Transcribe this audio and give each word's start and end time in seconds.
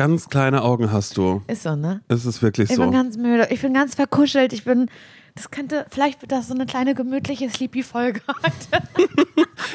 Ganz 0.00 0.30
kleine 0.30 0.62
Augen 0.62 0.90
hast 0.92 1.18
du. 1.18 1.42
Ist 1.46 1.64
so, 1.64 1.76
ne? 1.76 2.00
Es 2.08 2.24
ist 2.24 2.40
wirklich 2.40 2.70
Ich 2.70 2.76
so. 2.76 2.80
bin 2.84 2.90
ganz 2.90 3.18
müde. 3.18 3.48
Ich 3.50 3.60
bin 3.60 3.74
ganz 3.74 3.94
verkuschelt. 3.94 4.54
Ich 4.54 4.64
bin. 4.64 4.86
Das 5.34 5.50
könnte, 5.50 5.84
vielleicht 5.90 6.22
wird 6.22 6.32
das 6.32 6.48
so 6.48 6.54
eine 6.54 6.64
kleine 6.64 6.94
gemütliche 6.94 7.50
Sleepy-Folge 7.50 8.22
heute. 8.42 8.82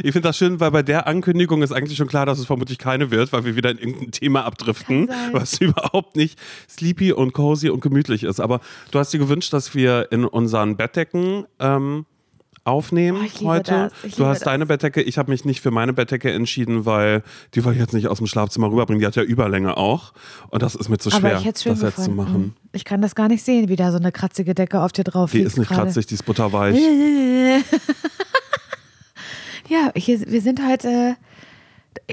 Ich 0.02 0.14
finde 0.14 0.22
das 0.22 0.36
schön, 0.36 0.60
weil 0.60 0.72
bei 0.72 0.82
der 0.82 1.06
Ankündigung 1.06 1.62
ist 1.62 1.72
eigentlich 1.72 2.00
schon 2.00 2.08
klar, 2.08 2.26
dass 2.26 2.40
es 2.40 2.48
vermutlich 2.48 2.80
keine 2.80 3.12
wird, 3.12 3.32
weil 3.34 3.46
wir 3.46 3.56
wieder 3.56 3.70
in 3.70 3.78
irgendein 3.78 4.10
Thema 4.10 4.46
abdriften, 4.46 5.12
was 5.32 5.58
überhaupt 5.62 6.16
nicht 6.16 6.40
sleepy 6.68 7.14
und 7.14 7.34
cozy 7.34 7.70
und 7.70 7.82
gemütlich 7.82 8.24
ist. 8.24 8.40
Aber 8.40 8.62
du 8.90 8.98
hast 8.98 9.14
dir 9.14 9.20
gewünscht, 9.20 9.54
dass 9.54 9.76
wir 9.76 10.12
in 10.12 10.26
unseren 10.26 10.76
Bettdecken 10.76 11.46
ähm, 11.60 12.08
aufnehmen 12.66 13.30
Oh, 13.42 13.46
heute. 13.46 13.90
du 14.18 14.26
hast 14.26 14.40
das. 14.40 14.46
deine 14.46 14.66
Bettdecke. 14.66 15.02
Ich 15.02 15.18
habe 15.18 15.32
mich 15.32 15.46
nicht 15.46 15.62
für 15.62 15.72
meine 15.72 15.94
Bettdecke 15.94 16.32
entschieden, 16.32 16.86
weil 16.86 17.24
die 17.54 17.64
wollte 17.64 17.78
ich 17.78 17.82
jetzt 17.82 17.94
nicht 17.94 18.08
aus 18.08 18.18
dem 18.18 18.28
Schlafzimmer 18.28 18.70
rüberbringen. 18.72 19.00
Die 19.00 19.06
hat 19.06 19.16
ja 19.16 19.24
Überlänge 19.24 19.78
auch. 19.78 20.12
Und 20.50 20.62
das 20.64 20.76
ist 20.76 20.90
mir 20.90 20.98
zu 20.98 21.10
schwer, 21.12 21.36
das 21.36 21.44
jetzt 21.46 21.64
zu 22.04 22.12
machen. 22.12 22.56
Ich 22.74 22.84
kann 22.84 23.02
das 23.02 23.16
gar 23.16 23.28
nicht 23.30 23.44
sehen, 23.44 23.70
wie 23.70 23.76
da 23.78 23.92
so 23.92 23.98
eine 23.98 24.12
kratzige 24.12 24.54
Decke 24.56 24.82
auf 24.82 24.92
dir 24.92 25.04
drauf 25.06 25.32
Die 25.32 25.38
liegt. 25.38 25.48
ist 25.52 25.58
nicht 25.58 25.70
gerade. 25.70 25.84
kratzig, 25.84 26.08
die 26.08 26.16
ist 26.16 26.24
butterweich. 26.26 26.76
ja, 29.70 29.92
hier, 29.96 30.20
wir 30.28 30.42
sind 30.42 30.60
heute. 30.68 31.16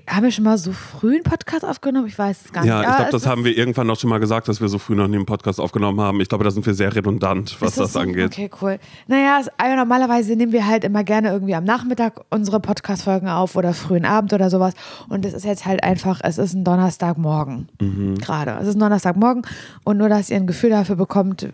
Haben 0.09 0.24
wir 0.24 0.30
schon 0.30 0.45
mal 0.45 0.56
so 0.59 0.72
früh 0.72 1.14
einen 1.14 1.22
Podcast 1.22 1.64
aufgenommen? 1.64 2.06
Ich 2.06 2.18
weiß 2.18 2.46
es 2.46 2.52
gar 2.52 2.64
Ja, 2.64 2.77
nicht. 2.77 2.82
ich 2.82 2.88
Aber 2.88 2.96
glaube, 2.98 3.12
das 3.12 3.27
haben 3.27 3.45
wir 3.45 3.56
irgendwann 3.56 3.86
noch 3.86 3.98
schon 3.98 4.09
mal 4.10 4.20
gesagt, 4.20 4.48
dass 4.48 4.60
wir 4.60 4.68
so 4.68 4.78
früh 4.78 4.95
noch 4.95 5.09
nie 5.09 5.16
einen 5.16 5.27
Podcast 5.27 5.60
aufgenommen 5.60 6.00
haben. 6.00 6.20
Ich 6.20 6.28
glaube, 6.28 6.45
da 6.45 6.50
sind 6.50 6.64
wir 6.64 6.74
sehr 6.74 6.95
redundant, 6.95 7.56
was 7.60 7.74
das 7.74 7.92
so? 7.95 7.98
angeht. 8.00 8.26
Okay, 8.26 8.50
cool. 8.62 8.78
Naja, 9.06 9.38
es, 9.40 9.48
also 9.59 9.76
normalerweise 9.76 10.34
nehmen 10.37 10.52
wir 10.52 10.66
halt 10.66 10.84
immer 10.84 11.04
gerne 11.04 11.30
irgendwie 11.30 11.54
am 11.54 11.64
Nachmittag 11.64 12.20
unsere 12.30 12.60
Podcast-Folgen 12.60 13.28
auf 13.28 13.56
oder 13.56 13.74
frühen 13.74 14.04
Abend 14.04 14.32
oder 14.32 14.50
sowas. 14.50 14.74
Und 15.09 15.24
es 15.26 15.34
ist 15.34 15.45
jetzt 15.45 15.66
halt 15.66 15.82
einfach, 15.82 16.20
es 16.23 16.38
ist 16.38 16.54
ein 16.54 16.64
Donnerstagmorgen 16.64 17.68
Mhm. 17.80 18.18
gerade. 18.18 18.56
Es 18.60 18.68
ist 18.68 18.76
ein 18.76 18.80
Donnerstagmorgen 18.80 19.42
und 19.85 19.98
nur, 19.98 20.09
dass 20.09 20.30
ihr 20.30 20.37
ein 20.37 20.46
Gefühl 20.46 20.70
dafür 20.70 20.96
bekommt 20.96 21.48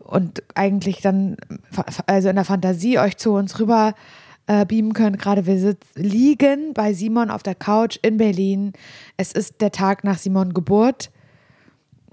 und 0.00 0.42
eigentlich 0.54 1.00
dann, 1.00 1.36
also 2.06 2.28
in 2.28 2.36
der 2.36 2.44
Fantasie 2.44 2.98
euch 2.98 3.16
zu 3.16 3.32
uns 3.32 3.58
rüber 3.58 3.94
äh, 4.46 4.64
beamen 4.66 4.92
könnt. 4.92 5.18
Gerade 5.18 5.46
wir 5.46 5.58
sitz, 5.58 5.86
liegen 5.94 6.74
bei 6.74 6.92
Simon 6.92 7.30
auf 7.30 7.42
der 7.42 7.54
Couch 7.54 7.98
in 8.02 8.16
Berlin. 8.16 8.72
Es 9.16 9.32
ist 9.32 9.60
der 9.60 9.72
Tag 9.72 10.04
nach 10.04 10.18
Simon 10.18 10.54
Geburt 10.54 11.10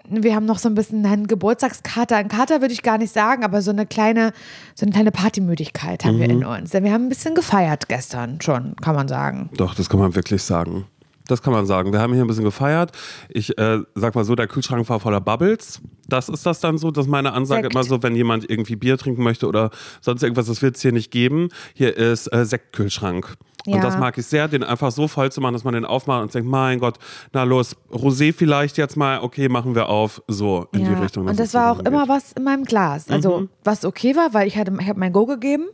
wir 0.10 0.36
haben 0.36 0.46
noch 0.46 0.58
so 0.58 0.70
ein 0.70 0.76
bisschen 0.76 1.06
einen 1.06 1.28
Geburtstagskater. 1.28 2.18
Ein 2.18 2.28
Kater 2.28 2.62
würde 2.62 2.74
ich 2.74 2.82
gar 2.82 2.98
nicht 2.98 3.14
sagen, 3.14 3.44
aber 3.44 3.62
so 3.62 3.72
eine 3.72 3.86
kleine, 3.86 4.34
so 4.76 4.86
eine 4.86 4.92
kleine 4.92 5.12
Partymüdigkeit 5.12 6.04
haben 6.04 6.20
wir 6.20 6.30
in 6.30 6.44
uns. 6.44 6.72
Denn 6.72 6.84
wir 6.84 6.92
haben 6.92 7.06
ein 7.06 7.10
bisschen 7.10 7.36
gefeiert 7.36 7.88
gestern 7.88 8.42
schon, 8.42 8.76
kann 8.78 8.96
man 8.96 9.08
sagen. 9.08 9.50
Doch, 9.56 9.76
das 9.76 9.90
kann 9.90 10.00
man 10.00 10.16
wirklich 10.16 10.42
sagen. 10.44 10.86
Das 11.30 11.44
kann 11.44 11.54
man 11.54 11.68
sagen. 11.68 11.94
Wir 11.94 12.00
haben 12.00 12.14
hier 12.14 12.24
ein 12.24 12.28
bisschen 12.28 12.44
gefeiert. 12.44 12.92
Ich 13.30 13.56
äh, 13.58 13.80
sag 13.94 14.16
mal 14.16 14.24
so, 14.24 14.36
der 14.36 14.48
Kühlschrank 14.48 14.90
war 14.90 15.00
voller 15.00 15.22
Bubbles. 15.22 15.80
Das 16.08 16.28
ist 16.28 16.44
das 16.46 16.60
dann 16.60 16.80
so, 16.80 16.90
dass 16.90 17.06
meine 17.06 17.34
Ansage 17.34 17.64
Sekt. 17.64 17.76
immer 17.76 17.84
so, 17.84 18.02
wenn 18.02 18.16
jemand 18.16 18.50
irgendwie 18.50 18.76
Bier 18.76 18.98
trinken 18.98 19.24
möchte 19.24 19.48
oder 19.48 19.70
sonst 20.02 20.24
irgendwas, 20.24 20.48
das 20.48 20.64
wird 20.64 20.76
es 20.76 20.82
hier 20.82 20.92
nicht 20.92 21.12
geben. 21.12 21.50
Hier 21.76 21.96
ist 21.96 22.34
äh, 22.34 22.46
Sektkühlschrank. 22.46 23.38
Ja. 23.66 23.76
Und 23.76 23.84
das 23.84 23.98
mag 23.98 24.18
ich 24.18 24.26
sehr, 24.26 24.48
den 24.48 24.64
einfach 24.64 24.92
so 24.92 25.08
voll 25.08 25.32
zu 25.32 25.42
machen, 25.42 25.54
dass 25.54 25.64
man 25.64 25.74
den 25.74 25.86
aufmacht 25.86 26.22
und 26.24 26.34
denkt, 26.34 26.50
mein 26.50 26.80
Gott, 26.80 26.96
na 27.34 27.44
los, 27.44 27.76
Rosé 27.92 28.34
vielleicht 28.34 28.78
jetzt 28.78 28.96
mal, 28.96 29.20
okay, 29.22 29.50
machen 29.50 29.76
wir 29.76 29.90
auf, 29.90 30.22
so 30.28 30.68
in 30.72 30.86
die 30.86 30.94
Richtung. 30.94 31.28
Und 31.28 31.40
das 31.40 31.54
war 31.54 31.72
auch 31.74 31.78
dahin 31.82 31.94
immer 31.94 32.06
geht. 32.06 32.10
was 32.16 32.32
in 32.34 32.44
meinem 32.44 32.64
Glas. 32.64 33.10
Also 33.10 33.40
Mhm. 33.42 33.50
was 33.64 33.84
okay 33.86 34.16
war, 34.16 34.34
weil 34.34 34.48
ich 34.48 34.58
hatte, 34.58 34.72
ich 34.80 34.88
habe 34.88 35.00
mein 35.00 35.12
Go 35.12 35.26
gegeben 35.26 35.66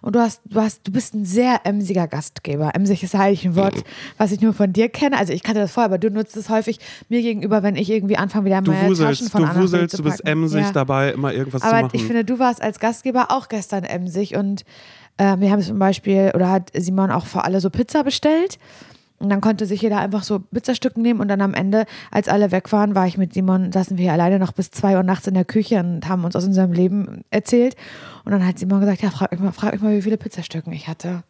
und 0.00 0.16
du 0.16 0.20
hast, 0.20 0.40
du 0.46 0.60
hast, 0.60 0.86
du 0.88 0.92
bist 0.92 1.14
ein 1.14 1.24
sehr 1.24 1.60
emsiger 1.64 2.08
Gastgeber. 2.08 2.74
Emsig 2.74 3.02
ist 3.02 3.14
eigentlich 3.14 3.44
ein 3.44 3.56
Wort, 3.56 3.74
was 4.18 4.32
ich 4.32 4.40
nur 4.40 4.54
von 4.54 4.72
dir 4.72 4.88
kenne. 4.88 5.18
Also 5.18 5.32
ich 5.32 5.42
kannte 5.42 5.60
das 5.60 5.72
vorher, 5.72 5.86
aber 5.90 5.98
du 5.98 6.10
nutzt 6.10 6.36
es 6.36 6.48
häufig 6.48 6.78
mir 7.08 7.20
gegenüber, 7.22 7.62
wenn 7.62 7.76
ich 7.76 7.90
irgendwie 7.90 8.16
anfange, 8.16 8.46
wieder 8.46 8.62
Du 8.62 8.70
meine 8.72 8.88
Taschen 8.88 8.98
wuselst, 8.98 9.30
von 9.30 9.42
du 9.42 9.54
wuselst, 9.60 9.96
zu 9.96 10.02
du 10.02 10.08
bist 10.08 10.26
emsig 10.26 10.62
Ja. 10.62 10.72
dabei, 10.72 11.10
immer 11.12 11.32
irgendwas 11.32 11.60
zu 11.60 11.68
Aber 11.68 11.82
machen. 11.82 11.90
ich 11.94 12.04
finde, 12.04 12.24
du 12.24 12.38
warst 12.38 12.62
als 12.62 12.80
Gastgeber 12.80 13.26
auch 13.30 13.48
gestern 13.48 13.84
emsig 13.84 14.34
und 14.36 14.64
äh, 15.16 15.36
wir 15.38 15.50
haben 15.50 15.62
zum 15.62 15.78
Beispiel, 15.78 16.32
oder 16.34 16.50
hat 16.50 16.70
Simon 16.74 17.10
auch 17.10 17.26
für 17.26 17.44
alle 17.44 17.60
so 17.60 17.70
Pizza 17.70 18.04
bestellt. 18.04 18.58
Und 19.20 19.30
dann 19.30 19.40
konnte 19.40 19.64
sich 19.64 19.80
jeder 19.80 19.98
einfach 20.00 20.24
so 20.24 20.40
Pizzastücken 20.40 21.02
nehmen 21.02 21.20
und 21.20 21.28
dann 21.28 21.40
am 21.40 21.54
Ende, 21.54 21.86
als 22.10 22.28
alle 22.28 22.50
weg 22.50 22.72
waren, 22.72 22.94
war 22.94 23.06
ich 23.06 23.16
mit 23.16 23.32
Simon, 23.32 23.72
saßen 23.72 23.96
wir 23.96 24.12
alleine 24.12 24.38
noch 24.38 24.52
bis 24.52 24.70
zwei 24.70 24.96
Uhr 24.96 25.02
nachts 25.02 25.26
in 25.26 25.34
der 25.34 25.44
Küche 25.44 25.78
und 25.78 26.06
haben 26.08 26.24
uns 26.24 26.34
aus 26.36 26.44
unserem 26.44 26.72
Leben 26.72 27.24
erzählt. 27.30 27.76
Und 28.24 28.32
dann 28.32 28.46
hat 28.46 28.58
Simon 28.58 28.80
gesagt, 28.80 29.02
ja, 29.02 29.10
frag 29.10 29.30
mich 29.30 29.40
mal, 29.40 29.52
frag 29.52 29.72
mich 29.72 29.82
mal, 29.82 29.96
wie 29.96 30.02
viele 30.02 30.16
Pizzastücken 30.16 30.72
ich 30.72 30.88
hatte. 30.88 31.22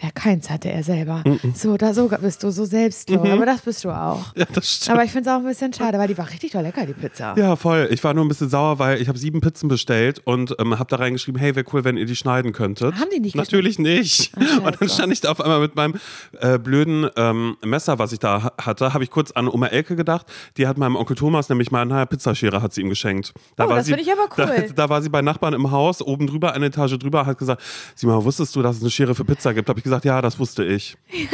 Ja, 0.00 0.10
keins 0.14 0.48
hatte 0.48 0.70
er 0.70 0.82
selber. 0.82 1.24
So, 1.54 1.76
da 1.76 1.92
so 1.92 2.08
bist 2.08 2.42
du, 2.42 2.50
so 2.50 2.64
selbstlos. 2.64 3.28
Aber 3.28 3.46
das 3.46 3.60
bist 3.62 3.84
du 3.84 3.90
auch. 3.90 4.26
ja, 4.36 4.44
das 4.52 4.70
stimmt. 4.76 4.94
Aber 4.94 5.04
ich 5.04 5.10
finde 5.10 5.28
es 5.30 5.34
auch 5.34 5.40
ein 5.40 5.46
bisschen 5.46 5.72
schade, 5.72 5.98
weil 5.98 6.06
die 6.08 6.16
war 6.16 6.28
richtig 6.30 6.52
doll 6.52 6.62
lecker, 6.62 6.86
die 6.86 6.92
Pizza. 6.92 7.34
Ja, 7.36 7.56
voll. 7.56 7.88
Ich 7.90 8.02
war 8.04 8.14
nur 8.14 8.24
ein 8.24 8.28
bisschen 8.28 8.48
sauer, 8.48 8.78
weil 8.78 9.00
ich 9.02 9.08
habe 9.08 9.18
sieben 9.18 9.40
Pizzen 9.40 9.68
bestellt 9.68 10.20
und 10.24 10.54
ähm, 10.60 10.78
habe 10.78 10.88
da 10.88 10.96
reingeschrieben, 10.96 11.40
hey, 11.40 11.56
wäre 11.56 11.66
cool, 11.72 11.84
wenn 11.84 11.96
ihr 11.96 12.06
die 12.06 12.14
schneiden 12.16 12.52
könntet. 12.52 12.94
Haben 12.94 13.10
die 13.14 13.20
nicht 13.20 13.34
Natürlich 13.36 13.78
nicht. 13.78 14.32
scheiße. 14.34 14.60
und 14.60 14.80
dann 14.80 14.88
stand 14.88 15.12
ich 15.12 15.20
da 15.20 15.30
auf 15.32 15.40
einmal 15.40 15.60
mit 15.60 15.74
meinem 15.74 15.94
äh, 16.40 16.58
blöden 16.58 17.08
ähm, 17.16 17.56
Messer, 17.64 17.98
was 17.98 18.12
ich 18.12 18.18
da 18.20 18.42
ha- 18.44 18.52
hatte, 18.60 18.94
habe 18.94 19.02
ich 19.04 19.10
kurz 19.10 19.32
an 19.32 19.48
Oma 19.48 19.66
Elke 19.66 19.96
gedacht. 19.96 20.26
Die 20.56 20.66
hat 20.66 20.78
meinem 20.78 20.96
Onkel 20.96 21.16
Thomas 21.16 21.48
nämlich 21.48 21.70
mal 21.70 21.82
eine 21.82 22.06
Pizzaschere 22.06 22.62
hat 22.62 22.72
sie 22.72 22.82
ihm 22.82 22.88
geschenkt. 22.88 23.32
Da 23.56 23.66
Oh, 23.66 23.70
das 23.70 23.86
finde 23.88 24.02
ich 24.02 24.12
aber 24.12 24.28
cool. 24.38 24.66
Da, 24.68 24.72
da 24.74 24.88
war 24.88 25.02
sie 25.02 25.08
bei 25.08 25.22
Nachbarn 25.22 25.54
im 25.54 25.70
Haus, 25.70 26.00
oben 26.02 26.26
drüber, 26.26 26.52
eine 26.54 26.66
Etage 26.66 26.98
drüber, 26.98 27.26
hat 27.26 27.36
gesagt, 27.38 27.62
Simon, 27.94 28.24
wusstest 28.24 28.54
du, 28.54 28.62
dass 28.62 28.76
es 28.76 28.82
eine 28.82 28.90
Schere 28.90 29.14
für 29.14 29.24
Pizza 29.24 29.52
gibt? 29.52 29.68
Habe 29.68 29.78
ich 29.80 29.84
gesagt, 29.88 30.04
ja, 30.04 30.20
das 30.22 30.38
wusste 30.38 30.64
ich. 30.64 30.96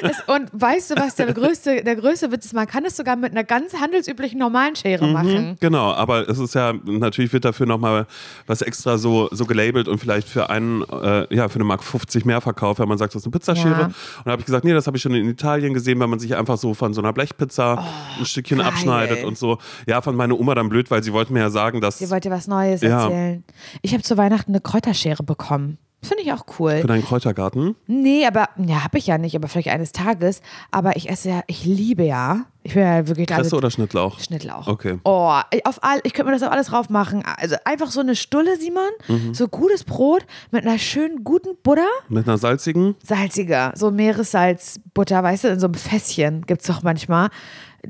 Das, 0.00 0.16
und 0.28 0.48
weißt 0.52 0.92
du, 0.92 0.94
was 0.96 1.16
der 1.16 1.32
größte, 1.32 1.82
der 1.82 1.96
größte 1.96 2.30
Witz 2.30 2.44
ist? 2.46 2.54
Man 2.54 2.68
kann 2.68 2.84
es 2.84 2.96
sogar 2.96 3.16
mit 3.16 3.32
einer 3.32 3.42
ganz 3.42 3.74
handelsüblichen 3.74 4.38
normalen 4.38 4.76
Schere 4.76 5.08
machen. 5.08 5.56
Genau, 5.58 5.92
aber 5.92 6.28
es 6.28 6.38
ist 6.38 6.54
ja, 6.54 6.72
natürlich 6.84 7.32
wird 7.32 7.44
dafür 7.44 7.66
nochmal 7.66 8.06
was 8.46 8.62
extra 8.62 8.96
so, 8.96 9.28
so 9.32 9.44
gelabelt 9.44 9.88
und 9.88 9.98
vielleicht 9.98 10.28
für 10.28 10.50
einen, 10.50 10.82
äh, 10.84 11.34
ja, 11.34 11.48
für 11.48 11.56
eine 11.56 11.64
Mark 11.64 11.82
50 11.82 12.24
mehr 12.24 12.40
verkauft, 12.40 12.78
wenn 12.78 12.86
man 12.88 12.96
sagt, 12.98 13.14
das 13.16 13.22
ist 13.22 13.26
eine 13.26 13.32
Pizzaschere. 13.32 13.80
Ja. 13.80 13.86
Und 13.86 13.94
da 14.24 14.30
habe 14.30 14.40
ich 14.40 14.46
gesagt, 14.46 14.64
nee, 14.64 14.72
das 14.72 14.86
habe 14.86 14.96
ich 14.96 15.02
schon 15.02 15.14
in 15.14 15.28
Italien 15.28 15.74
gesehen, 15.74 15.98
wenn 15.98 16.10
man 16.10 16.20
sich 16.20 16.36
einfach 16.36 16.58
so 16.58 16.74
von 16.74 16.94
so 16.94 17.00
einer 17.00 17.12
Blechpizza 17.12 17.84
ein 18.20 18.24
Stückchen 18.24 18.58
Oh, 18.60 18.62
geil. 18.62 18.70
abschneidet 18.72 19.24
und 19.24 19.36
so. 19.36 19.58
Ja, 19.88 20.00
von 20.00 20.14
meiner 20.14 20.38
Oma 20.38 20.54
dann 20.54 20.68
blöd, 20.68 20.92
weil 20.92 21.02
sie 21.02 21.12
wollte 21.12 21.32
mir 21.32 21.40
ja 21.40 21.50
sagen, 21.50 21.80
dass 21.80 22.00
Ihr 22.00 22.10
wollt 22.10 22.24
dir 22.24 22.30
was 22.30 22.46
Neues 22.46 22.82
Ja. 22.82 23.02
erzählen. 23.04 23.42
Ich 23.82 23.92
habe 23.94 24.04
zu 24.04 24.16
Weihnachten 24.16 24.52
eine 24.52 24.60
Kräuterschere 24.60 25.24
bekommen. 25.24 25.78
Finde 26.00 26.22
ich 26.22 26.32
auch 26.32 26.44
cool. 26.58 26.78
für 26.80 26.86
deinen 26.86 27.04
Kräutergarten. 27.04 27.74
Nee, 27.88 28.24
aber, 28.24 28.48
ja, 28.56 28.84
habe 28.84 28.98
ich 28.98 29.08
ja 29.08 29.18
nicht, 29.18 29.34
aber 29.34 29.48
vielleicht 29.48 29.68
eines 29.68 29.90
Tages. 29.90 30.42
Aber 30.70 30.96
ich 30.96 31.10
esse 31.10 31.28
ja, 31.28 31.40
ich 31.48 31.64
liebe 31.64 32.04
ja. 32.04 32.44
Ich 32.62 32.74
bin 32.74 32.84
ja 32.84 33.08
wirklich 33.08 33.26
Kresse 33.26 33.40
also, 33.42 33.56
oder 33.56 33.70
Schnittlauch? 33.70 34.20
Schnittlauch. 34.20 34.68
Okay. 34.68 35.00
Oh, 35.02 35.34
ich- 35.50 35.66
auf 35.66 35.82
all, 35.82 35.98
ich 36.04 36.12
könnte 36.14 36.30
mir 36.30 36.38
das 36.38 36.46
auf 36.46 36.52
alles 36.52 36.68
drauf 36.68 36.88
machen. 36.88 37.24
Also 37.24 37.56
einfach 37.64 37.90
so 37.90 37.98
eine 37.98 38.14
Stulle, 38.14 38.56
Simon. 38.58 38.88
Mhm. 39.08 39.34
So 39.34 39.48
gutes 39.48 39.82
Brot 39.82 40.24
mit 40.52 40.64
einer 40.64 40.78
schönen 40.78 41.24
guten 41.24 41.56
Butter. 41.64 41.88
Mit 42.08 42.28
einer 42.28 42.38
salzigen? 42.38 42.94
salziger, 43.02 43.72
so 43.74 43.90
Meeressalzbutter, 43.90 45.22
weißt 45.22 45.44
du, 45.44 45.48
in 45.48 45.60
so 45.60 45.66
einem 45.66 45.74
Fässchen 45.74 46.42
gibt 46.46 46.60
es 46.60 46.68
doch 46.68 46.82
manchmal. 46.84 47.28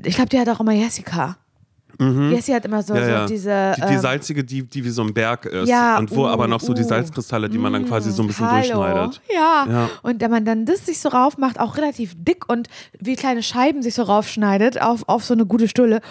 Ich 0.03 0.15
glaube, 0.15 0.29
die 0.29 0.39
hat 0.39 0.49
auch 0.49 0.59
immer 0.59 0.71
Jessica. 0.73 1.37
Jessie 1.99 2.53
hat 2.53 2.65
immer 2.65 2.81
so, 2.81 2.93
Mhm. 2.93 2.99
Ja, 2.99 3.05
so 3.05 3.11
ja. 3.11 3.25
diese. 3.25 3.73
die, 3.75 3.81
die 3.81 3.93
ähm, 3.93 3.99
salzige, 3.99 4.43
die, 4.43 4.63
die 4.63 4.85
wie 4.85 4.89
so 4.89 5.01
ein 5.01 5.13
Berg 5.13 5.45
ist. 5.45 5.67
Ja, 5.67 5.97
und 5.97 6.15
wo 6.15 6.23
uh, 6.23 6.27
aber 6.27 6.47
noch 6.47 6.61
so 6.61 6.73
die 6.73 6.83
uh. 6.83 6.87
Salzkristalle, 6.87 7.49
die 7.49 7.57
man 7.57 7.73
dann 7.73 7.85
quasi 7.85 8.11
so 8.11 8.23
ein 8.23 8.27
bisschen 8.27 8.49
Hallo. 8.49 8.61
durchschneidet. 8.61 9.21
Ja. 9.33 9.65
Ja. 9.69 9.89
Und 10.01 10.21
wenn 10.21 10.31
man 10.31 10.45
dann 10.45 10.65
das 10.65 10.85
sich 10.85 10.99
so 10.99 11.09
raufmacht, 11.09 11.59
auch 11.59 11.77
relativ 11.77 12.13
dick 12.15 12.47
und 12.49 12.69
wie 12.99 13.15
kleine 13.15 13.43
Scheiben 13.43 13.81
sich 13.81 13.95
so 13.95 14.03
raufschneidet 14.03 14.81
auf, 14.81 15.07
auf 15.07 15.25
so 15.25 15.33
eine 15.33 15.45
gute 15.45 15.67
Stulle. 15.67 16.01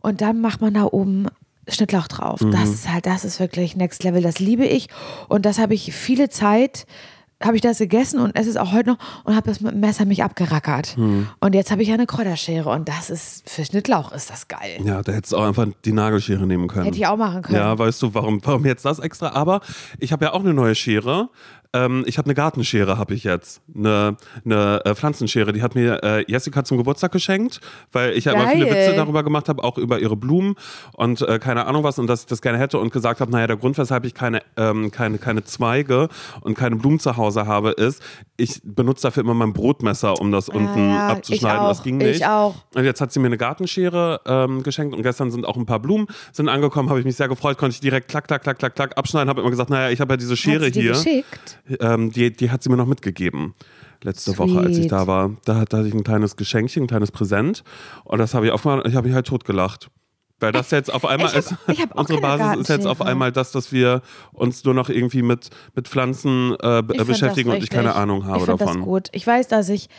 Und 0.00 0.20
dann 0.20 0.40
macht 0.40 0.60
man 0.60 0.74
da 0.74 0.84
oben 0.84 1.26
Schnittlauch 1.68 2.08
drauf. 2.08 2.40
Mhm. 2.40 2.52
Das 2.52 2.68
ist 2.68 2.90
halt, 2.92 3.06
das 3.06 3.24
ist 3.24 3.40
wirklich 3.40 3.76
Next 3.76 4.02
Level. 4.04 4.22
Das 4.22 4.38
liebe 4.38 4.66
ich. 4.66 4.88
Und 5.28 5.46
das 5.46 5.58
habe 5.58 5.74
ich 5.74 5.92
viele 5.94 6.28
Zeit 6.28 6.86
habe 7.42 7.56
ich 7.56 7.62
das 7.62 7.78
gegessen 7.78 8.20
und 8.20 8.36
esse 8.36 8.50
es 8.50 8.56
auch 8.56 8.72
heute 8.72 8.90
noch 8.90 8.98
und 9.24 9.34
habe 9.34 9.48
das 9.48 9.60
mit 9.60 9.72
dem 9.72 9.80
Messer 9.80 10.04
mich 10.04 10.22
abgerackert. 10.22 10.96
Mhm. 10.96 11.28
Und 11.40 11.54
jetzt 11.54 11.70
habe 11.70 11.82
ich 11.82 11.88
ja 11.88 11.94
eine 11.94 12.06
Kräuterschere 12.06 12.68
und 12.68 12.88
das 12.88 13.10
ist 13.10 13.48
für 13.48 13.64
Schnittlauch 13.64 14.12
ist 14.12 14.30
das 14.30 14.48
geil. 14.48 14.78
Ja, 14.84 15.02
da 15.02 15.12
hättest 15.12 15.32
du 15.32 15.38
auch 15.38 15.46
einfach 15.46 15.66
die 15.84 15.92
Nagelschere 15.92 16.46
nehmen 16.46 16.68
können. 16.68 16.84
Hätte 16.84 16.98
ich 16.98 17.06
auch 17.06 17.16
machen 17.16 17.42
können. 17.42 17.58
Ja, 17.58 17.78
weißt 17.78 18.02
du, 18.02 18.14
warum, 18.14 18.40
warum 18.44 18.66
jetzt 18.66 18.84
das 18.84 18.98
extra? 18.98 19.30
Aber 19.30 19.60
ich 19.98 20.12
habe 20.12 20.26
ja 20.26 20.32
auch 20.32 20.40
eine 20.40 20.52
neue 20.54 20.74
Schere. 20.74 21.30
Ähm, 21.72 22.04
ich 22.06 22.18
habe 22.18 22.26
eine 22.26 22.34
Gartenschere, 22.34 22.98
habe 22.98 23.14
ich 23.14 23.24
jetzt. 23.24 23.62
Eine, 23.74 24.16
eine 24.44 24.84
äh, 24.84 24.94
Pflanzenschere. 24.94 25.52
Die 25.52 25.62
hat 25.62 25.74
mir 25.74 26.02
äh, 26.02 26.24
Jessica 26.26 26.64
zum 26.64 26.78
Geburtstag 26.78 27.12
geschenkt, 27.12 27.60
weil 27.92 28.12
ich 28.16 28.24
ja 28.24 28.32
immer 28.32 28.48
viele. 28.48 28.66
Witze 28.66 28.94
darüber 28.94 29.22
gemacht 29.22 29.48
habe, 29.48 29.62
auch 29.64 29.78
über 29.78 29.98
ihre 29.98 30.16
Blumen 30.16 30.54
und 30.92 31.22
äh, 31.22 31.38
keine 31.38 31.66
Ahnung 31.66 31.82
was 31.84 31.98
und 31.98 32.06
dass 32.06 32.22
ich 32.22 32.26
das 32.26 32.42
gerne 32.42 32.58
hätte 32.58 32.78
und 32.78 32.92
gesagt 32.92 33.20
habe, 33.20 33.30
naja, 33.30 33.46
der 33.46 33.56
Grund, 33.56 33.78
weshalb 33.78 34.04
ich 34.04 34.14
keine, 34.14 34.42
ähm, 34.56 34.90
keine, 34.90 35.18
keine 35.18 35.44
Zweige 35.44 36.08
und 36.40 36.56
keine 36.56 36.76
Blumen 36.76 36.98
zu 36.98 37.16
Hause 37.16 37.46
habe, 37.46 37.70
ist, 37.70 38.02
ich 38.36 38.60
benutze 38.64 39.02
dafür 39.02 39.22
immer 39.22 39.34
mein 39.34 39.52
Brotmesser, 39.52 40.20
um 40.20 40.32
das 40.32 40.48
unten 40.48 40.90
ja, 40.90 41.08
abzuschneiden. 41.08 41.64
Das 41.64 41.82
ging 41.82 41.98
nicht. 41.98 42.16
ich 42.16 42.26
auch. 42.26 42.54
Und 42.74 42.84
jetzt 42.84 43.00
hat 43.00 43.12
sie 43.12 43.20
mir 43.20 43.26
eine 43.26 43.38
Gartenschere 43.38 44.20
ähm, 44.26 44.62
geschenkt 44.62 44.94
und 44.94 45.02
gestern 45.02 45.30
sind 45.30 45.46
auch 45.46 45.56
ein 45.56 45.66
paar 45.66 45.80
Blumen 45.80 46.06
sind 46.32 46.48
angekommen, 46.48 46.88
habe 46.88 46.98
ich 46.98 47.04
mich 47.04 47.16
sehr 47.16 47.28
gefreut, 47.28 47.58
konnte 47.58 47.74
ich 47.74 47.80
direkt 47.80 48.08
klack, 48.08 48.26
klack, 48.26 48.42
klack, 48.42 48.58
klack, 48.58 48.74
klack 48.74 48.98
abschneiden, 48.98 49.28
habe 49.28 49.40
immer 49.40 49.50
gesagt, 49.50 49.70
naja, 49.70 49.90
ich 49.90 50.00
habe 50.00 50.12
ja 50.12 50.16
diese 50.16 50.36
Schere 50.36 50.66
hier. 50.66 50.92
geschickt? 50.92 51.59
Ähm, 51.80 52.10
die, 52.12 52.32
die 52.32 52.50
hat 52.50 52.62
sie 52.62 52.70
mir 52.70 52.76
noch 52.76 52.86
mitgegeben. 52.86 53.54
letzte 54.02 54.36
Woche, 54.38 54.58
als 54.60 54.70
ich 54.70 54.82
Sweet. 54.84 54.92
da 54.92 55.06
war. 55.06 55.30
Da, 55.44 55.64
da 55.64 55.78
hatte 55.78 55.88
ich 55.88 55.94
ein 55.94 56.04
kleines 56.04 56.36
Geschenkchen, 56.36 56.84
ein 56.84 56.86
kleines 56.86 57.12
Präsent. 57.12 57.62
Und 58.04 58.18
das 58.18 58.34
habe 58.34 58.46
ich 58.46 58.52
aufgemacht 58.52 58.84
und 58.84 58.90
ich 58.90 58.96
habe 58.96 59.06
mich 59.06 59.14
halt 59.14 59.26
totgelacht. 59.26 59.90
Weil 60.42 60.52
das 60.52 60.70
jetzt 60.70 60.90
auf 60.92 61.04
einmal 61.04 61.28
Ich 61.28 61.34
hab- 61.36 61.68
ist, 61.68 61.94
unsere 61.94 62.20
Basis 62.22 62.60
ist 62.62 62.68
jetzt 62.68 62.86
auf 62.86 63.02
einmal 63.02 63.30
das, 63.30 63.52
dass 63.52 63.72
wir 63.72 64.00
uns 64.32 64.64
nur 64.64 64.72
noch 64.72 64.88
irgendwie 64.88 65.20
mit, 65.20 65.50
mit 65.74 65.86
Pflanzen 65.86 66.56
äh, 66.60 66.82
beschäftigen 66.82 67.50
und 67.50 67.62
ich 67.62 67.68
keine. 67.68 67.94
Ahnung 67.94 68.24
habe 68.24 68.38
ich 68.38 68.44
davon. 68.46 68.78
Das 68.78 68.84
gut. 68.84 69.08
Ich 69.12 69.26
weiß, 69.26 69.48
dass 69.48 69.68
ich, 69.68 69.90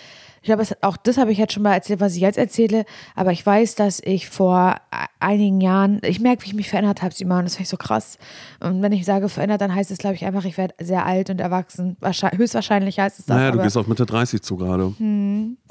ich 0.42 0.46
glaube, 0.48 0.64
auch 0.82 0.98
das 0.98 1.18
habe 1.18 1.32
ich 1.32 1.38
jetzt 1.38 1.54
schon 1.54 1.62
mal 1.64 1.74
erzählt, 1.74 2.00
was 2.00 2.16
ich 2.16 2.22
jetzt 2.22 2.38
erzähle, 2.38 2.86
aber 3.16 3.32
ich 3.32 3.46
weiß, 3.46 3.76
dass 3.76 4.00
ich 4.04 4.28
vor 4.28 4.76
e- 4.92 4.96
einigen 5.20 5.62
Jahren, 5.62 6.00
ich 6.04 6.20
merke, 6.20 6.44
wie 6.44 6.48
ich 6.48 6.54
mich 6.56 6.70
verändert 6.70 7.04
habe, 7.04 7.14
Simon, 7.14 7.44
das 7.44 7.54
finde 7.56 7.64
ich 7.64 7.70
so 7.70 7.78
krass. 7.78 8.18
Und 8.60 8.82
wenn 8.82 8.92
ich 8.92 9.06
sage 9.06 9.30
verändert, 9.30 9.62
dann 9.62 9.74
heißt 9.76 9.92
es, 9.92 10.00
glaube 10.00 10.16
ich, 10.16 10.26
einfach, 10.26 10.44
ich 10.46 10.58
werde 10.58 10.74
sehr 10.82 11.06
alt 11.06 11.30
und 11.30 11.40
erwachsen. 11.40 11.96
Wahrscheinlich, 12.00 12.40
höchstwahrscheinlich 12.40 13.00
heißt 13.00 13.20
es 13.20 13.26
das. 13.28 13.38
Naja, 13.38 13.52
du 13.52 13.60
gehst 13.62 13.78
auf 13.78 13.86
Mitte 13.88 14.06
30 14.06 14.42
zu 14.42 14.58
gerade. 14.58 14.94
Hm. 14.98 15.58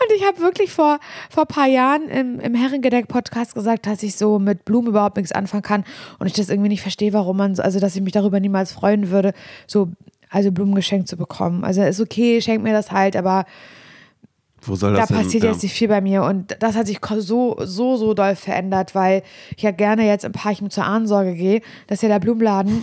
Und 0.00 0.16
ich 0.16 0.24
habe 0.26 0.38
wirklich 0.40 0.70
vor, 0.72 0.98
vor 1.30 1.44
ein 1.44 1.46
paar 1.48 1.66
Jahren 1.66 2.08
im, 2.08 2.40
im 2.40 2.54
Herrengedeck-Podcast 2.54 3.54
gesagt, 3.54 3.86
dass 3.86 4.02
ich 4.02 4.16
so 4.16 4.38
mit 4.38 4.64
Blumen 4.64 4.88
überhaupt 4.88 5.16
nichts 5.16 5.32
anfangen 5.32 5.62
kann 5.62 5.84
und 6.18 6.26
ich 6.26 6.32
das 6.32 6.48
irgendwie 6.48 6.68
nicht 6.70 6.82
verstehe, 6.82 7.12
warum 7.12 7.36
man, 7.36 7.54
so- 7.54 7.62
also 7.62 7.78
dass 7.78 7.94
ich 7.94 8.02
mich 8.02 8.12
darüber 8.12 8.40
niemals 8.40 8.72
freuen 8.72 9.10
würde, 9.10 9.32
so 9.66 9.90
also 10.32 10.50
Blumen 10.50 10.74
geschenkt 10.74 11.08
zu 11.08 11.16
bekommen. 11.16 11.62
Also 11.62 11.82
ist 11.82 12.00
okay, 12.00 12.40
schenkt 12.40 12.64
mir 12.64 12.72
das 12.72 12.90
halt, 12.90 13.16
aber 13.16 13.44
Wo 14.62 14.74
soll 14.74 14.94
da 14.94 15.06
passiert 15.06 15.44
ja. 15.44 15.50
jetzt 15.50 15.62
nicht 15.62 15.74
viel 15.74 15.88
bei 15.88 16.00
mir 16.00 16.24
und 16.24 16.56
das 16.60 16.74
hat 16.74 16.86
sich 16.86 16.98
so, 17.18 17.56
so, 17.60 17.96
so 17.96 18.14
doll 18.14 18.34
verändert, 18.34 18.94
weil 18.94 19.22
ich 19.56 19.62
ja 19.62 19.70
gerne 19.70 20.06
jetzt 20.06 20.24
im 20.24 20.32
Parchim 20.32 20.70
zur 20.70 20.84
Ahnensorge 20.84 21.34
gehe. 21.34 21.60
Das 21.86 21.98
ist 21.98 22.02
ja 22.02 22.08
der 22.08 22.20
Blumenladen 22.20 22.82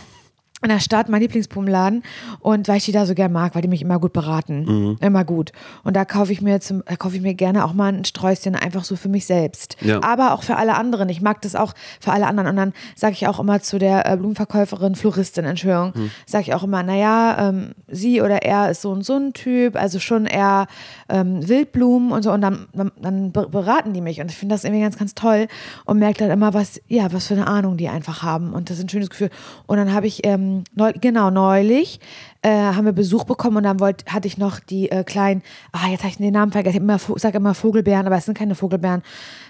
in 0.62 0.70
der 0.70 0.80
Stadt, 0.80 1.08
mein 1.10 1.22
Lieblingsblumenladen 1.22 2.04
und 2.42 2.68
weil 2.68 2.78
ich 2.78 2.86
die 2.86 2.92
da 2.92 3.06
so 3.06 3.14
gern 3.16 3.32
mag, 3.32 3.56
weil 3.56 3.62
die 3.62 3.68
mich 3.70 3.82
immer 3.82 3.98
gut 4.00 4.12
beraten, 4.14 4.66
Mhm. 4.66 4.98
immer 5.00 5.24
gut. 5.24 5.52
Und 5.84 5.96
da 5.96 6.04
kaufe 6.06 6.34
ich 6.34 6.42
mir 6.42 6.60
zum, 6.60 6.84
da 6.86 6.96
kaufe 6.98 7.16
ich 7.16 7.22
mir 7.22 7.34
gerne 7.34 7.64
auch 7.64 7.74
mal 7.74 7.94
ein 7.94 8.04
Sträußchen 8.04 8.56
einfach 8.56 8.84
so 8.84 8.96
für 8.98 9.08
mich 9.10 9.26
selbst, 9.26 9.78
Ja. 9.82 10.04
aber 10.04 10.34
auch 10.34 10.44
für 10.44 10.58
alle 10.58 10.76
anderen. 10.76 11.08
Ich 11.10 11.22
mag 11.22 11.42
das 11.42 11.56
auch 11.56 11.74
für 12.02 12.12
alle 12.12 12.28
anderen 12.28 12.50
und 12.50 12.56
dann 12.58 12.74
sage 12.96 13.14
ich 13.14 13.28
auch 13.28 13.40
immer 13.40 13.62
zu 13.62 13.80
der 13.80 14.06
äh, 14.06 14.18
Blumenverkäuferin, 14.18 14.96
Floristin, 14.96 15.46
Entschuldigung, 15.46 15.94
Mhm. 15.96 16.12
sage 16.26 16.44
ich 16.44 16.54
auch 16.54 16.64
immer, 16.64 16.84
naja, 16.84 17.50
ähm, 17.50 17.72
sie 17.88 18.22
oder 18.22 18.42
er 18.44 18.70
ist 18.72 18.82
so 18.82 18.92
und 18.92 19.06
so 19.06 19.16
ein 19.16 19.34
Typ, 19.34 19.76
also 19.78 20.00
schon 20.00 20.26
eher 20.26 20.68
ähm, 21.08 21.48
Wildblumen 21.48 22.12
und 22.12 22.24
so 22.24 22.32
und 22.32 22.42
dann, 22.42 22.68
dann, 22.74 22.92
dann 23.02 23.32
be- 23.32 23.48
beraten 23.48 23.94
die 23.94 24.02
mich 24.02 24.20
und 24.20 24.30
ich 24.30 24.38
finde 24.38 24.56
das 24.56 24.64
irgendwie 24.66 24.82
ganz, 24.82 24.98
ganz 24.98 25.16
toll 25.16 25.48
und 25.86 26.00
merke 26.00 26.20
dann 26.20 26.32
immer, 26.32 26.54
was, 26.54 26.82
ja, 26.88 27.12
was 27.14 27.28
für 27.28 27.34
eine 27.36 27.48
Ahnung 27.48 27.78
die 27.78 27.88
einfach 27.88 28.24
haben 28.24 28.52
und 28.54 28.70
das 28.70 28.78
ist 28.78 28.84
ein 28.86 28.90
schönes 28.90 29.10
Gefühl. 29.10 29.30
Und 29.66 29.78
dann 29.78 29.94
habe 29.94 30.06
ich, 30.08 30.26
ähm, 30.26 30.49
neu, 30.76 30.94
genau, 31.00 31.30
neulich 31.30 32.00
äh, 32.42 32.50
haben 32.50 32.86
wir 32.86 32.94
Besuch 32.94 33.24
bekommen 33.24 33.58
und 33.58 33.64
dann 33.64 33.80
wollte, 33.80 34.06
hatte 34.12 34.28
ich 34.28 34.38
noch 34.38 34.60
die 34.60 34.90
äh, 34.90 35.04
kleinen, 35.04 35.42
ah, 35.72 35.88
jetzt 35.90 36.02
habe 36.02 36.10
ich 36.10 36.18
den 36.18 36.34
Namen 36.34 36.52
vergessen, 36.52 36.78
ich 36.78 36.82
immer, 36.82 37.00
sage 37.18 37.38
immer 37.38 37.54
Vogelbeeren, 37.54 38.06
aber 38.08 38.18
es 38.18 38.26
sind 38.26 38.38
keine 38.38 38.56
Vogelbeeren. 38.56 39.02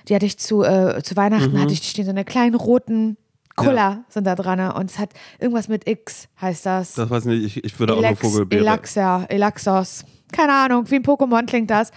Die 0.07 0.15
hatte 0.15 0.25
ich 0.25 0.37
zu, 0.37 0.63
äh, 0.63 1.01
zu 1.03 1.15
Weihnachten, 1.15 1.59
hatte 1.59 1.73
ich, 1.73 1.81
die 1.81 1.87
stehen 1.87 2.05
so 2.05 2.11
eine 2.11 2.25
kleinen 2.25 2.55
roten 2.55 3.17
Kuller 3.59 4.03
sind 4.09 4.25
da 4.25 4.35
dran 4.35 4.57
ne? 4.57 4.73
und 4.73 4.89
es 4.89 4.97
hat 4.99 5.09
irgendwas 5.39 5.67
mit 5.67 5.87
X, 5.87 6.27
heißt 6.41 6.65
das. 6.65 6.93
Das 6.93 7.09
weiß 7.09 7.25
ich 7.25 7.41
nicht, 7.41 7.57
ich, 7.57 7.63
ich 7.63 7.79
würde 7.79 7.93
auch 7.93 7.97
nur 7.97 8.05
Elex, 8.05 8.21
Vogelbeere. 8.21 8.61
Elaxa, 8.61 9.25
Elaxos. 9.25 10.05
Keine 10.31 10.53
Ahnung, 10.53 10.89
wie 10.89 10.95
ein 10.95 11.03
Pokémon 11.03 11.45
klingt 11.45 11.69
das. 11.69 11.91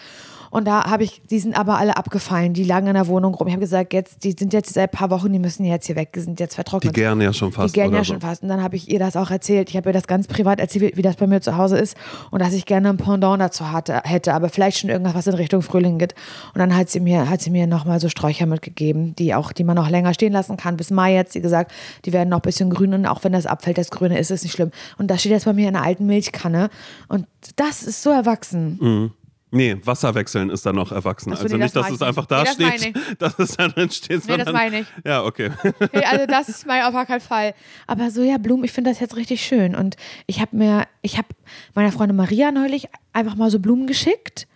Und 0.53 0.67
da 0.67 0.85
habe 0.85 1.03
ich, 1.03 1.23
die 1.31 1.39
sind 1.39 1.59
aber 1.59 1.79
alle 1.79 1.97
abgefallen, 1.97 2.53
die 2.53 2.65
lagen 2.65 2.87
in 2.87 2.93
der 2.93 3.07
Wohnung 3.07 3.35
rum. 3.35 3.47
Ich 3.49 3.55
habe 3.55 3.63
gesagt, 3.63 3.95
jetzt, 3.95 4.23
die 4.23 4.33
sind 4.39 4.53
jetzt 4.53 4.75
seit 4.75 4.93
ein 4.93 4.99
paar 4.99 5.09
Wochen, 5.09 5.33
die 5.33 5.39
müssen 5.39 5.65
jetzt 5.65 5.87
hier 5.87 5.97
weg, 5.97 6.13
die 6.13 6.21
sind 6.21 6.39
jetzt 6.41 6.53
Die 6.53 6.57
vertrocknet. 6.57 6.93
gären 6.93 7.23
ja 7.23 7.33
schon 7.33 7.53
fast. 7.53 7.75
Die 7.75 7.81
gern 7.81 7.89
oder 7.89 7.97
ja 7.97 8.05
so. 8.05 8.13
schon 8.13 8.21
fast. 8.21 8.43
Und 8.43 8.51
dann 8.51 8.63
habe 8.63 8.77
ich 8.77 8.91
ihr 8.91 8.99
das 8.99 9.17
auch 9.17 9.31
erzählt. 9.31 9.71
Ich 9.71 9.79
habe 9.79 9.89
ihr 9.89 9.93
das 9.95 10.07
ganz 10.07 10.27
privat 10.29 10.61
erzählt, 10.61 10.95
wie 10.95 11.01
das 11.01 11.17
bei 11.17 11.27
mir 11.27 11.41
zu 11.41 11.57
Hause 11.57 11.79
ist 11.79 11.97
und 12.31 12.43
dass 12.43 12.53
ich 12.53 12.67
gerne 12.67 12.91
ein 12.91 12.99
Pendant 12.99 13.41
dazu 13.41 13.73
hatte, 13.73 14.03
hätte, 14.05 14.35
aber 14.35 14.51
vielleicht 14.51 14.77
schon 14.79 14.91
irgendwas, 14.91 15.15
was 15.15 15.27
in 15.27 15.33
Richtung 15.33 15.63
Frühling 15.63 15.97
geht. 15.99 16.15
Und 16.53 16.59
dann 16.59 16.77
hat 16.77 16.91
sie 16.91 17.01
mir, 17.01 17.31
hat 17.31 17.41
sie 17.41 17.49
mir 17.49 17.67
nochmal 17.67 17.99
so 17.99 18.11
Sträucher 18.11 18.45
mitgegeben, 18.45 19.17
die 19.17 19.35
auch, 19.35 19.53
die 19.53 19.65
man 19.65 19.79
auch 19.79 19.89
länger 19.89 20.13
stehen 20.13 20.35
lassen 20.35 20.59
kann. 20.59 20.77
Bis 20.77 20.91
Mai 20.91 21.15
jetzt, 21.15 21.33
sie 21.33 21.41
gesagt, 21.41 21.73
die 22.05 22.13
werden 22.13 22.29
noch 22.29 22.41
ein 22.41 22.43
bisschen 22.43 22.69
grün 22.69 22.93
und 22.93 23.07
auch 23.07 23.25
wenn 23.25 23.33
das 23.33 23.47
abfällt, 23.47 23.79
das 23.79 23.91
Grüne 23.91 24.19
ist, 24.19 24.31
ist 24.31 24.43
nicht 24.43 24.53
schlimm. 24.53 24.71
Und 24.99 25.11
das 25.11 25.21
steht 25.21 25.33
jetzt 25.33 25.47
bei 25.47 25.55
mir 25.55 25.67
in 25.71 25.77
einer 25.77 25.87
alten 25.87 26.05
Milchkanne. 26.05 26.69
Und 27.09 27.27
das 27.57 27.83
ist 27.85 28.03
so 28.03 28.11
erwachsen. 28.11 29.13
Nee, 29.55 29.77
Wasser 29.85 30.15
wechseln 30.15 30.49
ist 30.49 30.65
dann 30.65 30.77
noch 30.77 30.93
erwachsen. 30.93 31.31
Ach 31.35 31.37
so, 31.37 31.43
also 31.43 31.57
nee, 31.57 31.65
nicht, 31.65 31.77
das 31.77 31.83
dass 31.83 31.93
es 31.93 32.01
ich 32.01 32.07
einfach 32.07 32.23
nicht. 32.23 32.31
da 32.31 32.43
Nee, 32.59 32.71
das 32.71 32.81
steht, 32.81 33.23
dass 33.23 33.39
es 33.39 33.57
da 33.57 33.69
drin 33.69 33.91
steht. 33.91 34.27
Nee, 34.27 34.39
das 34.39 34.51
meine 34.53 34.81
ich. 34.81 34.87
Ja, 35.05 35.23
okay. 35.25 35.51
Okay, 35.63 36.05
also 36.11 36.25
das 36.27 36.49
ist 36.49 36.67
mein 36.67 36.83
auf 36.83 37.07
keinen 37.07 37.21
Fall. 37.21 37.55
Aber 37.87 38.11
so, 38.11 38.23
ja, 38.23 38.39
Blumen, 38.39 38.65
ich 38.65 38.73
finde 38.73 38.91
das 38.91 38.99
jetzt 38.99 39.15
richtig 39.15 39.43
schön. 39.43 39.75
Und 39.75 39.97
ich 40.27 40.41
habe 40.41 40.57
mir, 40.57 40.87
ich 41.03 41.19
habe 41.19 41.29
meiner 41.75 41.93
Freundin 41.93 42.17
Maria 42.17 42.51
neulich 42.51 42.89
einfach 43.13 43.37
mal 43.37 43.51
so 43.51 43.59
Blumen 43.59 43.87
geschickt. 43.87 44.49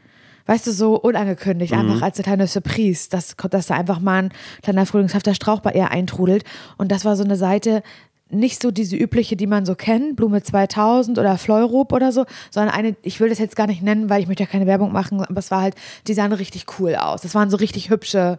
Weißt 0.47 0.67
du, 0.67 0.71
so 0.73 0.95
unangekündigt, 0.95 1.73
einfach 1.73 2.03
als 2.03 2.19
eine 2.19 2.25
kleine 2.25 2.47
Surprise, 2.47 3.11
dass, 3.11 3.35
dass 3.37 3.67
da 3.67 3.75
einfach 3.75 3.99
mal 3.99 4.23
ein 4.23 4.33
kleiner 4.63 4.87
frühlingshafter 4.87 5.35
Strauch 5.35 5.59
bei 5.59 5.73
ihr 5.73 5.91
eintrudelt. 5.91 6.45
Und 6.79 6.93
das 6.93 7.05
war 7.05 7.17
so 7.17 7.25
eine 7.25 7.37
Seite, 7.37 7.83
nicht 8.29 8.61
so 8.61 8.71
diese 8.71 8.97
übliche, 8.97 9.37
die 9.37 9.47
man 9.47 9.65
so 9.65 9.75
kennt, 9.75 10.17
Blume 10.17 10.43
2000 10.43 11.19
oder 11.19 11.39
Fleurop 11.39 11.93
oder 11.93 12.13
so, 12.13 12.25
sondern 12.51 12.75
eine, 12.75 12.97
ich 13.03 13.21
will 13.21 13.29
das 13.29 13.39
jetzt 13.39 13.57
gar 13.57 13.67
nicht 13.67 13.83
nennen, 13.83 14.11
weil 14.11 14.21
ich 14.21 14.27
möchte 14.27 14.43
ja 14.43 14.49
keine 14.49 14.67
Werbung 14.67 14.93
machen, 14.93 15.21
aber 15.21 15.39
es 15.39 15.51
war 15.51 15.63
halt, 15.63 15.75
die 16.07 16.15
sahen 16.15 16.33
richtig 16.33 16.67
cool 16.79 16.97
aus. 16.97 17.23
Das 17.23 17.35
waren 17.35 17.51
so 17.51 17.57
richtig 17.57 17.91
hübsche, 17.91 18.39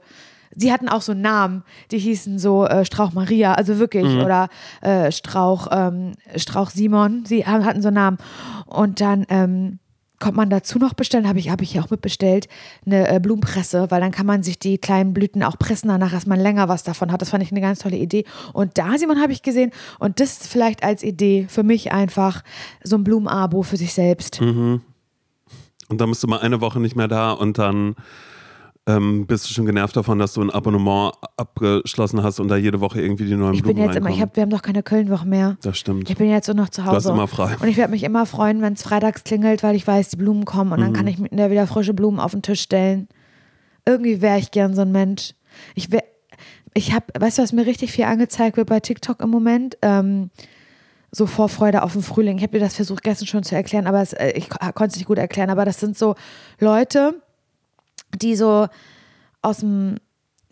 Sie 0.56 0.72
hatten 0.72 0.90
auch 0.90 1.02
so 1.02 1.12
einen 1.12 1.22
Namen, 1.22 1.64
die 1.92 2.00
hießen 2.00 2.40
so 2.40 2.66
äh, 2.66 2.86
Strauch 2.86 3.12
Maria, 3.14 3.54
also 3.54 3.80
wirklich, 3.80 4.06
oder 4.06 4.50
äh, 4.82 5.12
Strauch, 5.12 5.68
ähm, 5.72 6.14
Strauch 6.36 6.70
Simon, 6.70 7.26
sie 7.26 7.46
hatten 7.46 7.82
so 7.82 7.90
einen 7.90 7.96
Namen. 7.96 8.18
Und 8.66 9.02
dann 9.02 9.26
ähm, 9.30 9.80
kommt 10.20 10.36
man 10.36 10.50
dazu 10.50 10.80
noch 10.80 10.94
bestellen, 10.94 11.28
habe 11.28 11.40
ich, 11.40 11.50
hab 11.50 11.62
ich 11.62 11.72
hier 11.72 11.84
auch 11.84 11.90
mitbestellt, 11.90 12.48
eine 12.86 13.08
äh, 13.08 13.20
Blumenpresse, 13.20 13.92
weil 13.92 14.02
dann 14.02 14.12
kann 14.12 14.26
man 14.26 14.44
sich 14.44 14.58
die 14.58 14.78
kleinen 14.78 15.14
Blüten 15.14 15.44
auch 15.44 15.60
pressen 15.60 15.90
danach, 15.90 16.12
dass 16.12 16.26
man 16.26 16.40
länger 16.40 16.68
was 16.70 16.84
davon 16.84 17.12
hat. 17.12 17.22
Das 17.22 17.30
fand 17.30 17.44
ich 17.44 17.52
eine 17.52 17.62
ganz 17.62 17.80
tolle 17.80 17.98
Idee. 17.98 18.26
Und 18.54 18.78
da, 18.78 18.98
Simon, 18.98 19.22
habe 19.22 19.32
ich 19.32 19.44
gesehen, 19.44 19.72
und 20.00 20.20
das 20.20 20.48
vielleicht 20.48 20.84
als 20.84 21.04
Idee 21.04 21.46
für 21.50 21.64
mich 21.64 21.92
einfach 21.92 22.44
so 22.84 22.98
ein 22.98 23.04
Blumenabo 23.04 23.64
für 23.64 23.78
sich 23.78 23.94
selbst. 23.94 24.40
Und 25.90 26.02
dann 26.02 26.10
bist 26.10 26.24
du 26.24 26.28
mal 26.28 26.40
eine 26.40 26.62
Woche 26.62 26.80
nicht 26.80 26.96
mehr 26.96 27.08
da 27.08 27.32
und 27.32 27.58
dann 27.58 27.96
ähm, 28.88 29.28
bist 29.28 29.48
du 29.50 29.54
schon 29.54 29.66
genervt 29.66 29.96
davon, 29.96 30.18
dass 30.18 30.34
du 30.34 30.42
ein 30.42 30.50
Abonnement 30.50 31.14
abgeschlossen 31.36 32.24
hast 32.24 32.40
und 32.40 32.48
da 32.48 32.56
jede 32.56 32.80
Woche 32.80 33.02
irgendwie 33.02 33.26
die 33.26 33.36
neuen 33.36 33.54
Ich 33.54 33.62
bin 33.62 33.74
Blumen 33.76 33.90
jetzt 33.90 33.98
immer, 33.98 34.10
ich 34.10 34.22
hab, 34.22 34.36
wir 34.36 34.44
haben 34.44 34.50
doch 34.50 34.62
keine 34.62 34.82
Kölnwoche 34.82 35.28
mehr. 35.28 35.58
das 35.62 35.78
stimmt. 35.78 36.10
Ich 36.10 36.18
bin 36.18 36.30
jetzt 36.30 36.48
nur 36.48 36.56
noch 36.56 36.70
zu 36.70 36.86
Hause. 36.86 36.96
hast 36.96 37.06
immer 37.06 37.28
frei. 37.28 37.56
Und 37.60 37.68
ich 37.68 37.78
werde 37.78 37.92
mich 37.92 38.04
immer 38.04 38.26
freuen, 38.26 38.62
wenn 38.62 38.74
es 38.74 38.84
freitags 38.84 39.24
klingelt, 39.24 39.62
weil 39.62 39.76
ich 39.76 39.86
weiß, 39.86 40.10
die 40.10 40.16
Blumen 40.18 40.46
kommen 40.46 40.72
und 40.72 40.80
dann 40.80 40.92
Mhm. 40.92 40.96
kann 40.96 41.08
ich 41.08 41.20
mir 41.20 41.52
wieder 41.52 41.68
frische 41.68 41.94
Blumen 41.94 42.20
auf 42.20 42.32
den 42.32 42.42
Tisch 42.42 42.62
stellen. 42.62 43.08
Irgendwie 43.86 44.22
wäre 44.22 44.40
ich 44.40 44.52
gern 44.52 44.74
so 44.74 44.82
ein 44.82 44.92
Mensch. 44.92 45.34
Ich 45.76 45.90
ich 46.74 46.94
habe, 46.94 47.06
weißt 47.20 47.40
du, 47.40 47.42
was 47.42 47.54
mir 47.54 47.66
richtig 47.66 47.92
viel 47.92 48.06
angezeigt 48.06 48.56
wird 48.58 48.70
bei 48.70 48.80
TikTok 48.80 49.22
im 49.22 49.30
Moment? 49.32 49.78
Ähm, 49.82 50.30
so 51.12 51.26
Vorfreude 51.26 51.82
auf 51.84 51.94
den 51.94 52.04
Frühling. 52.04 52.38
Ich 52.38 52.44
habe 52.44 52.54
dir 52.54 52.60
das 52.64 52.76
versucht 52.76 53.02
gestern 53.02 53.28
schon 53.28 53.44
zu 53.44 53.56
erklären, 53.56 53.88
aber 53.88 54.02
es, 54.02 54.14
äh, 54.14 54.32
ich 54.36 54.50
konnte 54.50 54.86
es 54.92 54.96
nicht 54.98 55.08
gut 55.08 55.18
erklären. 55.18 55.50
Aber 55.50 55.66
das 55.66 55.80
sind 55.80 55.98
so 55.98 56.16
Leute, 56.60 57.22
die 58.16 58.36
so 58.36 58.68
aus 59.42 59.58
dem 59.58 59.98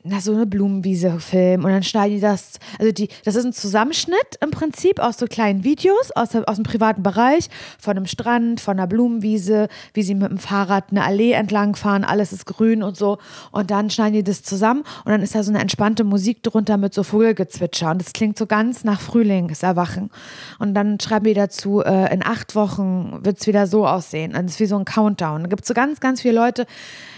na, 0.07 0.21
so 0.21 0.33
eine 0.33 0.45
Blumenwiese 0.45 1.19
filmen 1.19 1.65
und 1.65 1.71
dann 1.71 1.81
schneiden 1.81 2.15
die 2.15 2.21
das, 2.21 2.59
also 2.77 2.91
die, 2.91 3.09
das 3.23 3.35
ist 3.35 3.43
ein 3.43 3.53
Zusammenschnitt 3.53 4.37
im 4.39 4.51
Prinzip 4.51 4.99
aus 4.99 5.17
so 5.17 5.25
kleinen 5.25 5.63
Videos 5.63 6.11
aus, 6.11 6.35
aus 6.35 6.57
dem 6.57 6.63
privaten 6.63 7.01
Bereich, 7.01 7.49
von 7.79 7.97
einem 7.97 8.05
Strand, 8.05 8.61
von 8.61 8.77
einer 8.77 8.85
Blumenwiese, 8.85 9.67
wie 9.95 10.03
sie 10.03 10.13
mit 10.13 10.29
dem 10.29 10.37
Fahrrad 10.37 10.91
eine 10.91 11.03
Allee 11.03 11.31
entlang 11.31 11.75
fahren, 11.75 12.03
alles 12.03 12.33
ist 12.33 12.45
grün 12.45 12.83
und 12.83 12.95
so. 12.95 13.17
Und 13.51 13.71
dann 13.71 13.89
schneiden 13.89 14.13
die 14.13 14.23
das 14.23 14.43
zusammen 14.43 14.83
und 15.05 15.11
dann 15.11 15.23
ist 15.23 15.33
da 15.33 15.41
so 15.41 15.51
eine 15.51 15.59
entspannte 15.59 16.03
Musik 16.03 16.43
drunter 16.43 16.77
mit 16.77 16.93
so 16.93 17.01
Vogelgezwitscher. 17.01 17.89
Und 17.89 17.99
das 17.99 18.13
klingt 18.13 18.37
so 18.37 18.45
ganz 18.45 18.83
nach 18.83 19.01
Frühlingserwachen. 19.01 20.11
Und 20.59 20.75
dann 20.75 20.99
schreiben 20.99 21.25
die 21.25 21.33
dazu, 21.33 21.81
äh, 21.81 22.13
in 22.13 22.23
acht 22.23 22.53
Wochen 22.53 23.21
wird 23.23 23.39
es 23.39 23.47
wieder 23.47 23.65
so 23.65 23.87
aussehen, 23.87 24.35
und 24.35 24.45
es 24.45 24.51
ist 24.53 24.59
wie 24.59 24.65
so 24.67 24.77
ein 24.77 24.85
Countdown. 24.85 25.43
Da 25.43 25.49
gibt 25.49 25.63
es 25.63 25.67
so 25.67 25.73
ganz, 25.73 25.99
ganz 25.99 26.21
viele 26.21 26.35
Leute, 26.35 26.67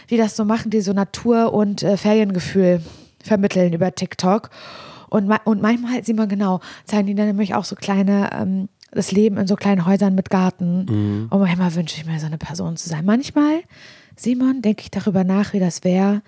die 0.10 0.18
das 0.18 0.36
so 0.36 0.46
machen, 0.46 0.70
die 0.70 0.82
so 0.82 0.94
Natur- 0.94 1.54
und 1.54 1.84
äh, 1.84 1.98
Feriengefühl 1.98 2.82
vermitteln 3.24 3.74
über 3.74 3.94
TikTok. 3.94 4.50
Und, 5.10 5.32
und 5.46 5.62
manchmal, 5.62 6.04
sieht 6.04 6.18
man 6.18 6.30
genau, 6.30 6.60
zeigen 6.86 7.08
die 7.08 7.16
dann 7.16 7.28
nämlich 7.28 7.56
auch 7.56 7.66
so 7.66 7.76
kleine, 7.76 8.30
ähm, 8.34 8.70
das 8.92 9.12
Leben 9.12 9.38
in 9.38 9.48
so 9.48 9.56
kleinen 9.56 9.86
Häusern 9.86 10.16
mit 10.16 10.30
Garten. 10.30 10.86
Und 11.30 11.40
manchmal 11.40 11.74
wünsche 11.76 11.98
ich 11.98 12.06
mir, 12.06 12.20
so 12.20 12.26
eine 12.26 12.38
Person 12.38 12.78
zu 12.78 12.90
sein. 12.90 13.06
Manchmal, 13.06 13.62
Simon, 14.16 14.62
denke 14.62 14.82
ich 14.82 14.92
darüber 14.92 15.24
nach, 15.24 15.54
wie 15.54 15.60
das 15.60 15.84
wäre, 15.84 16.22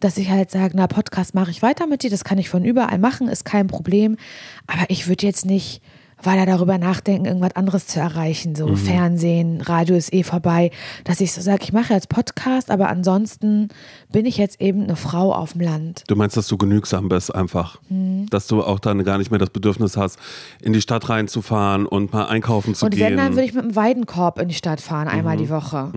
dass 0.00 0.18
ich 0.18 0.30
halt 0.30 0.50
sage, 0.50 0.74
na, 0.76 0.86
Podcast 0.86 1.34
mache 1.34 1.50
ich 1.50 1.62
weiter 1.62 1.86
mit 1.86 2.02
dir, 2.02 2.10
das 2.10 2.24
kann 2.24 2.38
ich 2.38 2.48
von 2.48 2.64
überall 2.64 2.98
machen, 2.98 3.28
ist 3.28 3.44
kein 3.44 3.66
Problem. 3.66 4.16
Aber 4.66 4.84
ich 4.88 5.08
würde 5.08 5.26
jetzt 5.26 5.46
nicht 5.46 5.82
weil 6.22 6.38
er 6.38 6.46
darüber 6.46 6.78
nachdenken, 6.78 7.26
irgendwas 7.26 7.54
anderes 7.56 7.86
zu 7.86 8.00
erreichen. 8.00 8.54
So 8.54 8.68
Mhm. 8.68 8.76
Fernsehen, 8.76 9.60
Radio 9.60 9.96
ist 9.96 10.12
eh 10.12 10.22
vorbei. 10.22 10.70
Dass 11.04 11.20
ich 11.20 11.32
so 11.32 11.40
sage, 11.40 11.60
ich 11.62 11.72
mache 11.72 11.92
jetzt 11.92 12.08
Podcast, 12.08 12.70
aber 12.70 12.88
ansonsten 12.88 13.68
bin 14.10 14.24
ich 14.26 14.36
jetzt 14.38 14.60
eben 14.60 14.84
eine 14.84 14.96
Frau 14.96 15.32
auf 15.34 15.52
dem 15.52 15.60
Land. 15.60 16.04
Du 16.08 16.16
meinst, 16.16 16.36
dass 16.36 16.48
du 16.48 16.56
genügsam 16.56 17.08
bist 17.08 17.34
einfach. 17.34 17.78
Mhm. 17.90 18.26
Dass 18.30 18.46
du 18.46 18.62
auch 18.64 18.78
dann 18.80 19.04
gar 19.04 19.18
nicht 19.18 19.30
mehr 19.30 19.38
das 19.38 19.50
Bedürfnis 19.50 19.96
hast, 19.96 20.18
in 20.62 20.72
die 20.72 20.80
Stadt 20.80 21.08
reinzufahren 21.08 21.86
und 21.86 22.12
mal 22.12 22.24
einkaufen 22.26 22.74
zu 22.74 22.86
Und 22.86 22.92
gehen. 22.94 23.00
wenn, 23.10 23.16
dann 23.18 23.32
würde 23.34 23.44
ich 23.44 23.52
mit 23.54 23.64
einem 23.64 23.76
Weidenkorb 23.76 24.38
in 24.40 24.48
die 24.48 24.54
Stadt 24.54 24.80
fahren, 24.80 25.08
einmal 25.08 25.36
Mhm. 25.36 25.40
die 25.40 25.50
Woche. 25.50 25.92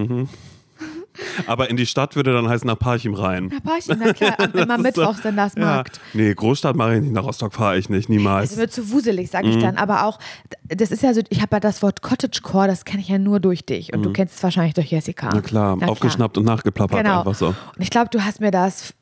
Aber 1.48 1.70
in 1.70 1.78
die 1.78 1.86
Stadt 1.86 2.16
würde 2.16 2.34
dann 2.34 2.48
heißen 2.50 2.66
nach 2.68 2.78
Parchim 2.80 3.14
rein. 3.14 3.50
Na, 3.52 3.60
Parchim, 3.60 3.98
na 4.00 4.14
klar, 4.14 4.38
immer 4.54 4.78
mittwochs 4.78 5.24
in 5.26 5.36
das 5.36 5.54
Ja. 5.56 5.66
Markt. 5.66 6.00
Nee, 6.14 6.34
Großstadt 6.34 6.76
mache 6.76 6.96
ich 6.96 7.02
nicht, 7.02 7.14
nach 7.14 7.24
Rostock 7.24 7.54
fahre 7.54 7.78
ich 7.78 7.90
nicht, 7.90 8.10
niemals. 8.10 8.52
Es 8.52 8.58
wird 8.58 8.72
zu 8.72 8.92
wuselig, 8.92 9.30
sage 9.30 9.50
ich 9.50 9.56
Mhm. 9.56 9.62
dann. 9.62 9.78
Aber 9.78 10.06
auch, 10.06 10.20
das 10.68 10.92
ist 10.92 11.04
ja 11.04 11.14
so, 11.14 11.22
ich 11.30 11.42
habe 11.42 11.56
ja 11.56 11.60
das 11.60 11.82
Wort 11.82 12.02
Cottagecore, 12.02 12.68
das 12.68 12.86
kenne 12.86 13.02
ich 13.02 13.10
ja 13.10 13.18
nur 13.18 13.40
durch 13.40 13.66
dich. 13.66 13.94
Und 13.94 14.04
du 14.04 14.12
kennst 14.14 14.36
es 14.38 14.44
wahrscheinlich 14.44 14.74
durch 14.74 14.92
Jessica. 14.92 15.28
Mhm. 15.28 15.32
Na 15.36 15.42
klar, 15.42 15.78
aufgeschnappt 15.90 16.38
und 16.38 16.46
nachgeplappert 16.46 17.00
Genau. 17.04 17.20
einfach 17.20 17.36
so. 17.36 17.48
Und 17.48 17.56
ich 17.80 17.90
glaube, 17.90 18.10
du 18.12 18.24
hast 18.24 18.40
mir 18.42 18.52
das, 18.52 18.94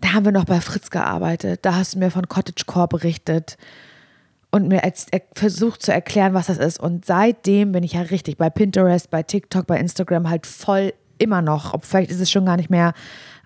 da 0.00 0.12
haben 0.12 0.24
wir 0.24 0.32
noch 0.32 0.44
bei 0.44 0.60
Fritz 0.60 0.90
gearbeitet, 0.90 1.60
da 1.62 1.74
hast 1.74 1.94
du 1.94 1.98
mir 1.98 2.10
von 2.10 2.28
Cottagecore 2.28 2.88
berichtet 2.88 3.56
und 4.50 4.68
mir 4.68 4.84
als, 4.84 5.06
er, 5.10 5.22
versucht 5.34 5.82
zu 5.82 5.92
erklären, 5.92 6.34
was 6.34 6.46
das 6.46 6.58
ist. 6.58 6.78
Und 6.78 7.06
seitdem 7.06 7.72
bin 7.72 7.82
ich 7.84 7.94
ja 7.94 8.02
richtig 8.02 8.36
bei 8.36 8.50
Pinterest, 8.50 9.08
bei 9.10 9.22
TikTok, 9.22 9.66
bei 9.66 9.78
Instagram 9.78 10.28
halt 10.28 10.46
voll 10.46 10.92
immer 11.22 11.42
noch. 11.42 11.74
Ob, 11.74 11.84
vielleicht 11.84 12.10
ist 12.10 12.20
es 12.20 12.30
schon 12.30 12.44
gar 12.44 12.56
nicht 12.56 12.70
mehr 12.70 12.92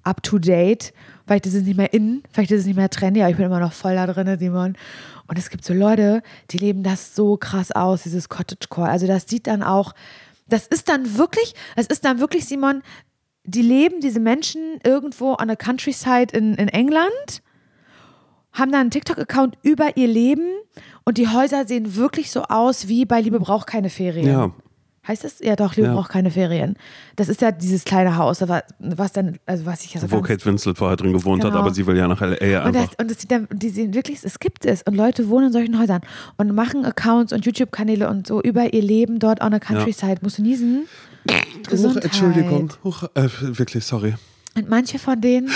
up 0.03 0.23
to 0.23 0.39
date, 0.39 0.93
vielleicht 1.27 1.47
ist 1.47 1.55
es 1.55 1.65
nicht 1.65 1.77
mehr 1.77 1.93
in, 1.93 2.23
vielleicht 2.31 2.53
ist 2.53 2.61
es 2.61 2.67
nicht 2.67 2.77
mehr 2.77 2.89
trendy, 2.89 3.21
aber 3.21 3.31
ich 3.31 3.37
bin 3.37 3.47
immer 3.47 3.61
noch 3.61 3.73
voll 3.73 3.95
da 3.95 4.07
drin, 4.07 4.39
Simon. 4.39 4.77
Und 5.27 5.39
es 5.39 5.51
gibt 5.51 5.65
so 5.65 5.75
Leute, 5.75 6.23
die 6.51 6.59
leben 6.59 6.83
das 6.85 7.17
so 7.17 7.37
krass 7.37 7.73
aus, 7.73 8.05
dieses 8.05 8.29
Cottagecore. 8.29 8.89
Also 8.89 9.07
das 9.07 9.29
sieht 9.29 9.49
dann 9.49 9.63
auch, 9.63 9.93
das 10.49 10.69
ist 10.69 10.89
dann 10.89 11.19
wirklich, 11.19 11.55
es 11.75 11.87
ist 11.87 12.05
dann 12.05 12.21
wirklich, 12.21 12.47
Simon, 12.47 12.83
die 13.45 13.63
leben, 13.63 14.01
diese 14.01 14.21
Menschen, 14.21 14.81
irgendwo 14.85 15.33
an 15.35 15.49
der 15.49 15.57
Countryside 15.57 16.37
in, 16.37 16.55
in 16.55 16.69
England, 16.69 17.43
haben 18.53 18.73
dann 18.73 18.83
einen 18.83 18.91
TikTok-Account 18.91 19.59
über 19.63 19.97
ihr 19.97 20.09
Leben 20.09 20.49
und 21.05 21.19
die 21.19 21.29
Häuser 21.29 21.67
sehen 21.67 21.97
wirklich 21.97 22.31
so 22.31 22.43
aus 22.45 22.89
wie 22.89 23.05
bei 23.05 23.21
Liebe 23.21 23.39
braucht 23.39 23.67
keine 23.67 23.91
Ferien. 23.91 24.27
Ja. 24.27 24.53
Heißt 25.09 25.25
das? 25.25 25.39
Ja, 25.41 25.55
doch, 25.57 25.77
Liebe 25.77 25.89
Ja. 25.89 25.95
braucht 25.95 26.11
keine 26.11 26.31
Ferien. 26.31 26.77
Das 27.17 27.29
ist 27.29 27.41
ja 27.41 27.53
dieses 27.53 27.85
kleine 27.85 28.17
Haus, 28.17 28.41
was, 28.47 28.63
was 28.81 29.13
dann, 29.13 29.39
also 29.47 29.65
was 29.67 29.85
ich 29.85 29.95
ja 29.95 30.01
so 30.01 30.11
Wo 30.11 30.21
Kate 30.21 30.45
Winslet 30.45 30.77
vorher 30.79 30.97
drin 30.97 31.13
gewohnt 31.13 31.45
hat, 31.45 31.53
Genau. 31.53 31.63
aber 31.63 31.73
sie 31.75 31.87
will 31.87 31.97
ja 31.97 32.09
nach 32.09 32.21
L.A. 32.21 32.67
und, 32.67 32.75
das, 32.75 32.89
und 32.99 33.11
das 33.11 33.21
sieht 33.21 33.31
dann, 33.31 33.47
die 33.53 33.69
sehen 33.69 33.95
wirklich, 33.95 34.19
es 34.25 34.39
gibt 34.39 34.65
es. 34.65 34.83
Und 34.83 34.95
Leute 34.95 35.29
wohnen 35.29 35.47
in 35.49 35.53
solchen 35.53 35.79
Häusern 35.79 36.01
und 36.39 36.53
machen 36.55 36.85
Accounts 36.85 37.33
und 37.33 37.45
YouTube-Kanäle 37.47 38.09
und 38.09 38.27
so 38.27 38.43
über 38.43 38.73
ihr 38.75 38.83
Leben 38.83 39.19
dort 39.19 39.41
on 39.43 39.53
the 39.53 39.61
Countryside. 39.61 40.17
Musst 40.23 40.39
du 40.39 40.43
niesen? 40.43 40.87
Gesundheit. 41.69 42.05
Entschuldigung. 42.05 42.73
Huch, 42.85 43.05
äh, 43.15 43.29
wirklich, 43.41 43.85
sorry. 43.85 44.15
Und 44.57 44.69
manche 44.69 44.99
von 44.99 45.21
denen, 45.21 45.51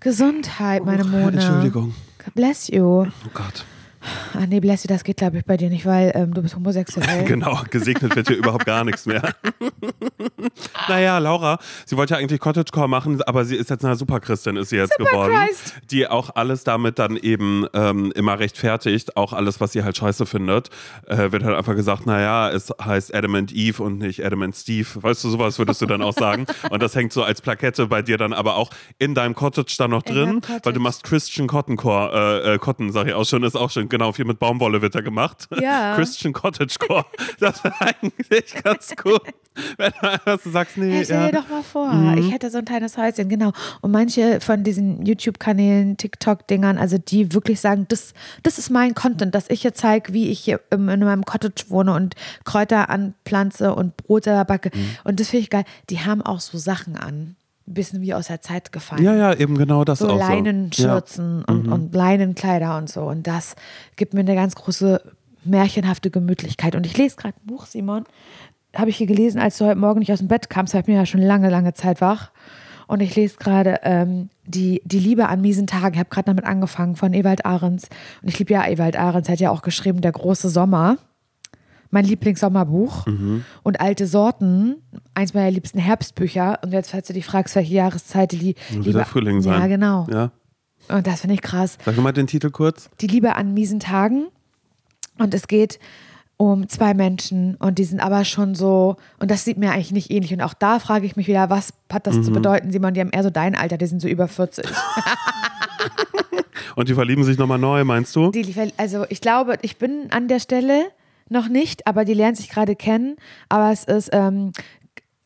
Gesundheit, 0.00 0.84
meine 0.84 1.04
Mone. 1.04 1.32
Entschuldigung. 1.32 1.94
Bless 2.34 2.68
you. 2.68 3.02
Oh 3.02 3.06
Gott. 3.34 3.64
Ah, 4.34 4.46
nee, 4.48 4.60
bless 4.60 4.84
you, 4.84 4.88
das 4.88 5.04
geht, 5.04 5.18
glaube 5.18 5.38
ich, 5.38 5.44
bei 5.44 5.56
dir 5.56 5.68
nicht, 5.68 5.84
weil 5.84 6.12
ähm, 6.14 6.32
du 6.32 6.42
bist 6.42 6.56
homosexuell. 6.56 7.24
Genau, 7.30 7.62
gesegnet 7.70 8.16
wird 8.16 8.28
hier 8.28 8.36
überhaupt 8.36 8.64
gar 8.64 8.84
nichts 8.84 9.06
mehr. 9.06 9.34
naja, 10.88 11.18
Laura, 11.18 11.58
sie 11.84 11.96
wollte 11.96 12.14
ja 12.14 12.20
eigentlich 12.20 12.40
Cottagecore 12.40 12.88
machen, 12.88 13.22
aber 13.22 13.44
sie 13.44 13.56
ist 13.56 13.70
jetzt 13.70 13.84
eine 13.84 13.96
Superchristin, 13.96 14.56
ist 14.56 14.70
sie 14.70 14.76
jetzt 14.76 14.96
geworden. 14.96 15.34
Christ. 15.46 15.74
Die 15.90 16.08
auch 16.08 16.34
alles 16.34 16.64
damit 16.64 16.98
dann 16.98 17.16
eben 17.16 17.66
ähm, 17.74 18.12
immer 18.14 18.38
rechtfertigt, 18.38 19.16
auch 19.16 19.32
alles, 19.32 19.60
was 19.60 19.72
sie 19.72 19.84
halt 19.84 19.96
scheiße 19.96 20.26
findet, 20.26 20.70
äh, 21.06 21.30
wird 21.30 21.44
halt 21.44 21.56
einfach 21.56 21.76
gesagt, 21.76 22.06
naja, 22.06 22.50
es 22.50 22.72
heißt 22.82 23.14
Adam 23.14 23.34
and 23.34 23.52
Eve 23.52 23.82
und 23.82 23.98
nicht 23.98 24.24
Adam 24.24 24.42
and 24.42 24.56
Steve. 24.56 24.88
Weißt 24.94 25.22
du, 25.24 25.28
sowas 25.28 25.58
würdest 25.58 25.82
du 25.82 25.86
dann 25.86 26.02
auch 26.02 26.14
sagen. 26.14 26.46
Und 26.70 26.82
das 26.82 26.94
hängt 26.94 27.12
so 27.12 27.22
als 27.22 27.40
Plakette 27.40 27.86
bei 27.86 28.02
dir 28.02 28.16
dann 28.16 28.32
aber 28.32 28.56
auch 28.56 28.70
in 28.98 29.14
deinem 29.14 29.34
Cottage 29.34 29.74
dann 29.78 29.90
noch 29.90 30.04
In 30.04 30.14
drin, 30.14 30.40
weil 30.62 30.72
du 30.72 30.80
machst 30.80 31.02
Christian 31.04 31.46
Cottoncore, 31.46 32.42
äh, 32.44 32.54
äh, 32.54 32.58
Cotton, 32.58 32.92
sag 32.92 33.06
ich 33.06 33.14
auch 33.14 33.24
schon, 33.24 33.42
ist 33.42 33.56
auch 33.56 33.70
genau, 33.90 34.12
viel 34.12 34.24
mit 34.24 34.38
Baumwolle 34.38 34.80
wird 34.80 34.94
da 34.94 35.00
gemacht. 35.00 35.48
Ja. 35.60 35.94
Christian 35.96 36.32
Cottagecore. 36.32 37.04
Das 37.38 37.62
wäre 37.62 37.74
eigentlich 37.80 38.54
ganz 38.62 38.94
gut. 38.96 39.22
Wenn 39.76 39.92
du 40.00 40.08
einfach 40.08 40.40
so 40.40 40.50
sagst, 40.50 40.78
nee, 40.78 40.90
Hey, 40.90 41.04
stell 41.04 41.16
ja. 41.20 41.26
Mhm. 41.26 41.30
dir 41.32 41.38
doch 41.42 41.48
mal 41.48 41.62
vor, 41.62 42.14
ich 42.16 42.32
hätte 42.32 42.50
so 42.50 42.58
ein 42.58 42.64
kleines 42.64 42.96
Häuschen, 42.96 43.28
genau. 43.28 43.52
Und 43.80 43.90
manche 43.90 44.40
von 44.40 44.62
diesen 44.62 45.04
YouTube-Kanälen, 45.04 45.96
TikTok-Dingern, 45.96 46.78
also 46.78 46.98
die 46.98 47.34
wirklich 47.34 47.60
sagen, 47.60 47.86
das, 47.88 48.14
das 48.42 48.58
ist 48.58 48.70
mein 48.70 48.94
Content, 48.94 49.34
dass 49.34 49.50
ich 49.50 49.62
hier 49.62 49.74
zeige, 49.74 50.12
wie 50.12 50.28
ich 50.28 50.40
hier 50.40 50.60
in 50.70 50.86
meinem 50.86 51.24
Cottage 51.24 51.64
wohne 51.68 51.92
und 51.94 52.14
Kräuter 52.44 52.88
anpflanze 52.88 53.74
und 53.74 53.96
Brot 53.96 54.24
selber 54.24 54.44
backe. 54.44 54.70
Mhm. 54.72 54.96
Und 55.04 55.20
das 55.20 55.28
finde 55.28 55.42
ich 55.42 55.50
geil. 55.50 55.64
Die 55.90 56.00
haben 56.00 56.22
auch 56.22 56.40
so 56.40 56.56
Sachen 56.56 56.96
an. 56.96 57.36
Bisschen 57.72 58.00
wie 58.00 58.14
aus 58.14 58.26
der 58.26 58.40
Zeit 58.40 58.72
gefallen. 58.72 59.02
ja, 59.02 59.14
ja, 59.14 59.34
eben 59.34 59.56
genau 59.56 59.84
das 59.84 60.00
so 60.00 60.06
auch 60.08 60.12
so. 60.12 60.18
Ja. 60.18 60.24
Mhm. 60.26 60.30
Leinenschürzen 60.32 61.44
und, 61.44 61.68
und 61.68 61.94
Leinenkleider 61.94 62.76
und 62.76 62.90
so. 62.90 63.02
Und 63.02 63.26
das 63.26 63.54
gibt 63.96 64.12
mir 64.14 64.20
eine 64.20 64.34
ganz 64.34 64.54
große 64.56 65.00
märchenhafte 65.44 66.10
Gemütlichkeit. 66.10 66.74
Und 66.74 66.86
ich 66.86 66.96
lese 66.96 67.16
gerade 67.16 67.34
ein 67.36 67.46
Buch, 67.46 67.66
Simon. 67.66 68.04
Habe 68.74 68.90
ich 68.90 68.96
hier 68.96 69.06
gelesen, 69.06 69.40
als 69.40 69.58
du 69.58 69.66
heute 69.66 69.76
Morgen 69.78 70.00
nicht 70.00 70.12
aus 70.12 70.18
dem 70.18 70.28
Bett 70.28 70.50
kamst. 70.50 70.74
Ich 70.74 70.84
bin 70.84 70.94
ja 70.94 71.06
schon 71.06 71.22
lange, 71.22 71.48
lange 71.50 71.74
Zeit 71.74 72.00
wach. 72.00 72.30
Und 72.86 73.00
ich 73.00 73.14
lese 73.14 73.36
gerade 73.36 73.80
ähm, 73.84 74.30
die, 74.44 74.82
die 74.84 74.98
Liebe 74.98 75.28
an 75.28 75.40
miesen 75.40 75.68
Tagen. 75.68 75.94
Ich 75.94 76.00
habe 76.00 76.10
gerade 76.10 76.26
damit 76.26 76.44
angefangen 76.44 76.96
von 76.96 77.12
Ewald 77.12 77.46
Ahrens. 77.46 77.88
Und 78.20 78.28
ich 78.28 78.38
liebe 78.38 78.52
ja 78.52 78.66
Ewald 78.66 78.96
Ahrens. 78.96 79.28
Er 79.28 79.32
hat 79.32 79.40
ja 79.40 79.50
auch 79.50 79.62
geschrieben, 79.62 80.00
Der 80.00 80.12
große 80.12 80.48
Sommer. 80.48 80.98
Mein 81.90 82.04
Lieblingssommerbuch. 82.04 83.06
Mhm. 83.06 83.44
Und 83.62 83.80
Alte 83.80 84.06
Sorten, 84.06 84.76
eins 85.14 85.34
meiner 85.34 85.50
liebsten 85.50 85.78
Herbstbücher. 85.78 86.60
Und 86.62 86.72
jetzt, 86.72 86.90
falls 86.90 87.06
du 87.08 87.12
dich 87.12 87.26
fragst, 87.26 87.54
welche 87.56 87.74
Jahreszeit 87.74 88.32
die 88.32 88.40
Wird 88.40 88.58
Liebe. 88.70 88.92
der 88.92 89.06
Frühling 89.06 89.40
sein. 89.42 89.60
Ja, 89.60 89.66
genau. 89.66 90.06
Ja. 90.10 90.30
Und 90.88 91.06
das 91.06 91.20
finde 91.22 91.34
ich 91.34 91.42
krass. 91.42 91.78
Sag 91.84 91.96
mal 91.98 92.12
den 92.12 92.26
Titel 92.26 92.50
kurz. 92.50 92.90
Die 93.00 93.06
Liebe 93.06 93.36
an 93.36 93.54
miesen 93.54 93.80
Tagen. 93.80 94.26
Und 95.18 95.34
es 95.34 95.46
geht 95.48 95.78
um 96.38 96.68
zwei 96.70 96.94
Menschen 96.94 97.56
und 97.56 97.78
die 97.78 97.84
sind 97.84 98.00
aber 98.00 98.24
schon 98.24 98.54
so, 98.54 98.96
und 99.18 99.30
das 99.30 99.44
sieht 99.44 99.58
mir 99.58 99.72
eigentlich 99.72 99.92
nicht 99.92 100.10
ähnlich. 100.10 100.32
Und 100.32 100.40
auch 100.40 100.54
da 100.54 100.78
frage 100.78 101.04
ich 101.04 101.14
mich 101.14 101.26
wieder, 101.26 101.50
was 101.50 101.74
hat 101.92 102.06
das 102.06 102.16
Mhm. 102.16 102.22
zu 102.24 102.30
bedeuten, 102.32 102.70
Simon? 102.72 102.94
Die 102.94 103.00
haben 103.00 103.10
eher 103.10 103.22
so 103.22 103.28
dein 103.28 103.54
Alter, 103.54 103.76
die 103.76 103.84
sind 103.86 104.00
so 104.00 104.08
über 104.08 104.26
40. 104.26 104.64
Und 106.76 106.88
die 106.88 106.94
verlieben 106.94 107.24
sich 107.24 107.36
nochmal 107.38 107.58
neu, 107.58 107.84
meinst 107.84 108.14
du? 108.16 108.30
Die, 108.30 108.54
also 108.76 109.04
ich 109.08 109.20
glaube, 109.20 109.58
ich 109.62 109.76
bin 109.76 110.08
an 110.12 110.28
der 110.28 110.40
Stelle 110.40 110.86
noch 111.30 111.48
nicht, 111.48 111.86
aber 111.86 112.04
die 112.04 112.14
lernen 112.14 112.36
sich 112.36 112.48
gerade 112.48 112.76
kennen. 112.76 113.16
Aber 113.48 113.70
es 113.72 113.84
ist, 113.84 114.10
ähm, 114.12 114.52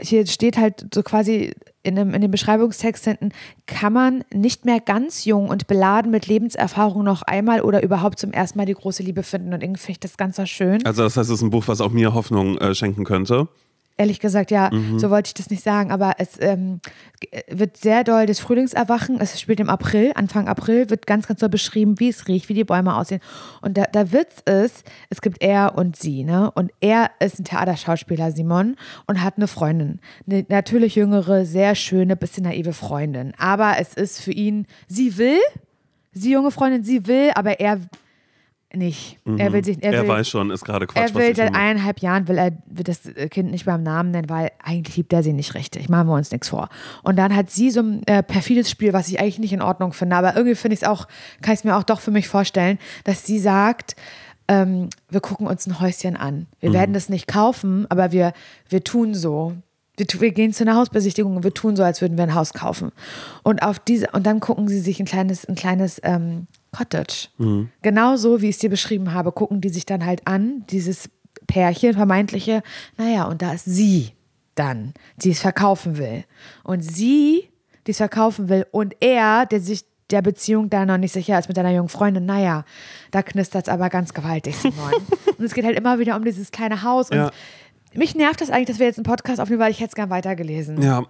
hier 0.01 0.27
steht 0.27 0.57
halt 0.57 0.87
so 0.93 1.03
quasi 1.03 1.55
in 1.83 1.97
dem, 1.97 2.15
in 2.15 2.21
dem 2.21 2.31
Beschreibungstext 2.31 3.05
hinten, 3.05 3.31
kann 3.67 3.93
man 3.93 4.25
nicht 4.33 4.65
mehr 4.65 4.81
ganz 4.81 5.25
jung 5.25 5.49
und 5.49 5.67
beladen 5.67 6.11
mit 6.11 6.27
Lebenserfahrung 6.27 7.05
noch 7.05 7.23
einmal 7.23 7.61
oder 7.61 7.83
überhaupt 7.83 8.19
zum 8.19 8.33
ersten 8.33 8.59
Mal 8.59 8.67
die 8.67 8.75
große 8.75 9.03
Liebe 9.03 9.23
finden. 9.23 9.53
Und 9.53 9.63
irgendwie 9.63 9.81
finde 9.81 9.93
ich 9.93 10.01
das 10.01 10.17
ganz 10.17 10.37
so 10.37 10.47
schön. 10.47 10.85
Also 10.85 11.03
das 11.03 11.17
heißt, 11.17 11.31
es 11.31 11.37
ist 11.37 11.43
ein 11.43 11.51
Buch, 11.51 11.65
was 11.67 11.81
auch 11.81 11.91
mir 11.91 12.15
Hoffnung 12.15 12.59
äh, 12.59 12.75
schenken 12.75 13.05
könnte. 13.05 13.49
Ehrlich 13.97 14.19
gesagt, 14.19 14.51
ja, 14.51 14.71
Mhm. 14.73 14.99
so 14.99 15.09
wollte 15.09 15.29
ich 15.29 15.35
das 15.35 15.51
nicht 15.51 15.63
sagen, 15.63 15.93
aber 15.93 16.15
es 16.19 16.31
ähm, 16.41 16.81
wird 17.49 17.77
sehr 17.77 18.03
doll 18.03 18.27
das 18.27 18.41
Frühlingserwachen. 18.41 19.21
Es 19.21 19.41
spielt 19.41 19.61
im 19.61 19.71
April, 19.71 20.11
Anfang 20.17 20.49
April, 20.49 20.91
wird 20.91 21.07
ganz, 21.07 21.29
ganz 21.29 21.39
doll 21.41 21.49
beschrieben, 21.49 22.01
wie 22.01 22.09
es 22.09 22.27
riecht, 22.27 22.49
wie 22.49 22.55
die 22.55 22.65
Bäume 22.65 22.97
aussehen. 22.97 23.21
Und 23.63 23.77
der, 23.77 23.87
der 23.87 24.11
Witz 24.13 24.43
ist, 24.47 24.83
es 25.11 25.21
gibt 25.21 25.43
er 25.43 25.77
und 25.79 25.95
sie, 25.97 26.25
ne? 26.25 26.51
Und 26.51 26.73
er 26.81 27.11
ist 27.21 27.39
ein 27.39 27.45
Theaterschauspieler, 27.45 28.33
Simon, 28.33 28.75
und 29.07 29.23
hat 29.23 29.37
eine 29.37 29.47
Freundin. 29.47 30.01
Eine 30.29 30.45
natürlich 30.49 30.97
jüngere, 30.97 31.45
sehr 31.45 31.77
schöne, 31.77 32.17
bisschen 32.17 32.45
naive 32.45 32.73
Freundin. 32.73 33.33
Aber 33.39 33.77
es 33.79 33.95
ist 33.95 34.21
für 34.21 34.33
ihn, 34.33 34.67
sie 34.89 35.17
will, 35.19 35.39
sie 36.13 36.33
junge 36.33 36.51
Freundin, 36.51 36.83
sie 36.83 37.07
will, 37.07 37.31
aber 37.37 37.61
er 37.61 37.79
nicht. 38.77 39.19
Er 39.39 39.53
will 39.53 39.65
sich, 39.65 39.83
er, 39.83 39.91
Mhm. 39.91 39.95
Er 39.95 40.03
will, 40.03 40.09
weiß 40.09 40.29
schon, 40.29 40.51
ist 40.51 40.65
gerade 40.65 40.87
Quatsch, 40.87 41.11
er 41.11 41.15
will 41.15 41.35
seit 41.37 41.55
eineinhalb 41.55 42.01
Jahren 42.01 42.29
will 42.29 42.39
er 42.39 42.53
will 42.67 42.85
das 42.85 43.01
Kind 43.31 43.51
nicht 43.51 43.65
beim 43.67 43.83
Namen 43.83 44.11
nennen, 44.11 44.29
weil 44.29 44.51
eigentlich 44.63 44.97
liebt 44.97 45.13
er 45.13 45.23
sie 45.23 45.33
nicht 45.33 45.55
richtig. 45.55 45.89
Machen 45.89 46.09
wir 46.09 46.15
uns 46.15 46.31
nichts 46.31 46.49
vor. 46.49 46.69
Und 47.03 47.17
dann 47.17 47.35
hat 47.35 47.51
sie 47.51 47.71
so 47.71 47.81
ein 47.81 48.03
äh, 48.07 48.23
perfides 48.23 48.71
Spiel, 48.71 48.93
was 48.93 49.09
ich 49.09 49.21
eigentlich 49.21 49.39
nicht 49.39 49.53
in 49.53 49.63
Ordnung 49.63 49.93
finde. 49.93 50.17
Aber 50.17 50.37
irgendwie 50.37 50.55
finde 50.57 50.75
ich 50.75 50.83
es 50.83 50.89
auch, 50.89 51.07
kann 51.43 51.55
ich 51.55 51.61
es 51.61 51.65
mir 51.65 51.77
auch 51.77 51.83
doch 51.85 52.01
für 52.01 52.11
mich 52.11 52.29
vorstellen, 52.29 52.79
dass 53.05 53.25
sie 53.27 53.39
sagt, 53.39 53.97
ähm, 54.49 54.91
wir 55.09 55.21
gucken 55.21 55.47
uns 55.47 55.67
ein 55.67 55.81
Häuschen 55.81 56.17
an. 56.17 56.47
Wir 56.61 56.71
Mhm. 56.71 56.75
werden 56.75 56.93
das 56.95 57.09
nicht 57.09 57.27
kaufen, 57.27 57.87
aber 57.89 58.13
wir, 58.13 58.33
wir 58.69 58.85
tun 58.85 59.15
so. 59.15 59.55
Wir, 59.97 60.07
wir 60.19 60.33
gehen 60.33 60.53
zu 60.53 60.65
einer 60.65 60.77
Hausbesichtigung 60.77 61.37
und 61.37 61.45
wir 61.45 61.55
tun 61.55 61.77
so, 61.77 61.83
als 61.85 62.01
würden 62.01 62.17
wir 62.17 62.25
ein 62.25 62.35
Haus 62.35 62.53
kaufen. 62.53 62.91
Und 63.43 63.63
auf 63.63 63.79
diese, 63.79 64.09
und 64.13 64.27
dann 64.27 64.41
gucken 64.41 64.69
sie 64.69 64.81
sich 64.81 64.99
ein 65.01 65.07
kleines, 65.07 65.45
ein 65.45 65.55
kleines 65.55 66.01
ähm, 66.03 66.47
Cottage. 66.77 67.29
Genau 67.83 68.17
so, 68.17 68.41
wie 68.41 68.49
ich 68.49 68.57
es 68.57 68.59
dir 68.61 68.71
beschrieben 68.71 69.13
habe, 69.13 69.33
gucken 69.33 69.61
die 69.61 69.69
sich 69.69 69.87
dann 69.87 70.05
halt 70.05 70.27
an, 70.27 70.65
dieses 70.71 71.09
Pärchen, 71.47 71.95
vermeintliche, 71.95 72.63
naja, 72.97 73.25
und 73.25 73.43
da 73.43 73.53
ist 73.53 73.67
sie 73.67 74.13
dann, 74.55 74.95
die 75.17 75.31
es 75.31 75.41
verkaufen 75.41 75.99
will. 75.99 76.25
Und 76.63 76.83
sie, 76.83 77.49
die 77.87 77.91
es 77.91 77.99
verkaufen 77.99 78.49
will, 78.49 78.67
und 78.71 78.97
er, 79.01 79.47
der 79.47 79.61
sich 79.61 79.85
der 80.11 80.23
Beziehung 80.23 80.71
da 80.71 80.85
noch 80.85 80.99
nicht 80.99 81.13
sicher 81.13 81.39
ist 81.39 81.49
mit 81.49 81.57
deiner 81.57 81.73
jungen 81.73 81.89
Freundin, 81.89 82.27
naja, 82.27 82.65
da 83.11 83.23
knistert 83.23 83.67
es 83.67 83.73
aber 83.73 83.89
ganz 83.89 84.13
gewaltig, 84.15 84.57
Simon. 84.57 84.93
und 85.39 85.45
es 85.45 85.55
geht 85.55 85.65
halt 85.65 85.77
immer 85.77 85.99
wieder 85.99 86.17
um 86.17 86.25
dieses 86.25 86.51
kleine 86.51 86.83
Haus 86.83 87.11
und 87.11 87.17
Ja. 87.17 87.31
Mich 87.97 88.15
nervt 88.15 88.41
das 88.41 88.51
eigentlich, 88.51 88.69
dass 88.69 88.79
wir 88.79 88.87
jetzt 88.87 88.99
einen 88.99 89.05
Podcast 89.05 89.41
aufnehmen, 89.41 89.61
weil 89.61 89.71
ich 89.71 89.79
hätte 89.81 89.89
es 89.91 89.95
gern 89.95 90.11
weitergelesen. 90.11 90.81
Ja, 90.83 91.05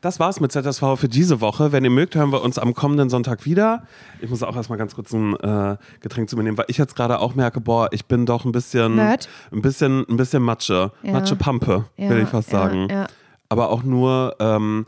das 0.00 0.20
war's 0.20 0.40
mit 0.40 0.52
ZSV 0.52 0.82
für 0.96 1.08
diese 1.08 1.40
Woche. 1.40 1.72
Wenn 1.72 1.84
ihr 1.84 1.90
mögt, 1.90 2.14
hören 2.14 2.30
wir 2.32 2.42
uns 2.42 2.58
am 2.58 2.74
kommenden 2.74 3.10
Sonntag 3.10 3.44
wieder. 3.44 3.82
Ich 4.20 4.30
muss 4.30 4.42
auch 4.42 4.56
erstmal 4.56 4.78
ganz 4.78 4.94
kurz 4.94 5.12
ein 5.12 5.34
äh, 5.36 5.76
Getränk 6.00 6.28
zu 6.30 6.36
mir 6.36 6.42
nehmen, 6.44 6.58
weil 6.58 6.66
ich 6.68 6.78
jetzt 6.78 6.96
gerade 6.96 7.18
auch 7.20 7.34
merke, 7.34 7.60
boah, 7.60 7.88
ich 7.92 8.06
bin 8.06 8.26
doch 8.26 8.44
ein 8.44 8.52
bisschen, 8.52 8.96
Nerd? 8.96 9.28
ein 9.52 9.62
bisschen, 9.62 10.04
ein 10.08 10.16
bisschen 10.16 10.42
Matsche, 10.42 10.92
Ja. 11.02 11.12
Matsche-Pampe, 11.12 11.84
will 11.96 12.18
Ja, 12.18 12.22
ich 12.22 12.28
fast 12.28 12.52
ja, 12.52 12.58
sagen. 12.60 12.88
ja. 12.90 13.06
Aber 13.48 13.70
auch 13.70 13.82
nur 13.82 14.36
ähm, 14.40 14.86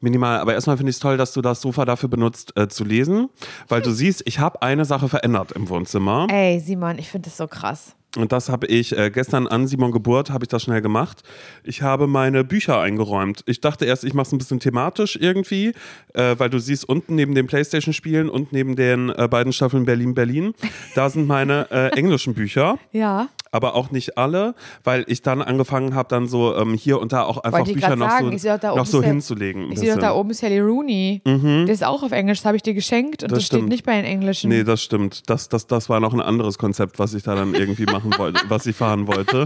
minimal. 0.00 0.38
Aber 0.40 0.52
erstmal 0.54 0.76
finde 0.76 0.90
ich 0.90 0.96
es 0.96 1.00
toll, 1.00 1.16
dass 1.16 1.32
du 1.32 1.40
das 1.42 1.60
Sofa 1.62 1.84
dafür 1.84 2.08
benutzt, 2.08 2.52
äh, 2.56 2.68
zu 2.68 2.84
lesen, 2.84 3.28
weil 3.68 3.80
du 3.82 3.90
siehst, 3.90 4.22
ich 4.26 4.38
habe 4.38 4.60
eine 4.62 4.84
Sache 4.84 5.08
verändert 5.08 5.52
im 5.52 5.68
Wohnzimmer. 5.68 6.26
Ey, 6.30 6.60
Simon, 6.60 6.98
ich 6.98 7.08
finde 7.08 7.28
das 7.30 7.36
so 7.38 7.46
krass. 7.46 7.94
Und 8.16 8.32
das 8.32 8.50
habe 8.50 8.66
ich 8.66 8.96
äh, 8.96 9.10
gestern 9.10 9.46
an 9.46 9.66
Simon 9.66 9.90
Geburt, 9.90 10.30
habe 10.30 10.44
ich 10.44 10.48
das 10.48 10.64
schnell 10.64 10.82
gemacht. 10.82 11.22
Ich 11.64 11.80
habe 11.80 12.06
meine 12.06 12.44
Bücher 12.44 12.78
eingeräumt. 12.78 13.42
Ich 13.46 13.60
dachte 13.62 13.86
erst, 13.86 14.04
ich 14.04 14.12
mache 14.12 14.26
es 14.26 14.32
ein 14.32 14.38
bisschen 14.38 14.60
thematisch 14.60 15.16
irgendwie, 15.16 15.72
äh, 16.12 16.34
weil 16.36 16.50
du 16.50 16.58
siehst 16.58 16.86
unten 16.86 17.14
neben 17.14 17.34
den 17.34 17.46
Playstation-Spielen 17.46 18.28
und 18.28 18.52
neben 18.52 18.76
den 18.76 19.08
äh, 19.08 19.28
beiden 19.28 19.52
Staffeln 19.54 19.86
Berlin-Berlin, 19.86 20.54
da 20.94 21.08
sind 21.08 21.26
meine 21.26 21.70
äh, 21.70 21.88
englischen 21.96 22.34
Bücher. 22.34 22.78
Ja. 22.92 23.28
Aber 23.52 23.74
auch 23.76 23.90
nicht 23.90 24.18
alle, 24.18 24.54
weil 24.82 25.04
ich 25.06 25.22
dann 25.22 25.42
angefangen 25.42 25.94
habe, 25.94 26.08
dann 26.08 26.26
so 26.26 26.56
ähm, 26.56 26.74
hier 26.74 26.98
und 27.00 27.12
da 27.12 27.22
auch 27.22 27.38
einfach 27.38 27.60
Wollte 27.60 27.74
Bücher 27.74 27.96
noch 27.96 28.10
sagen. 28.10 28.38
so, 28.38 28.48
noch 28.74 28.86
so 28.86 29.02
hinzulegen. 29.02 29.70
Ich 29.70 29.78
sehe 29.78 29.94
doch 29.94 30.00
da 30.00 30.14
oben 30.14 30.30
ist 30.30 30.38
Sally 30.38 30.58
Rooney. 30.58 31.20
Der 31.24 31.68
ist 31.68 31.84
auch 31.84 32.02
auf 32.02 32.12
Englisch, 32.12 32.38
das 32.38 32.46
habe 32.46 32.56
ich 32.56 32.62
dir 32.62 32.74
geschenkt 32.74 33.22
und 33.22 33.30
Das 33.30 33.38
das, 33.38 33.46
steht 33.46 33.68
nicht 33.68 33.84
bei 33.84 33.94
den 33.94 34.06
Englischen. 34.06 34.48
Nee, 34.48 34.64
das 34.64 34.82
stimmt. 34.82 35.28
Das, 35.28 35.48
das, 35.48 35.66
das 35.66 35.88
war 35.88 36.00
noch 36.00 36.14
ein 36.14 36.20
anderes 36.20 36.58
Konzept, 36.58 36.98
was 36.98 37.14
ich 37.14 37.22
da 37.22 37.34
dann 37.34 37.54
irgendwie 37.54 37.84
machen 37.84 38.12
wollte, 38.16 38.40
was 38.48 38.66
ich 38.66 38.74
fahren 38.74 39.06
wollte. 39.06 39.44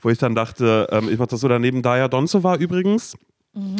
Wo 0.00 0.10
ich 0.10 0.18
dann 0.18 0.36
dachte, 0.36 0.86
ähm, 0.92 1.08
ich 1.10 1.18
mache 1.18 1.30
das 1.30 1.40
so 1.40 1.48
daneben. 1.48 1.82
Daya 1.82 2.06
Donzova 2.06 2.54
übrigens. 2.54 3.16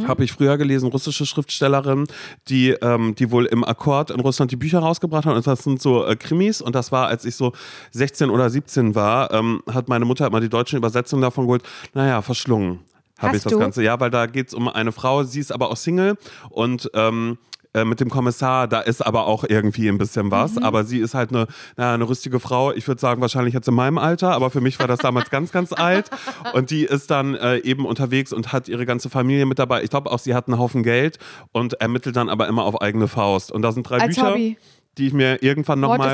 Habe 0.07 0.25
ich 0.25 0.33
früher 0.33 0.59
gelesen, 0.59 0.89
russische 0.89 1.25
Schriftstellerin, 1.25 2.07
die, 2.49 2.71
ähm, 2.71 3.15
die 3.15 3.31
wohl 3.31 3.47
im 3.47 3.63
Akkord 3.65 4.11
in 4.11 4.19
Russland 4.19 4.51
die 4.51 4.57
Bücher 4.57 4.81
rausgebracht 4.81 5.27
hat. 5.27 5.37
Und 5.37 5.47
das 5.47 5.63
sind 5.63 5.81
so 5.81 6.05
äh, 6.05 6.17
Krimis. 6.17 6.61
Und 6.61 6.75
das 6.75 6.91
war, 6.91 7.07
als 7.07 7.25
ich 7.25 7.37
so 7.37 7.53
16 7.93 8.31
oder 8.31 8.51
17 8.51 8.95
war, 8.95 9.33
ähm, 9.33 9.63
hat 9.71 9.89
meine 9.89 10.05
Mutter 10.05 10.27
immer 10.27 10.41
die 10.41 10.49
deutschen 10.49 10.79
Übersetzungen 10.79 11.23
davon 11.23 11.45
geholt. 11.45 11.63
Naja, 11.95 12.23
verschlungen 12.23 12.81
habe 13.19 13.37
ich 13.37 13.43
das 13.43 13.53
du? 13.53 13.59
Ganze. 13.59 13.83
Ja, 13.83 13.99
weil 14.01 14.11
da 14.11 14.27
geht 14.27 14.49
es 14.49 14.55
um 14.55 14.69
eine 14.69 14.93
Frau, 14.93 15.25
sie 15.25 15.41
ist 15.41 15.53
aber 15.53 15.71
auch 15.71 15.77
Single 15.77 16.17
und 16.51 16.91
ähm, 16.95 17.39
äh, 17.79 17.85
mit 17.85 18.01
dem 18.01 18.11
Kommissar, 18.11 18.69
da 18.69 18.81
ist 18.81 19.05
aber 19.05 19.27
auch 19.27 19.45
irgendwie 19.45 19.89
ein 19.89 19.99
bisschen 19.99 20.31
was. 20.31 20.55
Mhm. 20.55 20.63
Aber 20.63 20.85
sie 20.85 20.99
ist 20.99 21.15
halt 21.15 21.31
eine, 21.31 21.47
naja, 21.77 21.95
eine 21.95 22.09
rüstige 22.09 22.41
Frau. 22.41 22.73
Ich 22.73 22.87
würde 22.89 23.01
sagen, 23.01 23.21
wahrscheinlich 23.21 23.55
jetzt 23.55 23.69
in 23.69 23.75
meinem 23.75 23.99
Alter, 23.99 24.33
aber 24.33 24.51
für 24.51 24.61
mich 24.61 24.79
war 24.79 24.87
das 24.87 24.99
damals 24.99 25.31
ganz, 25.31 25.53
ganz 25.53 25.73
alt. 25.75 26.11
Und 26.53 26.71
die 26.71 26.85
ist 26.85 27.11
dann 27.11 27.35
äh, 27.35 27.59
eben 27.59 27.87
unterwegs 27.87 28.33
und 28.33 28.53
hat 28.53 28.69
ihre 28.69 28.87
ganze 28.87 29.11
Familie 29.11 29.47
mit 29.47 29.59
dabei. 29.59 29.83
Ich 29.83 29.91
glaube 29.91 30.11
auch, 30.11 30.19
sie 30.19 30.35
hat 30.35 30.49
einen 30.49 30.59
Haufen 30.59 30.83
Geld 30.83 31.19
und 31.53 31.75
ermittelt 31.75 32.17
dann 32.17 32.29
aber 32.29 32.49
immer 32.49 32.65
auf 32.65 32.81
eigene 32.81 33.09
Faust. 33.09 33.53
Und 33.53 33.63
da 33.63 33.73
sind 33.73 33.89
drei 33.89 33.99
Als 33.99 34.17
Bücher. 34.17 34.31
Hobby. 34.31 34.57
Die 34.99 35.07
ich 35.07 35.13
mir 35.13 35.43
irgendwann 35.43 35.79
nochmal 35.81 36.09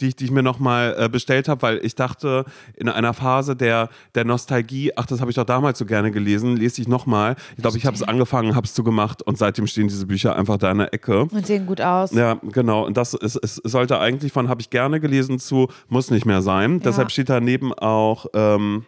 die, 0.00 0.08
ich- 0.08 0.16
die 0.16 0.24
ich 0.26 0.30
mir 0.30 0.42
nochmal 0.42 0.94
äh, 0.98 1.08
bestellt 1.08 1.48
habe, 1.48 1.62
weil 1.62 1.84
ich 1.84 1.94
dachte, 1.94 2.44
in 2.76 2.88
einer 2.88 3.14
Phase 3.14 3.56
der, 3.56 3.88
der 4.14 4.24
Nostalgie, 4.24 4.92
ach, 4.96 5.06
das 5.06 5.20
habe 5.20 5.30
ich 5.30 5.34
doch 5.36 5.44
damals 5.44 5.78
so 5.78 5.86
gerne 5.86 6.10
gelesen, 6.10 6.56
lese 6.56 6.80
ich 6.82 6.88
nochmal. 6.88 7.36
Ich 7.56 7.62
glaube, 7.62 7.78
ich 7.78 7.86
habe 7.86 7.96
es 7.96 8.02
angefangen, 8.02 8.54
habe 8.54 8.66
es 8.66 8.74
zugemacht 8.74 9.22
und 9.22 9.38
seitdem 9.38 9.66
stehen 9.66 9.88
diese 9.88 10.06
Bücher 10.06 10.36
einfach 10.36 10.58
da 10.58 10.70
in 10.70 10.78
der 10.78 10.92
Ecke. 10.94 11.22
Und 11.22 11.46
sehen 11.46 11.66
gut 11.66 11.80
aus. 11.80 12.12
Ja, 12.12 12.38
genau. 12.52 12.84
Und 12.86 12.96
das 12.96 13.14
ist, 13.14 13.36
es 13.42 13.56
sollte 13.64 13.98
eigentlich 13.98 14.32
von 14.32 14.48
habe 14.48 14.60
ich 14.60 14.70
gerne 14.70 15.00
gelesen 15.00 15.38
zu 15.38 15.68
muss 15.88 16.10
nicht 16.10 16.26
mehr 16.26 16.42
sein. 16.42 16.80
Deshalb 16.80 17.10
steht 17.10 17.28
daneben 17.30 17.72
auch, 17.72 18.26
ähm, 18.34 18.84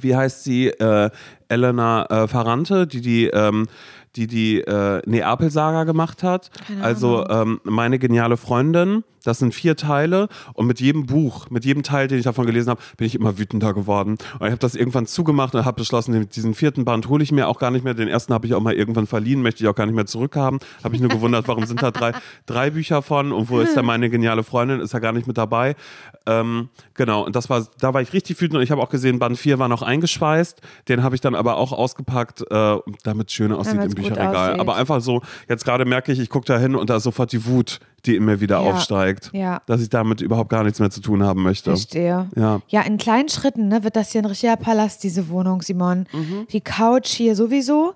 wie 0.00 0.14
heißt 0.14 0.44
sie, 0.44 0.68
äh, 0.68 1.08
Elena 1.48 2.04
äh, 2.10 2.28
Ferrante, 2.28 2.86
die 2.86 3.00
die, 3.00 3.26
ähm, 3.28 3.66
die, 4.16 4.26
die 4.26 4.60
äh, 4.60 5.02
Neapel-Saga 5.06 5.84
gemacht 5.84 6.22
hat. 6.22 6.50
also 6.82 7.26
ähm, 7.28 7.60
meine 7.64 7.98
geniale 7.98 8.36
Freundin. 8.36 9.04
Das 9.28 9.38
sind 9.38 9.54
vier 9.54 9.76
Teile 9.76 10.28
und 10.54 10.66
mit 10.66 10.80
jedem 10.80 11.04
Buch, 11.04 11.50
mit 11.50 11.66
jedem 11.66 11.82
Teil, 11.82 12.08
den 12.08 12.18
ich 12.18 12.24
davon 12.24 12.46
gelesen 12.46 12.70
habe, 12.70 12.80
bin 12.96 13.06
ich 13.06 13.14
immer 13.14 13.38
wütender 13.38 13.74
geworden. 13.74 14.12
Und 14.38 14.46
ich 14.46 14.50
habe 14.50 14.58
das 14.58 14.74
irgendwann 14.74 15.06
zugemacht 15.06 15.54
und 15.54 15.66
habe 15.66 15.76
beschlossen, 15.76 16.28
diesen 16.30 16.54
vierten 16.54 16.86
Band 16.86 17.08
hole 17.08 17.22
ich 17.22 17.30
mir 17.30 17.46
auch 17.46 17.58
gar 17.58 17.70
nicht 17.70 17.84
mehr. 17.84 17.92
Den 17.92 18.08
ersten 18.08 18.32
habe 18.32 18.46
ich 18.46 18.54
auch 18.54 18.60
mal 18.60 18.72
irgendwann 18.72 19.06
verliehen, 19.06 19.42
möchte 19.42 19.62
ich 19.62 19.68
auch 19.68 19.74
gar 19.74 19.84
nicht 19.84 19.94
mehr 19.94 20.06
zurückhaben. 20.06 20.60
Habe 20.82 20.94
ich 20.94 21.02
nur 21.02 21.10
gewundert, 21.10 21.46
warum 21.46 21.66
sind 21.66 21.82
da 21.82 21.90
drei, 21.90 22.12
drei 22.46 22.70
Bücher 22.70 23.02
von 23.02 23.32
und 23.32 23.50
wo 23.50 23.60
ist 23.60 23.76
da 23.76 23.82
meine 23.82 24.08
geniale 24.08 24.42
Freundin? 24.42 24.80
Ist 24.80 24.94
ja 24.94 24.98
gar 24.98 25.12
nicht 25.12 25.26
mit 25.26 25.36
dabei. 25.36 25.76
Ähm, 26.24 26.70
genau, 26.94 27.26
und 27.26 27.36
das 27.36 27.50
war, 27.50 27.66
da 27.80 27.92
war 27.92 28.00
ich 28.00 28.14
richtig 28.14 28.40
wütend 28.40 28.56
und 28.56 28.62
ich 28.62 28.70
habe 28.70 28.82
auch 28.82 28.88
gesehen, 28.88 29.18
Band 29.18 29.36
4 29.36 29.58
war 29.58 29.68
noch 29.68 29.82
eingeschweißt. 29.82 30.62
Den 30.88 31.02
habe 31.02 31.14
ich 31.14 31.20
dann 31.20 31.34
aber 31.34 31.58
auch 31.58 31.72
ausgepackt, 31.72 32.50
äh, 32.50 32.76
damit 33.02 33.28
es 33.28 33.34
schön 33.34 33.52
aussieht 33.52 33.76
Damit's 33.76 33.94
im 33.94 34.02
Bücherregal. 34.02 34.58
Aber 34.58 34.76
einfach 34.76 35.02
so, 35.02 35.20
jetzt 35.50 35.66
gerade 35.66 35.84
merke 35.84 36.12
ich, 36.12 36.18
ich 36.18 36.30
gucke 36.30 36.46
da 36.46 36.58
hin 36.58 36.74
und 36.74 36.88
da 36.88 36.96
ist 36.96 37.02
sofort 37.02 37.30
die 37.32 37.44
Wut, 37.44 37.80
die 38.06 38.16
in 38.16 38.24
mir 38.24 38.40
wieder 38.40 38.60
Ja. 38.62 38.70
aufsteigt. 38.70 39.30
Ja. 39.32 39.60
Dass 39.66 39.80
ich 39.80 39.88
damit 39.90 40.20
überhaupt 40.20 40.50
gar 40.50 40.64
nichts 40.64 40.78
mehr 40.80 40.90
zu 40.90 41.00
tun 41.00 41.22
haben 41.22 41.42
möchte. 41.42 41.70
Verstehe. 41.70 42.28
Ja. 42.36 42.60
Ja, 42.68 42.82
in 42.82 42.96
kleinen 42.98 43.28
Schritten 43.28 43.68
ne, 43.68 43.84
wird 43.84 43.96
das 43.96 44.12
hier 44.12 44.22
ein 44.22 44.26
richtiger 44.26 44.56
Palast, 44.56 45.02
diese 45.02 45.28
Wohnung, 45.28 45.62
Simon. 45.62 46.06
Mhm. 46.12 46.46
Die 46.52 46.60
Couch 46.60 47.08
hier 47.08 47.34
sowieso. 47.34 47.94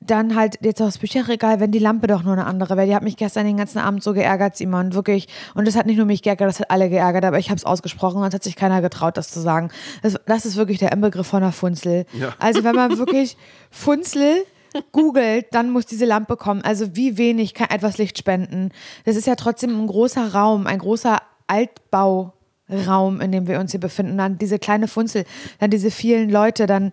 Dann 0.00 0.36
halt 0.36 0.58
jetzt 0.62 0.80
auch 0.82 0.86
das 0.86 0.98
Bücherregal, 0.98 1.58
wenn 1.58 1.70
die 1.72 1.78
Lampe 1.78 2.06
doch 2.06 2.22
nur 2.22 2.34
eine 2.34 2.44
andere 2.44 2.76
wäre. 2.76 2.86
Die 2.86 2.94
hat 2.94 3.02
mich 3.02 3.16
gestern 3.16 3.46
den 3.46 3.56
ganzen 3.56 3.78
Abend 3.78 4.02
so 4.02 4.12
geärgert, 4.12 4.54
Simon, 4.56 4.92
wirklich. 4.92 5.26
Und 5.54 5.66
das 5.66 5.74
hat 5.74 5.86
nicht 5.86 5.96
nur 5.96 6.04
mich 6.06 6.22
geärgert, 6.22 6.48
das 6.48 6.60
hat 6.60 6.70
alle 6.70 6.90
geärgert, 6.90 7.24
aber 7.24 7.38
ich 7.38 7.48
habe 7.48 7.56
es 7.56 7.64
ausgesprochen 7.64 8.18
und 8.20 8.28
es 8.28 8.34
hat 8.34 8.44
sich 8.44 8.56
keiner 8.56 8.82
getraut, 8.82 9.16
das 9.16 9.30
zu 9.30 9.40
sagen. 9.40 9.70
Das, 10.02 10.16
das 10.26 10.44
ist 10.44 10.56
wirklich 10.56 10.78
der 10.78 10.92
Inbegriff 10.92 11.26
von 11.26 11.42
einer 11.42 11.50
Funzel. 11.50 12.04
Ja. 12.12 12.34
Also 12.38 12.62
wenn 12.62 12.74
man 12.76 12.98
wirklich 12.98 13.36
Funzel 13.70 14.44
googelt, 14.92 15.46
dann 15.52 15.70
muss 15.70 15.86
diese 15.86 16.04
Lampe 16.04 16.36
kommen. 16.36 16.62
Also 16.62 16.96
wie 16.96 17.18
wenig 17.18 17.54
kann 17.54 17.70
etwas 17.70 17.98
Licht 17.98 18.18
spenden? 18.18 18.70
Das 19.04 19.16
ist 19.16 19.26
ja 19.26 19.36
trotzdem 19.36 19.78
ein 19.80 19.86
großer 19.86 20.32
Raum, 20.32 20.66
ein 20.66 20.78
großer 20.78 21.18
Altbauraum, 21.46 23.20
in 23.20 23.32
dem 23.32 23.46
wir 23.46 23.60
uns 23.60 23.70
hier 23.70 23.80
befinden. 23.80 24.18
Dann 24.18 24.38
diese 24.38 24.58
kleine 24.58 24.88
Funzel, 24.88 25.24
dann 25.58 25.70
diese 25.70 25.90
vielen 25.90 26.30
Leute, 26.30 26.66
dann 26.66 26.92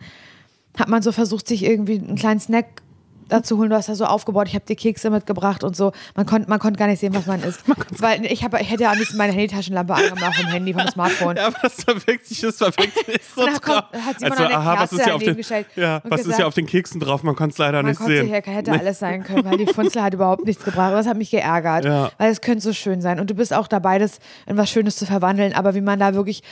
hat 0.77 0.89
man 0.89 1.01
so 1.01 1.11
versucht, 1.11 1.47
sich 1.47 1.63
irgendwie 1.63 1.99
einen 1.99 2.15
kleinen 2.15 2.39
Snack 2.39 2.82
dazu 3.29 3.57
holen. 3.57 3.69
Du 3.69 3.75
hast 3.75 3.89
da 3.89 3.95
so 3.95 4.05
aufgebaut, 4.05 4.47
ich 4.47 4.55
habe 4.55 4.65
die 4.67 4.75
Kekse 4.75 5.09
mitgebracht 5.09 5.63
und 5.63 5.75
so. 5.75 5.91
Man 6.15 6.25
konnte 6.25 6.49
man 6.49 6.59
konnt 6.59 6.77
gar 6.77 6.87
nicht 6.87 6.99
sehen, 6.99 7.13
was 7.15 7.25
man 7.25 7.41
isst. 7.43 7.61
Weil 8.01 8.25
ich, 8.25 8.43
hab, 8.43 8.59
ich 8.59 8.69
hätte 8.69 8.83
ja 8.83 8.91
am 8.91 8.97
liebsten 8.97 9.17
meine 9.17 9.33
Handytaschenlampe 9.33 9.93
angemacht 9.93 10.35
vom 10.35 10.47
Handy, 10.47 10.73
vom 10.73 10.87
Smartphone. 10.87 11.35
Ja, 11.37 11.47
aber 11.47 11.57
das 11.61 11.85
war 11.87 11.95
wirklich, 12.07 12.41
das 12.41 12.59
war 12.61 12.69
wirklich 12.77 13.21
so 13.35 13.41
Und 13.45 13.61
kommt- 13.61 13.83
hat 13.93 14.19
Simon 14.19 14.31
also, 14.33 14.43
eine 14.45 14.57
aha, 14.57 14.73
was 14.79 14.89
Kerze 14.89 14.95
ist 14.95 15.03
hier 15.05 15.15
auf 15.15 15.23
den, 15.23 15.37
gestellt 15.37 15.67
ja, 15.75 16.01
was 16.03 16.19
ist 16.21 16.25
gesagt- 16.25 16.37
hier 16.37 16.47
auf 16.47 16.53
den 16.53 16.65
Keksen 16.67 16.99
drauf? 16.99 17.23
Man 17.23 17.35
konnte 17.35 17.53
es 17.53 17.57
leider 17.57 17.81
Man 17.81 17.91
nicht 17.91 18.01
sehen. 18.01 18.27
hier, 18.27 18.41
hätte 18.41 18.71
alles 18.71 18.99
sein 18.99 19.23
können, 19.23 19.45
weil 19.45 19.57
die 19.57 19.65
Funzel 19.67 20.01
hat 20.03 20.13
überhaupt 20.13 20.45
nichts 20.45 20.63
gebracht. 20.63 20.91
Und 20.91 20.97
das 20.97 21.07
hat 21.07 21.17
mich 21.17 21.31
geärgert, 21.31 21.85
Ja. 21.85 22.11
weil 22.17 22.31
es 22.31 22.41
könnte 22.41 22.61
so 22.61 22.73
schön 22.73 23.01
sein. 23.01 23.19
Und 23.19 23.29
du 23.29 23.33
bist 23.35 23.53
auch 23.53 23.67
dabei, 23.67 23.99
das 23.99 24.19
in 24.45 24.57
was 24.57 24.69
Schönes 24.69 24.95
zu 24.97 25.05
verwandeln. 25.05 25.53
Aber 25.53 25.75
wie 25.75 25.81
man 25.81 25.99
da 25.99 26.13
wirklich 26.13 26.43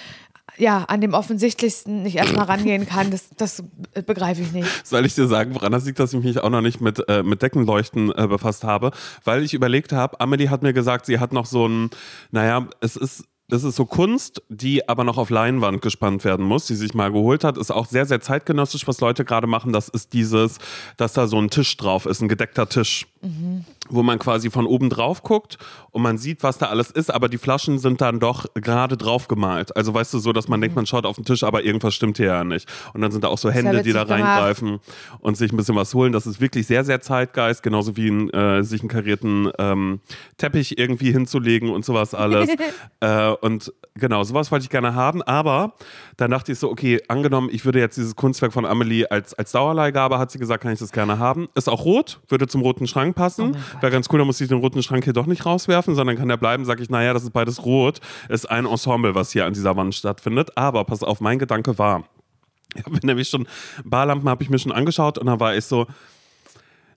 ja, 0.58 0.84
an 0.84 1.02
dem 1.02 1.14
Offensichtlichsten 1.14 2.04
nicht 2.04 2.18
erstmal 2.18 2.46
rangehen 2.46 2.86
kann, 2.88 3.12
das, 3.12 3.30
das 3.38 3.64
begreife 4.06 4.42
ich 4.42 4.52
nicht. 4.52 4.68
Soll 4.86 5.06
ich 5.06 5.16
dir 5.16 5.28
sagen, 5.28 5.56
woran 5.56 5.72
das 5.72 5.86
liegt, 5.86 6.00
dass 6.00 6.14
ich 6.14 6.24
mich 6.24 6.40
auch 6.40 6.50
noch 6.50 6.62
nicht 6.62 6.82
mit, 6.82 7.04
äh, 7.08 7.24
mit 7.24 7.42
Deckenleuchten 7.42 8.12
äh, 8.16 8.28
befasst 8.28 8.64
habe? 8.64 8.92
Weil 9.24 9.44
ich 9.44 9.54
überlegt 9.54 9.92
habe, 9.92 10.20
Amelie 10.20 10.50
hat 10.50 10.62
mir 10.64 10.74
gesagt, 10.74 11.06
sie 11.06 11.20
hat 11.20 11.34
noch 11.34 11.46
so 11.46 11.68
ein, 11.68 11.90
naja, 12.32 12.68
es 12.80 12.96
ist. 12.96 13.26
Es 13.54 13.66
ist 13.66 13.76
so 13.76 13.86
Kunst, 13.86 14.42
die 14.48 14.88
aber 14.88 15.04
noch 15.04 15.18
auf 15.18 15.30
Leinwand 15.30 15.82
gespannt 15.82 16.24
werden 16.24 16.46
muss, 16.46 16.68
die 16.68 16.76
sich 16.76 16.94
mal 16.94 17.12
geholt 17.12 17.44
hat. 17.44 17.58
Ist 17.58 17.70
auch 17.70 17.86
sehr, 17.86 18.06
sehr 18.06 18.22
zeitgenössisch, 18.22 18.88
was 18.88 19.02
Leute 19.02 19.26
gerade 19.26 19.46
machen. 19.46 19.74
Das 19.74 19.90
ist 19.90 20.14
dieses, 20.14 20.58
dass 20.96 21.12
da 21.12 21.28
so 21.28 21.38
ein 21.38 21.50
Tisch 21.50 21.76
drauf 21.76 22.06
ist, 22.06 22.22
ein 22.22 22.30
gedeckter 22.30 22.70
Tisch, 22.70 23.08
wo 23.90 24.02
man 24.02 24.18
quasi 24.18 24.50
von 24.50 24.66
oben 24.66 24.90
drauf 24.90 25.22
guckt 25.22 25.60
und 25.92 26.02
man 26.02 26.18
sieht, 26.18 26.42
was 26.42 26.58
da 26.58 26.68
alles 26.68 26.90
ist, 26.90 27.14
aber 27.14 27.30
die 27.30 27.38
Flaschen 27.38 27.78
sind 27.78 28.02
dann 28.02 28.20
doch 28.20 28.46
gerade 28.56 28.98
drauf 28.98 29.28
gemalt. 29.28 29.76
Also 29.76 29.94
weißt 29.94 30.14
du, 30.16 30.20
so, 30.20 30.34
dass 30.34 30.48
man 30.48 30.60
denkt, 30.60 30.76
man 30.76 30.88
schaut 30.88 31.06
auf 31.06 31.18
den 31.18 31.26
Tisch, 31.26 31.44
aber 31.44 31.64
irgendwas 31.64 31.94
stimmt 31.94 32.18
hier 32.18 32.28
ja 32.28 32.44
nicht. 32.44 32.68
Und 32.94 33.02
dann 33.02 33.12
sind 33.12 33.24
da 33.24 33.28
auch 33.28 33.38
so 33.38 33.50
ja 33.50 33.56
Hände, 33.56 33.84
die 33.84 33.94
da 33.94 34.02
witzig 34.02 34.18
gemacht. 34.18 34.38
reingreifen 34.38 34.80
und 35.20 35.38
sich 35.38 35.52
ein 35.52 35.58
bisschen 35.58 35.76
was 35.76 35.94
holen. 35.94 36.14
Das 36.14 36.26
ist 36.26 36.42
wirklich 36.42 36.66
sehr, 36.66 36.84
sehr 36.84 37.02
Zeitgeist, 37.02 37.62
genauso 37.62 37.96
wie 37.96 38.10
ein, 38.10 38.30
äh, 38.32 38.64
sich 38.64 38.82
einen 38.82 38.90
karierten 38.90 39.52
ähm, 39.60 40.00
Teppich 40.38 40.80
irgendwie 40.80 41.12
hinzulegen 41.12 41.70
und 41.70 41.86
sowas 41.86 42.16
alles. 42.16 42.50
äh, 43.02 43.30
und 43.42 43.72
genau, 43.94 44.24
sowas 44.24 44.52
wollte 44.52 44.64
ich 44.64 44.70
gerne 44.70 44.96
haben, 44.96 45.22
aber 45.22 45.74
dann 46.18 46.32
dachte 46.32 46.52
ich 46.52 46.60
so, 46.60 46.72
okay, 46.72 47.02
angenommen, 47.08 47.50
ich 47.52 47.66
würde 47.66 47.80
jetzt 47.80 47.98
dieses 47.98 48.16
Kunstwerk 48.16 48.54
von 48.54 48.66
Amelie 48.66 49.06
als, 49.12 49.34
als 49.36 49.52
Dauerleihgabe, 49.52 50.18
hat 50.18 50.32
sie 50.32 50.40
gesagt, 50.40 50.64
kann 50.64 50.74
ich 50.74 50.80
das 50.80 50.92
gerne 50.92 51.20
haben. 51.20 51.50
Ist 51.56 51.70
auch 51.70 51.86
rot, 51.86 52.20
würde 52.30 52.48
zum 52.48 52.62
roten 52.62 52.88
Schrank 52.88 53.11
passen. 53.14 53.56
Wäre 53.80 53.92
ganz 53.92 54.08
cool, 54.12 54.20
dann 54.20 54.28
muss 54.28 54.42
ich 54.42 54.48
den 54.48 54.60
roten 54.60 54.82
Schrank 54.84 55.04
hier 55.04 55.14
doch 55.14 55.26
nicht 55.26 55.46
rauswerfen, 55.46 55.96
sondern 55.96 56.18
kann 56.18 56.28
der 56.28 56.38
bleiben, 56.38 56.66
sage 56.66 56.84
ich, 56.84 56.90
naja, 56.90 57.14
das 57.14 57.24
ist 57.24 57.32
beides 57.32 57.64
rot. 57.66 58.00
Ist 58.30 58.50
ein 58.50 58.66
Ensemble, 58.66 59.16
was 59.16 59.32
hier 59.32 59.46
an 59.46 59.54
dieser 59.54 59.76
Wand 59.76 59.96
stattfindet. 59.96 60.58
Aber 60.58 60.84
pass 60.86 61.04
auf, 61.04 61.22
mein 61.22 61.40
Gedanke 61.40 61.78
war, 61.78 62.04
ich 62.76 62.86
habe 62.86 62.98
nämlich 63.04 63.30
schon, 63.30 63.48
Barlampen 63.84 64.30
habe 64.30 64.44
ich 64.44 64.50
mir 64.50 64.60
schon 64.60 64.72
angeschaut 64.72 65.18
und 65.18 65.28
dann 65.28 65.40
war 65.40 65.56
ich 65.56 65.66
so, 65.66 65.88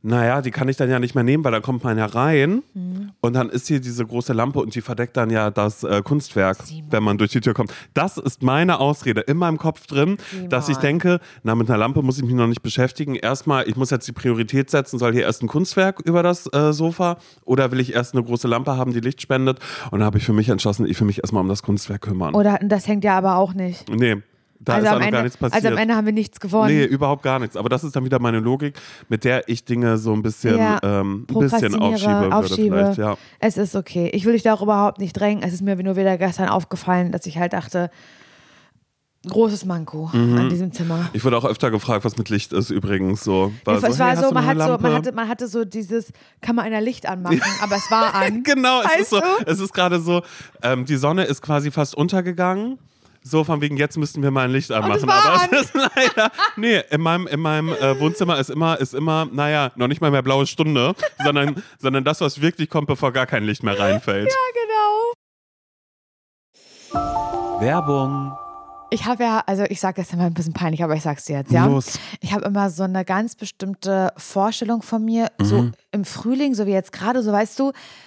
Naja, 0.06 0.42
die 0.42 0.50
kann 0.50 0.68
ich 0.68 0.76
dann 0.76 0.90
ja 0.90 0.98
nicht 0.98 1.14
mehr 1.14 1.24
nehmen, 1.24 1.42
weil 1.44 1.52
dann 1.52 1.62
kommt 1.62 1.82
man 1.82 1.96
ja 1.96 2.04
rein 2.04 2.62
Mhm. 2.74 3.12
und 3.22 3.32
dann 3.32 3.48
ist 3.48 3.68
hier 3.68 3.80
diese 3.80 4.04
große 4.04 4.34
Lampe 4.34 4.58
und 4.58 4.74
die 4.74 4.82
verdeckt 4.82 5.16
dann 5.16 5.30
ja 5.30 5.50
das 5.50 5.82
äh, 5.82 6.02
Kunstwerk, 6.04 6.58
Simon. 6.62 6.84
wenn 6.90 7.02
man 7.02 7.16
durch 7.18 7.30
die 7.30 7.40
Tür 7.40 7.54
kommt. 7.54 7.72
Das 7.94 8.18
ist 8.18 8.42
meine 8.42 8.80
Ausrede 8.80 9.22
in 9.22 9.38
meinem 9.38 9.56
Kopf 9.56 9.86
drin, 9.86 10.18
Simon. 10.30 10.50
dass 10.50 10.68
ich 10.68 10.76
denke, 10.76 11.20
na, 11.42 11.54
mit 11.54 11.70
einer 11.70 11.78
Lampe 11.78 12.02
muss 12.02 12.18
ich 12.18 12.24
mich 12.24 12.34
noch 12.34 12.46
nicht 12.46 12.62
beschäftigen. 12.62 13.14
Erstmal, 13.14 13.66
ich 13.66 13.76
muss 13.76 13.88
jetzt 13.90 14.06
die 14.06 14.12
Priorität 14.12 14.68
setzen, 14.70 14.98
soll 14.98 15.12
hier 15.14 15.22
erst 15.22 15.42
ein 15.42 15.48
Kunstwerk 15.48 16.00
über 16.00 16.22
das 16.22 16.46
äh, 16.52 16.72
Sofa 16.74 17.16
oder 17.46 17.72
will 17.72 17.80
ich 17.80 17.94
erst 17.94 18.14
eine 18.14 18.22
große 18.22 18.46
Lampe 18.46 18.76
haben, 18.76 18.92
die 18.92 19.00
Licht 19.00 19.22
spendet? 19.22 19.58
Und 19.90 20.00
da 20.00 20.04
habe 20.06 20.18
ich 20.18 20.24
für 20.24 20.34
mich 20.34 20.50
entschlossen, 20.50 20.84
ich 20.86 21.00
will 21.00 21.06
mich 21.06 21.20
erstmal 21.20 21.40
um 21.42 21.48
das 21.48 21.62
Kunstwerk 21.62 22.02
kümmern. 22.02 22.34
Oder 22.34 22.58
das 22.62 22.86
hängt 22.86 23.04
ja 23.04 23.16
aber 23.16 23.36
auch 23.36 23.54
nicht. 23.54 23.88
nee, 23.88 24.16
da 24.64 24.74
also, 24.74 24.86
ist 24.86 24.90
auch 24.90 24.94
am 24.94 24.98
noch 25.00 25.06
Ende, 25.06 25.16
gar 25.18 25.22
nichts 25.24 25.36
passiert. 25.36 25.54
also 25.64 25.68
am 25.68 25.76
Ende 25.78 25.94
haben 25.94 26.06
wir 26.06 26.12
nichts 26.12 26.40
gewonnen. 26.40 26.74
Nee, 26.76 26.84
überhaupt 26.84 27.22
gar 27.22 27.38
nichts. 27.38 27.56
Aber 27.56 27.68
das 27.68 27.84
ist 27.84 27.94
dann 27.96 28.04
wieder 28.04 28.18
meine 28.18 28.40
Logik, 28.40 28.74
mit 29.08 29.24
der 29.24 29.48
ich 29.48 29.64
Dinge 29.64 29.98
so 29.98 30.12
ein 30.12 30.22
bisschen, 30.22 30.58
Ja, 30.58 30.78
ähm, 30.82 31.26
ein 31.28 31.38
bisschen 31.38 31.74
aufschiebe, 31.80 32.34
aufschiebe. 32.34 32.94
Ja. 32.96 33.16
Es 33.40 33.56
ist 33.56 33.76
okay. 33.76 34.10
Ich 34.12 34.24
will 34.24 34.32
dich 34.32 34.42
da 34.42 34.54
auch 34.54 34.62
überhaupt 34.62 34.98
nicht 34.98 35.12
drängen. 35.12 35.42
Es 35.42 35.52
ist 35.52 35.62
mir 35.62 35.76
nur 35.76 35.96
wieder 35.96 36.16
gestern 36.18 36.48
aufgefallen, 36.48 37.12
dass 37.12 37.26
ich 37.26 37.38
halt 37.38 37.52
dachte, 37.52 37.90
großes 39.28 39.64
Manko 39.64 40.10
Mhm. 40.12 40.36
an 40.38 40.48
diesem 40.50 40.72
Zimmer. 40.72 41.08
Ich 41.12 41.24
wurde 41.24 41.38
auch 41.38 41.44
öfter 41.44 41.70
gefragt, 41.70 42.04
was 42.04 42.16
mit 42.18 42.28
Licht 42.28 42.52
ist 42.52 42.70
übrigens 42.70 43.24
so. 43.24 43.52
War 43.64 43.76
es 43.82 43.98
war 43.98 44.08
hey, 44.10 44.16
so, 44.16 44.30
man, 44.32 44.46
hat 44.46 44.58
so 44.58 44.78
man, 44.78 44.92
hatte, 44.92 45.12
man 45.12 45.28
hatte 45.28 45.48
so 45.48 45.64
dieses, 45.64 46.12
kann 46.42 46.56
man 46.56 46.66
einer 46.66 46.80
Licht 46.80 47.06
anmachen, 47.08 47.40
aber 47.62 47.76
es 47.76 47.90
war 47.90 48.14
an. 48.14 48.42
Genau, 48.44 48.80
es 48.80 48.86
Weißt 48.86 49.00
ist 49.00 49.10
so, 49.10 49.20
du? 49.20 49.26
es 49.46 49.60
ist 49.60 49.72
gerade 49.72 49.98
so, 50.00 50.22
ähm, 50.62 50.84
die 50.84 50.96
Sonne 50.96 51.24
ist 51.24 51.40
quasi 51.40 51.70
fast 51.70 51.94
untergegangen. 51.96 52.78
So 53.26 53.42
von 53.42 53.62
wegen, 53.62 53.78
jetzt 53.78 53.96
müssten 53.96 54.22
wir 54.22 54.30
mal 54.30 54.44
ein 54.44 54.50
Licht 54.50 54.70
anmachen. 54.70 55.06
war 55.08 55.24
aber 55.24 55.42
an. 55.44 55.48
es 55.52 55.62
ist 55.62 55.74
leider. 55.74 56.30
Nee, 56.56 56.82
in 56.90 57.00
meinem, 57.00 57.26
in 57.26 57.40
meinem 57.40 57.70
äh, 57.72 57.98
Wohnzimmer 57.98 58.38
ist 58.38 58.50
immer, 58.50 58.78
ist 58.78 58.92
immer, 58.92 59.26
naja, 59.32 59.72
noch 59.76 59.88
nicht 59.88 60.02
mal 60.02 60.10
mehr 60.10 60.20
blaue 60.22 60.46
Stunde, 60.46 60.94
sondern, 61.22 61.62
sondern 61.78 62.04
das, 62.04 62.20
was 62.20 62.42
wirklich 62.42 62.68
kommt, 62.68 62.86
bevor 62.86 63.12
gar 63.12 63.24
kein 63.26 63.44
Licht 63.44 63.62
mehr 63.62 63.78
reinfällt. 63.78 64.28
genau. 64.52 65.12
Werbung. 67.60 68.36
Ich 68.90 69.06
habe 69.06 69.24
ja, 69.24 69.42
also 69.46 69.64
ich 69.64 69.80
sage 69.80 70.02
das 70.02 70.12
immer 70.12 70.24
ein 70.24 70.34
bisschen 70.34 70.52
peinlich, 70.52 70.84
aber 70.84 70.94
ich 70.94 71.02
sag's 71.02 71.24
dir 71.24 71.38
jetzt, 71.38 71.50
ja. 71.50 71.66
Los. 71.66 71.98
Ich 72.20 72.32
habe 72.32 72.44
immer 72.44 72.68
so 72.70 72.82
eine 72.84 73.04
ganz 73.04 73.34
bestimmte 73.34 74.12
Vorstellung 74.16 74.82
von 74.82 75.04
mir, 75.04 75.28
so 75.40 75.62
Mhm. 75.62 75.72
im 75.90 76.04
Frühling, 76.04 76.54
so 76.54 76.66
wie 76.66 76.72
jetzt 76.72 76.92
gerade, 76.92 77.22
so 77.22 77.32
weißt 77.32 77.58
du, 77.58 77.72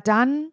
dann 0.00 0.52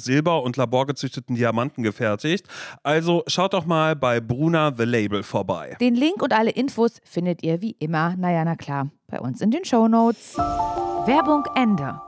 Silber 0.01 0.43
und 0.43 0.57
laborgezüchteten 0.57 1.35
Diamanten 1.35 1.83
gefertigt. 1.83 2.47
Also 2.83 3.23
schaut 3.27 3.53
doch 3.53 3.65
mal 3.65 3.95
bei 3.95 4.19
Bruna 4.19 4.73
The 4.75 4.83
Label 4.83 5.23
vorbei. 5.23 5.77
Den 5.79 5.95
Link 5.95 6.21
und 6.21 6.33
alle 6.33 6.51
Infos 6.51 6.99
findet 7.03 7.43
ihr 7.43 7.61
wie 7.61 7.75
immer, 7.79 8.15
naja, 8.17 8.43
na 8.43 8.55
klar, 8.55 8.89
bei 9.07 9.19
uns 9.19 9.41
in 9.41 9.51
den 9.51 9.63
Shownotes. 9.65 10.37
Werbung 10.37 11.45
Ende. 11.55 12.01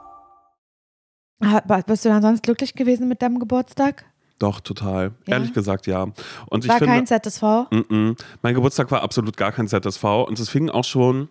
Bist 1.86 2.04
du 2.04 2.08
dann 2.08 2.22
sonst 2.22 2.42
glücklich 2.42 2.74
gewesen 2.74 3.08
mit 3.08 3.20
deinem 3.20 3.38
Geburtstag? 3.38 4.04
Doch, 4.38 4.60
total. 4.60 5.12
Ja? 5.26 5.34
Ehrlich 5.34 5.52
gesagt, 5.52 5.86
ja. 5.86 6.08
Und 6.46 6.64
ich 6.64 6.70
War 6.70 6.78
finde, 6.78 6.92
kein 6.92 7.06
ZSV? 7.06 7.42
Mm-mm. 7.70 8.16
Mein 8.42 8.54
Geburtstag 8.54 8.90
war 8.90 9.02
absolut 9.02 9.36
gar 9.36 9.52
kein 9.52 9.68
ZSV 9.68 10.04
und 10.26 10.38
es 10.38 10.48
fing 10.48 10.70
auch 10.70 10.84
schon 10.84 11.28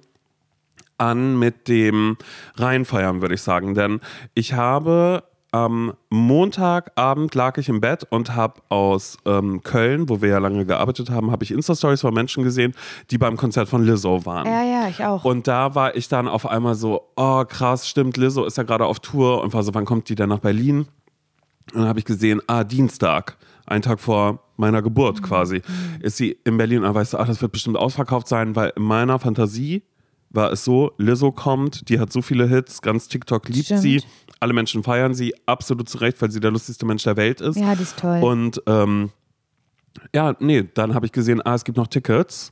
an 0.97 1.38
mit 1.38 1.67
dem 1.67 2.17
Reinfeiern, 2.56 3.21
würde 3.21 3.36
ich 3.36 3.41
sagen. 3.41 3.73
Denn 3.73 3.99
ich 4.34 4.54
habe 4.54 5.23
am 5.53 5.93
Montagabend 6.09 7.35
lag 7.35 7.59
ich 7.59 7.69
im 7.69 7.79
Bett 7.79 8.07
und 8.09 8.35
habe 8.35 8.59
aus 8.69 9.17
ähm, 9.25 9.61
Köln, 9.61 10.09
wo 10.09 10.19
wir 10.19 10.29
ja 10.29 10.39
lange 10.39 10.65
gearbeitet 10.65 11.11
haben, 11.11 11.29
habe 11.29 11.43
ich 11.43 11.51
Insta-Stories 11.51 12.01
von 12.01 12.11
Menschen 12.11 12.43
gesehen, 12.43 12.73
die 13.11 13.19
beim 13.19 13.37
Konzert 13.37 13.69
von 13.69 13.85
Lizzo 13.85 14.25
waren. 14.25 14.47
Ja, 14.47 14.63
ja, 14.63 14.87
ich 14.89 15.05
auch. 15.05 15.23
Und 15.23 15.47
da 15.47 15.75
war 15.75 15.95
ich 15.95 16.07
dann 16.07 16.27
auf 16.27 16.47
einmal 16.47 16.73
so, 16.73 17.03
oh 17.15 17.45
krass, 17.45 17.87
stimmt, 17.87 18.17
Lizzo 18.17 18.45
ist 18.45 18.57
ja 18.57 18.63
gerade 18.63 18.85
auf 18.85 18.99
Tour 18.99 19.43
und 19.43 19.53
war 19.53 19.61
so, 19.61 19.75
wann 19.75 19.85
kommt 19.85 20.09
die 20.09 20.15
denn 20.15 20.29
nach 20.29 20.39
Berlin? 20.39 20.87
Und 21.71 21.81
dann 21.81 21.87
habe 21.87 21.99
ich 21.99 22.05
gesehen, 22.05 22.41
ah, 22.47 22.63
Dienstag, 22.63 23.37
ein 23.67 23.83
Tag 23.83 23.99
vor 23.99 24.39
meiner 24.57 24.81
Geburt 24.81 25.21
quasi, 25.21 25.61
ist 26.01 26.17
sie 26.17 26.35
in 26.45 26.57
Berlin. 26.57 26.79
Und 26.79 26.85
dann 26.85 26.95
weißt 26.95 27.13
du, 27.13 27.17
ah, 27.19 27.25
das 27.25 27.43
wird 27.43 27.51
bestimmt 27.51 27.77
ausverkauft 27.77 28.27
sein, 28.27 28.55
weil 28.55 28.73
in 28.75 28.83
meiner 28.83 29.19
Fantasie 29.19 29.83
war 30.33 30.51
es 30.51 30.65
so, 30.65 30.91
Lizzo 30.97 31.31
kommt, 31.31 31.89
die 31.89 31.99
hat 31.99 32.11
so 32.11 32.21
viele 32.21 32.47
Hits, 32.47 32.81
ganz 32.81 33.07
TikTok 33.07 33.47
liebt 33.49 33.65
Stimmt. 33.65 33.81
sie, 33.81 34.01
alle 34.43 34.53
Menschen 34.53 34.84
feiern 34.84 35.13
sie, 35.13 35.34
absolut 35.45 35.89
zu 35.89 35.97
Recht, 35.99 36.21
weil 36.21 36.29
sie 36.29 36.39
der 36.39 36.51
lustigste 36.51 36.86
Mensch 36.86 37.03
der 37.03 37.17
Welt 37.17 37.41
ist. 37.41 37.58
ja, 37.58 37.73
die 37.75 37.84
ist 37.84 37.97
toll. 37.97 38.21
Und 38.21 38.62
ähm, 38.67 39.10
Ja, 40.13 40.36
nee, 40.39 40.65
dann 40.73 40.93
habe 40.93 41.06
ich 41.06 41.12
gesehen, 41.12 41.41
ah, 41.43 41.56
es 41.56 41.63
gibt 41.63 41.77
noch 41.77 41.88
Tickets. 41.88 42.51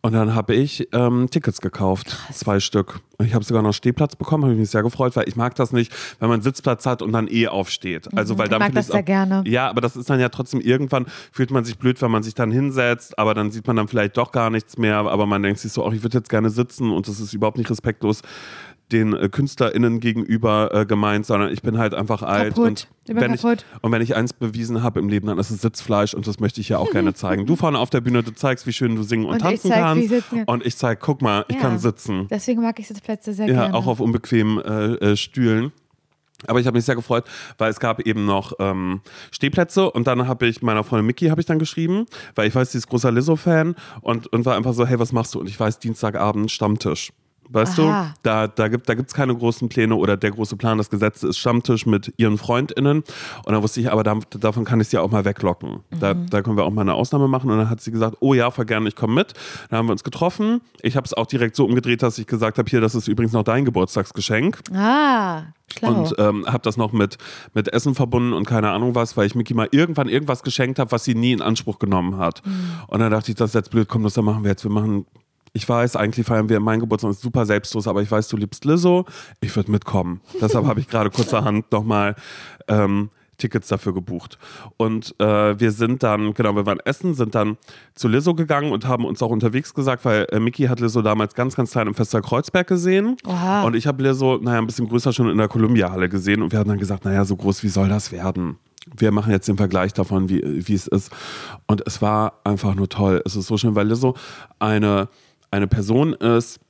Und 0.00 0.12
dann 0.12 0.32
habe 0.32 0.54
ich 0.54 0.88
ähm, 0.92 1.26
Tickets 1.28 1.60
gekauft, 1.60 2.16
zwei 2.32 2.60
Stück. 2.60 3.00
Und 3.18 3.26
ich 3.26 3.34
habe 3.34 3.44
sogar 3.44 3.62
noch 3.62 3.72
Stehplatz 3.72 4.14
bekommen, 4.14 4.44
habe 4.44 4.52
ich 4.52 4.60
mich 4.60 4.70
sehr 4.70 4.84
gefreut, 4.84 5.16
weil 5.16 5.28
ich 5.28 5.34
mag 5.34 5.56
das 5.56 5.72
nicht, 5.72 5.92
wenn 6.20 6.28
man 6.28 6.40
Sitzplatz 6.40 6.86
hat 6.86 7.02
und 7.02 7.10
dann 7.10 7.26
eh 7.26 7.48
aufsteht. 7.48 8.08
Also 8.16 8.38
weil 8.38 8.44
ich 8.44 8.50
dann 8.50 8.60
mag 8.60 8.68
finde 8.68 8.78
das 8.78 8.86
sehr 8.86 9.02
gerne. 9.02 9.42
Ja, 9.44 9.68
aber 9.68 9.80
das 9.80 9.96
ist 9.96 10.08
dann 10.08 10.20
ja 10.20 10.28
trotzdem 10.28 10.60
irgendwann 10.60 11.06
fühlt 11.32 11.50
man 11.50 11.64
sich 11.64 11.78
blöd, 11.78 12.00
wenn 12.00 12.12
man 12.12 12.22
sich 12.22 12.34
dann 12.34 12.52
hinsetzt, 12.52 13.18
aber 13.18 13.34
dann 13.34 13.50
sieht 13.50 13.66
man 13.66 13.74
dann 13.74 13.88
vielleicht 13.88 14.16
doch 14.16 14.30
gar 14.30 14.50
nichts 14.50 14.78
mehr, 14.78 14.98
aber 14.98 15.26
man 15.26 15.42
denkt 15.42 15.58
sich 15.58 15.72
so, 15.72 15.84
ach, 15.84 15.92
ich 15.92 16.04
würde 16.04 16.18
jetzt 16.18 16.28
gerne 16.30 16.50
sitzen 16.50 16.92
und 16.92 17.08
das 17.08 17.18
ist 17.18 17.34
überhaupt 17.34 17.58
nicht 17.58 17.68
respektlos 17.68 18.22
den 18.92 19.12
äh, 19.14 19.28
KünstlerInnen 19.28 20.00
gegenüber 20.00 20.70
äh, 20.74 20.86
gemeint, 20.86 21.26
sondern 21.26 21.52
ich 21.52 21.62
bin 21.62 21.78
halt 21.78 21.94
einfach 21.94 22.22
alt 22.22 22.54
Kaputt. 22.54 22.66
und 22.66 22.88
wenn 23.16 23.32
kaputt. 23.36 23.64
ich 23.68 23.82
und 23.82 23.92
wenn 23.92 24.02
ich 24.02 24.16
eins 24.16 24.32
bewiesen 24.32 24.82
habe 24.82 25.00
im 25.00 25.08
Leben, 25.08 25.26
dann 25.28 25.38
ist 25.38 25.50
es 25.50 25.60
Sitzfleisch 25.62 26.14
und 26.14 26.26
das 26.26 26.40
möchte 26.40 26.60
ich 26.60 26.68
ja 26.70 26.78
auch 26.78 26.90
gerne 26.90 27.14
zeigen. 27.14 27.46
Du 27.46 27.56
vorne 27.56 27.78
auf 27.78 27.90
der 27.90 28.00
Bühne, 28.00 28.22
du 28.22 28.32
zeigst, 28.32 28.66
wie 28.66 28.72
schön 28.72 28.96
du 28.96 29.02
singen 29.02 29.24
und, 29.26 29.32
Und 29.34 29.38
tanzen 29.40 29.68
zeig, 29.70 29.80
kannst 29.80 30.12
und 30.46 30.66
ich 30.66 30.76
zeig, 30.76 31.00
guck 31.00 31.22
mal, 31.22 31.44
ich 31.48 31.56
Ja. 31.56 31.60
kann 31.62 31.78
sitzen. 31.78 32.26
Deswegen 32.30 32.62
mag 32.62 32.78
ich 32.78 32.88
Sitzplätze 32.88 33.32
sehr 33.34 33.46
Ja, 33.48 33.52
gerne. 33.62 33.74
auch 33.74 33.86
auf 33.86 34.00
unbequemen 34.00 34.58
äh, 34.62 35.12
äh, 35.12 35.16
Stühlen. 35.16 35.72
Aber 36.46 36.60
ich 36.60 36.66
habe 36.68 36.76
mich 36.78 36.84
sehr 36.84 36.94
gefreut, 36.94 37.24
weil 37.58 37.68
es 37.68 37.80
gab 37.80 37.98
eben 38.06 38.24
noch 38.24 38.52
ähm, 38.60 39.00
Stehplätze 39.32 39.90
und 39.90 40.06
dann 40.06 40.28
habe 40.28 40.46
ich 40.46 40.62
meiner 40.62 40.84
Freundin 40.84 41.06
Mickey 41.06 41.26
habe 41.26 41.40
ich 41.40 41.46
dann 41.48 41.58
geschrieben, 41.58 42.06
weil 42.36 42.46
ich 42.46 42.54
weiß, 42.54 42.70
sie 42.70 42.78
ist 42.78 42.86
großer 42.86 43.10
Lizzo-Fan 43.10 43.74
und, 44.02 44.28
und 44.28 44.46
war 44.46 44.54
einfach 44.56 44.72
so, 44.72 44.86
hey, 44.86 45.00
was 45.00 45.10
machst 45.12 45.34
du? 45.34 45.40
Und 45.40 45.48
ich 45.48 45.58
weiß, 45.58 45.80
Dienstagabend 45.80 46.50
Stammtisch. 46.52 47.12
Weißt 47.50 47.78
Aha. 47.80 48.14
du, 48.14 48.20
da, 48.22 48.46
da 48.46 48.68
gibt 48.68 48.82
es 48.82 48.86
da 48.86 48.94
gibt's 48.94 49.14
keine 49.14 49.34
großen 49.34 49.68
Pläne 49.68 49.94
oder 49.94 50.16
der 50.16 50.30
große 50.30 50.56
Plan, 50.56 50.78
das 50.78 50.90
Gesetz 50.90 51.22
ist 51.22 51.38
Stammtisch 51.38 51.86
mit 51.86 52.12
ihren 52.16 52.38
FreundInnen. 52.38 52.98
Und 52.98 53.52
dann 53.52 53.62
wusste 53.62 53.80
ich, 53.80 53.90
aber 53.90 54.02
da, 54.02 54.18
davon 54.38 54.64
kann 54.64 54.80
ich 54.80 54.88
sie 54.88 54.98
auch 54.98 55.10
mal 55.10 55.24
weglocken. 55.24 55.80
Da, 55.90 56.14
da 56.14 56.42
können 56.42 56.56
wir 56.56 56.64
auch 56.64 56.70
mal 56.70 56.82
eine 56.82 56.94
Ausnahme 56.94 57.28
machen. 57.28 57.50
Und 57.50 57.58
dann 57.58 57.70
hat 57.70 57.80
sie 57.80 57.90
gesagt, 57.90 58.16
oh 58.20 58.34
ja, 58.34 58.50
voll 58.50 58.64
gerne, 58.64 58.88
ich 58.88 58.96
komme 58.96 59.14
mit. 59.14 59.34
Dann 59.70 59.78
haben 59.78 59.86
wir 59.86 59.92
uns 59.92 60.04
getroffen. 60.04 60.60
Ich 60.82 60.96
habe 60.96 61.04
es 61.04 61.14
auch 61.14 61.26
direkt 61.26 61.56
so 61.56 61.64
umgedreht, 61.64 62.02
dass 62.02 62.18
ich 62.18 62.26
gesagt 62.26 62.58
habe, 62.58 62.68
hier, 62.68 62.80
das 62.80 62.94
ist 62.94 63.08
übrigens 63.08 63.32
noch 63.32 63.44
dein 63.44 63.64
Geburtstagsgeschenk. 63.64 64.60
ah, 64.74 65.42
schlau. 65.76 65.88
Und 65.88 66.14
ähm, 66.18 66.46
habe 66.46 66.62
das 66.62 66.76
noch 66.76 66.92
mit, 66.92 67.18
mit 67.54 67.72
Essen 67.72 67.94
verbunden 67.94 68.32
und 68.32 68.46
keine 68.46 68.70
Ahnung 68.70 68.94
was, 68.94 69.16
weil 69.16 69.26
ich 69.26 69.34
Mickey 69.34 69.54
mal 69.54 69.68
irgendwann 69.70 70.08
irgendwas 70.08 70.42
geschenkt 70.42 70.78
habe, 70.78 70.92
was 70.92 71.04
sie 71.04 71.14
nie 71.14 71.32
in 71.32 71.42
Anspruch 71.42 71.78
genommen 71.78 72.18
hat. 72.18 72.42
Und 72.88 73.00
dann 73.00 73.10
dachte 73.10 73.30
ich, 73.30 73.36
das 73.36 73.50
ist 73.50 73.54
jetzt 73.54 73.70
blöd, 73.70 73.88
komm, 73.88 74.02
das 74.02 74.16
machen 74.16 74.42
wir 74.44 74.50
jetzt. 74.50 74.64
Wir 74.64 74.70
machen, 74.70 75.06
ich 75.52 75.68
weiß, 75.68 75.96
eigentlich 75.96 76.26
feiern 76.26 76.48
wir 76.48 76.60
meinen 76.60 76.80
Geburtstag, 76.80 77.10
ist 77.10 77.20
super 77.20 77.46
selbstlos, 77.46 77.86
aber 77.86 78.02
ich 78.02 78.10
weiß, 78.10 78.28
du 78.28 78.36
liebst 78.36 78.64
Lizzo, 78.64 79.04
ich 79.40 79.54
würde 79.54 79.70
mitkommen. 79.70 80.20
Deshalb 80.40 80.66
habe 80.66 80.80
ich 80.80 80.88
gerade 80.88 81.10
kurzerhand 81.10 81.70
nochmal 81.72 82.14
ähm, 82.68 83.10
Tickets 83.38 83.68
dafür 83.68 83.94
gebucht. 83.94 84.38
Und 84.76 85.14
äh, 85.20 85.58
wir 85.58 85.70
sind 85.70 86.02
dann, 86.02 86.34
genau, 86.34 86.54
wir 86.54 86.66
waren 86.66 86.80
essen, 86.80 87.14
sind 87.14 87.34
dann 87.34 87.56
zu 87.94 88.08
Lizzo 88.08 88.34
gegangen 88.34 88.72
und 88.72 88.86
haben 88.86 89.04
uns 89.04 89.22
auch 89.22 89.30
unterwegs 89.30 89.72
gesagt, 89.72 90.04
weil 90.04 90.26
äh, 90.30 90.40
Mickey 90.40 90.64
hat 90.64 90.80
Lizzo 90.80 91.02
damals 91.02 91.34
ganz, 91.34 91.54
ganz 91.54 91.70
klein 91.70 91.86
im 91.86 91.94
Fester 91.94 92.20
Kreuzberg 92.20 92.66
gesehen. 92.66 93.16
Oha. 93.26 93.62
Und 93.62 93.74
ich 93.76 93.86
habe 93.86 94.02
Lizzo, 94.02 94.38
naja, 94.42 94.58
ein 94.58 94.66
bisschen 94.66 94.88
größer 94.88 95.12
schon 95.12 95.30
in 95.30 95.38
der 95.38 95.48
Columbia-Halle 95.48 96.08
gesehen 96.08 96.42
und 96.42 96.52
wir 96.52 96.58
hatten 96.58 96.68
dann 96.68 96.78
gesagt, 96.78 97.04
naja, 97.04 97.24
so 97.24 97.36
groß, 97.36 97.62
wie 97.62 97.68
soll 97.68 97.88
das 97.88 98.12
werden? 98.12 98.58
Wir 98.96 99.12
machen 99.12 99.32
jetzt 99.32 99.48
den 99.48 99.56
Vergleich 99.56 99.92
davon, 99.92 100.28
wie, 100.28 100.42
wie 100.66 100.74
es 100.74 100.86
ist. 100.86 101.10
Und 101.66 101.82
es 101.86 102.00
war 102.02 102.40
einfach 102.44 102.74
nur 102.74 102.88
toll. 102.88 103.22
Es 103.24 103.36
ist 103.36 103.46
so 103.46 103.56
schön, 103.56 103.74
weil 103.74 103.86
Lizzo 103.86 104.16
eine, 104.58 105.08
eine 105.50 105.66
Person 105.66 106.14
ist, 106.14 106.60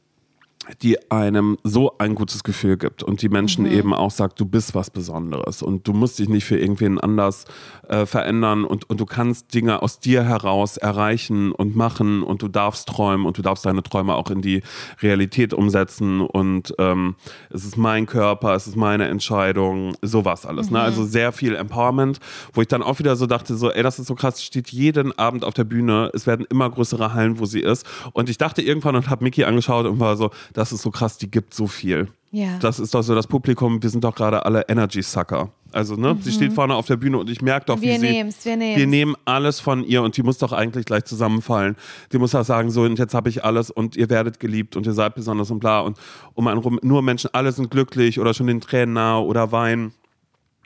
die 0.82 1.10
einem 1.10 1.58
so 1.64 1.96
ein 1.98 2.14
gutes 2.14 2.44
Gefühl 2.44 2.76
gibt 2.76 3.02
und 3.02 3.22
die 3.22 3.28
Menschen 3.28 3.66
eben 3.66 3.94
auch 3.94 4.10
sagt, 4.10 4.38
du 4.40 4.44
bist 4.44 4.74
was 4.74 4.90
Besonderes 4.90 5.62
und 5.62 5.86
du 5.88 5.92
musst 5.92 6.18
dich 6.18 6.28
nicht 6.28 6.44
für 6.44 6.58
irgendwen 6.58 6.98
anders 6.98 7.46
äh, 7.88 8.06
verändern 8.06 8.64
und, 8.64 8.88
und 8.88 9.00
du 9.00 9.06
kannst 9.06 9.54
Dinge 9.54 9.82
aus 9.82 10.00
dir 10.00 10.24
heraus 10.24 10.76
erreichen 10.76 11.52
und 11.52 11.76
machen 11.76 12.22
und 12.22 12.42
du 12.42 12.48
darfst 12.48 12.88
träumen 12.88 13.26
und 13.26 13.38
du 13.38 13.42
darfst 13.42 13.64
deine 13.64 13.82
Träume 13.82 14.14
auch 14.14 14.30
in 14.30 14.42
die 14.42 14.62
Realität 15.02 15.54
umsetzen 15.54 16.20
und 16.20 16.74
ähm, 16.78 17.16
es 17.50 17.64
ist 17.64 17.76
mein 17.76 18.06
Körper, 18.06 18.54
es 18.54 18.66
ist 18.66 18.76
meine 18.76 19.08
Entscheidung, 19.08 19.94
sowas 20.02 20.44
alles. 20.44 20.70
Ne? 20.70 20.80
Also 20.80 21.04
sehr 21.04 21.32
viel 21.32 21.54
Empowerment, 21.54 22.20
wo 22.52 22.60
ich 22.60 22.68
dann 22.68 22.82
auch 22.82 22.98
wieder 22.98 23.16
so 23.16 23.26
dachte, 23.26 23.56
so, 23.56 23.70
ey, 23.70 23.82
das 23.82 23.98
ist 23.98 24.06
so 24.06 24.14
krass, 24.14 24.38
sie 24.38 24.44
steht 24.44 24.68
jeden 24.68 25.18
Abend 25.18 25.44
auf 25.44 25.54
der 25.54 25.64
Bühne, 25.64 26.10
es 26.14 26.26
werden 26.26 26.46
immer 26.50 26.68
größere 26.68 27.14
Hallen, 27.14 27.38
wo 27.38 27.46
sie 27.46 27.60
ist 27.60 27.86
und 28.12 28.28
ich 28.28 28.38
dachte 28.38 28.62
irgendwann 28.62 28.96
und 28.96 29.08
habe 29.08 29.24
Mickey 29.24 29.44
angeschaut 29.44 29.86
und 29.86 29.98
war 30.00 30.16
so, 30.16 30.30
das 30.58 30.72
ist 30.72 30.82
so 30.82 30.90
krass, 30.90 31.16
die 31.18 31.30
gibt 31.30 31.54
so 31.54 31.66
viel. 31.66 32.08
Ja. 32.30 32.58
Das 32.60 32.78
ist 32.78 32.94
doch 32.94 33.02
so 33.02 33.14
das 33.14 33.26
Publikum, 33.26 33.82
wir 33.82 33.88
sind 33.88 34.04
doch 34.04 34.14
gerade 34.14 34.44
alle 34.44 34.68
Energy-Sucker. 34.68 35.50
Also, 35.70 35.96
ne, 35.96 36.16
sie 36.20 36.32
steht 36.32 36.52
vorne 36.52 36.74
auf 36.74 36.86
der 36.86 36.96
Bühne 36.96 37.18
und 37.18 37.28
ich 37.30 37.40
merke 37.42 37.66
doch, 37.66 37.80
Wir 37.80 37.94
wie 37.94 37.98
sie. 37.98 38.10
nehmen's, 38.12 38.44
wir 38.44 38.56
nehmen's. 38.56 38.78
Wir 38.78 38.86
nehmen 38.86 39.14
alles 39.24 39.60
von 39.60 39.84
ihr 39.84 40.02
und 40.02 40.16
die 40.16 40.22
muss 40.22 40.38
doch 40.38 40.52
eigentlich 40.52 40.84
gleich 40.86 41.04
zusammenfallen. 41.04 41.76
Die 42.12 42.18
muss 42.18 42.34
auch 42.34 42.44
sagen, 42.44 42.70
so, 42.70 42.82
und 42.82 42.98
jetzt 42.98 43.14
habe 43.14 43.28
ich 43.28 43.44
alles 43.44 43.70
und 43.70 43.94
ihr 43.96 44.10
werdet 44.10 44.40
geliebt 44.40 44.76
und 44.76 44.86
ihr 44.86 44.94
seid 44.94 45.14
besonders 45.14 45.50
und 45.50 45.58
bla. 45.60 45.80
Und 45.80 45.96
um 46.34 46.46
einen 46.48 46.58
rum, 46.60 46.78
nur 46.82 47.02
Menschen, 47.02 47.30
alle 47.32 47.52
sind 47.52 47.70
glücklich 47.70 48.18
oder 48.18 48.34
schon 48.34 48.46
den 48.46 48.60
Tränen 48.60 48.94
nahe 48.94 49.22
oder 49.22 49.52
weinen. 49.52 49.92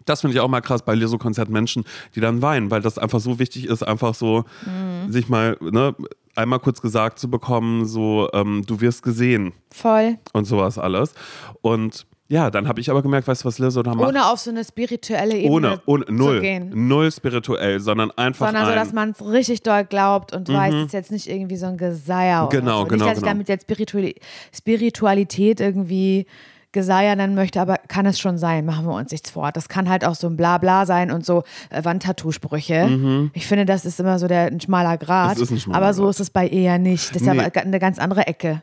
Das 0.04 0.20
finde 0.20 0.34
ich 0.34 0.40
auch 0.40 0.48
mal 0.48 0.60
krass 0.62 0.82
bei 0.82 0.94
Lizzo-Konzerten 0.94 1.52
Menschen, 1.52 1.84
die 2.16 2.20
dann 2.20 2.42
weinen, 2.42 2.70
weil 2.72 2.80
das 2.80 2.98
einfach 2.98 3.20
so 3.20 3.38
wichtig 3.38 3.66
ist, 3.66 3.82
einfach 3.84 4.14
so 4.14 4.44
Mhm. 4.66 5.12
sich 5.12 5.28
mal 5.28 5.56
ne, 5.60 5.94
einmal 6.34 6.58
kurz 6.60 6.80
gesagt 6.80 7.18
zu 7.18 7.30
bekommen, 7.30 7.84
so 7.86 8.28
ähm, 8.32 8.64
du 8.66 8.80
wirst 8.80 9.02
gesehen 9.02 9.52
Voll. 9.70 10.18
und 10.32 10.44
sowas 10.44 10.78
alles. 10.78 11.14
Und 11.60 12.06
ja, 12.28 12.50
dann 12.50 12.66
habe 12.66 12.80
ich 12.80 12.90
aber 12.90 13.02
gemerkt, 13.02 13.28
weißt 13.28 13.42
du, 13.42 13.48
was 13.48 13.58
Lizzo 13.58 13.82
da 13.82 13.94
macht? 13.94 14.08
Ohne 14.08 14.24
auf 14.30 14.38
so 14.38 14.48
eine 14.50 14.64
spirituelle 14.64 15.36
Ebene 15.36 15.50
ohne, 15.52 15.80
ohne 15.84 16.06
zu 16.06 16.12
null, 16.14 16.40
gehen. 16.40 16.70
null 16.88 17.12
spirituell, 17.12 17.78
sondern 17.78 18.10
einfach 18.12 18.46
Sondern 18.46 18.64
so, 18.66 18.72
dass 18.72 18.94
man 18.94 19.10
es 19.10 19.22
richtig 19.22 19.62
doll 19.62 19.84
glaubt 19.84 20.34
und 20.34 20.48
weiß, 20.48 20.72
es 20.72 20.86
ist 20.86 20.92
jetzt 20.94 21.12
nicht 21.12 21.28
irgendwie 21.28 21.56
so 21.56 21.66
ein 21.66 21.76
Geseier 21.76 22.48
Genau, 22.50 22.80
oder 22.80 22.82
so. 22.82 22.86
genau, 22.86 23.04
Nicht, 23.04 23.10
dass 23.10 23.18
ich 23.18 23.22
genau. 23.24 23.26
damit 23.32 23.48
jetzt 23.50 23.62
Spirituali 23.64 24.14
Spiritualität 24.54 25.60
irgendwie 25.60 26.26
Geseier 26.72 27.14
nennen 27.16 27.34
möchte, 27.34 27.60
aber 27.60 27.76
kann 27.88 28.06
es 28.06 28.18
schon 28.18 28.38
sein, 28.38 28.64
machen 28.64 28.86
wir 28.86 28.94
uns 28.94 29.10
nichts 29.12 29.30
vor. 29.30 29.52
Das 29.52 29.68
kann 29.68 29.88
halt 29.88 30.04
auch 30.04 30.14
so 30.14 30.26
ein 30.26 30.36
Blabla 30.36 30.86
sein 30.86 31.10
und 31.10 31.24
so 31.24 31.44
äh, 31.70 31.84
Wandtattoo-Sprüche. 31.84 33.30
Ich 33.34 33.46
finde, 33.46 33.64
das 33.66 33.84
ist 33.84 34.00
immer 34.00 34.18
so 34.18 34.26
der, 34.26 34.46
ein 34.46 34.60
schmaler 34.60 34.96
Grad. 34.98 35.38
Ein 35.38 35.58
schmaler 35.58 35.76
aber 35.78 35.94
so 35.94 36.02
Grat. 36.04 36.10
ist 36.10 36.20
es 36.20 36.30
bei 36.30 36.46
ihr 36.46 36.62
ja 36.62 36.78
nicht. 36.78 37.10
Das 37.14 37.22
ist 37.22 37.28
Nee. 37.28 37.36
ja 37.36 37.44
eine 37.62 37.78
ganz 37.78 37.98
andere 37.98 38.26
Ecke. 38.26 38.62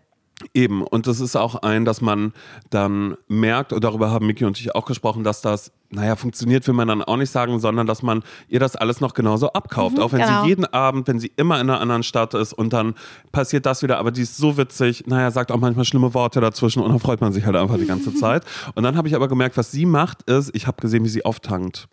Eben, 0.54 0.84
und 0.84 1.06
das 1.06 1.20
ist 1.20 1.36
auch 1.36 1.56
ein, 1.56 1.84
dass 1.84 2.00
man 2.02 2.34
dann 2.70 3.18
merkt, 3.28 3.74
und 3.74 3.84
darüber 3.84 4.10
haben 4.10 4.26
Miki 4.26 4.46
und 4.46 4.60
ich 4.60 4.74
auch 4.74 4.86
gesprochen, 4.86 5.24
dass 5.24 5.42
das, 5.42 5.72
naja, 5.90 6.16
funktioniert 6.16 6.66
will 6.66 6.74
man 6.74 6.88
dann 6.88 7.04
auch 7.04 7.18
nicht 7.18 7.30
sagen, 7.30 7.60
sondern 7.60 7.88
dass 7.88 8.02
man 8.02 8.24
ihr 8.48 8.60
das 8.60 8.76
alles 8.76 9.02
noch 9.02 9.14
genauso 9.14 9.52
abkauft. 9.52 10.00
auch 10.00 10.14
wenn 10.14 10.22
genau. 10.22 10.44
sie 10.44 10.50
jeden 10.50 10.66
Abend, 10.66 11.08
wenn 11.08 11.20
sie 11.20 11.32
immer 11.36 11.60
in 11.60 11.70
einer 11.70 11.82
anderen 11.82 12.04
Stadt 12.04 12.34
ist 12.34 12.54
und 12.54 12.72
dann 12.72 12.96
passiert 13.32 13.66
das 13.66 13.84
wieder, 13.84 13.98
aber 13.98 14.12
die 14.12 14.22
ist 14.22 14.38
so 14.38 14.58
witzig, 14.58 15.04
naja, 15.08 15.30
sagt 15.32 15.52
auch 15.52 15.60
manchmal 15.60 15.86
schlimme 15.86 16.14
Worte 16.14 16.40
dazwischen 16.40 16.82
und 16.82 16.90
dann 16.90 17.00
freut 17.00 17.20
man 17.20 17.34
sich 17.34 17.46
halt 17.46 17.56
einfach 17.56 17.78
die 17.78 17.86
ganze 17.86 18.14
Zeit. 18.16 18.44
Und 18.76 18.84
dann 18.84 18.96
habe 18.96 19.08
ich 19.08 19.16
aber 19.16 19.28
gemerkt, 19.28 19.58
was 19.58 19.72
sie 19.72 19.86
macht, 19.86 20.24
ist, 20.24 20.56
ich 20.56 20.68
habe 20.68 20.82
gesehen, 20.82 21.04
wie 21.04 21.10
sie 21.10 21.26
auftankt. 21.26 21.90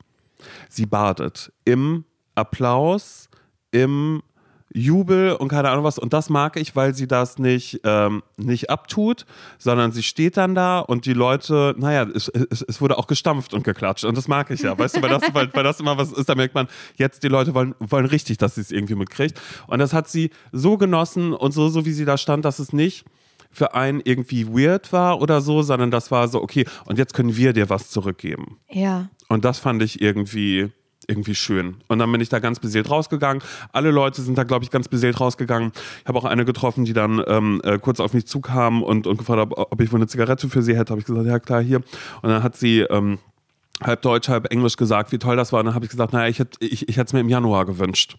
Sie 0.69 0.87
badet 0.87 1.53
im 1.65 2.05
Applaus, 2.37 3.29
im 3.73 4.23
Jubel 4.77 5.33
und 5.33 5.49
keine 5.49 5.71
Ahnung 5.71 5.85
was. 5.85 5.99
Und 5.99 6.13
das 6.13 6.29
mag 6.29 6.57
ich, 6.57 6.77
weil 6.77 6.95
sie 6.95 7.07
das 7.07 7.39
nicht, 7.39 7.81
ähm, 7.85 8.23
nicht 8.37 8.69
abtut, 8.69 9.25
sondern 9.59 9.93
sie 9.93 10.03
steht 10.03 10.37
dann 10.37 10.55
da 10.55 10.81
und 10.81 11.07
die 11.07 11.15
Leute, 11.15 11.75
naja, 11.79 12.07
es, 12.15 12.29
es, 12.29 12.63
es 12.63 12.81
wurde 12.81 12.99
auch 12.99 13.07
gestampft 13.07 13.55
und 13.55 13.65
geklatscht. 13.65 14.05
Und 14.05 14.17
das 14.17 14.29
mag 14.29 14.51
ich 14.51 14.61
ja, 14.61 14.79
weißt 14.79 14.97
du, 14.97 15.03
weil 15.03 15.11
das, 15.11 15.23
weil, 15.33 15.53
weil 15.55 15.65
das 15.65 15.81
immer 15.81 15.97
was 15.97 16.13
ist, 16.13 16.29
da 16.29 16.35
merkt 16.35 16.55
man, 16.55 16.69
jetzt 16.97 17.23
die 17.23 17.29
Leute 17.29 17.55
wollen, 17.55 17.75
wollen 17.79 18.07
richtig, 18.07 18.37
dass 18.37 18.57
sie 18.57 18.61
es 18.61 18.71
irgendwie 18.71 18.95
mitkriegt. 18.95 19.41
Und 19.67 19.79
das 19.79 19.95
hat 19.95 20.09
sie 20.09 20.31
so 20.53 20.77
genossen 20.77 21.33
und 21.33 21.53
so, 21.53 21.69
so 21.69 21.87
wie 21.87 21.93
sie 21.93 22.05
da 22.05 22.19
stand, 22.19 22.45
dass 22.45 22.59
es 22.59 22.73
nicht 22.73 23.07
für 23.51 23.75
einen 23.75 24.03
irgendwie 24.05 24.47
weird 24.47 24.93
war 24.93 25.23
oder 25.23 25.41
so, 25.41 25.63
sondern 25.63 25.91
das 25.91 26.11
war 26.11 26.29
so, 26.29 26.43
okay, 26.43 26.67
und 26.85 26.99
jetzt 26.99 27.15
können 27.15 27.37
wir 27.37 27.55
dir 27.55 27.71
was 27.71 27.89
zurückgeben. 27.89 28.59
Ja. 28.71 29.09
Und 29.29 29.47
das 29.47 29.59
fand 29.59 29.83
ich 29.83 30.03
irgendwie, 30.03 30.71
irgendwie 31.09 31.35
schön. 31.35 31.77
Und 31.89 31.99
dann 31.99 32.11
bin 32.11 32.21
ich 32.21 32.29
da 32.29 32.39
ganz 32.39 32.59
beseelt 32.61 32.91
rausgegangen. 32.91 33.43
Alle 33.73 33.91
Leute 33.91 34.23
sind 34.23 34.37
da, 34.39 34.45
glaube 34.45 34.65
ich, 34.65 34.71
ganz 34.71 34.89
beseelt 34.89 35.21
rausgegangen. 35.21 35.73
Ich 36.03 36.07
habe 36.07 36.19
auch 36.19 36.25
eine 36.25 36.45
getroffen, 36.45 36.85
die 36.85 36.93
dann 36.93 37.23
ähm, 37.27 37.61
äh, 37.65 37.79
kurz 37.79 38.01
auf 38.01 38.13
mich 38.13 38.27
zukam 38.27 38.83
und, 38.83 39.07
und 39.07 39.17
gefragt 39.17 39.41
hat, 39.41 39.53
ob 39.57 39.81
ich 39.81 39.93
wohl 39.93 39.99
eine 39.99 40.07
Zigarette 40.07 40.49
für 40.49 40.63
sie 40.63 40.77
hätte. 40.77 40.91
Habe 40.91 41.01
ich 41.01 41.07
gesagt, 41.07 41.27
ja 41.27 41.39
klar, 41.39 41.63
hier. 41.63 41.79
Und 42.23 42.31
dann 42.31 42.43
hat 42.43 42.57
sie 42.57 42.81
ähm, 42.81 43.19
halb 43.83 44.03
Deutsch, 44.03 44.29
halb 44.29 44.53
Englisch 44.53 44.77
gesagt, 44.77 45.13
wie 45.13 45.19
toll 45.19 45.37
das 45.37 45.53
war. 45.53 45.61
Und 45.61 45.67
dann 45.67 45.75
habe 45.75 45.85
ich 45.85 45.91
gesagt, 45.91 46.13
naja, 46.13 46.29
ich 46.29 46.39
hätte 46.39 46.65
ich, 46.65 46.89
ich 46.89 46.99
es 46.99 47.13
mir 47.13 47.21
im 47.21 47.29
Januar 47.29 47.67
gewünscht. 47.67 48.17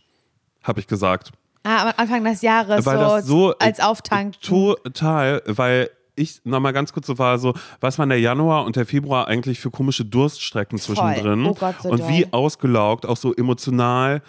Habe 0.64 0.80
ich 0.80 0.88
gesagt. 0.88 1.32
Ah, 1.64 1.90
am 1.90 1.94
Anfang 1.98 2.24
des 2.24 2.42
Jahres 2.42 2.86
Weil 2.86 2.98
so, 2.98 3.04
das 3.04 3.26
so 3.26 3.58
als 3.58 3.80
äh, 3.80 3.84
Auftanken. 3.84 4.40
Total, 4.42 5.42
weil 5.46 5.90
ich 6.18 6.42
nochmal 6.44 6.74
ganz 6.74 6.92
kurz 6.92 7.08
so 7.08 7.18
war, 7.18 7.38
so, 7.38 7.54
was 7.80 7.98
waren 8.00 8.10
der 8.10 8.20
Januar 8.20 8.66
und 8.66 8.76
der 8.76 8.86
Februar 8.86 9.28
eigentlich 9.28 9.60
für 9.60 9.72
komische 9.72 10.04
Durststrecken 10.04 10.78
Voll. 10.78 10.96
zwischendrin? 10.96 11.46
Oh 11.46 11.54
Gott, 11.54 11.76
so 11.82 11.90
und 11.90 12.08
wie 12.10 12.24
doll. 12.24 12.30
ausgelaugt, 12.32 13.06
auch 13.06 13.18
so 13.18 13.34
emotional 13.34 14.22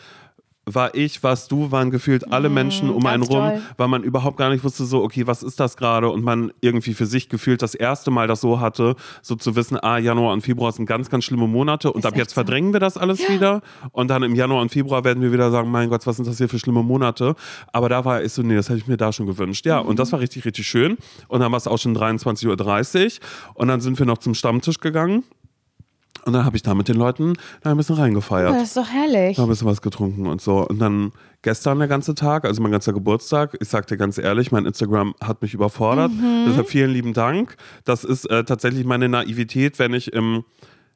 war 0.75 0.95
ich, 0.95 1.23
warst 1.23 1.51
du, 1.53 1.71
waren 1.71 1.91
gefühlt 1.91 2.33
alle 2.33 2.49
Menschen 2.49 2.91
um 2.91 3.05
einen 3.07 3.23
rum, 3.23 3.39
toll. 3.39 3.63
weil 3.77 3.89
man 3.89 4.03
überhaupt 4.03 4.37
gar 4.37 4.51
nicht 4.51 4.65
wusste, 4.65 4.85
so, 4.85 5.03
okay, 5.03 5.27
was 5.27 5.43
ist 5.43 5.59
das 5.61 5.77
gerade? 5.77 6.09
Und 6.11 6.23
man 6.25 6.53
irgendwie 6.61 6.95
für 6.95 7.07
sich 7.07 7.29
gefühlt 7.29 7.63
das 7.63 7.75
erste 7.75 8.11
Mal 8.11 8.27
das 8.27 8.41
so 8.41 8.61
hatte, 8.61 8.95
so 9.23 9.35
zu 9.37 9.57
wissen, 9.57 9.79
ah, 9.83 9.99
Januar 9.99 10.33
und 10.33 10.43
Februar 10.43 10.73
sind 10.73 10.87
ganz, 10.87 11.11
ganz 11.11 11.25
schlimme 11.25 11.47
Monate 11.47 11.93
und 11.93 12.01
Ist 12.01 12.07
ab 12.07 12.17
jetzt 12.17 12.31
so. 12.31 12.35
verdrängen 12.35 12.73
wir 12.73 12.81
das 12.81 12.97
alles 12.97 13.29
wieder. 13.29 13.61
Und 13.93 14.09
dann 14.09 14.23
im 14.23 14.35
Januar 14.35 14.63
und 14.63 14.71
Februar 14.71 15.05
werden 15.05 15.23
wir 15.23 15.33
wieder 15.33 15.51
sagen, 15.51 15.71
mein 15.71 15.89
Gott, 15.89 16.07
was 16.07 16.17
sind 16.17 16.29
das 16.29 16.39
hier 16.39 16.49
für 16.49 16.59
schlimme 16.59 16.83
Monate? 16.83 17.35
Aber 17.73 17.89
da 17.89 18.05
war 18.05 18.23
ich 18.23 18.33
so, 18.33 18.43
nee, 18.43 18.55
das 18.55 18.69
hätte 18.69 18.79
ich 18.79 18.87
mir 18.87 18.97
da 18.97 19.13
schon 19.13 19.27
gewünscht. 19.27 19.67
Ja, 19.67 19.79
und 19.79 19.93
Mhm. 19.93 19.97
das 19.97 20.13
war 20.13 20.21
richtig, 20.21 20.45
richtig 20.45 20.67
schön. 20.67 20.97
Und 21.29 21.41
dann 21.41 21.51
war 21.53 21.57
es 21.57 21.67
auch 21.67 21.79
schon 21.79 21.97
23.30 21.97 23.19
Uhr 23.21 23.55
und 23.55 23.69
dann 23.69 23.81
sind 23.81 23.99
wir 23.99 24.07
noch 24.07 24.19
zum 24.19 24.35
Stammtisch 24.35 24.79
gegangen. 24.81 25.25
Und 26.29 26.35
dann 26.35 26.45
habe 26.45 26.57
ich 26.57 26.63
da 26.63 26.75
mit 26.75 26.89
den 26.89 26.97
Leuten 26.97 27.33
ein 27.65 27.79
bisschen 27.79 27.97
reingefeiert. 27.97 28.55
Das 28.55 28.65
ist 28.65 28.77
doch 28.77 28.91
herrlich. 28.91 29.39
Da 29.39 29.45
ein 29.45 29.49
bisschen 29.49 29.67
was 29.67 29.81
getrunken 29.81 30.27
und 30.27 30.43
so. 30.43 30.59
Und 30.59 30.79
dann 30.79 31.13
gestern 31.41 31.79
der 31.79 31.89
ganze 31.89 32.15
Tag, 32.15 32.45
also 32.45 32.61
mein 32.61 32.71
ganzer 32.71 32.93
Geburtstag, 32.93 33.57
ich 33.63 33.69
sag 33.71 33.87
dir 33.87 33.97
ganz 33.97 34.19
ehrlich, 34.19 34.53
mein 34.53 34.67
Instagram 34.67 35.15
hat 35.25 35.41
mich 35.41 35.55
überfordert. 35.55 36.13
Mhm. 36.13 36.45
Deshalb 36.47 36.69
vielen 36.69 36.91
lieben 36.91 37.15
Dank. 37.15 37.57
Das 37.87 38.05
ist 38.05 38.27
äh, 38.27 38.45
tatsächlich 38.45 38.85
meine 38.85 39.09
Naivität, 39.09 39.79
wenn 39.79 39.95
ich 39.95 40.13
im 40.13 40.45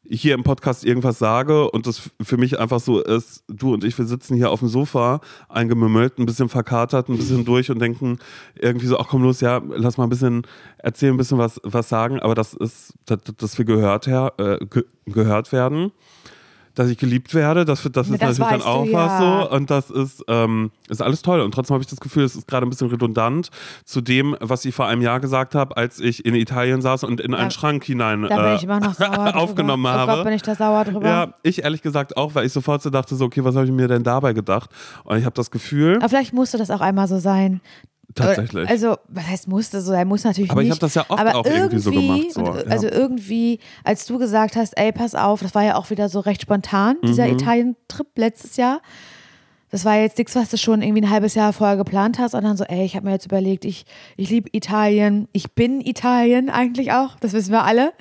hier 0.08 0.34
im 0.34 0.42
Podcast 0.42 0.84
irgendwas 0.84 1.18
sage 1.18 1.70
und 1.70 1.86
das 1.86 2.10
für 2.20 2.36
mich 2.36 2.58
einfach 2.58 2.80
so 2.80 3.00
ist, 3.00 3.44
du 3.48 3.72
und 3.72 3.84
ich, 3.84 3.96
wir 3.96 4.06
sitzen 4.06 4.36
hier 4.36 4.50
auf 4.50 4.58
dem 4.58 4.68
Sofa, 4.68 5.20
eingemümmelt, 5.48 6.18
ein 6.18 6.26
bisschen 6.26 6.48
verkatert, 6.48 7.08
ein 7.08 7.16
bisschen 7.16 7.44
durch 7.44 7.70
und 7.70 7.78
denken 7.78 8.18
irgendwie 8.58 8.86
so, 8.86 8.98
ach 8.98 9.06
komm 9.08 9.22
los, 9.22 9.40
ja, 9.40 9.62
lass 9.68 9.98
mal 9.98 10.04
ein 10.04 10.10
bisschen 10.10 10.42
erzählen, 10.78 11.14
ein 11.14 11.18
bisschen 11.18 11.38
was, 11.38 11.60
was 11.62 11.88
sagen, 11.88 12.18
aber 12.20 12.34
das 12.34 12.52
ist, 12.54 12.94
dass, 13.06 13.20
dass 13.36 13.58
wir 13.58 13.64
gehört, 13.64 14.06
her, 14.06 14.32
äh, 14.38 14.64
ge 14.66 14.84
gehört 15.06 15.50
werden, 15.52 15.92
dass 16.74 16.88
ich 16.88 16.98
geliebt 16.98 17.34
werde, 17.34 17.64
das, 17.64 17.82
das 17.82 18.08
ist 18.08 18.22
Das 18.22 18.38
natürlich 18.38 18.62
dann 18.62 18.62
auch 18.62 18.84
du, 18.84 18.92
was 18.92 19.20
ja. 19.20 19.42
so 19.42 19.50
und 19.54 19.70
das 19.70 19.90
ist, 19.90 20.24
ähm, 20.28 20.70
ist 20.88 21.02
alles 21.02 21.22
toll 21.22 21.40
und 21.40 21.52
trotzdem 21.52 21.74
habe 21.74 21.82
ich 21.82 21.88
das 21.90 22.00
Gefühl, 22.00 22.24
es 22.24 22.34
ist 22.34 22.46
gerade 22.48 22.66
ein 22.66 22.70
bisschen 22.70 22.88
redundant 22.88 23.50
zu 23.84 24.00
dem, 24.00 24.36
was 24.40 24.64
ich 24.64 24.74
vor 24.74 24.86
einem 24.86 25.02
Jahr 25.02 25.20
gesagt 25.20 25.54
habe, 25.54 25.76
als 25.76 26.00
ich 26.00 26.24
in 26.24 26.34
Italien 26.34 26.80
saß 26.82 27.04
und 27.04 27.20
in 27.20 27.34
einen 27.34 27.44
Ja. 27.44 27.50
Schrank 27.50 27.84
hinein 27.84 28.22
Da 28.22 28.54
äh, 28.54 28.58
drüber. 28.58 29.36
aufgenommen 29.36 29.86
oh 29.86 29.88
habe. 29.88 30.12
Gott, 30.12 30.24
bin 30.24 30.32
ich 30.32 30.42
da 30.42 30.54
sauer 30.54 30.84
drüber. 30.84 31.06
Ja, 31.06 31.34
ich 31.42 31.62
ehrlich 31.62 31.82
gesagt 31.82 32.16
auch, 32.16 32.34
weil 32.34 32.46
ich 32.46 32.52
sofort 32.52 32.82
so 32.82 32.90
dachte, 32.90 33.14
so, 33.16 33.24
okay, 33.26 33.44
was 33.44 33.54
habe 33.54 33.66
ich 33.66 33.72
mir 33.72 33.88
denn 33.88 34.02
dabei 34.02 34.32
gedacht? 34.32 34.70
Und 35.04 35.18
ich 35.18 35.24
habe 35.24 35.34
das 35.34 35.50
Gefühl, 35.50 35.96
Aber 35.98 36.08
vielleicht 36.08 36.32
musste 36.32 36.58
das 36.58 36.70
auch 36.70 36.80
einmal 36.80 37.06
so 37.08 37.18
sein. 37.18 37.60
Tatsächlich. 38.14 38.68
Also, 38.68 38.96
was 39.08 39.26
heißt 39.26 39.48
musste 39.48 39.80
so 39.80 39.90
sein? 39.92 40.06
Muss 40.08 40.24
natürlich 40.24 40.50
Aber 40.50 40.62
ich 40.62 40.68
nicht. 40.68 40.74
hab 40.74 40.80
das 40.80 40.94
ja 40.94 41.04
oft 41.08 41.20
aber 41.20 41.34
auch 41.36 41.44
irgendwie 41.46 41.78
so 41.78 41.90
gemacht, 41.90 42.32
so, 42.32 42.40
und, 42.40 42.56
ja. 42.56 42.62
Also 42.70 42.88
irgendwie, 42.88 43.58
als 43.84 44.06
du 44.06 44.18
gesagt 44.18 44.56
hast, 44.56 44.76
ey, 44.78 44.92
pass 44.92 45.14
auf, 45.14 45.40
das 45.42 45.54
war 45.54 45.64
ja 45.64 45.76
auch 45.76 45.90
wieder 45.90 46.08
so 46.08 46.20
recht 46.20 46.42
spontan, 46.42 46.96
dieser 47.02 47.26
Mhm. 47.26 47.32
Italien-Trip 47.34 48.06
letztes 48.16 48.56
Jahr. 48.56 48.80
Das 49.72 49.86
war 49.86 49.96
jetzt 49.96 50.18
nichts, 50.18 50.36
was 50.36 50.50
du 50.50 50.58
schon 50.58 50.82
irgendwie 50.82 51.00
ein 51.00 51.10
halbes 51.10 51.34
Jahr 51.34 51.54
vorher 51.54 51.78
geplant 51.78 52.18
hast, 52.18 52.32
sondern 52.32 52.58
so, 52.58 52.64
ey, 52.64 52.84
ich 52.84 52.94
habe 52.94 53.06
mir 53.06 53.12
jetzt 53.12 53.24
überlegt, 53.24 53.64
ich, 53.64 53.86
ich 54.18 54.28
liebe 54.28 54.50
Italien, 54.52 55.28
ich 55.32 55.52
bin 55.52 55.80
Italien 55.80 56.50
eigentlich 56.50 56.92
auch, 56.92 57.16
das 57.20 57.32
wissen 57.32 57.52
wir 57.52 57.64
alle, 57.64 57.94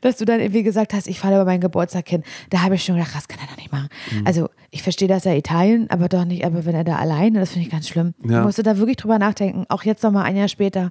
dass 0.00 0.16
du 0.16 0.24
dann 0.24 0.40
irgendwie 0.40 0.62
gesagt 0.62 0.94
hast, 0.94 1.06
ich 1.06 1.20
fahre 1.20 1.34
über 1.34 1.44
meinen 1.44 1.60
Geburtstag 1.60 2.08
hin. 2.08 2.22
Da 2.48 2.62
habe 2.62 2.76
ich 2.76 2.84
schon 2.84 2.96
gedacht, 2.96 3.14
das 3.14 3.28
kann 3.28 3.38
er 3.40 3.46
doch 3.46 3.58
nicht 3.58 3.70
machen. 3.70 3.90
Mhm. 4.10 4.26
Also 4.26 4.48
ich 4.70 4.82
verstehe, 4.82 5.06
dass 5.06 5.26
er 5.26 5.36
Italien, 5.36 5.90
aber 5.90 6.08
doch 6.08 6.24
nicht, 6.24 6.46
aber 6.46 6.64
wenn 6.64 6.74
er 6.74 6.84
da 6.84 6.96
alleine, 6.96 7.40
das 7.40 7.50
finde 7.50 7.66
ich 7.66 7.70
ganz 7.70 7.88
schlimm. 7.88 8.14
Ja. 8.24 8.38
Ich 8.38 8.46
musste 8.46 8.62
da 8.62 8.78
wirklich 8.78 8.96
drüber 8.96 9.18
nachdenken, 9.18 9.66
auch 9.68 9.84
jetzt 9.84 10.02
nochmal 10.02 10.24
ein 10.24 10.36
Jahr 10.36 10.48
später 10.48 10.90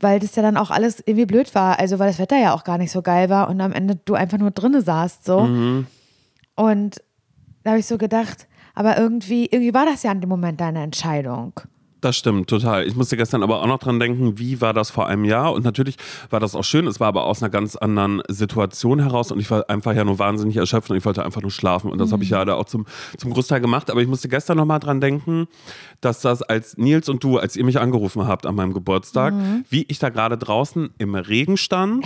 weil 0.00 0.20
das 0.20 0.36
ja 0.36 0.42
dann 0.42 0.56
auch 0.56 0.70
alles 0.70 1.00
irgendwie 1.00 1.26
blöd 1.26 1.52
war. 1.56 1.80
Also, 1.80 1.98
weil 1.98 2.06
das 2.06 2.20
Wetter 2.20 2.38
ja 2.38 2.54
auch 2.54 2.62
gar 2.62 2.78
nicht 2.78 2.92
so 2.92 3.02
geil 3.02 3.30
war 3.30 3.48
und 3.48 3.60
am 3.60 3.72
Ende 3.72 3.96
du 3.96 4.14
einfach 4.14 4.38
nur 4.38 4.52
drinnen 4.52 4.80
saßt, 4.80 5.24
so. 5.24 5.40
Mhm. 5.40 5.86
Und 6.54 7.02
da 7.64 7.70
habe 7.70 7.80
ich 7.80 7.86
so 7.86 7.98
gedacht, 7.98 8.47
aber 8.78 8.96
irgendwie, 8.96 9.46
irgendwie 9.46 9.74
war 9.74 9.86
das 9.86 10.04
ja 10.04 10.12
in 10.12 10.20
dem 10.20 10.30
Moment 10.30 10.60
deine 10.60 10.84
Entscheidung. 10.84 11.52
Das 12.00 12.16
stimmt, 12.16 12.48
total. 12.48 12.86
Ich 12.86 12.94
musste 12.94 13.16
gestern 13.16 13.42
aber 13.42 13.60
auch 13.60 13.66
noch 13.66 13.80
dran 13.80 13.98
denken, 13.98 14.38
wie 14.38 14.60
war 14.60 14.72
das 14.72 14.88
vor 14.88 15.08
einem 15.08 15.24
Jahr? 15.24 15.52
Und 15.52 15.64
natürlich 15.64 15.96
war 16.30 16.38
das 16.38 16.54
auch 16.54 16.62
schön. 16.62 16.86
Es 16.86 17.00
war 17.00 17.08
aber 17.08 17.24
aus 17.24 17.42
einer 17.42 17.50
ganz 17.50 17.74
anderen 17.74 18.22
Situation 18.28 19.00
heraus 19.00 19.32
und 19.32 19.40
ich 19.40 19.50
war 19.50 19.68
einfach 19.68 19.96
ja 19.96 20.04
nur 20.04 20.20
wahnsinnig 20.20 20.56
erschöpft 20.56 20.92
und 20.92 20.96
ich 20.96 21.04
wollte 21.04 21.24
einfach 21.24 21.42
nur 21.42 21.50
schlafen. 21.50 21.90
Und 21.90 21.98
das 21.98 22.12
habe 22.12 22.22
ich 22.22 22.30
ja 22.30 22.44
da 22.44 22.54
auch 22.54 22.66
zum, 22.66 22.86
zum 23.16 23.32
Großteil 23.32 23.60
gemacht. 23.60 23.90
Aber 23.90 24.00
ich 24.00 24.06
musste 24.06 24.28
gestern 24.28 24.58
noch 24.58 24.64
mal 24.64 24.78
dran 24.78 25.00
denken, 25.00 25.48
dass 26.00 26.20
das 26.20 26.42
als 26.42 26.76
Nils 26.76 27.08
und 27.08 27.24
du, 27.24 27.38
als 27.38 27.56
ihr 27.56 27.64
mich 27.64 27.80
angerufen 27.80 28.28
habt 28.28 28.46
an 28.46 28.54
meinem 28.54 28.74
Geburtstag, 28.74 29.34
wie 29.68 29.84
ich 29.88 29.98
da 29.98 30.10
gerade 30.10 30.38
draußen 30.38 30.90
im 30.98 31.16
Regen 31.16 31.56
stand, 31.56 32.04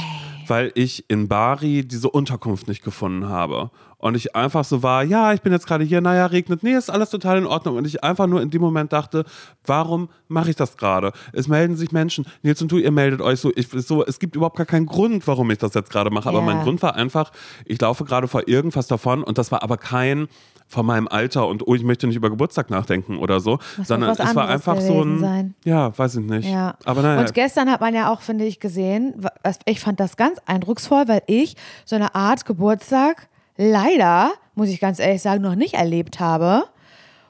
weil 0.48 0.72
ich 0.74 1.04
in 1.08 1.28
Bari 1.28 1.84
diese 1.86 2.10
Unterkunft 2.10 2.68
nicht 2.68 2.82
gefunden 2.84 3.28
habe. 3.28 3.70
Und 3.98 4.16
ich 4.16 4.34
einfach 4.34 4.64
so 4.64 4.82
war, 4.82 5.04
ja, 5.04 5.32
ich 5.32 5.42
bin 5.42 5.52
jetzt 5.52 5.64
gerade 5.68 5.84
hier, 5.84 6.00
naja, 6.00 6.26
regnet, 6.26 6.64
nee, 6.64 6.72
ist 6.74 6.90
alles 6.90 7.10
total 7.10 7.38
in 7.38 7.46
Ordnung. 7.46 7.76
Und 7.76 7.86
ich 7.86 8.02
einfach 8.02 8.26
nur 8.26 8.42
in 8.42 8.50
dem 8.50 8.60
Moment 8.60 8.92
dachte, 8.92 9.24
warum 9.64 10.08
mache 10.26 10.50
ich 10.50 10.56
das 10.56 10.76
gerade? 10.76 11.12
Es 11.32 11.46
melden 11.46 11.76
sich 11.76 11.92
Menschen, 11.92 12.26
Nils 12.42 12.60
und 12.60 12.72
du, 12.72 12.78
ihr 12.78 12.90
meldet 12.90 13.20
euch 13.20 13.38
so, 13.38 13.52
ich, 13.54 13.68
so, 13.68 14.04
es 14.04 14.18
gibt 14.18 14.34
überhaupt 14.34 14.56
gar 14.56 14.66
keinen 14.66 14.86
Grund, 14.86 15.24
warum 15.28 15.48
ich 15.52 15.58
das 15.58 15.74
jetzt 15.74 15.90
gerade 15.90 16.10
mache. 16.10 16.28
Aber 16.28 16.38
Ja. 16.40 16.44
mein 16.44 16.62
Grund 16.64 16.82
war 16.82 16.96
einfach, 16.96 17.30
ich 17.64 17.80
laufe 17.80 18.04
gerade 18.04 18.26
vor 18.26 18.48
irgendwas 18.48 18.88
davon 18.88 19.22
und 19.22 19.38
das 19.38 19.52
war 19.52 19.62
aber 19.62 19.76
kein 19.76 20.26
von 20.72 20.86
meinem 20.86 21.06
Alter 21.06 21.46
und 21.46 21.66
oh, 21.68 21.74
ich 21.74 21.82
möchte 21.84 22.06
nicht 22.06 22.16
über 22.16 22.30
Geburtstag 22.30 22.70
nachdenken 22.70 23.18
oder 23.18 23.40
so, 23.40 23.58
Muss 23.76 23.88
sondern 23.88 24.10
es 24.10 24.34
war 24.34 24.48
einfach 24.48 24.80
so 24.80 25.02
ein, 25.02 25.18
sein. 25.20 25.54
ja, 25.64 25.96
weiß 25.96 26.16
ich 26.16 26.24
nicht. 26.24 26.48
Ja. 26.48 26.76
Aber 26.86 27.02
naja, 27.02 27.20
Und 27.20 27.34
gestern 27.34 27.70
hat 27.70 27.82
man 27.82 27.94
ja 27.94 28.10
auch, 28.10 28.22
finde 28.22 28.46
ich, 28.46 28.58
gesehen, 28.58 29.26
ich 29.66 29.80
fand 29.80 30.00
das 30.00 30.16
ganz 30.16 30.38
eindrucksvoll, 30.46 31.08
weil 31.08 31.22
ich 31.26 31.56
so 31.84 31.94
eine 31.94 32.14
Art 32.14 32.46
Geburtstag 32.46 33.28
leider, 33.58 34.32
muss 34.54 34.70
ich 34.70 34.80
ganz 34.80 34.98
ehrlich 34.98 35.20
sagen, 35.20 35.42
noch 35.42 35.54
nicht 35.56 35.74
erlebt 35.74 36.20
habe. 36.20 36.64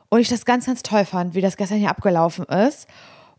Und 0.09 0.20
ich 0.20 0.28
das 0.28 0.44
ganz, 0.44 0.66
ganz 0.66 0.83
toll 0.85 1.05
fand, 1.05 1.35
wie 1.35 1.40
das 1.40 1.57
gestern 1.57 1.78
hier 1.78 1.90
abgelaufen 1.90 2.44
ist. 2.44 2.87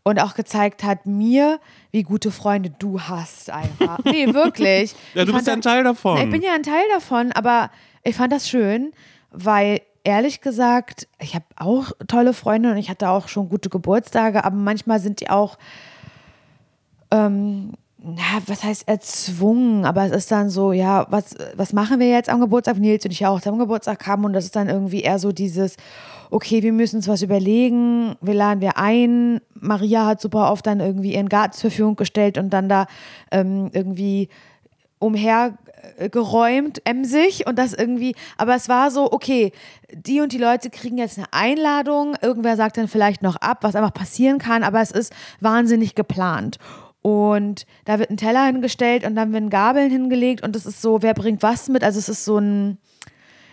Und 0.02 0.20
auch 0.20 0.34
gezeigt 0.34 0.84
hat 0.84 1.06
mir, 1.06 1.60
wie 1.92 2.02
gute 2.02 2.30
Freunde 2.30 2.68
du 2.78 3.00
hast 3.00 3.48
einfach. 3.50 4.00
Nee, 4.04 4.34
wirklich. 4.34 4.94
ja, 5.14 5.24
du 5.24 5.32
bist 5.32 5.46
ja 5.46 5.54
ein 5.54 5.62
das- 5.62 5.72
Teil 5.72 5.82
davon. 5.84 6.18
ich 6.18 6.28
bin 6.30 6.42
ja 6.42 6.52
ein 6.54 6.62
Teil 6.62 6.84
davon, 6.92 7.32
aber 7.32 7.70
ich 8.02 8.14
fand 8.14 8.32
das 8.34 8.46
schön, 8.48 8.92
weil 9.30 9.80
ehrlich 10.04 10.40
gesagt, 10.42 11.08
ich 11.18 11.34
habe 11.34 11.46
auch 11.56 11.92
tolle 12.06 12.34
Freunde 12.34 12.70
und 12.70 12.76
ich 12.76 12.90
hatte 12.90 13.08
auch 13.08 13.28
schon 13.28 13.48
gute 13.48 13.70
Geburtstage, 13.70 14.44
aber 14.44 14.56
manchmal 14.56 15.00
sind 15.00 15.20
die 15.20 15.30
auch, 15.30 15.58
ähm, 17.10 17.72
na, 17.98 18.42
was 18.46 18.62
heißt 18.62 18.86
erzwungen, 18.86 19.86
aber 19.86 20.04
es 20.04 20.12
ist 20.12 20.30
dann 20.30 20.50
so, 20.50 20.72
ja, 20.72 21.06
was, 21.08 21.34
was 21.56 21.72
machen 21.72 22.00
wir 22.00 22.10
jetzt 22.10 22.28
am 22.28 22.40
Geburtstag? 22.40 22.78
Nils 22.78 23.04
und 23.06 23.12
ich 23.12 23.20
ja 23.20 23.30
auch 23.30 23.44
am 23.46 23.58
Geburtstag 23.58 24.06
haben 24.06 24.26
und 24.26 24.34
das 24.34 24.44
ist 24.44 24.56
dann 24.56 24.68
irgendwie 24.68 25.00
eher 25.00 25.18
so 25.18 25.32
dieses, 25.32 25.76
okay, 26.30 26.62
wir 26.62 26.72
müssen 26.72 26.96
uns 26.96 27.08
was 27.08 27.22
überlegen, 27.22 28.16
wir 28.20 28.34
laden 28.34 28.60
wir 28.60 28.76
ein. 28.76 29.40
Maria 29.54 30.04
hat 30.04 30.20
super 30.20 30.52
oft 30.52 30.66
dann 30.66 30.80
irgendwie 30.80 31.14
ihren 31.14 31.30
Garten 31.30 31.54
zur 31.54 31.70
Verfügung 31.70 31.96
gestellt 31.96 32.36
und 32.36 32.50
dann 32.50 32.68
da 32.68 32.86
ähm, 33.30 33.70
irgendwie 33.72 34.28
umhergeräumt, 35.96 36.80
emsig 36.84 37.46
und 37.46 37.58
das 37.58 37.72
irgendwie, 37.72 38.14
aber 38.36 38.54
es 38.54 38.68
war 38.68 38.90
so, 38.90 39.12
okay, 39.12 39.52
die 39.92 40.20
und 40.20 40.32
die 40.32 40.38
Leute 40.38 40.70
kriegen 40.70 40.98
jetzt 40.98 41.18
eine 41.18 41.32
Einladung, 41.32 42.16
irgendwer 42.20 42.56
sagt 42.56 42.76
dann 42.76 42.88
vielleicht 42.88 43.22
noch 43.22 43.36
ab, 43.36 43.58
was 43.62 43.76
einfach 43.76 43.94
passieren 43.94 44.38
kann, 44.38 44.62
aber 44.62 44.80
es 44.80 44.90
ist 44.90 45.12
wahnsinnig 45.40 45.94
geplant. 45.94 46.58
Und 47.02 47.66
da 47.84 47.98
wird 47.98 48.10
ein 48.10 48.16
Teller 48.16 48.46
hingestellt 48.46 49.04
und 49.04 49.14
dann 49.14 49.32
werden 49.32 49.50
Gabeln 49.50 49.90
hingelegt 49.90 50.42
und 50.42 50.56
es 50.56 50.64
ist 50.64 50.80
so, 50.80 51.02
wer 51.02 51.12
bringt 51.12 51.42
was 51.42 51.68
mit? 51.68 51.84
Also 51.84 51.98
es 51.98 52.08
ist 52.08 52.24
so 52.24 52.38
ein, 52.38 52.78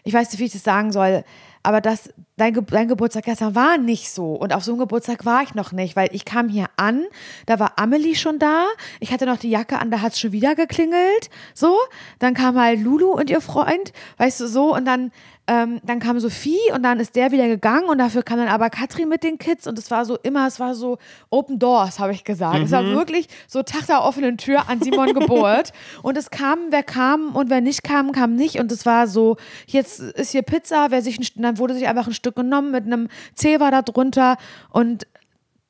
ich 0.03 0.13
weiß 0.13 0.31
nicht, 0.31 0.39
wie 0.39 0.45
ich 0.45 0.53
das 0.53 0.63
sagen 0.63 0.91
soll, 0.93 1.23
aber 1.61 1.81
das, 1.81 2.09
dein, 2.41 2.53
Ge 2.53 2.63
dein 2.65 2.87
Geburtstag 2.87 3.25
gestern 3.25 3.53
war 3.53 3.77
nicht 3.77 4.09
so. 4.09 4.33
Und 4.33 4.53
auf 4.53 4.63
so 4.63 4.71
einem 4.71 4.79
Geburtstag 4.79 5.25
war 5.25 5.43
ich 5.43 5.53
noch 5.53 5.71
nicht, 5.71 5.95
weil 5.95 6.09
ich 6.11 6.25
kam 6.25 6.49
hier 6.49 6.65
an, 6.75 7.03
da 7.45 7.59
war 7.59 7.77
Amelie 7.77 8.15
schon 8.15 8.39
da, 8.39 8.65
ich 8.99 9.13
hatte 9.13 9.27
noch 9.27 9.37
die 9.37 9.51
Jacke 9.51 9.77
an, 9.77 9.91
da 9.91 10.01
hat 10.01 10.13
es 10.13 10.19
schon 10.19 10.31
wieder 10.31 10.55
geklingelt, 10.55 11.29
so. 11.53 11.77
Dann 12.17 12.33
kam 12.33 12.59
halt 12.59 12.79
Lulu 12.79 13.11
und 13.11 13.29
ihr 13.29 13.41
Freund, 13.41 13.93
weißt 14.17 14.41
du, 14.41 14.47
so. 14.47 14.75
Und 14.75 14.85
dann, 14.85 15.11
ähm, 15.51 15.81
dann 15.83 15.99
kam 15.99 16.17
Sophie 16.21 16.71
und 16.73 16.81
dann 16.83 17.01
ist 17.01 17.17
der 17.17 17.33
wieder 17.33 17.45
gegangen 17.49 17.89
und 17.89 17.97
dafür 17.97 18.23
kam 18.23 18.37
dann 18.37 18.47
aber 18.47 18.69
Katrin 18.69 19.09
mit 19.09 19.21
den 19.21 19.37
Kids 19.37 19.67
und 19.67 19.77
es 19.77 19.91
war 19.91 20.05
so 20.05 20.17
immer, 20.23 20.47
es 20.47 20.61
war 20.61 20.75
so 20.75 20.97
Open 21.29 21.59
Doors, 21.59 21.99
habe 21.99 22.13
ich 22.13 22.23
gesagt. 22.23 22.59
Es 22.59 22.71
war 22.71 22.85
wirklich 22.85 23.27
so 23.47 23.61
Tag 23.61 23.85
der 23.87 24.01
offenen 24.01 24.37
Tür 24.37 24.69
an 24.69 24.81
Simon 24.81 25.13
Geburt. 25.13 25.73
Und 26.03 26.17
es 26.17 26.29
kam, 26.29 26.57
wer 26.69 26.83
kam 26.83 27.35
und 27.35 27.49
wer 27.49 27.59
nicht 27.59 27.83
kam, 27.83 28.13
kam 28.13 28.35
nicht. 28.35 28.61
Und 28.61 28.71
es 28.71 28.85
war 28.85 29.07
so, 29.07 29.35
jetzt 29.67 29.99
ist 29.99 30.31
hier 30.31 30.41
Pizza, 30.41 30.87
wer 30.89 31.01
sich 31.01 31.19
ein, 31.19 31.41
dann 31.41 31.57
wurde 31.57 31.73
sich 31.73 31.85
einfach 31.85 32.07
ein 32.07 32.13
Stück 32.13 32.37
genommen 32.37 32.71
mit 32.71 32.85
einem 32.85 33.09
Zewa 33.35 33.71
da 33.71 33.81
drunter. 33.81 34.37
Und 34.69 35.05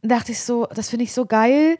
dachte 0.04 0.32
ich 0.32 0.42
so, 0.42 0.68
das 0.76 0.90
finde 0.90 1.06
ich 1.06 1.14
so 1.14 1.26
geil, 1.26 1.80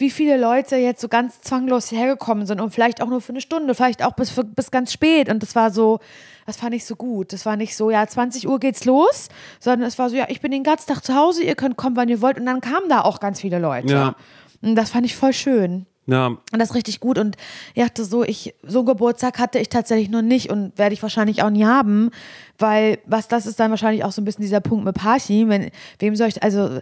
wie 0.00 0.10
viele 0.10 0.36
Leute 0.36 0.76
jetzt 0.76 1.00
so 1.00 1.08
ganz 1.08 1.40
zwanglos 1.40 1.92
hergekommen 1.92 2.46
sind 2.46 2.60
und 2.60 2.72
vielleicht 2.72 3.02
auch 3.02 3.08
nur 3.08 3.20
für 3.20 3.32
eine 3.32 3.40
Stunde, 3.40 3.74
vielleicht 3.74 4.02
auch 4.02 4.12
bis, 4.12 4.30
für, 4.30 4.44
bis 4.44 4.70
ganz 4.70 4.92
spät. 4.92 5.28
Und 5.28 5.42
das 5.42 5.54
war 5.54 5.70
so, 5.70 6.00
das 6.46 6.56
fand 6.56 6.74
ich 6.74 6.84
so 6.84 6.96
gut. 6.96 7.32
Das 7.32 7.46
war 7.46 7.56
nicht 7.56 7.76
so, 7.76 7.90
ja, 7.90 8.06
20 8.06 8.48
Uhr 8.48 8.58
geht's 8.58 8.84
los, 8.84 9.28
sondern 9.60 9.86
es 9.86 9.98
war 9.98 10.10
so, 10.10 10.16
ja, 10.16 10.26
ich 10.28 10.40
bin 10.40 10.50
den 10.50 10.64
ganzen 10.64 10.88
Tag 10.88 11.04
zu 11.04 11.14
Hause, 11.14 11.44
ihr 11.44 11.54
könnt 11.54 11.76
kommen, 11.76 11.96
wann 11.96 12.08
ihr 12.08 12.20
wollt. 12.20 12.38
Und 12.38 12.46
dann 12.46 12.60
kamen 12.60 12.88
da 12.88 13.02
auch 13.02 13.20
ganz 13.20 13.40
viele 13.40 13.58
Leute. 13.58 13.92
Ja. 13.92 14.14
Und 14.62 14.74
das 14.74 14.90
fand 14.90 15.06
ich 15.06 15.14
voll 15.16 15.32
schön. 15.32 15.86
Ja, 16.06 16.26
Und 16.26 16.40
das 16.52 16.70
ist 16.70 16.74
richtig 16.74 16.98
gut. 17.00 17.18
Und 17.18 17.36
ich 17.74 17.82
dachte 17.82 18.04
so, 18.04 18.24
ich, 18.24 18.54
so 18.62 18.80
einen 18.80 18.86
Geburtstag 18.86 19.38
hatte 19.38 19.58
ich 19.58 19.68
tatsächlich 19.68 20.08
noch 20.10 20.22
nicht 20.22 20.50
und 20.50 20.76
werde 20.76 20.92
ich 20.92 21.02
wahrscheinlich 21.02 21.42
auch 21.42 21.50
nie 21.50 21.64
haben, 21.64 22.10
weil 22.58 22.98
was 23.06 23.28
das 23.28 23.46
ist 23.46 23.60
dann 23.60 23.70
wahrscheinlich 23.70 24.02
auch 24.04 24.12
so 24.12 24.20
ein 24.20 24.24
bisschen 24.24 24.42
dieser 24.42 24.60
Punkt 24.60 24.84
mit 24.84 24.94
Parchim. 24.96 25.48
Wenn, 25.50 25.70
wem 25.98 26.16
soll 26.16 26.28
ich, 26.28 26.42
also 26.42 26.80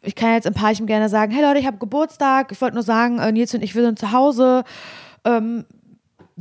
ich 0.00 0.14
kann 0.14 0.32
jetzt 0.34 0.46
im 0.46 0.54
Parchim 0.54 0.86
gerne 0.86 1.08
sagen, 1.08 1.30
hey 1.32 1.44
Leute, 1.44 1.60
ich 1.60 1.66
habe 1.66 1.78
Geburtstag, 1.78 2.50
ich 2.50 2.60
wollte 2.60 2.74
nur 2.74 2.82
sagen, 2.82 3.18
äh, 3.18 3.30
Nils 3.30 3.54
und 3.54 3.62
ich, 3.62 3.74
wir 3.74 3.82
sind 3.82 3.98
zu 3.98 4.12
Hause. 4.12 4.64
Ähm, 5.24 5.64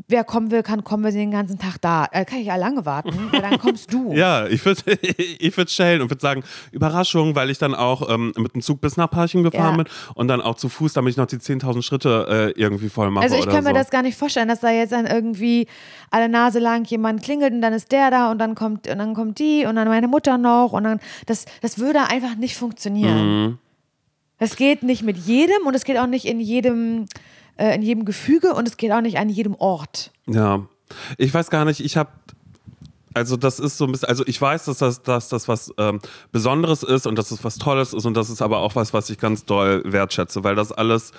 wer 0.07 0.23
kommen 0.23 0.51
will, 0.51 0.63
kann 0.63 0.83
kommen, 0.83 1.03
wir 1.03 1.11
sind 1.11 1.21
den 1.21 1.31
ganzen 1.31 1.57
Tag 1.59 1.77
da. 1.81 2.07
Äh, 2.11 2.25
kann 2.25 2.39
ich 2.39 2.47
ja 2.47 2.55
lange 2.55 2.85
warten, 2.85 3.29
weil 3.31 3.41
dann 3.41 3.57
kommst 3.59 3.93
du. 3.93 4.13
ja, 4.13 4.47
ich 4.47 4.63
würde 4.65 4.81
ich 5.17 5.55
würd 5.57 5.69
stellen 5.69 6.01
und 6.01 6.09
würde 6.09 6.21
sagen, 6.21 6.43
Überraschung, 6.71 7.35
weil 7.35 7.49
ich 7.49 7.57
dann 7.57 7.75
auch 7.75 8.09
ähm, 8.09 8.33
mit 8.37 8.53
dem 8.53 8.61
Zug 8.61 8.81
bis 8.81 8.97
nach 8.97 9.09
Parchim 9.09 9.43
gefahren 9.43 9.77
Ja. 9.77 9.83
bin 9.83 9.93
und 10.15 10.27
dann 10.27 10.41
auch 10.41 10.55
zu 10.55 10.69
Fuß, 10.69 10.93
damit 10.93 11.11
ich 11.11 11.17
noch 11.17 11.27
die 11.27 11.37
10.000 11.37 11.81
Schritte 11.81 12.53
äh, 12.55 12.59
irgendwie 12.59 12.89
voll 12.89 13.09
mache 13.11 13.23
Also 13.23 13.35
ich 13.37 13.45
kann 13.45 13.63
so. 13.63 13.69
mir 13.69 13.73
das 13.73 13.89
gar 13.89 14.01
nicht 14.01 14.17
vorstellen, 14.17 14.47
dass 14.47 14.59
da 14.59 14.69
jetzt 14.71 14.91
dann 14.91 15.05
irgendwie 15.05 15.67
alle 16.09 16.29
Nase 16.29 16.59
lang 16.59 16.85
jemand 16.85 17.23
klingelt 17.23 17.53
und 17.53 17.61
dann 17.61 17.73
ist 17.73 17.91
der 17.91 18.11
da 18.11 18.31
und 18.31 18.39
dann 18.39 18.55
kommt 18.55 18.87
und 18.87 18.97
dann 18.97 19.13
kommt 19.13 19.39
die 19.39 19.65
und 19.65 19.75
dann 19.75 19.87
meine 19.87 20.07
Mutter 20.07 20.37
noch 20.37 20.73
und 20.73 20.83
dann 20.83 20.99
das 21.25 21.45
das 21.61 21.77
würde 21.79 22.01
einfach 22.09 22.35
nicht 22.35 22.57
funktionieren. 22.57 23.45
Mhm. 23.45 23.57
Es 24.37 24.55
geht 24.55 24.81
nicht 24.81 25.03
mit 25.03 25.17
jedem 25.17 25.67
und 25.67 25.75
es 25.75 25.83
geht 25.83 25.99
auch 25.99 26.07
nicht 26.07 26.25
in 26.25 26.39
jedem 26.39 27.05
äh, 27.57 27.75
in 27.75 27.81
jedem 27.81 28.05
Gefüge 28.05 28.53
und 28.53 28.67
es 28.67 28.77
geht 28.77 28.91
auch 28.91 29.01
nicht 29.01 29.17
an 29.17 29.29
jedem 29.29 29.55
Ort. 29.55 30.11
Ja, 30.27 30.65
ich 31.17 31.33
weiß 31.33 31.49
gar 31.49 31.65
nicht, 31.65 31.79
ich 31.79 31.97
habe 31.97 32.09
also 33.13 33.35
das 33.35 33.59
ist 33.59 33.77
so 33.77 33.85
ein 33.85 33.91
bisschen, 33.91 34.07
also 34.07 34.23
ich 34.25 34.41
weiß, 34.41 34.65
dass 34.65 34.77
das, 34.77 35.01
dass 35.01 35.27
das 35.27 35.47
was 35.47 35.73
ähm, 35.77 35.99
Besonderes 36.31 36.81
ist 36.83 37.05
und 37.07 37.17
dass 37.17 37.31
es 37.31 37.43
was 37.43 37.57
Tolles 37.57 37.93
ist 37.93 38.05
und 38.05 38.15
das 38.15 38.29
ist 38.29 38.41
aber 38.41 38.59
auch 38.59 38.75
was, 38.75 38.93
was 38.93 39.09
ich 39.09 39.17
ganz 39.17 39.43
doll 39.43 39.83
wertschätze, 39.85 40.43
weil 40.43 40.55
das 40.55 40.71
alles 40.71 41.11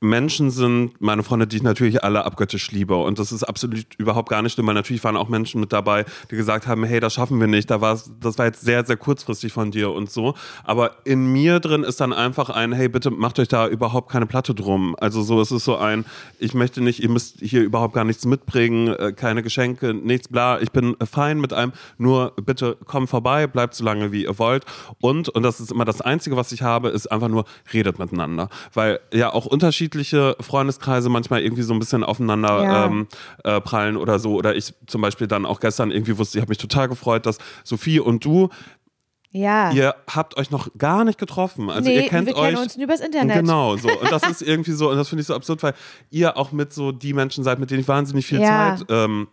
Menschen 0.00 0.50
sind, 0.50 0.98
meine 0.98 1.22
Freunde, 1.22 1.46
die 1.46 1.56
ich 1.56 1.62
natürlich 1.62 2.02
alle 2.02 2.24
abgöttisch 2.24 2.70
liebe. 2.70 2.96
Und 2.96 3.18
das 3.18 3.32
ist 3.32 3.44
absolut 3.44 3.84
überhaupt 3.98 4.30
gar 4.30 4.40
nicht 4.40 4.54
schlimm, 4.54 4.66
weil 4.66 4.74
natürlich 4.74 5.04
waren 5.04 5.16
auch 5.16 5.28
Menschen 5.28 5.60
mit 5.60 5.74
dabei, 5.74 6.06
die 6.30 6.36
gesagt 6.36 6.66
haben, 6.66 6.84
hey, 6.84 7.00
das 7.00 7.12
schaffen 7.12 7.38
wir 7.38 7.46
nicht. 7.46 7.70
Da 7.70 7.82
war's, 7.82 8.10
das 8.18 8.38
war 8.38 8.46
jetzt 8.46 8.62
sehr, 8.62 8.84
sehr 8.86 8.96
kurzfristig 8.96 9.52
von 9.52 9.70
dir 9.70 9.90
und 9.90 10.10
so. 10.10 10.34
Aber 10.64 10.92
in 11.04 11.30
mir 11.30 11.60
drin 11.60 11.84
ist 11.84 12.00
dann 12.00 12.14
einfach 12.14 12.48
ein, 12.48 12.72
hey, 12.72 12.88
bitte 12.88 13.10
macht 13.10 13.38
euch 13.38 13.48
da 13.48 13.68
überhaupt 13.68 14.10
keine 14.10 14.24
Platte 14.24 14.54
drum. 14.54 14.96
Also 14.98 15.22
so, 15.22 15.38
es 15.38 15.52
ist 15.52 15.64
so 15.64 15.76
ein, 15.76 16.06
ich 16.38 16.54
möchte 16.54 16.80
nicht, 16.80 17.02
ihr 17.02 17.10
müsst 17.10 17.36
hier 17.40 17.62
überhaupt 17.62 17.92
gar 17.92 18.04
nichts 18.04 18.24
mitbringen, 18.24 18.88
äh, 18.88 19.12
keine 19.12 19.42
Geschenke, 19.42 19.92
nichts, 19.92 20.28
bla. 20.28 20.60
Ich 20.62 20.72
bin 20.72 20.96
fein 21.10 21.38
mit 21.40 21.52
einem, 21.52 21.72
nur 21.98 22.32
bitte 22.42 22.78
komm 22.86 23.06
vorbei, 23.06 23.46
bleibt 23.46 23.74
so 23.74 23.84
lange, 23.84 24.12
wie 24.12 24.24
ihr 24.24 24.38
wollt. 24.38 24.64
Und, 25.02 25.28
und 25.28 25.42
das 25.42 25.60
ist 25.60 25.70
immer 25.70 25.84
das 25.84 26.00
Einzige, 26.00 26.36
was 26.36 26.52
ich 26.52 26.62
habe, 26.62 26.88
ist 26.88 27.12
einfach 27.12 27.28
nur, 27.28 27.44
redet 27.74 27.98
miteinander. 27.98 28.48
Weil 28.72 29.00
ja 29.12 29.30
auch 29.30 29.44
unterschiedliche 29.90 30.36
Freundeskreise 30.40 31.08
manchmal 31.08 31.42
irgendwie 31.42 31.62
so 31.62 31.72
ein 31.72 31.78
bisschen 31.78 32.04
aufeinander 32.04 32.62
Ja. 32.62 32.84
ähm, 32.86 33.08
äh, 33.44 33.60
prallen 33.60 33.96
oder 33.96 34.18
so. 34.18 34.34
Oder 34.34 34.54
ich 34.56 34.72
zum 34.86 35.00
Beispiel 35.00 35.26
dann 35.26 35.44
auch 35.46 35.60
gestern 35.60 35.90
irgendwie 35.90 36.16
wusste, 36.18 36.38
ich 36.38 36.42
habe 36.42 36.50
mich 36.50 36.58
total 36.58 36.88
gefreut, 36.88 37.26
dass 37.26 37.38
Sophie 37.64 38.00
und 38.00 38.24
du, 38.24 38.48
Ja. 39.32 39.72
ihr 39.72 39.94
habt 40.08 40.36
euch 40.36 40.50
noch 40.50 40.68
gar 40.78 41.04
nicht 41.04 41.18
getroffen. 41.18 41.70
Also 41.70 41.88
nee, 41.88 41.96
ihr 41.96 42.08
kennt 42.08 42.26
wir 42.28 42.36
euch. 42.36 42.50
kennen 42.50 42.62
uns 42.62 42.76
nur 42.76 42.84
übers 42.84 43.00
Internet. 43.00 43.36
Genau, 43.36 43.76
so. 43.76 43.88
Und 44.00 44.10
das 44.10 44.22
ist 44.28 44.42
irgendwie 44.42 44.72
so, 44.72 44.90
und 44.90 44.96
das 44.96 45.08
finde 45.08 45.20
ich 45.22 45.26
so 45.26 45.34
absurd, 45.34 45.62
weil 45.62 45.74
ihr 46.10 46.36
auch 46.36 46.52
mit 46.52 46.72
so 46.72 46.92
die 46.92 47.12
Menschen 47.12 47.44
seid, 47.44 47.58
mit 47.58 47.70
denen 47.70 47.80
ich 47.80 47.88
wahnsinnig 47.88 48.26
viel 48.26 48.40
Ja. 48.40 48.76
Zeit 48.76 48.86
ähm, 48.88 49.28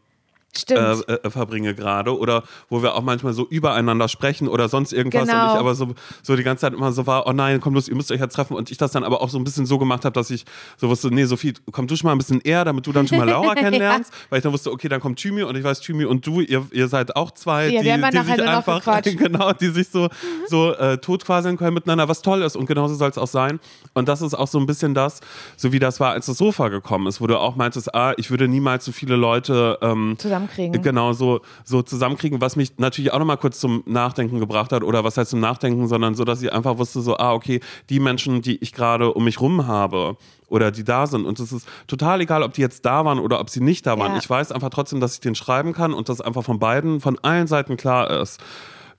Stimmt. 0.56 1.08
äh, 1.08 1.14
äh, 1.14 1.30
verbringe 1.30 1.76
gerade 1.76 2.18
oder 2.18 2.44
wo 2.70 2.82
wir 2.82 2.96
auch 2.96 3.04
manchmal 3.04 3.34
so 3.34 3.46
übereinander 3.48 4.08
sprechen 4.08 4.48
oder 4.48 4.70
sonst 4.70 4.92
irgendwas 4.92 5.28
Genau. 5.28 5.44
und 5.46 5.54
ich 5.54 5.60
aber 5.60 5.76
so, 5.76 5.94
so 6.24 6.36
die 6.36 6.44
ganze 6.44 6.62
Zeit 6.62 6.74
immer 6.74 6.92
so 6.92 7.06
war, 7.06 7.28
oh 7.28 7.32
nein, 7.34 7.60
komm 7.60 7.74
los, 7.76 7.88
ihr 7.88 7.96
müsst 7.96 8.12
euch 8.12 8.20
jetzt 8.20 8.34
treffen 8.34 8.56
und 8.56 8.72
ich 8.72 8.78
das 8.78 8.92
dann 8.92 9.04
aber 9.04 9.22
auch 9.22 9.30
so 9.30 9.38
ein 9.38 9.44
bisschen 9.44 9.66
so 9.66 9.78
gemacht 9.78 10.04
habe, 10.06 10.14
dass 10.14 10.30
ich 10.32 10.46
so 10.78 10.90
wusste, 10.90 11.14
nee, 11.14 11.26
Sophie, 11.26 11.54
komm 11.72 11.86
du 11.88 11.96
schon 11.96 12.08
mal 12.08 12.14
ein 12.14 12.18
bisschen 12.18 12.42
eher, 12.42 12.66
damit 12.66 12.88
du 12.88 12.92
dann 12.92 13.08
schon 13.08 13.20
mal 13.20 13.30
Laura 13.30 13.54
kennenlernst, 13.56 14.12
weil 14.30 14.40
ich 14.40 14.44
dann 14.44 14.52
wusste, 14.54 14.72
okay, 14.72 14.88
dann 14.90 15.00
kommt 15.00 15.20
Thymi 15.20 15.44
und 15.44 15.56
ich 15.56 15.64
weiß, 15.64 15.80
Thymi 15.82 16.06
und 16.06 16.26
du, 16.26 16.42
ihr, 16.42 16.66
ihr 16.72 16.88
seid 16.88 17.16
auch 17.16 17.32
zwei, 17.32 17.68
Ja, 17.70 17.82
die, 17.82 17.88
ja 17.88 17.96
die 17.98 18.02
nachher 18.02 18.36
sich 18.38 18.48
einfach, 18.48 19.02
genau, 19.04 19.54
die 19.54 19.68
sich 19.70 19.90
so, 19.90 20.10
so 20.48 20.74
äh, 20.74 20.98
totquaseln 20.98 21.58
können 21.58 21.76
miteinander, 21.76 22.08
was 22.08 22.22
toll 22.24 22.42
ist 22.42 22.56
und 22.56 22.66
genauso 22.66 22.96
soll 22.96 23.10
es 23.10 23.18
auch 23.18 23.28
sein 23.28 23.60
und 23.94 24.08
das 24.08 24.22
ist 24.22 24.34
auch 24.34 24.48
so 24.48 24.58
ein 24.60 24.66
bisschen 24.66 24.94
das, 24.96 25.20
so 25.56 25.72
wie 25.72 25.80
das 25.80 26.00
war, 26.00 26.12
als 26.14 26.26
das 26.26 26.38
Sofa 26.38 26.70
gekommen 26.70 27.06
ist, 27.08 27.22
wo 27.22 27.28
du 27.28 27.38
auch 27.38 27.56
meintest, 27.56 27.94
ah, 27.94 28.14
ich 28.18 28.32
würde 28.32 28.48
niemals 28.48 28.86
so 28.86 28.92
viele 28.92 29.16
Leute 29.16 29.78
ähm, 29.82 30.16
Zusammenkriegen. 30.38 30.82
Genau, 30.82 31.14
so, 31.14 31.42
so 31.64 31.82
zusammenkriegen, 31.82 32.42
was 32.42 32.56
mich 32.56 32.78
natürlich 32.78 33.12
auch 33.12 33.20
nochmal 33.20 33.38
kurz 33.38 33.60
zum 33.60 33.84
Nachdenken 33.86 34.40
gebracht 34.40 34.72
hat. 34.72 34.84
Oder 34.84 35.04
was 35.04 35.18
heißt 35.18 35.32
zum 35.32 35.40
Nachdenken, 35.40 35.88
sondern 35.88 36.16
so, 36.16 36.24
dass 36.24 36.42
ich 36.42 36.52
einfach 36.54 36.78
wusste, 36.78 37.02
so, 37.02 37.18
ah, 37.18 37.34
okay, 37.34 37.60
die 37.90 38.00
Menschen, 38.00 38.42
die 38.42 38.58
ich 38.58 38.74
gerade 38.74 39.14
um 39.14 39.24
mich 39.24 39.42
rum 39.42 39.68
habe 39.68 40.18
oder 40.48 40.72
die 40.72 40.84
da 40.84 41.08
sind. 41.08 41.26
Und 41.26 41.40
es 41.40 41.52
ist 41.52 41.68
total 41.88 42.22
egal, 42.22 42.44
ob 42.44 42.54
die 42.54 42.62
jetzt 42.62 42.86
da 42.86 43.04
waren 43.06 43.20
oder 43.20 43.40
ob 43.40 43.50
sie 43.50 43.62
nicht 43.62 43.86
da 43.86 44.00
waren. 44.00 44.14
Ja. 44.14 44.18
Ich 44.20 44.30
weiß 44.30 44.52
einfach 44.52 44.70
trotzdem, 44.70 45.00
dass 45.00 45.16
ich 45.16 45.20
den 45.20 45.36
schreiben 45.36 45.74
kann 45.74 45.94
und 45.94 46.10
dass 46.10 46.22
einfach 46.22 46.44
von 46.44 46.60
beiden, 46.60 47.02
von 47.02 47.18
allen 47.22 47.48
Seiten 47.48 47.78
klar 47.78 48.10
ist. 48.10 48.40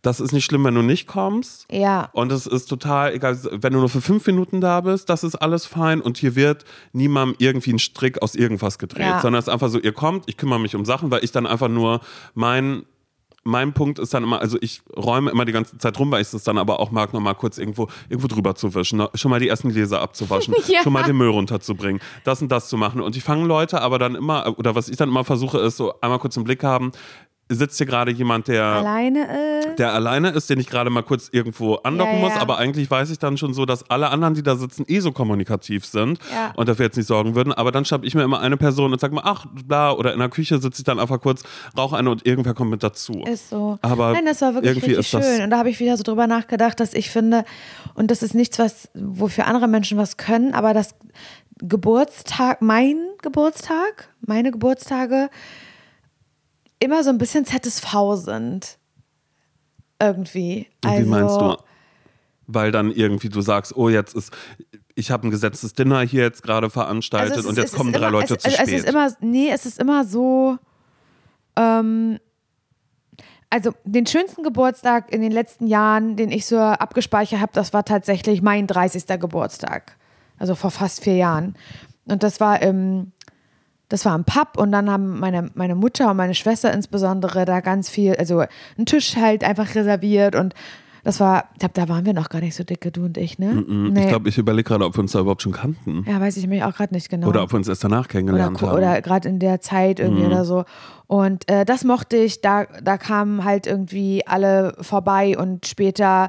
Das 0.02 0.20
ist 0.20 0.32
nicht 0.32 0.44
schlimm, 0.44 0.64
wenn 0.64 0.74
du 0.74 0.82
nicht 0.82 1.06
kommst. 1.08 1.66
Ja. 1.72 2.08
Und 2.12 2.30
es 2.30 2.46
ist 2.46 2.66
total 2.66 3.14
egal, 3.14 3.36
wenn 3.50 3.72
du 3.72 3.80
nur 3.80 3.88
für 3.88 4.00
fünf 4.00 4.26
Minuten 4.26 4.60
da 4.60 4.80
bist, 4.80 5.08
das 5.10 5.24
ist 5.24 5.34
alles 5.34 5.66
fein 5.66 6.00
und 6.00 6.18
hier 6.18 6.36
wird 6.36 6.64
niemandem 6.92 7.34
irgendwie 7.40 7.72
ein 7.72 7.78
Strick 7.80 8.22
aus 8.22 8.34
irgendwas 8.36 8.78
gedreht, 8.78 9.06
Ja. 9.06 9.20
sondern 9.20 9.40
es 9.40 9.46
ist 9.48 9.52
einfach 9.52 9.68
so, 9.70 9.78
ihr 9.80 9.92
kommt, 9.92 10.24
ich 10.28 10.36
kümmere 10.36 10.60
mich 10.60 10.76
um 10.76 10.84
Sachen, 10.84 11.10
weil 11.10 11.24
ich 11.24 11.32
dann 11.32 11.46
einfach 11.46 11.68
nur 11.68 12.00
mein 12.34 12.84
mein 13.44 13.72
Punkt 13.72 13.98
ist 13.98 14.12
dann 14.12 14.24
immer, 14.24 14.40
also 14.42 14.58
ich 14.60 14.82
räume 14.94 15.30
immer 15.30 15.46
die 15.46 15.52
ganze 15.52 15.78
Zeit 15.78 15.98
rum, 15.98 16.10
weil 16.10 16.20
ich 16.20 16.30
es 16.34 16.42
dann 16.44 16.58
aber 16.58 16.80
auch 16.80 16.90
mag, 16.90 17.14
nochmal 17.14 17.34
kurz 17.34 17.56
irgendwo, 17.56 17.88
irgendwo 18.10 18.26
drüber 18.28 18.54
zu 18.54 18.74
wischen, 18.74 18.98
ne? 18.98 19.08
schon 19.14 19.30
mal 19.30 19.40
die 19.40 19.48
ersten 19.48 19.70
Gläser 19.70 20.02
abzuwaschen, 20.02 20.54
Ja. 20.66 20.82
schon 20.82 20.92
mal 20.92 21.04
den 21.04 21.16
Müll 21.16 21.30
runterzubringen, 21.30 22.02
das 22.24 22.42
und 22.42 22.48
das 22.52 22.68
zu 22.68 22.76
machen. 22.76 23.00
Und 23.00 23.14
die 23.14 23.22
fangen 23.22 23.46
Leute 23.46 23.80
aber 23.80 23.98
dann 23.98 24.16
immer, 24.16 24.58
oder 24.58 24.74
was 24.74 24.90
ich 24.90 24.98
dann 24.98 25.08
immer 25.08 25.24
versuche, 25.24 25.58
ist 25.60 25.78
so 25.78 25.98
einmal 26.02 26.18
kurz 26.18 26.36
im 26.36 26.44
Blick 26.44 26.62
haben, 26.62 26.92
sitzt 27.50 27.78
hier 27.78 27.86
gerade 27.86 28.10
jemand, 28.10 28.48
der 28.48 28.64
Alleine 28.64 29.60
ist. 29.60 29.78
der 29.78 29.92
alleine 29.94 30.30
ist, 30.30 30.50
den 30.50 30.60
ich 30.60 30.66
gerade 30.68 30.90
mal 30.90 31.02
kurz 31.02 31.28
irgendwo 31.32 31.76
andocken 31.76 32.14
Ja, 32.16 32.20
muss, 32.20 32.34
ja. 32.34 32.40
aber 32.40 32.58
eigentlich 32.58 32.90
weiß 32.90 33.10
ich 33.10 33.18
dann 33.18 33.38
schon 33.38 33.54
so, 33.54 33.64
dass 33.64 33.88
alle 33.90 34.10
anderen, 34.10 34.34
die 34.34 34.42
da 34.42 34.56
sitzen, 34.56 34.84
eh 34.86 35.00
so 35.00 35.12
kommunikativ 35.12 35.86
sind 35.86 36.18
Ja. 36.32 36.52
und 36.56 36.68
dafür 36.68 36.86
jetzt 36.86 36.96
nicht 36.96 37.06
sorgen 37.06 37.34
würden. 37.34 37.52
Aber 37.52 37.72
dann 37.72 37.84
schnapp 37.84 38.04
ich 38.04 38.14
mir 38.14 38.22
immer 38.22 38.40
eine 38.40 38.56
Person 38.56 38.92
und 38.92 39.00
sag 39.00 39.12
mal, 39.12 39.22
ach, 39.24 39.46
bla, 39.66 39.92
oder 39.92 40.12
in 40.12 40.18
der 40.18 40.28
Küche 40.28 40.58
sitze 40.58 40.80
ich 40.80 40.84
dann 40.84 40.98
einfach 41.00 41.20
kurz, 41.20 41.42
rauche 41.76 41.96
eine 41.96 42.10
und 42.10 42.26
irgendwer 42.26 42.52
kommt 42.54 42.70
mit 42.70 42.82
dazu. 42.82 43.22
Ist 43.26 43.48
so. 43.50 43.78
Aber 43.82 44.12
Nein, 44.12 44.26
das 44.26 44.40
war 44.42 44.54
wirklich 44.54 44.72
irgendwie 44.76 44.94
richtig 44.96 45.06
ist 45.06 45.14
das- 45.14 45.26
schön. 45.36 45.44
Und 45.44 45.50
da 45.50 45.58
habe 45.58 45.70
ich 45.70 45.80
wieder 45.80 45.96
so 45.96 46.02
drüber 46.02 46.26
nachgedacht, 46.26 46.78
dass 46.80 46.92
ich 46.92 47.10
finde, 47.10 47.44
und 47.94 48.10
das 48.10 48.22
ist 48.22 48.34
nichts, 48.34 48.58
was, 48.58 48.88
wofür 48.94 49.46
andere 49.46 49.68
Menschen 49.68 49.96
was 49.96 50.16
können, 50.18 50.52
aber 50.54 50.74
das 50.74 50.94
Geburtstag, 51.60 52.62
mein 52.62 52.96
Geburtstag, 53.22 54.08
meine 54.24 54.50
Geburtstage 54.52 55.28
immer 56.78 57.02
so 57.04 57.10
ein 57.10 57.18
bisschen 57.18 57.44
ZSV 57.44 58.14
sind. 58.14 58.78
Irgendwie. 60.00 60.68
Also, 60.84 61.04
Wie 61.04 61.08
meinst 61.08 61.40
du? 61.40 61.56
Weil 62.46 62.72
dann 62.72 62.90
irgendwie 62.90 63.28
du 63.28 63.40
sagst, 63.40 63.76
oh, 63.76 63.88
jetzt 63.88 64.14
ist, 64.14 64.32
ich 64.94 65.10
habe 65.10 65.26
ein 65.26 65.30
gesetztes 65.30 65.74
Dinner 65.74 66.00
hier 66.00 66.22
jetzt 66.22 66.42
gerade 66.42 66.70
veranstaltet 66.70 67.36
Also 67.36 67.48
ist- 67.48 67.56
und 67.56 67.62
jetzt 67.62 67.74
kommen 67.74 67.92
drei 67.92 68.08
immer, 68.08 68.10
Leute 68.10 68.34
es, 68.34 68.42
zu 68.42 68.50
spät. 68.50 68.66
Es 68.66 68.72
ist 68.72 68.88
immer, 68.88 69.12
nee, 69.20 69.50
es 69.50 69.66
ist 69.66 69.78
immer 69.78 70.04
so. 70.04 70.58
Ähm, 71.56 72.18
also 73.50 73.72
den 73.84 74.06
schönsten 74.06 74.42
Geburtstag 74.42 75.12
in 75.12 75.22
den 75.22 75.32
letzten 75.32 75.66
Jahren, 75.66 76.16
den 76.16 76.30
ich 76.30 76.46
so 76.46 76.58
abgespeichert 76.58 77.40
habe, 77.40 77.52
das 77.54 77.72
war 77.72 77.84
tatsächlich 77.84 78.42
mein 78.42 78.66
30. 78.66 79.06
Geburtstag. 79.18 79.96
Also 80.38 80.54
vor 80.54 80.70
fast 80.70 81.02
vier 81.02 81.16
Jahren. 81.16 81.54
Und 82.04 82.22
das 82.22 82.40
war 82.40 82.60
im, 82.62 83.12
das 83.88 84.04
war 84.04 84.14
im 84.14 84.24
Pub 84.24 84.56
und 84.56 84.70
dann 84.72 84.90
haben 84.90 85.18
meine, 85.18 85.50
meine 85.54 85.74
Mutter 85.74 86.10
und 86.10 86.16
meine 86.16 86.34
Schwester 86.34 86.72
insbesondere 86.72 87.44
da 87.44 87.60
ganz 87.60 87.88
viel, 87.88 88.14
also 88.16 88.40
einen 88.76 88.86
Tisch 88.86 89.16
halt 89.16 89.44
einfach 89.44 89.74
reserviert 89.74 90.34
und 90.36 90.54
das 91.04 91.20
war, 91.20 91.44
ich 91.54 91.60
glaube, 91.60 91.72
da 91.74 91.88
waren 91.88 92.04
wir 92.04 92.12
noch 92.12 92.28
gar 92.28 92.40
nicht 92.40 92.54
so 92.54 92.64
dicke, 92.64 92.90
du 92.90 93.04
und 93.04 93.16
ich, 93.16 93.38
ne? 93.38 93.64
Ich 93.96 94.08
glaube, 94.08 94.28
ich 94.28 94.36
überlege 94.36 94.64
gerade, 94.68 94.84
ob 94.84 94.94
wir 94.96 95.00
uns 95.00 95.12
da 95.12 95.20
überhaupt 95.20 95.40
schon 95.40 95.52
kannten. 95.52 96.04
ja, 96.06 96.20
weiß 96.20 96.36
ich 96.36 96.46
mich 96.48 96.62
auch 96.64 96.74
gerade 96.74 96.92
nicht 96.92 97.08
genau 97.08 97.28
Oder 97.28 97.44
ob 97.44 97.52
wir 97.52 97.56
uns 97.56 97.68
erst 97.68 97.82
danach 97.84 98.00
oder, 98.00 98.08
kennengelernt 98.08 98.58
ko- 98.58 98.66
haben. 98.66 98.76
oder 98.78 99.00
gerade 99.00 99.26
in 99.28 99.38
der 99.38 99.60
Zeit 99.62 100.00
irgendwie 100.00 100.26
oder 100.26 100.44
so. 100.44 100.64
Und 101.06 101.48
äh, 101.50 101.64
das 101.64 101.84
mochte 101.84 102.16
ich, 102.18 102.42
da, 102.42 102.66
da 102.82 102.98
kamen 102.98 103.44
halt 103.44 103.66
irgendwie 103.66 104.26
alle 104.26 104.74
vorbei 104.82 105.38
und 105.38 105.66
später 105.66 106.28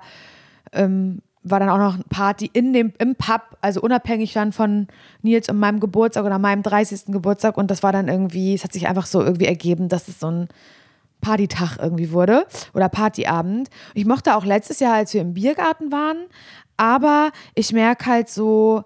ähm, 0.71 1.19
war 1.43 1.59
dann 1.59 1.69
auch 1.69 1.77
noch 1.77 1.95
eine 1.95 2.03
Party 2.09 2.49
in 2.51 2.73
dem, 2.73 2.93
im 2.99 3.15
Pub, 3.15 3.41
also 3.61 3.81
unabhängig 3.81 4.33
dann 4.33 4.51
von 4.51 4.87
Nils 5.21 5.49
und 5.49 5.57
meinem 5.57 5.79
Geburtstag 5.79 6.25
oder 6.25 6.37
meinem 6.37 6.63
30. 6.63 7.05
Geburtstag 7.07 7.57
und 7.57 7.71
das 7.71 7.81
war 7.81 7.91
dann 7.91 8.07
irgendwie, 8.07 8.53
es 8.53 8.63
hat 8.63 8.73
sich 8.73 8.87
einfach 8.87 9.05
so 9.05 9.21
irgendwie 9.21 9.45
ergeben, 9.45 9.87
dass 9.87 10.07
es 10.07 10.19
so 10.19 10.29
ein 10.29 10.49
Partytag 11.21 11.77
irgendwie 11.81 12.11
wurde 12.11 12.45
oder 12.73 12.89
Partyabend. 12.89 13.69
Ich 13.93 14.05
mochte 14.05 14.35
auch 14.35 14.45
letztes 14.45 14.79
Jahr, 14.79 14.95
als 14.95 15.13
wir 15.13 15.21
im 15.21 15.33
Biergarten 15.33 15.91
waren, 15.91 16.17
aber 16.77 17.31
ich 17.55 17.71
merke 17.73 18.05
halt 18.05 18.29
so, 18.29 18.83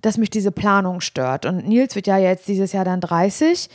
dass 0.00 0.18
mich 0.18 0.30
diese 0.30 0.52
Planung 0.52 1.00
stört. 1.00 1.46
Und 1.46 1.66
Nils 1.66 1.96
wird 1.96 2.06
ja 2.06 2.18
jetzt 2.18 2.46
dieses 2.46 2.72
Jahr 2.72 2.84
dann 2.84 3.00
30 3.00 3.68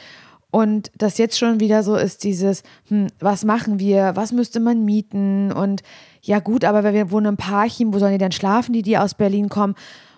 und 0.52 0.92
das 0.96 1.18
jetzt 1.18 1.38
schon 1.38 1.60
wieder 1.60 1.84
so 1.84 1.96
ist 1.96 2.24
dieses, 2.24 2.64
hm, 2.88 3.08
was 3.20 3.44
machen 3.44 3.80
wir, 3.80 4.12
was 4.16 4.32
müsste 4.32 4.60
man 4.60 4.86
mieten 4.86 5.52
und 5.52 5.82
ja 6.24 6.40
gut, 6.40 6.64
aber 6.64 6.94
wir 6.94 7.12
wohnen 7.12 7.28
im 7.28 7.38
Parchim, 7.38 7.94
wo 7.94 8.00
sollen 8.00 8.14
die 8.14 8.18
denn 8.18 8.32
schlafen, 8.32 8.74
die, 8.74 8.82
die 8.82 8.98
aus 8.98 9.14
Berlin 9.14 9.50
kommen? 9.50 9.76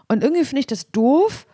Und 0.08 0.24
irgendwie 0.24 0.46
finde 0.46 0.60
ich 0.60 0.68
das 0.68 0.92
doof, 0.92 1.48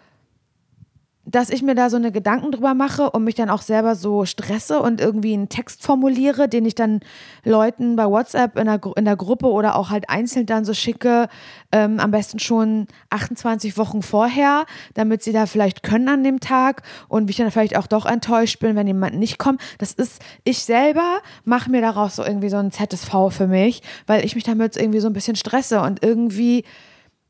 dass 1.32 1.50
ich 1.50 1.62
mir 1.62 1.76
da 1.76 1.90
so 1.90 1.96
eine 1.96 2.12
Gedanken 2.12 2.52
drüber 2.52 2.74
mache 2.74 3.10
und 3.10 3.24
mich 3.24 3.36
dann 3.36 3.50
auch 3.50 3.62
selber 3.62 3.96
so 3.96 4.26
stresse 4.26 4.82
und 4.82 5.00
irgendwie 5.00 5.34
einen 5.34 5.50
Text 5.50 5.82
formuliere, 5.82 6.50
den 6.50 6.66
ich 6.66 6.76
dann 6.76 7.00
Leuten 7.44 7.96
bei 7.96 8.06
WhatsApp 8.06 8.60
in 8.60 8.66
der, 8.66 8.82
in 8.96 9.06
der 9.06 9.16
Gruppe 9.16 9.48
oder 9.48 9.76
auch 9.76 9.90
halt 9.90 10.10
einzeln 10.10 10.46
dann 10.46 10.66
so 10.66 10.74
schicke, 10.74 11.30
ähm, 11.72 12.00
am 12.00 12.12
besten 12.12 12.40
schon 12.40 12.88
28 13.10 13.78
Wochen 13.78 14.02
vorher, 14.02 14.66
damit 14.94 15.24
sie 15.24 15.32
da 15.32 15.46
vielleicht 15.46 15.84
können 15.84 16.10
an 16.10 16.24
dem 16.24 16.40
Tag 16.42 16.84
und 17.08 17.28
wie 17.28 17.32
ich 17.32 17.38
dann 17.38 17.52
vielleicht 17.52 17.78
auch 17.78 17.88
doch 17.88 18.06
enttäuscht 18.06 18.60
bin, 18.60 18.76
wenn 18.76 18.88
jemand 18.88 19.18
nicht 19.18 19.38
kommt. 19.38 19.62
Das 19.78 19.94
ist, 19.94 20.22
ich 20.44 20.60
selber 20.60 21.20
mache 21.46 21.72
mir 21.72 21.82
daraus 21.82 22.18
so 22.18 22.26
irgendwie 22.26 22.50
so 22.50 22.58
ein 22.58 22.72
ZSV 22.72 23.30
für 23.30 23.48
mich, 23.48 23.82
weil 24.06 24.26
ich 24.26 24.36
mich 24.36 24.44
damit 24.44 24.76
irgendwie 24.76 25.00
so 25.00 25.08
ein 25.08 25.14
bisschen 25.14 25.38
stresse 25.38 25.82
und 25.82 26.04
irgendwie 26.04 26.66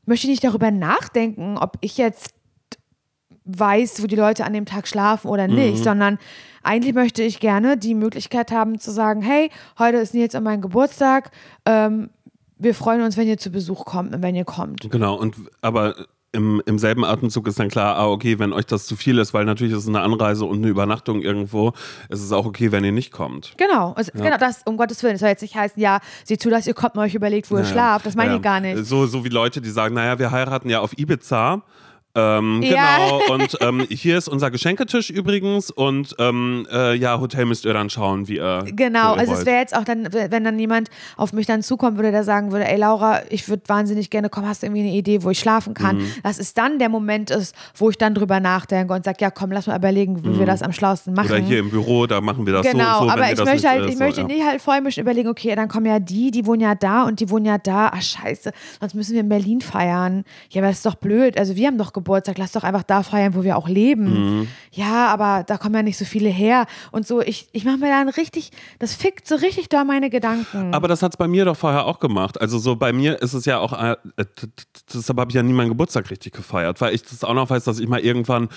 möchte 0.04 0.26
ich 0.26 0.32
nicht 0.32 0.44
darüber 0.44 0.70
nachdenken, 0.72 1.56
ob 1.56 1.78
ich 1.80 1.96
jetzt 1.96 2.34
weiß, 3.44 4.02
wo 4.02 4.06
die 4.06 4.16
Leute 4.16 4.44
an 4.44 4.52
dem 4.52 4.66
Tag 4.66 4.86
schlafen 4.86 5.28
oder 5.28 5.48
nicht, 5.48 5.82
sondern 5.82 6.18
eigentlich 6.62 6.94
möchte 6.94 7.22
ich 7.22 7.40
gerne 7.40 7.76
die 7.76 7.94
Möglichkeit 7.94 8.52
haben 8.52 8.78
zu 8.78 8.90
sagen, 8.92 9.20
hey, 9.22 9.50
heute 9.78 9.96
ist 9.98 10.14
Nils 10.14 10.34
an 10.34 10.44
meinem 10.44 10.60
Geburtstag, 10.62 11.30
ähm, 11.66 12.10
wir 12.58 12.74
freuen 12.74 13.02
uns, 13.02 13.16
wenn 13.16 13.26
ihr 13.26 13.38
zu 13.38 13.50
Besuch 13.50 13.84
kommt 13.84 14.14
und 14.14 14.22
wenn 14.22 14.36
ihr 14.36 14.44
kommt. 14.44 14.88
Genau, 14.90 15.16
und 15.16 15.34
aber 15.60 15.96
im, 16.30 16.62
im 16.64 16.78
selben 16.78 17.04
Atemzug 17.04 17.46
ist 17.48 17.58
dann 17.58 17.68
klar, 17.68 17.96
ah, 17.96 18.08
okay, 18.08 18.38
wenn 18.38 18.52
euch 18.52 18.64
das 18.66 18.86
zu 18.86 18.96
viel 18.96 19.18
ist, 19.18 19.34
weil 19.34 19.44
natürlich 19.44 19.72
ist 19.74 19.80
es 19.80 19.88
eine 19.88 20.00
Anreise 20.00 20.44
und 20.46 20.58
eine 20.58 20.68
Übernachtung 20.68 21.20
irgendwo, 21.20 21.72
ist 22.08 22.22
es 22.22 22.32
auch 22.32 22.46
okay, 22.46 22.72
wenn 22.72 22.84
ihr 22.84 22.92
nicht 22.92 23.12
kommt. 23.12 23.52
Genau, 23.58 23.92
also, 23.92 24.12
genau 24.14 24.38
das, 24.38 24.62
um 24.64 24.76
Gottes 24.78 25.02
Willen. 25.02 25.14
Das 25.14 25.20
soll 25.20 25.28
jetzt 25.28 25.42
nicht 25.42 25.56
heißen, 25.56 25.82
ja, 25.82 25.98
seht 26.24 26.40
zu, 26.40 26.48
dass 26.48 26.66
ihr 26.66 26.72
kommt 26.74 26.94
und 26.94 27.02
euch 27.02 27.14
überlegt, 27.14 27.50
wo 27.50 27.56
ihr 27.56 27.62
Naja. 27.62 27.72
schlaft. 27.72 28.06
Das 28.06 28.14
meine 28.14 28.30
Ja. 28.30 28.36
ich 28.36 28.42
gar 28.42 28.60
nicht. 28.60 28.86
So, 28.86 29.06
so 29.06 29.24
wie 29.24 29.28
Leute, 29.28 29.60
die 29.60 29.68
sagen, 29.70 29.94
naja, 29.94 30.18
wir 30.18 30.30
heiraten 30.30 30.70
ja 30.70 30.80
auf 30.80 30.96
Ibiza. 30.96 31.62
Ähm, 32.14 32.62
Ja. 32.62 32.98
Genau, 32.98 33.34
und 33.34 33.56
ähm, 33.60 33.86
hier 33.88 34.18
ist 34.18 34.28
unser 34.28 34.50
Geschenketisch 34.50 35.08
übrigens 35.08 35.70
und 35.70 36.14
ähm, 36.18 36.66
äh, 36.70 36.94
ja, 36.94 37.18
Hotel 37.18 37.46
müsst 37.46 37.64
ihr 37.64 37.72
dann 37.72 37.88
schauen, 37.88 38.28
wie 38.28 38.36
ihr. 38.36 38.64
Genau, 38.66 39.14
ihr 39.14 39.20
also 39.20 39.32
es 39.32 39.38
wollt. 39.38 39.46
wäre 39.46 39.58
jetzt 39.58 39.74
auch 39.74 39.84
dann, 39.84 40.08
wenn 40.12 40.44
dann 40.44 40.58
jemand 40.58 40.90
auf 41.16 41.32
mich 41.32 41.46
dann 41.46 41.62
zukommen 41.62 41.96
würde, 41.96 42.10
der 42.10 42.24
sagen 42.24 42.52
würde, 42.52 42.68
ey 42.68 42.76
Laura, 42.76 43.22
ich 43.30 43.48
würde 43.48 43.62
wahnsinnig 43.66 44.10
gerne 44.10 44.28
kommen, 44.28 44.46
hast 44.46 44.62
du 44.62 44.66
irgendwie 44.66 44.82
eine 44.82 44.92
Idee, 44.92 45.22
wo 45.22 45.30
ich 45.30 45.38
schlafen 45.38 45.72
kann? 45.72 45.98
Mhm. 45.98 46.12
Das 46.22 46.38
ist 46.38 46.58
dann 46.58 46.78
der 46.78 46.90
Moment 46.90 47.30
ist, 47.30 47.54
wo 47.74 47.88
ich 47.88 47.96
dann 47.96 48.14
drüber 48.14 48.40
nachdenke 48.40 48.92
und 48.92 49.04
sage, 49.04 49.18
ja 49.20 49.30
komm, 49.30 49.50
lass 49.50 49.66
mal 49.66 49.76
überlegen, 49.76 50.22
wie 50.22 50.38
wir 50.38 50.46
das 50.46 50.62
am 50.62 50.72
schlausten 50.72 51.14
machen. 51.14 51.28
Mhm. 51.28 51.34
Oder 51.34 51.44
hier 51.44 51.58
im 51.60 51.70
Büro, 51.70 52.06
da 52.06 52.20
machen 52.20 52.44
wir 52.44 52.52
das 52.52 52.66
Genau, 52.66 52.98
so, 52.98 52.98
so 53.00 53.04
wenn 53.06 53.10
aber 53.10 53.32
ich 53.32 53.38
möchte 53.38 53.52
nicht, 53.54 53.66
halt, 53.68 53.88
ich 53.88 53.96
so, 53.96 54.04
möchte 54.04 54.20
ja. 54.20 54.26
nicht 54.26 54.44
halt 54.44 54.60
vorher 54.60 54.82
mich 54.82 54.98
überlegen, 54.98 55.28
okay, 55.28 55.54
dann 55.56 55.68
kommen 55.68 55.86
ja 55.86 55.98
die, 55.98 56.30
die 56.30 56.44
wohnen 56.44 56.60
ja 56.60 56.74
da 56.74 57.04
und 57.04 57.20
die 57.20 57.30
wohnen 57.30 57.46
ja 57.46 57.56
da. 57.56 57.90
Ach 57.94 58.02
scheiße, 58.02 58.52
sonst 58.80 58.94
müssen 58.94 59.14
wir 59.14 59.20
in 59.20 59.28
Berlin 59.30 59.62
feiern. 59.62 60.24
Ja, 60.50 60.60
aber 60.60 60.68
das 60.68 60.78
ist 60.78 60.86
doch 60.86 60.96
blöd. 60.96 61.38
Also 61.38 61.56
wir 61.56 61.66
haben 61.66 61.78
doch 61.78 61.92
Geburtstag, 62.02 62.38
lass 62.38 62.52
doch 62.52 62.64
einfach 62.64 62.82
da 62.82 63.02
feiern, 63.02 63.34
wo 63.34 63.42
wir 63.44 63.56
auch 63.56 63.68
leben. 63.68 64.40
Mhm. 64.40 64.48
Ja, 64.72 65.06
aber 65.08 65.44
da 65.46 65.56
kommen 65.58 65.74
ja 65.74 65.82
nicht 65.82 65.98
so 65.98 66.04
viele 66.04 66.28
her. 66.28 66.66
Und 66.90 67.06
so, 67.06 67.20
ich, 67.20 67.48
ich 67.52 67.64
mache 67.64 67.78
mir 67.78 67.88
dann 67.88 68.08
richtig, 68.08 68.50
das 68.78 68.94
fickt 68.94 69.26
so 69.28 69.36
richtig 69.36 69.68
da 69.68 69.84
meine 69.84 70.10
Gedanken. 70.10 70.74
Aber 70.74 70.88
das 70.88 71.02
hat 71.02 71.12
es 71.12 71.16
bei 71.16 71.28
mir 71.28 71.44
doch 71.44 71.56
vorher 71.56 71.86
auch 71.86 71.98
gemacht. 72.00 72.40
Also 72.40 72.58
so 72.58 72.76
bei 72.76 72.92
mir 72.92 73.20
ist 73.22 73.34
es 73.34 73.44
ja 73.44 73.58
auch, 73.58 73.72
äh, 73.72 73.96
t- 74.16 74.46
deshalb 74.92 75.18
habe 75.20 75.30
ich 75.30 75.34
ja 75.34 75.42
nie 75.42 75.52
meinen 75.52 75.68
Geburtstag 75.68 76.10
richtig 76.10 76.32
gefeiert, 76.34 76.80
weil 76.80 76.94
ich 76.94 77.02
das 77.02 77.22
auch 77.24 77.34
noch 77.34 77.50
weiß, 77.50 77.64
dass 77.64 77.78
ich 77.78 77.88
mal 77.88 78.00
irgendwann 78.00 78.48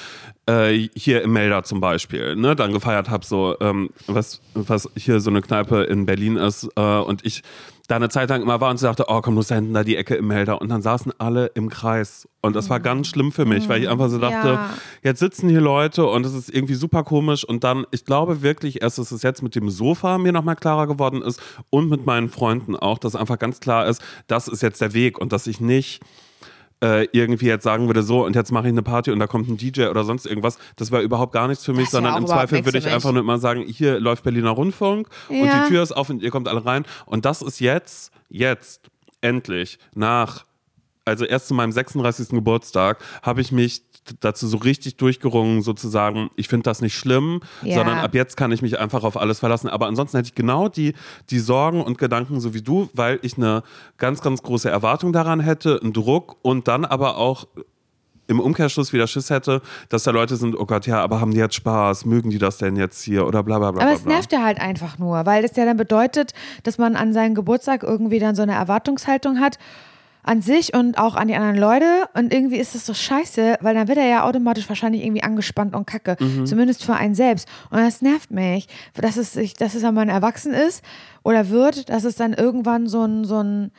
äh, 0.48 0.88
hier 0.96 1.22
im 1.22 1.34
Melder 1.34 1.64
zum 1.64 1.80
Beispiel, 1.82 2.36
ne, 2.36 2.56
dann 2.56 2.72
gefeiert 2.74 3.10
habe, 3.10 3.26
so 3.26 3.56
ähm, 3.62 3.90
was, 4.08 4.42
was 4.54 4.90
hier 4.96 5.20
so 5.20 5.30
eine 5.30 5.42
Kneipe 5.42 5.84
in 5.84 6.06
Berlin 6.06 6.38
ist 6.38 6.68
äh, 6.76 6.82
und 6.82 7.26
ich 7.26 7.42
da 7.88 7.96
eine 7.98 8.10
Zeit 8.10 8.30
lang 8.30 8.42
immer 8.42 8.60
war 8.62 8.70
und 8.72 8.78
sie 8.78 8.86
dachte, 8.86 9.06
oh 9.08 9.22
komm, 9.22 9.36
du 9.36 9.42
da 9.42 9.56
hinten 9.56 9.74
da 9.74 9.84
die 9.84 9.96
Ecke 9.96 10.16
im 10.16 10.28
Melder. 10.28 10.60
Und 10.62 10.70
dann 10.70 10.82
saßen 10.82 11.14
alle 11.20 11.48
im 11.48 11.70
Kreis. 11.70 12.28
Und 12.42 12.56
das 12.56 12.70
war 12.70 12.80
ganz 12.80 13.08
schlimm 13.08 13.32
für 13.32 13.46
mich, 13.46 13.70
weil 13.70 13.82
ich 13.84 13.90
einfach 13.90 14.10
so 14.10 14.18
dachte, 14.18 14.48
Ja. 14.48 14.70
jetzt 15.04 15.20
sitzen 15.20 15.50
hier 15.50 15.62
Leute 15.62 16.06
und 16.06 16.26
es 16.26 16.34
ist 16.34 16.50
irgendwie 16.54 16.76
super 16.76 17.04
komisch. 17.04 17.44
Und 17.44 17.64
dann, 17.64 17.86
ich 17.92 18.06
glaube 18.06 18.42
wirklich 18.42 18.82
erst, 18.82 18.98
dass 18.98 19.12
es 19.12 19.22
jetzt 19.24 19.42
mit 19.44 19.56
dem 19.56 19.70
Sofa 19.70 20.18
mir 20.18 20.32
nochmal 20.32 20.56
klarer 20.56 20.88
geworden 20.88 21.22
ist 21.22 21.42
und 21.70 21.90
mit 21.90 22.06
meinen 22.06 22.30
Freunden 22.30 22.76
auch, 22.76 22.98
dass 22.98 23.16
einfach 23.16 23.40
ganz 23.40 23.60
klar 23.60 23.88
ist, 23.88 24.02
das 24.28 24.48
ist 24.48 24.62
jetzt 24.62 24.82
der 24.82 24.94
Weg 24.94 25.20
und 25.20 25.32
dass 25.32 25.48
ich 25.48 25.60
nicht 25.60 26.02
äh, 26.84 27.08
irgendwie 27.12 27.46
jetzt 27.48 27.64
sagen 27.64 27.88
würde, 27.88 28.04
so 28.04 28.26
und 28.26 28.36
jetzt 28.36 28.52
mache 28.52 28.68
ich 28.68 28.72
eine 28.74 28.84
Party 28.84 29.12
und 29.12 29.20
da 29.20 29.28
kommt 29.28 29.48
ein 29.50 29.58
DJ 29.58 29.86
oder 29.86 30.04
sonst 30.04 30.26
irgendwas, 30.26 30.58
das 30.76 30.92
war 30.92 31.02
überhaupt 31.02 31.32
gar 31.32 31.48
nichts 31.48 31.64
für 31.64 31.74
mich, 31.74 31.86
Das 31.86 31.92
sondern 31.92 32.18
im 32.18 32.28
Zweifel 32.28 32.66
würde 32.66 32.78
ich 32.78 32.88
einfach 32.88 33.12
nur 33.12 33.22
immer 33.22 33.38
sagen, 33.38 33.64
hier 33.66 34.00
läuft 34.00 34.24
Berliner 34.24 34.52
Rundfunk 34.52 35.08
und 35.30 35.46
Ja. 35.46 35.64
die 35.64 35.70
Tür 35.70 35.84
ist 35.84 35.94
auf 35.94 36.10
und 36.10 36.22
ihr 36.22 36.32
kommt 36.32 36.48
alle 36.48 36.66
rein 36.66 36.86
und 37.06 37.26
das 37.26 37.42
ist 37.42 37.60
jetzt, 37.60 38.12
jetzt, 38.30 38.90
endlich, 39.22 39.80
nach 39.96 40.46
also 41.06 41.24
erst 41.24 41.48
zu 41.48 41.54
meinem 41.54 41.72
36. 41.72 42.30
Geburtstag 42.30 42.98
habe 43.22 43.40
ich 43.40 43.52
mich 43.52 43.84
dazu 44.20 44.48
so 44.48 44.58
richtig 44.58 44.98
durchgerungen, 44.98 45.62
sozusagen, 45.62 46.30
ich 46.36 46.48
finde 46.48 46.64
das 46.64 46.82
nicht 46.82 46.96
schlimm, 46.96 47.42
Ja. 47.64 47.76
sondern 47.76 47.98
ab 48.00 48.14
jetzt 48.14 48.38
kann 48.38 48.52
ich 48.52 48.62
mich 48.62 48.80
einfach 48.80 49.04
auf 49.04 49.18
alles 49.18 49.40
verlassen. 49.40 49.70
Aber 49.70 49.88
ansonsten 49.88 50.18
hätte 50.18 50.28
ich 50.28 50.36
genau 50.36 50.68
die, 50.70 50.94
die 51.30 51.40
Sorgen 51.40 51.82
und 51.82 51.98
Gedanken 51.98 52.40
so 52.40 52.54
wie 52.54 52.62
du, 52.62 52.90
weil 52.94 53.20
ich 53.22 53.38
eine 53.38 53.64
ganz, 53.98 54.22
ganz 54.22 54.42
große 54.44 54.70
Erwartung 54.70 55.14
daran 55.14 55.40
hätte, 55.40 55.80
einen 55.82 55.94
Druck 55.94 56.38
und 56.42 56.68
dann 56.68 56.86
aber 56.86 57.18
auch 57.18 57.48
im 58.28 58.40
Umkehrschluss 58.40 58.92
wieder 58.92 59.06
Schiss 59.06 59.30
hätte, 59.30 59.62
dass 59.90 60.02
da 60.04 60.10
Leute 60.12 60.36
sind, 60.36 60.60
oh 60.60 60.66
Gott, 60.66 60.88
ja, 60.88 61.00
aber 61.02 61.22
haben 61.22 61.30
die 61.32 61.38
jetzt 61.38 61.54
Spaß, 61.56 62.06
mögen 62.06 62.32
die 62.32 62.40
das 62.40 62.58
denn 62.58 62.76
jetzt 62.76 63.04
hier 63.04 63.28
oder 63.28 63.44
bla 63.44 63.60
bla 63.60 63.72
bla. 63.72 63.84
Aber 63.84 63.92
es 63.94 64.04
nervt 64.06 64.32
ja 64.32 64.42
halt 64.42 64.60
einfach 64.60 64.98
nur, 64.98 65.26
weil 65.28 65.44
das 65.44 65.56
ja 65.56 65.66
dann 65.66 65.78
bedeutet, 65.78 66.34
dass 66.64 66.80
man 66.80 66.96
an 66.96 67.14
seinen 67.14 67.36
Geburtstag 67.36 67.84
irgendwie 67.84 68.18
dann 68.20 68.34
so 68.36 68.42
eine 68.42 68.54
Erwartungshaltung 68.54 69.40
hat 69.40 69.60
an 70.26 70.42
sich 70.42 70.74
und 70.74 70.98
auch 70.98 71.16
an 71.16 71.28
die 71.28 71.36
anderen 71.36 71.56
Leute 71.58 71.86
und 72.16 72.34
irgendwie 72.34 72.58
ist 72.58 72.74
das 72.76 72.86
so 72.86 72.94
scheiße, 72.94 73.58
weil 73.62 73.76
dann 73.76 73.88
wird 73.88 73.98
er 74.00 74.08
ja 74.08 74.24
automatisch 74.24 74.68
wahrscheinlich 74.68 75.04
irgendwie 75.04 75.24
angespannt 75.24 75.76
und 75.76 75.86
kacke, 75.86 76.18
Mhm. 76.20 76.46
zumindest 76.46 76.84
für 76.84 76.96
einen 76.96 77.14
selbst 77.16 77.48
und 77.70 77.78
das 77.80 78.02
nervt 78.02 78.32
mich, 78.32 78.68
dass 78.96 79.18
es, 79.18 79.34
sich- 79.34 79.54
dass 79.54 79.76
es 79.76 79.84
wenn 79.84 79.94
man 79.94 80.10
erwachsen 80.10 80.54
ist 80.54 80.84
oder 81.24 81.50
wird, 81.50 81.90
dass 81.90 82.04
es 82.06 82.16
dann 82.16 82.34
irgendwann 82.34 82.88
so 82.88 83.04
ein, 83.06 83.24
so 83.26 83.42
ein 83.42 83.72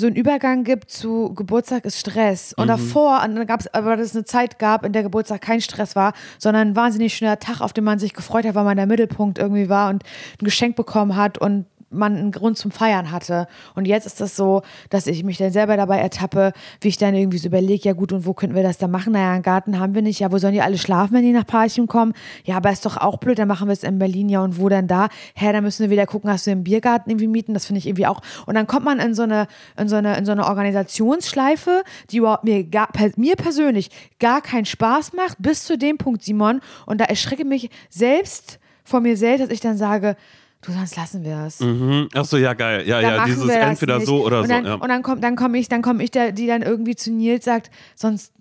so 0.00 0.06
einen 0.06 0.14
Übergang 0.14 0.62
gibt 0.62 0.92
zu 0.92 1.34
Geburtstag 1.34 1.84
ist 1.84 1.98
Stress. 1.98 2.52
Und 2.56 2.68
davor, 2.68 3.20
und 3.24 3.34
dann 3.34 3.48
gab 3.48 3.58
es 3.58 3.74
aber, 3.74 3.96
dass 3.96 4.06
es 4.06 4.14
eine 4.14 4.24
Zeit 4.24 4.60
gab, 4.60 4.86
in 4.86 4.92
der 4.92 5.02
Geburtstag 5.02 5.40
kein 5.40 5.60
Stress 5.60 5.96
war, 5.96 6.12
sondern 6.38 6.68
ein 6.68 6.76
wahnsinnig 6.76 7.14
schöner 7.14 7.40
Tag, 7.40 7.60
auf 7.60 7.72
den 7.72 7.82
man 7.82 7.98
sich 7.98 8.14
gefreut 8.14 8.46
hat, 8.46 8.54
weil 8.54 8.62
man 8.62 8.76
der 8.76 8.86
Mittelpunkt 8.86 9.38
irgendwie 9.40 9.68
war 9.68 9.90
und 9.90 10.04
ein 10.40 10.44
Geschenk 10.44 10.76
bekommen 10.76 11.16
hat 11.16 11.38
und 11.38 11.66
man 11.90 12.16
einen 12.16 12.32
Grund 12.32 12.58
zum 12.58 12.70
Feiern 12.70 13.10
hatte. 13.10 13.46
Und 13.74 13.86
jetzt 13.86 14.06
ist 14.06 14.20
das 14.20 14.36
so, 14.36 14.62
dass 14.90 15.06
ich 15.06 15.24
mich 15.24 15.38
dann 15.38 15.52
selber 15.52 15.76
dabei 15.76 15.98
ertappe, 15.98 16.52
wie 16.80 16.88
ich 16.88 16.98
dann 16.98 17.14
irgendwie 17.14 17.38
so 17.38 17.48
überlege, 17.48 17.88
ja 17.88 17.92
gut, 17.94 18.12
und 18.12 18.26
wo 18.26 18.34
könnten 18.34 18.54
wir 18.54 18.62
das 18.62 18.78
dann 18.78 18.90
machen? 18.90 19.12
Naja, 19.14 19.32
einen 19.32 19.42
Garten 19.42 19.78
haben 19.78 19.94
wir 19.94 20.02
nicht. 20.02 20.20
Ja, 20.20 20.30
wo 20.30 20.38
sollen 20.38 20.52
die 20.52 20.60
alle 20.60 20.78
schlafen, 20.78 21.14
wenn 21.14 21.22
die 21.22 21.32
nach 21.32 21.46
Parchim 21.46 21.86
kommen? 21.86 22.12
Ja, 22.44 22.56
aber 22.56 22.70
ist 22.70 22.84
doch 22.84 22.96
auch 22.96 23.18
blöd, 23.18 23.38
dann 23.38 23.48
machen 23.48 23.68
wir 23.68 23.72
es 23.72 23.82
in 23.82 23.98
Berlin. 23.98 24.28
Ja, 24.28 24.42
und 24.42 24.60
wo 24.60 24.68
denn 24.68 24.86
da? 24.86 25.08
Hä, 25.34 25.52
dann 25.52 25.64
müssen 25.64 25.82
wir 25.82 25.90
wieder 25.90 26.06
gucken, 26.06 26.30
hast 26.30 26.46
du 26.46 26.50
einen 26.50 26.64
Biergarten 26.64 27.10
irgendwie 27.10 27.28
mieten? 27.28 27.54
Das 27.54 27.66
finde 27.66 27.78
ich 27.78 27.86
irgendwie 27.86 28.06
auch. 28.06 28.20
Und 28.46 28.54
dann 28.54 28.66
kommt 28.66 28.84
man 28.84 28.98
in 28.98 29.14
so 29.14 29.22
eine, 29.22 29.46
in 29.78 29.88
so 29.88 29.96
eine, 29.96 30.16
in 30.16 30.26
so 30.26 30.32
eine 30.32 30.46
Organisationsschleife, 30.46 31.82
die 32.10 32.18
überhaupt 32.18 32.44
mir, 32.44 32.64
gar, 32.64 32.88
mir 33.16 33.36
persönlich 33.36 33.90
gar 34.20 34.42
keinen 34.42 34.66
Spaß 34.66 35.12
macht, 35.14 35.36
bis 35.38 35.64
zu 35.64 35.78
dem 35.78 35.98
Punkt, 35.98 36.22
Simon. 36.22 36.60
Und 36.86 37.00
da 37.00 37.04
erschrecke 37.04 37.44
mich 37.44 37.70
selbst 37.88 38.58
vor 38.88 39.00
mir 39.00 39.16
selbst, 39.16 39.44
dass 39.44 39.50
ich 39.50 39.60
dann 39.60 39.76
sage, 39.76 40.16
du, 40.62 40.72
sonst 40.72 40.96
lassen 40.96 41.24
wir 41.24 41.44
es. 41.46 41.60
Mhm. 41.60 42.08
Ach 42.14 42.24
so, 42.24 42.36
ja, 42.36 42.54
geil. 42.54 42.86
Ja, 42.86 43.00
Dann 43.00 43.16
ja, 43.16 43.24
dieses 43.24 43.48
entweder 43.48 44.00
so 44.00 44.24
oder 44.24 44.42
und 44.42 44.48
dann, 44.50 44.64
so. 44.64 44.70
Ja. 44.70 44.74
Und 44.76 44.88
dann 44.88 45.02
kommt, 45.02 45.22
dann 45.24 45.36
komme 45.36 45.58
ich, 45.58 45.68
dann 45.68 45.82
komme 45.82 46.02
ich, 46.02 46.10
da, 46.10 46.30
die 46.30 46.46
dann 46.46 46.62
irgendwie 46.62 46.96
zu 46.96 47.10
Nils 47.12 47.44
sagt, 47.44 47.70
sonst 47.94 48.32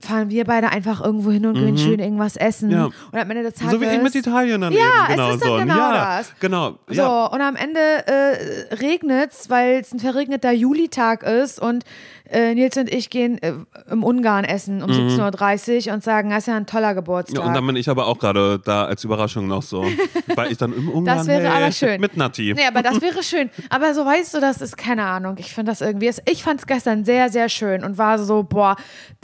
fahren 0.00 0.30
wir 0.30 0.44
beide 0.44 0.70
einfach 0.70 1.04
irgendwo 1.04 1.32
hin 1.32 1.44
und 1.44 1.54
gehen 1.54 1.76
schön 1.76 1.98
irgendwas 1.98 2.36
essen. 2.36 2.68
Mhm. 2.68 2.74
Ja. 2.74 2.84
Und 2.84 3.18
am 3.18 3.30
Ende 3.30 3.42
des 3.42 3.54
Tages. 3.54 3.72
So 3.72 3.80
wie 3.80 3.86
ich 3.86 4.00
mit 4.00 4.14
Italien 4.14 4.60
dann 4.60 4.72
Ja, 4.72 4.78
eben. 4.78 4.86
es 5.02 5.08
Genau 5.16 5.30
ist 5.34 5.42
dann 5.42 5.48
so. 5.48 5.56
genau 5.56 5.76
ja, 5.76 6.18
das. 6.18 6.32
Genau. 6.38 6.78
So, 6.86 6.94
Ja. 6.94 7.26
und 7.26 7.40
am 7.40 7.56
Ende 7.56 7.80
äh, 8.06 8.74
regnet 8.76 9.32
es, 9.32 9.50
weil 9.50 9.80
es 9.80 9.92
ein 9.92 9.98
verregneter 9.98 10.52
Julitag 10.52 11.24
ist 11.24 11.60
und 11.60 11.84
äh, 12.30 12.54
Nils 12.54 12.76
und 12.76 12.92
ich 12.92 13.10
gehen 13.10 13.40
äh, 13.42 13.54
im 13.90 14.04
Ungarn 14.04 14.44
essen 14.44 14.82
um 14.82 14.90
17.30 14.90 15.88
Uhr 15.88 15.94
und 15.94 16.04
sagen, 16.04 16.30
das 16.30 16.40
ist 16.40 16.46
ja 16.46 16.56
ein 16.56 16.66
toller 16.66 16.94
Geburtstag. 16.94 17.38
Mhm. 17.38 17.42
Ja, 17.42 17.48
und 17.48 17.54
dann 17.54 17.66
bin 17.66 17.76
ich 17.76 17.88
aber 17.88 18.06
auch 18.06 18.18
gerade 18.18 18.60
da 18.64 18.84
als 18.84 19.04
Überraschung 19.04 19.46
noch 19.46 19.62
so, 19.62 19.84
weil 20.34 20.52
ich 20.52 20.58
dann 20.58 20.72
im 20.72 20.88
Ungarn 20.88 21.18
Das 21.18 21.26
wäre 21.26 21.50
hey, 21.50 21.62
aber 21.62 21.72
schön. 21.72 22.00
mit 22.00 22.16
Nati. 22.16 22.52
Nee, 22.54 22.66
aber 22.66 22.82
das 22.82 23.00
wäre 23.00 23.22
schön. 23.22 23.50
Aber 23.70 23.94
so 23.94 24.04
weißt 24.04 24.34
du, 24.34 24.40
das 24.40 24.60
ist 24.60 24.76
keine 24.76 25.04
Ahnung. 25.04 25.36
Ich 25.38 25.52
finde 25.54 25.72
das 25.72 25.80
irgendwie. 25.80 26.10
Ich 26.26 26.42
fand 26.42 26.60
es 26.60 26.66
gestern 26.66 27.04
sehr, 27.04 27.30
sehr 27.30 27.48
schön 27.48 27.84
und 27.84 27.98
war 27.98 28.18
so, 28.18 28.42
boah, 28.42 28.76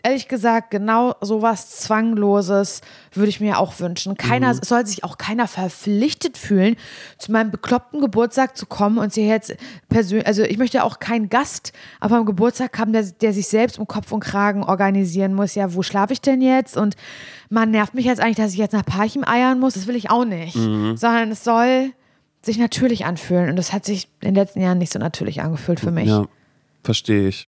ehrlich 0.02 0.28
gesagt, 0.28 0.70
genau 0.70 1.14
sowas 1.20 1.70
Zwangloses 1.70 2.80
würde 3.16 3.28
ich 3.28 3.40
mir 3.40 3.58
auch 3.58 3.80
wünschen. 3.80 4.16
Keiner, 4.16 4.50
es 4.50 4.68
soll 4.68 4.86
sich 4.86 5.04
auch 5.04 5.18
keiner 5.18 5.46
verpflichtet 5.48 6.36
fühlen, 6.36 6.76
zu 7.18 7.32
meinem 7.32 7.50
bekloppten 7.50 8.00
Geburtstag 8.00 8.56
zu 8.56 8.66
kommen 8.66 8.98
und 8.98 9.12
sie 9.12 9.26
jetzt 9.26 9.56
persönlich, 9.88 10.26
also 10.26 10.42
ich 10.42 10.58
möchte 10.58 10.84
auch 10.84 10.98
keinen 10.98 11.28
Gast 11.28 11.72
auf 12.00 12.10
meinem 12.10 12.26
Geburtstag 12.26 12.78
haben, 12.78 12.92
der, 12.92 13.04
der 13.04 13.32
sich 13.32 13.48
selbst 13.48 13.78
um 13.78 13.86
Kopf 13.86 14.12
und 14.12 14.20
Kragen 14.20 14.62
organisieren 14.64 15.34
muss. 15.34 15.54
Ja, 15.54 15.74
wo 15.74 15.82
schlafe 15.82 16.12
ich 16.12 16.20
denn 16.20 16.40
jetzt? 16.42 16.76
Und 16.76 16.96
man 17.50 17.70
nervt 17.70 17.94
mich 17.94 18.04
jetzt 18.04 18.20
eigentlich, 18.20 18.36
dass 18.36 18.52
ich 18.52 18.58
jetzt 18.58 18.72
nach 18.72 18.84
Parchim 18.84 19.24
eiern 19.24 19.60
muss. 19.60 19.74
Das 19.74 19.86
will 19.86 19.96
ich 19.96 20.10
auch 20.10 20.24
nicht. 20.24 20.54
Sondern 20.54 21.30
es 21.30 21.44
soll 21.44 21.92
sich 22.42 22.58
natürlich 22.58 23.06
anfühlen. 23.06 23.50
Und 23.50 23.56
das 23.56 23.72
hat 23.72 23.84
sich 23.84 24.08
in 24.20 24.28
den 24.28 24.34
letzten 24.34 24.60
Jahren 24.60 24.78
nicht 24.78 24.92
so 24.92 24.98
natürlich 24.98 25.40
angefühlt 25.40 25.80
für 25.80 25.90
mich. 25.90 26.08
Ja, 26.08 26.26
verstehe 26.82 27.28
ich. 27.28 27.46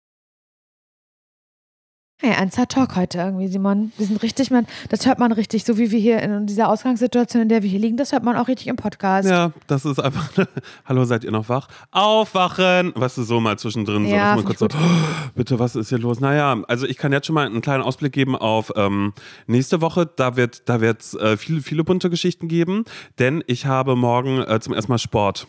Hey, 2.22 2.32
ernster 2.32 2.68
Talk 2.68 2.96
heute 2.96 3.16
irgendwie, 3.16 3.48
Simon. 3.48 3.92
Wir 3.96 4.06
sind 4.06 4.22
richtig, 4.22 4.50
man, 4.50 4.66
das 4.90 5.06
hört 5.06 5.18
man 5.18 5.32
richtig, 5.32 5.64
so 5.64 5.78
wie 5.78 5.90
wir 5.90 5.98
hier 5.98 6.20
in 6.20 6.46
dieser 6.46 6.68
Ausgangssituation, 6.68 7.40
in 7.40 7.48
der 7.48 7.62
wir 7.62 7.70
hier 7.70 7.78
liegen, 7.78 7.96
das 7.96 8.12
hört 8.12 8.24
man 8.24 8.36
auch 8.36 8.46
richtig 8.46 8.66
im 8.66 8.76
Podcast. 8.76 9.26
Ja, 9.26 9.52
das 9.68 9.86
ist 9.86 9.98
einfach. 9.98 10.28
Hallo, 10.84 11.06
seid 11.06 11.24
ihr 11.24 11.30
noch 11.30 11.48
wach? 11.48 11.68
Aufwachen! 11.92 12.92
Weißt 12.94 13.16
du, 13.16 13.22
so 13.22 13.40
mal 13.40 13.58
zwischendrin. 13.58 14.04
So, 14.04 14.14
Ja, 14.14 14.34
dass 14.34 14.36
man 14.36 14.44
kurz 14.44 14.58
so, 14.58 14.66
"Oh, 14.66 15.30
bitte, 15.34 15.58
was 15.58 15.76
ist 15.76 15.88
hier 15.88 15.96
los? 15.98 16.20
Naja, 16.20 16.62
also 16.68 16.86
ich 16.86 16.98
kann 16.98 17.10
jetzt 17.10 17.26
schon 17.26 17.32
mal 17.32 17.46
einen 17.46 17.62
kleinen 17.62 17.82
Ausblick 17.82 18.12
geben 18.12 18.36
auf 18.36 18.70
ähm, 18.76 19.14
nächste 19.46 19.80
Woche. 19.80 20.04
Da 20.04 20.36
wird 20.36 20.68
da 20.68 20.82
wird's, 20.82 21.14
äh, 21.14 21.38
viele, 21.38 21.62
viele 21.62 21.84
bunte 21.84 22.10
Geschichten 22.10 22.48
geben, 22.48 22.84
denn 23.18 23.42
ich 23.46 23.64
habe 23.64 23.96
morgen 23.96 24.42
äh, 24.42 24.60
zum 24.60 24.74
ersten 24.74 24.92
Mal 24.92 24.98
Sport. 24.98 25.46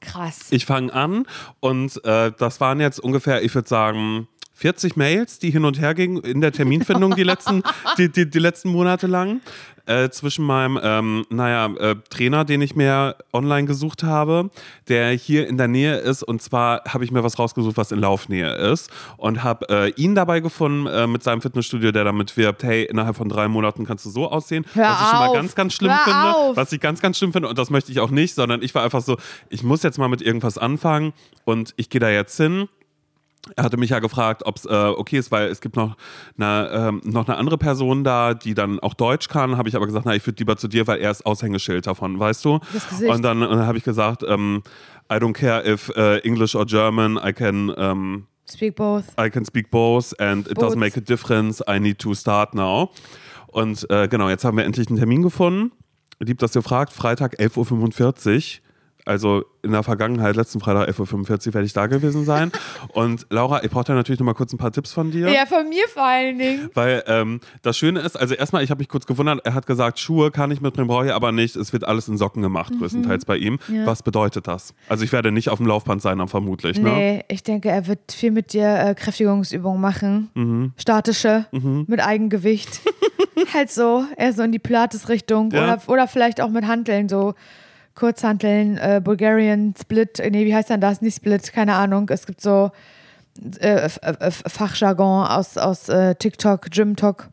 Krass. 0.00 0.48
Ich 0.50 0.66
fange 0.66 0.92
an 0.92 1.24
und 1.60 2.04
äh, 2.04 2.32
das 2.38 2.60
waren 2.60 2.80
jetzt 2.80 3.00
ungefähr, 3.00 3.42
ich 3.42 3.54
würde 3.54 3.68
sagen, 3.68 4.28
40 4.54 4.96
Mails, 4.96 5.38
die 5.38 5.50
hin 5.50 5.64
und 5.64 5.80
her 5.80 5.94
gingen 5.94 6.22
in 6.22 6.40
der 6.40 6.52
Terminfindung 6.52 7.14
die 7.14 7.24
letzten, 7.24 7.62
die, 7.98 8.10
die, 8.10 8.28
die 8.28 8.38
letzten 8.38 8.70
Monate 8.70 9.06
lang. 9.06 9.40
Äh, 9.84 10.10
zwischen 10.10 10.44
meinem, 10.44 10.78
ähm, 10.80 11.26
naja, 11.28 11.66
äh, 11.74 11.96
Trainer, 12.08 12.44
den 12.44 12.62
ich 12.62 12.76
mir 12.76 13.16
online 13.32 13.66
gesucht 13.66 14.04
habe, 14.04 14.48
der 14.86 15.10
hier 15.10 15.48
in 15.48 15.56
der 15.56 15.66
Nähe 15.66 15.96
ist. 15.96 16.22
Und 16.22 16.40
zwar 16.40 16.84
habe 16.86 17.04
ich 17.04 17.10
mir 17.10 17.24
was 17.24 17.36
rausgesucht, 17.36 17.76
was 17.76 17.90
in 17.90 17.98
Laufnähe 17.98 18.54
ist. 18.70 18.92
Und 19.16 19.42
habe 19.42 19.68
äh, 19.70 19.90
ihn 20.00 20.14
dabei 20.14 20.38
gefunden 20.38 20.86
äh, 20.86 21.08
mit 21.08 21.24
seinem 21.24 21.42
Fitnessstudio, 21.42 21.90
der 21.90 22.04
damit 22.04 22.36
wirbt, 22.36 22.62
hey, 22.62 22.84
innerhalb 22.84 23.16
von 23.16 23.28
drei 23.28 23.48
Monaten 23.48 23.84
kannst 23.84 24.06
du 24.06 24.10
so 24.10 24.30
aussehen. 24.30 24.64
Hör 24.72 24.84
was 24.84 25.00
ich 25.00 25.08
schon 25.08 25.18
mal 25.18 25.32
ganz, 25.32 25.54
ganz 25.56 25.72
schlimm 25.74 25.90
Hör 25.90 26.04
finde. 26.04 26.36
auf. 26.36 26.56
Was 26.56 26.72
ich 26.72 26.80
ganz, 26.80 27.00
ganz 27.00 27.18
schlimm 27.18 27.32
finde. 27.32 27.48
Und 27.48 27.58
das 27.58 27.70
möchte 27.70 27.90
ich 27.90 27.98
auch 27.98 28.10
nicht, 28.10 28.36
sondern 28.36 28.62
ich 28.62 28.76
war 28.76 28.84
einfach 28.84 29.02
so, 29.02 29.16
ich 29.48 29.64
muss 29.64 29.82
jetzt 29.82 29.98
mal 29.98 30.06
mit 30.06 30.22
irgendwas 30.22 30.58
anfangen. 30.58 31.12
Und 31.44 31.74
ich 31.76 31.90
gehe 31.90 32.00
da 32.00 32.08
jetzt 32.08 32.36
hin. 32.36 32.68
Er 33.56 33.64
hatte 33.64 33.76
mich 33.76 33.90
ja 33.90 33.98
gefragt, 33.98 34.42
ob 34.46 34.56
es 34.56 34.66
äh, 34.66 34.68
okay 34.68 35.18
ist, 35.18 35.32
weil 35.32 35.48
es 35.48 35.60
gibt 35.60 35.74
noch 35.76 35.96
eine, 36.38 36.70
ähm, 36.72 37.00
noch 37.04 37.26
eine 37.26 37.36
andere 37.36 37.58
Person 37.58 38.04
da, 38.04 38.34
die 38.34 38.54
dann 38.54 38.78
auch 38.78 38.94
Deutsch 38.94 39.26
kann. 39.28 39.56
Habe 39.56 39.68
ich 39.68 39.74
aber 39.74 39.86
gesagt, 39.86 40.06
na, 40.06 40.14
ich 40.14 40.24
würde 40.24 40.38
lieber 40.38 40.56
zu 40.56 40.68
dir, 40.68 40.86
weil 40.86 41.00
er 41.00 41.10
ist 41.10 41.26
Aushängeschild 41.26 41.86
davon, 41.86 42.18
weißt 42.20 42.44
du? 42.44 42.60
Und 43.08 43.22
dann, 43.22 43.42
äh, 43.42 43.46
habe 43.46 43.78
ich 43.78 43.84
gesagt, 43.84 44.22
ähm, 44.26 44.62
I 45.10 45.16
don't 45.16 45.32
care 45.32 45.68
if 45.68 45.88
äh, 45.96 46.18
English 46.18 46.54
or 46.54 46.66
German, 46.66 47.18
I 47.22 47.32
can, 47.32 47.72
ähm, 47.76 48.26
Speak 48.48 48.76
both. 48.76 49.04
I 49.18 49.30
can 49.30 49.44
speak 49.44 49.70
both 49.70 50.18
and 50.20 50.46
it 50.48 50.54
Both. 50.54 50.64
doesn't 50.64 50.78
make 50.78 50.96
a 50.96 51.00
difference. 51.00 51.62
I 51.68 51.78
need 51.78 51.98
to 52.00 52.14
start 52.14 52.54
now. 52.54 52.90
Und 53.48 53.88
äh, 53.90 54.08
genau, 54.08 54.28
jetzt 54.28 54.44
haben 54.44 54.56
wir 54.56 54.64
endlich 54.64 54.88
einen 54.88 54.98
Termin 54.98 55.22
gefunden. 55.22 55.72
Lieb, 56.18 56.38
dass 56.38 56.54
ihr 56.54 56.62
fragt. 56.62 56.92
Freitag 56.92 57.38
11.45 57.38 58.58
Uhr. 58.60 58.62
Also 59.04 59.44
in 59.62 59.72
der 59.72 59.82
Vergangenheit, 59.82 60.36
letzten 60.36 60.60
Freitag 60.60 60.88
11.45 60.88 61.48
Uhr 61.48 61.54
werde 61.54 61.66
ich 61.66 61.72
da 61.72 61.86
gewesen 61.86 62.24
sein. 62.24 62.52
Und 62.92 63.26
Laura, 63.30 63.64
ich 63.64 63.70
brauche 63.70 63.84
da 63.84 63.94
natürlich 63.94 64.20
noch 64.20 64.26
mal 64.26 64.34
kurz 64.34 64.52
ein 64.52 64.58
paar 64.58 64.70
Tipps 64.70 64.92
von 64.92 65.10
dir. 65.10 65.28
Ja, 65.28 65.46
von 65.46 65.68
mir 65.68 65.88
vor 65.88 66.04
allen 66.04 66.38
Dingen. 66.38 66.70
Weil 66.74 67.02
ähm, 67.06 67.40
das 67.62 67.76
Schöne 67.76 68.00
ist, 68.00 68.16
also 68.16 68.34
erstmal, 68.34 68.62
ich 68.62 68.70
habe 68.70 68.78
mich 68.78 68.88
kurz 68.88 69.06
gewundert, 69.06 69.40
er 69.44 69.54
hat 69.54 69.66
gesagt, 69.66 69.98
Schuhe 69.98 70.30
kann 70.30 70.50
ich 70.50 70.60
mitbringen, 70.60 70.88
brauche 70.88 71.06
ich 71.06 71.12
aber 71.12 71.32
nicht. 71.32 71.56
Es 71.56 71.72
wird 71.72 71.84
alles 71.84 72.08
in 72.08 72.16
Socken 72.16 72.42
gemacht, 72.42 72.72
größtenteils 72.78 73.24
bei 73.24 73.36
ihm. 73.36 73.58
Mhm. 73.66 73.76
Ja. 73.76 73.86
Was 73.86 74.02
bedeutet 74.02 74.46
das? 74.46 74.74
Also 74.88 75.04
ich 75.04 75.12
werde 75.12 75.32
nicht 75.32 75.48
auf 75.48 75.58
dem 75.58 75.66
Laufband 75.66 76.00
sein, 76.00 76.18
dann 76.18 76.28
vermutlich. 76.28 76.78
Ne? 76.78 76.90
Nee, 76.90 77.24
ich 77.28 77.42
denke, 77.42 77.70
er 77.70 77.86
wird 77.86 78.12
viel 78.12 78.30
mit 78.30 78.52
dir 78.52 78.78
äh, 78.78 78.94
Kräftigungsübungen 78.94 79.80
machen. 79.80 80.30
Mhm. 80.34 80.72
Statische, 80.76 81.46
mit 81.50 82.00
Eigengewicht. 82.00 82.80
halt 83.52 83.70
so, 83.70 84.04
eher 84.16 84.32
so 84.32 84.42
in 84.42 84.52
die 84.52 84.58
Pilates-Richtung. 84.58 85.50
Ja. 85.50 85.64
Oder, 85.64 85.82
oder 85.88 86.08
vielleicht 86.08 86.40
auch 86.40 86.50
mit 86.50 86.66
Hanteln, 86.66 87.08
so 87.08 87.34
Kurzhanteln, 87.94 88.78
äh, 88.78 89.00
Bulgarian 89.02 89.74
Split. 89.80 90.18
äh, 90.20 90.30
Nee, 90.30 90.46
wie 90.46 90.54
heißt 90.54 90.70
denn 90.70 90.80
das? 90.80 91.00
Nicht 91.02 91.16
Split, 91.16 91.52
keine 91.52 91.74
Ahnung. 91.74 92.08
Es 92.10 92.26
gibt 92.26 92.40
so 92.40 92.70
äh, 93.60 93.88
F- 93.88 94.42
Fachjargon 94.46 95.26
aus, 95.26 95.56
aus 95.58 95.88
äh, 95.88 96.14
TikTok, 96.14 96.70
Gym-Talk. 96.70 97.28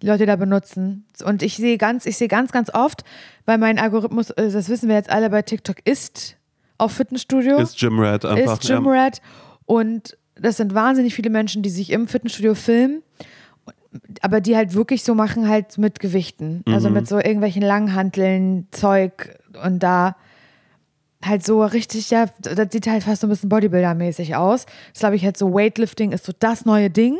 Die 0.00 0.06
Leute 0.06 0.26
da 0.26 0.36
benutzen. 0.36 1.06
Und 1.24 1.42
ich 1.42 1.56
sehe 1.56 1.76
ganz, 1.76 2.06
ich 2.06 2.16
sehe 2.16 2.28
ganz, 2.28 2.52
ganz 2.52 2.72
oft, 2.72 3.02
weil 3.46 3.58
mein 3.58 3.78
Algorithmus, 3.80 4.30
äh, 4.30 4.50
das 4.50 4.68
wissen 4.68 4.88
wir 4.88 4.94
jetzt 4.94 5.10
alle 5.10 5.28
bei 5.30 5.42
TikTok, 5.42 5.76
ist 5.84 6.36
auf 6.78 6.92
Fitnessstudio 6.92 7.58
Ist 7.58 7.80
Jim 7.80 7.98
Rat 7.98 8.24
einfach. 8.24 8.60
ist 8.60 8.68
Gym 8.68 8.86
Rat 8.86 9.20
und 9.66 10.16
das 10.40 10.56
sind 10.58 10.72
wahnsinnig 10.72 11.16
viele 11.16 11.30
Menschen, 11.30 11.64
die 11.64 11.70
sich 11.70 11.90
im 11.90 12.06
Fitnessstudio 12.06 12.54
filmen, 12.54 13.02
aber 14.20 14.40
die 14.40 14.54
halt 14.54 14.74
wirklich 14.74 15.02
so 15.02 15.16
machen 15.16 15.48
halt 15.48 15.78
mit 15.78 15.98
Gewichten, 15.98 16.62
also 16.68 16.90
mit 16.90 17.08
so 17.08 17.16
irgendwelchen 17.16 17.62
Langhanteln, 17.62 18.68
Zeug 18.70 19.36
und 19.62 19.80
da 19.80 20.16
halt 21.24 21.44
so 21.44 21.64
richtig, 21.64 22.10
ja, 22.10 22.26
das 22.40 22.68
sieht 22.70 22.86
halt 22.86 23.02
fast 23.02 23.22
so 23.22 23.26
ein 23.26 23.30
bisschen 23.30 23.50
Bodybuilder-mäßig 23.50 24.36
aus. 24.36 24.66
Das 24.92 25.00
glaube 25.00 25.16
ich 25.16 25.24
halt 25.24 25.36
so, 25.36 25.52
Weightlifting 25.52 26.12
ist 26.12 26.24
so 26.24 26.32
das 26.38 26.64
neue 26.64 26.90
Ding. 26.90 27.18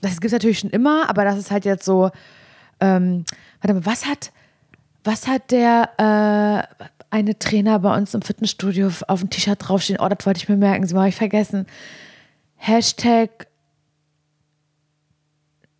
Das 0.00 0.12
gibt 0.12 0.26
es 0.26 0.32
natürlich 0.32 0.58
schon 0.58 0.70
immer, 0.70 1.08
aber 1.08 1.24
das 1.24 1.38
ist 1.38 1.50
halt 1.50 1.64
jetzt 1.64 1.84
so, 1.84 2.10
ähm, 2.80 3.24
warte 3.60 3.74
mal, 3.74 3.86
was 3.86 4.06
hat, 4.06 4.32
was 5.04 5.26
hat 5.26 5.50
der 5.50 5.90
äh, 5.98 6.84
eine 7.10 7.38
Trainer 7.38 7.78
bei 7.78 7.96
uns 7.96 8.14
im 8.14 8.22
Fitnessstudio 8.22 8.90
auf 9.06 9.20
dem 9.20 9.30
T-Shirt 9.30 9.58
draufstehen? 9.60 10.00
Oh, 10.00 10.08
das 10.08 10.24
wollte 10.26 10.38
ich 10.38 10.48
mir 10.48 10.56
merken, 10.56 10.86
sie 10.86 10.96
habe 10.96 11.08
ich 11.08 11.16
vergessen. 11.16 11.66
Hashtag, 12.56 13.46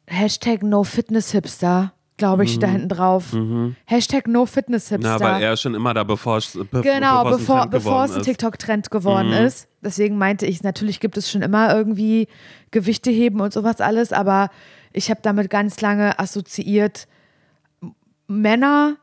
Hashtag 0.06 0.62
No 0.62 0.84
Fitness 0.84 1.32
Hipster, 1.32 1.92
glaube 2.18 2.44
ich, 2.44 2.58
da 2.58 2.66
hinten 2.66 2.90
drauf. 2.90 3.34
Hashtag 3.86 4.28
No 4.28 4.44
Fitness 4.44 4.90
Hipster. 4.90 5.14
Mhm. 5.14 5.18
Na, 5.20 5.32
weil 5.32 5.42
er 5.42 5.56
schon 5.56 5.74
immer 5.74 5.94
da 5.94 6.04
bevor 6.04 6.36
es 6.36 6.58
be 6.70 6.82
Genau, 6.82 7.24
bevor 7.24 7.62
ein 7.62 7.70
bevor, 7.70 8.04
es 8.04 8.14
ein. 8.14 8.22
TikTok-Trend 8.22 8.90
geworden 8.90 9.32
ist. 9.32 9.68
Deswegen 9.82 10.18
meinte 10.18 10.44
ich, 10.44 10.62
natürlich 10.62 11.00
gibt 11.00 11.16
es 11.16 11.30
schon 11.30 11.40
immer 11.40 11.74
irgendwie 11.74 12.28
Gewichte 12.70 13.10
heben 13.10 13.40
und 13.40 13.52
sowas 13.52 13.80
alles, 13.80 14.12
aber 14.12 14.50
ich 14.92 15.08
habe 15.10 15.20
damit 15.22 15.48
ganz 15.48 15.80
lange 15.80 16.18
assoziiert 16.18 17.08
Männer, 18.26 18.96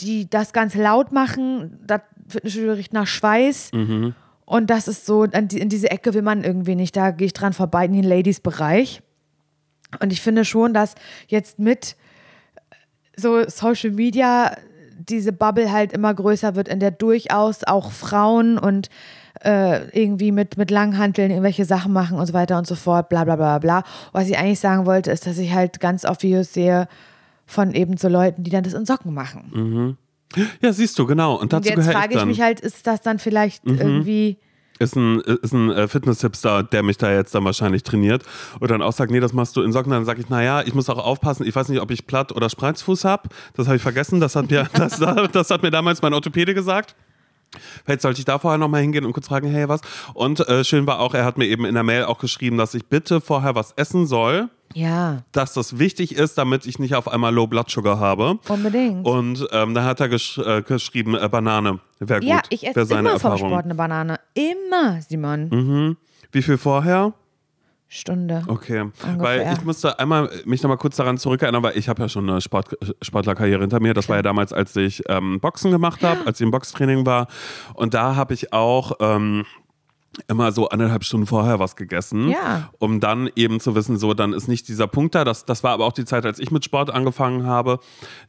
die 0.00 0.30
das 0.30 0.52
ganz 0.52 0.76
laut 0.76 1.10
machen, 1.10 1.80
das 1.84 2.02
Fitnessstudio 2.28 2.74
riecht 2.74 2.92
nach 2.92 3.06
Schweiß. 3.06 3.72
Mhm. 3.72 4.14
Und 4.44 4.70
das 4.70 4.88
ist 4.88 5.04
so, 5.04 5.24
in 5.24 5.68
diese 5.68 5.90
Ecke 5.90 6.14
will 6.14 6.22
man 6.22 6.44
irgendwie 6.44 6.74
nicht. 6.74 6.96
Da 6.96 7.10
gehe 7.10 7.26
ich 7.26 7.32
dran 7.32 7.52
vorbei 7.52 7.84
in 7.84 7.92
den 7.92 8.04
Ladies-Bereich. 8.04 9.02
Und 10.00 10.12
ich 10.12 10.20
finde 10.20 10.44
schon, 10.44 10.72
dass 10.74 10.94
jetzt 11.26 11.58
mit 11.58 11.96
so 13.18 13.42
Social 13.48 13.90
Media 13.90 14.56
diese 14.98 15.32
Bubble 15.32 15.72
halt 15.72 15.92
immer 15.92 16.12
größer 16.12 16.54
wird, 16.54 16.68
in 16.68 16.80
der 16.80 16.90
durchaus 16.90 17.64
auch 17.64 17.92
Frauen 17.92 18.58
und 18.58 18.88
äh, 19.44 19.88
irgendwie 19.98 20.32
mit, 20.32 20.56
mit 20.56 20.70
Langhanteln 20.70 21.30
irgendwelche 21.30 21.64
Sachen 21.64 21.92
machen 21.92 22.18
und 22.18 22.26
so 22.26 22.32
weiter 22.32 22.58
und 22.58 22.66
so 22.66 22.74
fort, 22.74 23.08
bla 23.08 23.24
bla 23.24 23.36
bla 23.36 23.58
bla. 23.58 23.84
Was 24.12 24.28
ich 24.28 24.36
eigentlich 24.38 24.60
sagen 24.60 24.86
wollte, 24.86 25.10
ist, 25.10 25.26
dass 25.26 25.38
ich 25.38 25.52
halt 25.52 25.80
ganz 25.80 26.04
oft 26.04 26.22
Videos 26.22 26.52
sehe 26.52 26.88
von 27.46 27.72
eben 27.72 27.96
so 27.96 28.08
Leuten, 28.08 28.42
die 28.42 28.50
dann 28.50 28.64
das 28.64 28.74
in 28.74 28.84
Socken 28.84 29.14
machen. 29.14 29.96
Ja, 30.60 30.72
siehst 30.72 30.98
du, 30.98 31.06
genau. 31.06 31.34
Und 31.34 31.42
Und 31.44 31.52
dazu 31.52 31.68
jetzt 31.68 31.76
gehöre 31.76 31.92
frage 31.92 32.14
ich 32.14 32.20
ich 32.20 32.26
mich 32.26 32.40
halt, 32.40 32.60
ist 32.60 32.86
das 32.86 33.00
dann 33.00 33.18
vielleicht 33.18 33.64
irgendwie 33.64 34.36
ist 34.78 34.96
ein, 34.96 35.20
ist 35.20 35.52
ein 35.52 35.70
äh, 35.70 35.88
Fitness-Hipster, 35.88 36.62
der 36.62 36.82
mich 36.82 36.98
da 36.98 37.12
jetzt 37.12 37.34
dann 37.34 37.44
wahrscheinlich 37.44 37.82
trainiert 37.82 38.22
und 38.60 38.70
dann 38.70 38.82
auch 38.82 38.92
sagt, 38.92 39.10
nee, 39.10 39.20
das 39.20 39.32
machst 39.32 39.56
du 39.56 39.62
in 39.62 39.72
Socken. 39.72 39.92
Dann 39.92 40.04
sage 40.04 40.20
ich, 40.20 40.28
naja, 40.28 40.62
ich 40.62 40.74
muss 40.74 40.88
auch 40.88 40.98
aufpassen. 40.98 41.46
Ich 41.46 41.54
weiß 41.54 41.68
nicht, 41.68 41.80
ob 41.80 41.90
ich 41.90 42.06
Platt- 42.06 42.32
oder 42.32 42.48
Spreizfuß 42.48 43.04
habe. 43.04 43.28
Das 43.54 43.66
habe 43.66 43.76
ich 43.76 43.82
vergessen. 43.82 44.20
Das 44.20 44.36
hat, 44.36 44.50
mir, 44.50 44.68
das, 44.74 45.00
das 45.32 45.50
hat 45.50 45.62
mir 45.62 45.70
damals 45.70 46.02
mein 46.02 46.14
Orthopäde 46.14 46.54
gesagt. 46.54 46.94
Vielleicht 47.84 48.02
sollte 48.02 48.18
ich 48.18 48.24
da 48.24 48.38
vorher 48.38 48.58
nochmal 48.58 48.82
hingehen 48.82 49.04
und 49.04 49.12
kurz 49.12 49.28
fragen, 49.28 49.48
hey, 49.50 49.68
was? 49.68 49.80
Und 50.14 50.46
äh, 50.48 50.64
schön 50.64 50.86
war 50.86 51.00
auch, 51.00 51.14
er 51.14 51.24
hat 51.24 51.38
mir 51.38 51.46
eben 51.46 51.64
in 51.64 51.74
der 51.74 51.82
Mail 51.82 52.04
auch 52.04 52.18
geschrieben, 52.18 52.58
dass 52.58 52.74
ich 52.74 52.86
bitte 52.86 53.20
vorher 53.20 53.54
was 53.54 53.72
essen 53.72 54.06
soll, 54.06 54.48
Ja, 54.74 55.22
dass 55.32 55.54
das 55.54 55.78
wichtig 55.78 56.14
ist, 56.14 56.36
damit 56.36 56.66
ich 56.66 56.78
nicht 56.78 56.94
auf 56.94 57.08
einmal 57.08 57.32
Low 57.34 57.46
Blood 57.46 57.70
Sugar 57.70 57.98
habe. 57.98 58.38
unbedingt. 58.48 59.06
Und 59.06 59.46
ähm, 59.52 59.74
da 59.74 59.84
hat 59.84 60.00
er 60.00 60.08
gesch 60.08 60.38
äh, 60.38 60.62
geschrieben, 60.62 61.14
äh, 61.14 61.28
Banane 61.28 61.80
wäre 62.00 62.20
gut. 62.20 62.28
ja, 62.28 62.42
ich 62.50 62.66
esse 62.66 62.80
immer 62.80 63.18
vom 63.18 63.32
Erfahrung. 63.32 63.38
Sport 63.50 63.64
eine 63.64 63.74
Banane. 63.74 64.20
Immer, 64.34 65.00
Simon. 65.00 65.96
Wie 66.30 66.42
viel 66.42 66.58
vorher? 66.58 67.14
Stunde. 67.88 68.42
Okay, 68.48 68.80
Ungefähr. 68.82 69.18
weil 69.18 69.52
ich 69.54 69.64
musste 69.64 69.98
einmal 69.98 70.30
mich 70.44 70.62
nochmal 70.62 70.76
kurz 70.76 70.96
daran 70.96 71.16
zurückerinnern, 71.16 71.62
weil 71.62 71.76
ich 71.78 71.88
habe 71.88 72.02
ja 72.02 72.08
schon 72.08 72.28
eine 72.28 72.40
Sport, 72.40 72.76
Sportlerkarriere 73.02 73.60
hinter 73.60 73.80
mir. 73.80 73.94
Das 73.94 74.08
war 74.10 74.16
ja 74.16 74.22
damals, 74.22 74.52
als 74.52 74.76
ich 74.76 75.02
ähm, 75.08 75.40
Boxen 75.40 75.70
gemacht 75.70 76.02
habe, 76.02 76.26
als 76.26 76.38
ich 76.40 76.44
im 76.44 76.50
Boxtraining 76.50 77.06
war. 77.06 77.28
Und 77.74 77.94
da 77.94 78.14
habe 78.14 78.34
ich 78.34 78.52
auch 78.52 78.92
ähm, 79.00 79.46
immer 80.26 80.52
so 80.52 80.68
anderthalb 80.68 81.04
Stunden 81.04 81.26
vorher 81.26 81.60
was 81.60 81.76
gegessen, 81.76 82.28
Ja. 82.28 82.70
um 82.78 83.00
dann 83.00 83.30
eben 83.36 83.60
zu 83.60 83.74
wissen, 83.74 83.96
so 83.98 84.14
dann 84.14 84.32
ist 84.32 84.48
nicht 84.48 84.68
dieser 84.68 84.86
Punkt 84.88 85.14
da. 85.14 85.24
Das, 85.24 85.44
das 85.44 85.62
war 85.62 85.72
aber 85.72 85.84
auch 85.86 85.92
die 85.92 86.04
Zeit, 86.04 86.26
als 86.26 86.38
ich 86.40 86.50
mit 86.50 86.64
Sport 86.64 86.90
angefangen 86.90 87.46
habe. 87.46 87.78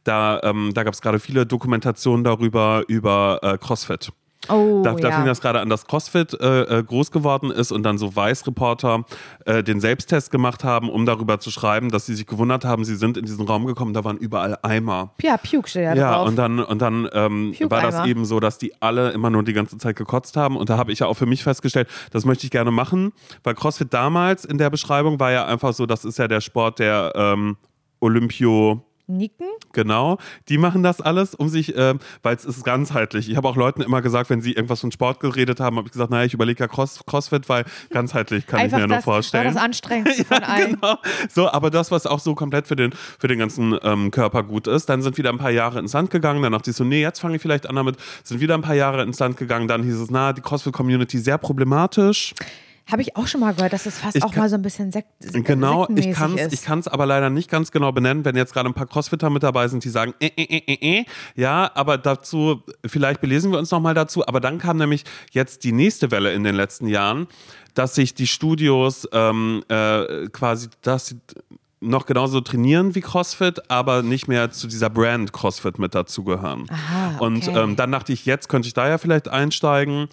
Da, 0.04 0.40
ähm, 0.44 0.72
da 0.74 0.84
gab 0.84 0.94
es 0.94 1.02
gerade 1.02 1.20
viele 1.20 1.46
Dokumentationen 1.46 2.24
darüber, 2.24 2.84
über 2.88 3.40
äh, 3.42 3.58
CrossFit. 3.58 4.12
Oh, 4.50 4.82
da, 4.84 4.94
da 4.94 5.10
ja. 5.10 5.16
fing 5.18 5.26
das 5.26 5.42
gerade 5.42 5.60
an, 5.60 5.70
dass 5.70 5.86
CrossFit 5.86 6.34
äh, 6.40 6.80
äh, 6.80 6.84
groß 6.84 7.12
geworden 7.12 7.52
ist 7.52 7.72
und 7.72 7.84
dann 7.84 7.98
so 7.98 8.16
Weiß-Reporter 8.16 9.06
äh, 9.46 9.64
den 9.64 9.80
Selbsttest 9.80 10.32
gemacht 10.32 10.64
haben, 10.64 10.90
um 10.90 11.06
darüber 11.06 11.40
zu 11.40 11.52
schreiben, 11.52 11.92
dass 11.92 12.06
sie 12.06 12.16
sich 12.16 12.26
gewundert 12.26 12.66
haben, 12.66 12.84
sie 12.84 12.96
sind 12.96 13.18
in 13.18 13.26
diesen 13.26 13.46
Raum 13.46 13.66
gekommen, 13.66 13.94
da 13.94 14.04
waren 14.04 14.18
überall 14.18 14.58
Eimer. 14.62 15.12
Ja, 15.22 15.38
Puke 15.38 15.70
steht 15.70 15.84
ja, 15.84 15.94
Ja, 15.94 16.16
drauf. 16.16 16.28
und 16.28 16.36
dann, 16.36 16.60
und 16.60 16.82
dann 16.82 17.10
ähm, 17.14 17.54
war 17.62 17.82
das 17.82 18.06
eben 18.06 18.26
so, 18.26 18.40
dass 18.40 18.58
die 18.58 18.74
alle 18.82 19.12
immer 19.12 19.30
nur 19.30 19.44
die 19.44 19.54
ganze 19.54 19.78
Zeit 19.78 19.96
gekotzt 19.96 20.36
haben. 20.38 20.58
Und 20.58 20.70
da 20.70 20.78
habe 20.78 20.92
ich 20.92 21.00
ja 21.00 21.08
auch 21.08 21.16
für 21.16 21.26
mich 21.26 21.44
festgestellt, 21.44 21.88
das 22.12 22.26
möchte 22.26 22.46
ich 22.46 22.52
gerne 22.52 22.72
machen, 22.72 23.14
weil 23.44 23.56
CrossFit 23.56 23.94
damals 23.94 24.46
in 24.46 24.58
der 24.58 24.70
Beschreibung 24.70 25.20
war 25.20 25.32
ja 25.32 25.46
einfach 25.46 25.74
so, 25.74 25.86
das 25.86 26.06
ist 26.06 26.18
ja 26.18 26.28
der 26.28 26.42
Sport 26.42 26.80
der 26.80 27.14
ähm, 27.16 27.58
Olympio. 28.00 28.84
Nicken? 29.10 29.48
Genau, 29.74 30.18
die 30.48 30.58
machen 30.58 30.84
das 30.84 31.02
alles, 31.02 31.36
um 31.36 31.50
sich, 31.50 31.76
ähm, 31.76 32.00
weil 32.24 32.36
es 32.36 32.46
ist 32.46 32.64
ganzheitlich. 32.64 33.30
Ich 33.30 33.36
habe 33.36 33.48
auch 33.48 33.56
Leuten 33.56 33.82
immer 33.82 34.02
gesagt, 34.02 34.30
wenn 34.30 34.42
sie 34.42 34.54
irgendwas 34.54 34.80
von 34.82 34.92
Sport 34.92 35.20
geredet 35.20 35.60
haben, 35.60 35.78
habe 35.78 35.88
ich 35.88 35.92
gesagt, 35.92 36.12
naja, 36.12 36.26
ich 36.26 36.34
überlege 36.34 36.64
ja 36.64 36.68
Cross, 36.68 37.02
Crossfit, 37.06 37.50
weil 37.50 37.66
ganzheitlich 37.90 38.48
kann 38.48 38.60
Einfach 38.60 38.78
ich 38.78 38.84
mir 38.84 38.88
nur 38.88 38.98
das 38.98 39.08
war 39.08 39.16
vorstellen. 39.16 39.46
das 39.46 39.58
anstrengendste 39.58 40.26
von 40.26 40.44
allen. 40.44 40.76
Genau. 40.80 40.96
So, 41.30 41.50
aber 41.50 41.70
das, 41.70 41.92
was 41.92 42.06
auch 42.06 42.20
so 42.20 42.36
komplett 42.36 42.68
für 42.68 42.76
den, 42.76 42.92
für 43.20 43.28
den 43.28 43.40
ganzen 43.40 43.78
ähm, 43.84 44.12
Körper 44.12 44.44
gut 44.44 44.68
ist, 44.68 44.88
dann 44.90 45.02
sind 45.02 45.18
wieder 45.18 45.30
ein 45.32 45.38
paar 45.38 45.52
Jahre 45.52 45.80
ins 45.80 45.94
Land 45.94 46.12
gegangen. 46.12 46.42
Dann 46.42 46.52
dachte 46.52 46.70
ich 46.70 46.76
so, 46.76 46.84
nee, 46.84 47.02
jetzt 47.02 47.20
fange 47.20 47.36
ich 47.36 47.42
vielleicht 47.42 47.68
an 47.68 47.76
damit. 47.76 47.98
Sind 48.24 48.40
wieder 48.40 48.54
ein 48.56 48.62
paar 48.62 48.76
Jahre 48.76 49.04
ins 49.04 49.20
Land 49.20 49.38
gegangen. 49.38 49.68
Dann 49.68 49.84
hieß 49.84 50.00
es, 50.00 50.10
na, 50.10 50.34
die 50.34 50.42
CrossFit-Community 50.42 51.18
sehr 51.18 51.38
problematisch. 51.38 52.34
Habe 52.92 53.02
ich 53.02 53.16
auch 53.16 53.28
schon 53.28 53.42
mal 53.42 53.54
gehört, 53.54 53.74
dass 53.74 53.86
es 53.86 53.98
fast 54.00 54.16
Ich 54.16 54.24
auch 54.24 54.32
kann- 54.32 54.40
mal 54.44 54.50
so 54.50 54.56
ein 54.56 54.62
bisschen 54.62 54.92
Sekt 54.92 55.08
Genau, 55.34 55.88
ich 55.96 56.12
kann 56.12 56.38
es 56.38 56.54
ich 56.54 56.64
kann's 56.64 56.88
aber 56.88 57.06
leider 57.06 57.30
nicht 57.30 57.50
ganz 57.50 57.72
genau 57.72 57.92
benennen, 57.92 58.26
wenn 58.26 58.36
jetzt 58.36 58.54
gerade 58.54 58.70
ein 58.70 58.74
paar 58.74 58.88
Crossfitter 58.88 59.30
mit 59.30 59.44
dabei 59.44 59.68
sind, 59.68 59.84
die 59.84 59.90
sagen, 59.90 60.14
äh, 60.20 60.28
äh, 60.28 60.44
äh, 60.44 60.74
äh, 60.74 61.00
äh. 61.00 61.06
ja, 61.36 61.70
aber 61.76 61.98
dazu, 61.98 62.64
vielleicht 62.86 63.22
belesen 63.22 63.52
wir 63.52 63.60
uns 63.60 63.72
nochmal 63.72 63.94
dazu, 63.94 64.26
aber 64.28 64.40
dann 64.40 64.58
kam 64.58 64.78
nämlich 64.78 65.04
jetzt 65.32 65.64
die 65.64 65.72
nächste 65.72 66.12
Welle 66.12 66.34
in 66.34 66.44
den 66.44 66.56
letzten 66.56 66.88
Jahren, 66.88 67.28
dass 67.74 67.96
sich 67.96 68.14
die 68.14 68.28
Studios 68.28 69.08
ähm, 69.14 69.64
äh, 69.70 70.28
quasi, 70.30 70.68
dass 70.82 71.08
sie 71.08 71.18
noch 71.82 72.06
genauso 72.06 72.42
trainieren 72.42 72.94
wie 72.96 73.02
CrossFit, 73.02 73.70
aber 73.72 74.04
nicht 74.04 74.28
mehr 74.28 74.52
zu 74.52 74.68
dieser 74.68 74.90
Brand 74.90 75.32
CrossFit 75.32 75.80
mit 75.80 75.96
dazugehören. 75.96 76.66
Aha, 76.70 77.16
okay. 77.16 77.24
Und 77.24 77.48
ähm, 77.48 77.76
dann 77.76 77.92
dachte 77.92 78.12
ich, 78.12 78.26
jetzt 78.26 78.50
könnte 78.50 78.68
ich 78.68 78.74
da 78.74 78.90
ja 78.90 78.98
vielleicht 78.98 79.30
einsteigen. 79.30 80.10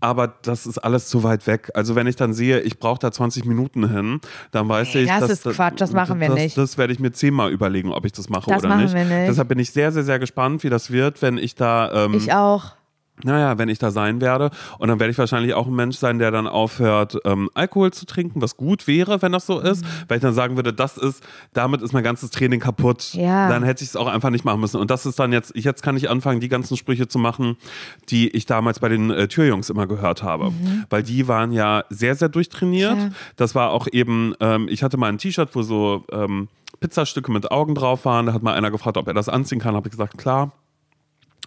Aber 0.00 0.28
das 0.42 0.66
ist 0.66 0.78
alles 0.78 1.08
zu 1.08 1.22
weit 1.24 1.46
weg. 1.46 1.70
Also 1.74 1.94
wenn 1.94 2.06
ich 2.06 2.16
dann 2.16 2.34
sehe, 2.34 2.60
ich 2.60 2.78
brauche 2.78 2.98
da 2.98 3.10
20 3.10 3.44
Minuten 3.46 3.88
hin, 3.90 4.20
dann 4.52 4.68
weiß 4.68 4.94
Nee, 4.94 5.02
ich, 5.02 5.08
das 5.08 5.20
dass, 5.20 5.30
ist 5.30 5.44
Quatsch, 5.44 5.80
das 5.80 5.92
machen 5.92 6.20
wir 6.20 6.28
das, 6.28 6.36
nicht. 6.36 6.56
Das 6.58 6.76
werde 6.78 6.92
ich 6.92 7.00
mir 7.00 7.12
zehnmal 7.12 7.50
überlegen, 7.50 7.92
ob 7.92 8.04
ich 8.04 8.12
das 8.12 8.28
mache 8.28 8.50
Das 8.50 8.60
oder 8.60 8.68
machen 8.68 8.84
nicht. 8.84 8.94
wir 8.94 9.04
nicht. 9.04 9.28
Deshalb 9.30 9.48
bin 9.48 9.58
ich 9.58 9.70
sehr, 9.72 9.92
sehr, 9.92 10.04
sehr 10.04 10.18
gespannt, 10.18 10.62
wie 10.64 10.70
das 10.70 10.90
wird, 10.90 11.22
wenn 11.22 11.38
ich 11.38 11.54
da 11.54 12.04
ähm, 12.04 12.14
ich 12.14 12.32
auch. 12.32 12.75
Naja, 13.24 13.58
wenn 13.58 13.68
ich 13.68 13.78
da 13.78 13.90
sein 13.90 14.20
werde. 14.20 14.50
Und 14.78 14.88
dann 14.88 15.00
werde 15.00 15.10
ich 15.10 15.18
wahrscheinlich 15.18 15.54
auch 15.54 15.66
ein 15.66 15.74
Mensch 15.74 15.96
sein, 15.96 16.18
der 16.18 16.30
dann 16.30 16.46
aufhört, 16.46 17.18
ähm, 17.24 17.48
Alkohol 17.54 17.92
zu 17.92 18.06
trinken, 18.06 18.42
was 18.42 18.56
gut 18.56 18.86
wäre, 18.86 19.22
wenn 19.22 19.32
das 19.32 19.46
so 19.46 19.58
ist. 19.58 19.84
Mhm. 19.84 19.88
Weil 20.08 20.16
ich 20.18 20.22
dann 20.22 20.34
sagen 20.34 20.56
würde, 20.56 20.72
das 20.72 20.98
ist, 20.98 21.22
damit 21.52 21.82
ist 21.82 21.92
mein 21.92 22.04
ganzes 22.04 22.30
Training 22.30 22.60
kaputt. 22.60 23.14
Ja. 23.14 23.48
Dann 23.48 23.62
hätte 23.62 23.82
ich 23.82 23.90
es 23.90 23.96
auch 23.96 24.06
einfach 24.06 24.30
nicht 24.30 24.44
machen 24.44 24.60
müssen. 24.60 24.80
Und 24.80 24.90
das 24.90 25.06
ist 25.06 25.18
dann 25.18 25.32
jetzt, 25.32 25.52
jetzt 25.56 25.82
kann 25.82 25.96
ich 25.96 26.10
anfangen, 26.10 26.40
die 26.40 26.48
ganzen 26.48 26.76
Sprüche 26.76 27.08
zu 27.08 27.18
machen, 27.18 27.56
die 28.10 28.28
ich 28.28 28.46
damals 28.46 28.80
bei 28.80 28.88
den 28.88 29.10
äh, 29.10 29.28
Türjungs 29.28 29.70
immer 29.70 29.86
gehört 29.86 30.22
habe. 30.22 30.52
Weil 30.90 31.02
die 31.02 31.26
waren 31.28 31.52
ja 31.52 31.84
sehr, 31.88 32.14
sehr 32.14 32.28
durchtrainiert. 32.28 32.96
Klar. 32.96 33.10
Das 33.36 33.54
war 33.54 33.70
auch 33.70 33.86
eben, 33.90 34.34
ähm, 34.40 34.68
ich 34.68 34.82
hatte 34.82 34.96
mal 34.96 35.08
ein 35.08 35.18
T-Shirt, 35.18 35.50
wo 35.54 35.62
so 35.62 36.04
ähm, 36.12 36.48
Pizzastücke 36.80 37.32
mit 37.32 37.50
Augen 37.50 37.74
drauf 37.74 38.04
waren. 38.04 38.26
Da 38.26 38.32
hat 38.32 38.42
mal 38.42 38.54
einer 38.54 38.70
gefragt, 38.70 38.96
ob 38.96 39.08
er 39.08 39.14
das 39.14 39.28
anziehen 39.28 39.58
kann. 39.58 39.74
Habe 39.74 39.88
ich 39.88 39.92
gesagt, 39.92 40.18
klar. 40.18 40.52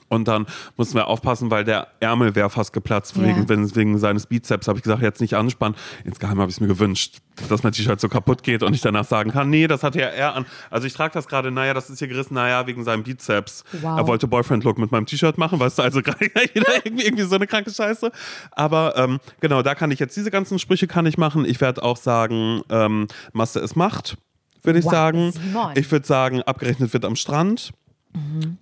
Und 0.10 0.28
dann 0.28 0.48
mussten 0.76 0.96
wir 0.96 1.08
aufpassen, 1.08 1.52
weil 1.52 1.64
der 1.64 1.88
Ärmel 2.00 2.36
wäre 2.36 2.50
fast 2.50 2.74
geplatzt 2.74 3.16
Ja. 3.16 3.24
wegen, 3.24 3.76
wegen, 3.76 3.98
seines 4.00 4.26
Bizeps. 4.26 4.68
Habe 4.68 4.80
ich 4.80 4.84
gesagt, 4.84 5.02
jetzt 5.04 5.22
nicht 5.22 5.36
anspannen. 5.36 5.78
Insgeheim 6.04 6.40
habe 6.40 6.50
ich 6.50 6.58
es 6.58 6.60
mir 6.62 6.68
gewünscht, 6.68 7.18
dass 7.48 7.62
mein 7.64 7.72
T-Shirt 7.74 8.02
so 8.02 8.10
kaputt 8.10 8.42
geht 8.44 8.64
und 8.64 8.74
ich 8.74 8.82
danach 8.82 9.06
sagen 9.06 9.32
kann, 9.32 9.50
nee, 9.50 9.68
das 9.68 9.84
hatte 9.84 10.00
ja 10.00 10.08
er 10.08 10.36
an. 10.36 10.46
Also 10.72 10.88
ich 10.88 10.94
trage 10.94 11.14
das 11.14 11.28
gerade, 11.28 11.52
naja, 11.52 11.74
das 11.74 11.90
ist 11.90 12.00
hier 12.00 12.08
gerissen, 12.08 12.34
naja, 12.34 12.66
wegen 12.68 12.84
seinem 12.84 13.04
Bizeps. 13.04 13.64
Wow. 13.72 14.00
Er 14.00 14.08
wollte 14.08 14.28
Boyfriend-Look 14.28 14.78
mit 14.80 14.92
meinem 14.92 15.06
T-Shirt 15.06 15.38
machen, 15.38 15.60
weißt 15.60 15.78
du, 15.78 15.84
also 15.84 16.00
irgendwie, 16.20 17.04
irgendwie 17.06 17.24
so 17.24 17.36
eine 17.36 17.46
kranke 17.48 17.72
Scheiße. 17.72 18.12
Aber 18.52 18.98
ähm, 18.98 19.20
genau, 19.40 19.62
da 19.62 19.76
kann 19.76 19.92
ich 19.92 20.00
jetzt 20.00 20.18
diese 20.18 20.32
ganzen 20.32 20.58
Sprüche 20.60 20.88
kann 20.88 21.06
ich 21.06 21.18
machen. 21.18 21.46
Ich 21.46 21.62
werde 21.62 21.84
auch 21.84 21.98
sagen, 21.98 22.62
ähm, 22.70 23.08
Masse 23.32 23.60
ist 23.60 23.76
Macht, 23.76 24.18
würde 24.64 24.80
ich 24.80 24.86
Wow, 24.86 24.92
sagen. 24.92 25.34
Ich 25.76 25.92
würde 25.92 26.06
sagen, 26.08 26.42
abgerechnet 26.42 26.94
wird 26.94 27.06
am 27.06 27.16
Strand. 27.16 27.72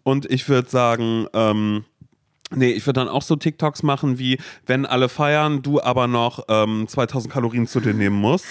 Und 0.04 0.26
ich 0.32 0.48
würde 0.50 0.70
sagen, 0.70 1.28
ähm, 1.34 1.84
nee, 2.56 2.72
ich 2.72 2.86
würde 2.86 3.00
dann 3.02 3.10
auch 3.10 3.22
so 3.22 3.36
TikToks 3.36 3.84
machen 3.84 4.18
wie, 4.20 4.38
wenn 4.66 4.86
alle 4.86 5.10
feiern, 5.10 5.62
du 5.62 5.82
aber 5.82 6.08
noch 6.08 6.46
ähm, 6.50 6.88
2000 6.88 7.32
Kalorien 7.34 7.68
zu 7.68 7.80
dir 7.80 7.94
nehmen 7.94 8.16
musst. 8.18 8.46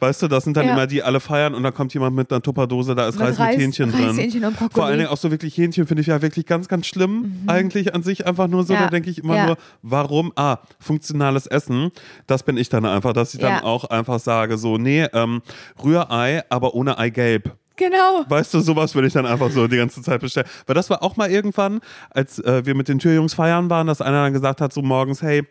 Weißt 0.00 0.20
du, 0.22 0.28
das 0.28 0.42
sind 0.44 0.56
dann 0.56 0.66
Ja. 0.66 0.72
immer 0.72 0.86
die, 0.88 1.04
alle 1.04 1.20
feiern 1.20 1.54
und 1.54 1.62
dann 1.62 1.72
kommt 1.72 1.94
jemand 1.94 2.16
mit 2.16 2.30
einer 2.30 2.42
Tupperdose, 2.42 2.96
da 2.96 3.06
ist 3.06 3.14
Mit 3.14 3.28
Reis 3.28 3.38
mit 3.38 3.46
Reis- 3.46 3.56
Hähnchen 3.58 3.92
drin. 3.92 4.04
Reishähnchen 4.08 4.44
und 4.44 4.52
Brokkoli. 4.56 4.74
Vor 4.74 4.84
allen 4.86 4.98
Dingen 4.98 5.08
auch 5.08 5.16
so 5.16 5.30
wirklich 5.30 5.56
Hähnchen 5.56 5.86
finde 5.86 6.00
ich 6.00 6.08
ja 6.08 6.20
wirklich 6.20 6.46
ganz, 6.46 6.66
ganz 6.66 6.86
schlimm. 6.86 7.44
Eigentlich 7.46 7.94
an 7.94 8.02
sich 8.02 8.26
einfach 8.26 8.48
nur 8.48 8.64
so, 8.64 8.72
Mhm. 8.72 8.78
Ja. 8.80 8.84
da 8.86 8.90
denke 8.90 9.08
ich 9.08 9.18
immer 9.22 9.36
Ja. 9.36 9.46
nur, 9.46 9.56
warum? 9.82 10.32
Ah, 10.34 10.58
funktionales 10.80 11.46
Essen. 11.46 11.90
Das 12.26 12.42
bin 12.42 12.56
ich 12.56 12.68
dann 12.68 12.84
einfach, 12.84 13.12
dass 13.12 13.34
ich 13.34 13.40
dann 13.40 13.62
auch 13.62 13.84
einfach 13.84 14.18
sage, 14.18 14.58
so, 14.58 14.78
nee, 14.78 15.04
ähm, 15.12 15.42
Rührei, 15.82 16.42
aber 16.50 16.74
ohne 16.74 16.98
Eigelb. 16.98 17.56
Genau. 17.76 18.24
Weißt 18.28 18.54
du, 18.54 18.60
sowas 18.60 18.94
würde 18.94 19.08
ich 19.08 19.14
dann 19.14 19.26
einfach 19.26 19.50
so 19.50 19.66
die 19.66 19.76
ganze 19.76 20.00
Zeit 20.02 20.20
bestellen. 20.20 20.46
Weil 20.66 20.74
das 20.74 20.90
war 20.90 21.02
auch 21.02 21.16
mal 21.16 21.30
irgendwann, 21.30 21.80
als 22.10 22.38
äh, 22.38 22.64
wir 22.64 22.74
mit 22.74 22.88
den 22.88 22.98
Türjungs 22.98 23.34
feiern 23.34 23.68
waren, 23.68 23.86
dass 23.86 24.00
einer 24.00 24.24
dann 24.24 24.32
gesagt 24.32 24.60
hat, 24.60 24.72
so 24.72 24.82
morgens, 24.82 25.22
hey, 25.22 25.44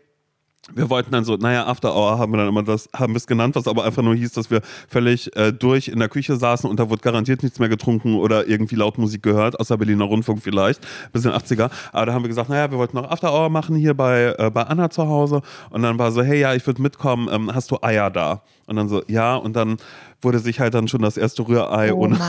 wir 0.71 0.89
wollten 0.89 1.11
dann 1.11 1.25
so, 1.25 1.35
naja, 1.35 1.67
After 1.67 1.93
Hour 1.93 2.17
haben 2.17 2.31
wir 2.31 2.37
dann 2.37 2.47
immer 2.47 2.63
das, 2.63 2.87
haben 2.95 3.13
wir 3.13 3.17
es 3.17 3.27
genannt, 3.27 3.55
was 3.55 3.67
aber 3.67 3.83
einfach 3.83 4.01
nur 4.01 4.15
hieß, 4.15 4.31
dass 4.31 4.49
wir 4.49 4.61
völlig 4.87 5.35
äh, 5.35 5.51
durch 5.51 5.89
in 5.89 5.99
der 5.99 6.07
Küche 6.07 6.37
saßen 6.37 6.69
und 6.69 6.79
da 6.79 6.89
wurde 6.89 7.01
garantiert 7.01 7.43
nichts 7.43 7.59
mehr 7.59 7.67
getrunken 7.67 8.15
oder 8.15 8.47
irgendwie 8.47 8.75
laut 8.75 8.97
Musik 8.97 9.23
gehört, 9.23 9.59
außer 9.59 9.77
Berliner 9.77 10.05
Rundfunk 10.05 10.41
vielleicht, 10.41 10.79
bis 11.11 11.25
in 11.25 11.31
den 11.31 11.39
80er. 11.39 11.69
Aber 11.91 12.05
da 12.05 12.13
haben 12.13 12.23
wir 12.23 12.29
gesagt, 12.29 12.47
naja, 12.47 12.71
wir 12.71 12.77
wollten 12.77 12.95
noch 12.95 13.11
After 13.11 13.33
Hour 13.33 13.49
machen 13.49 13.75
hier 13.75 13.93
bei, 13.93 14.35
äh, 14.37 14.49
bei 14.51 14.63
Anna 14.63 14.89
zu 14.89 15.05
Hause 15.05 15.41
und 15.69 15.81
dann 15.81 15.99
war 15.99 16.13
so, 16.13 16.23
hey, 16.23 16.39
ja, 16.39 16.53
ich 16.53 16.65
würde 16.65 16.81
mitkommen, 16.81 17.27
ähm, 17.29 17.53
hast 17.53 17.69
du 17.71 17.79
Eier 17.81 18.09
da? 18.09 18.43
Und 18.65 18.77
dann 18.77 18.87
so, 18.87 19.03
ja, 19.07 19.35
und 19.35 19.57
dann 19.57 19.75
wurde 20.23 20.39
sich 20.39 20.59
halt 20.59 20.73
dann 20.73 20.87
schon 20.87 21.01
das 21.01 21.17
erste 21.17 21.47
Rührei 21.47 21.93
Oh 21.93 22.05
Eigelb 22.05 22.19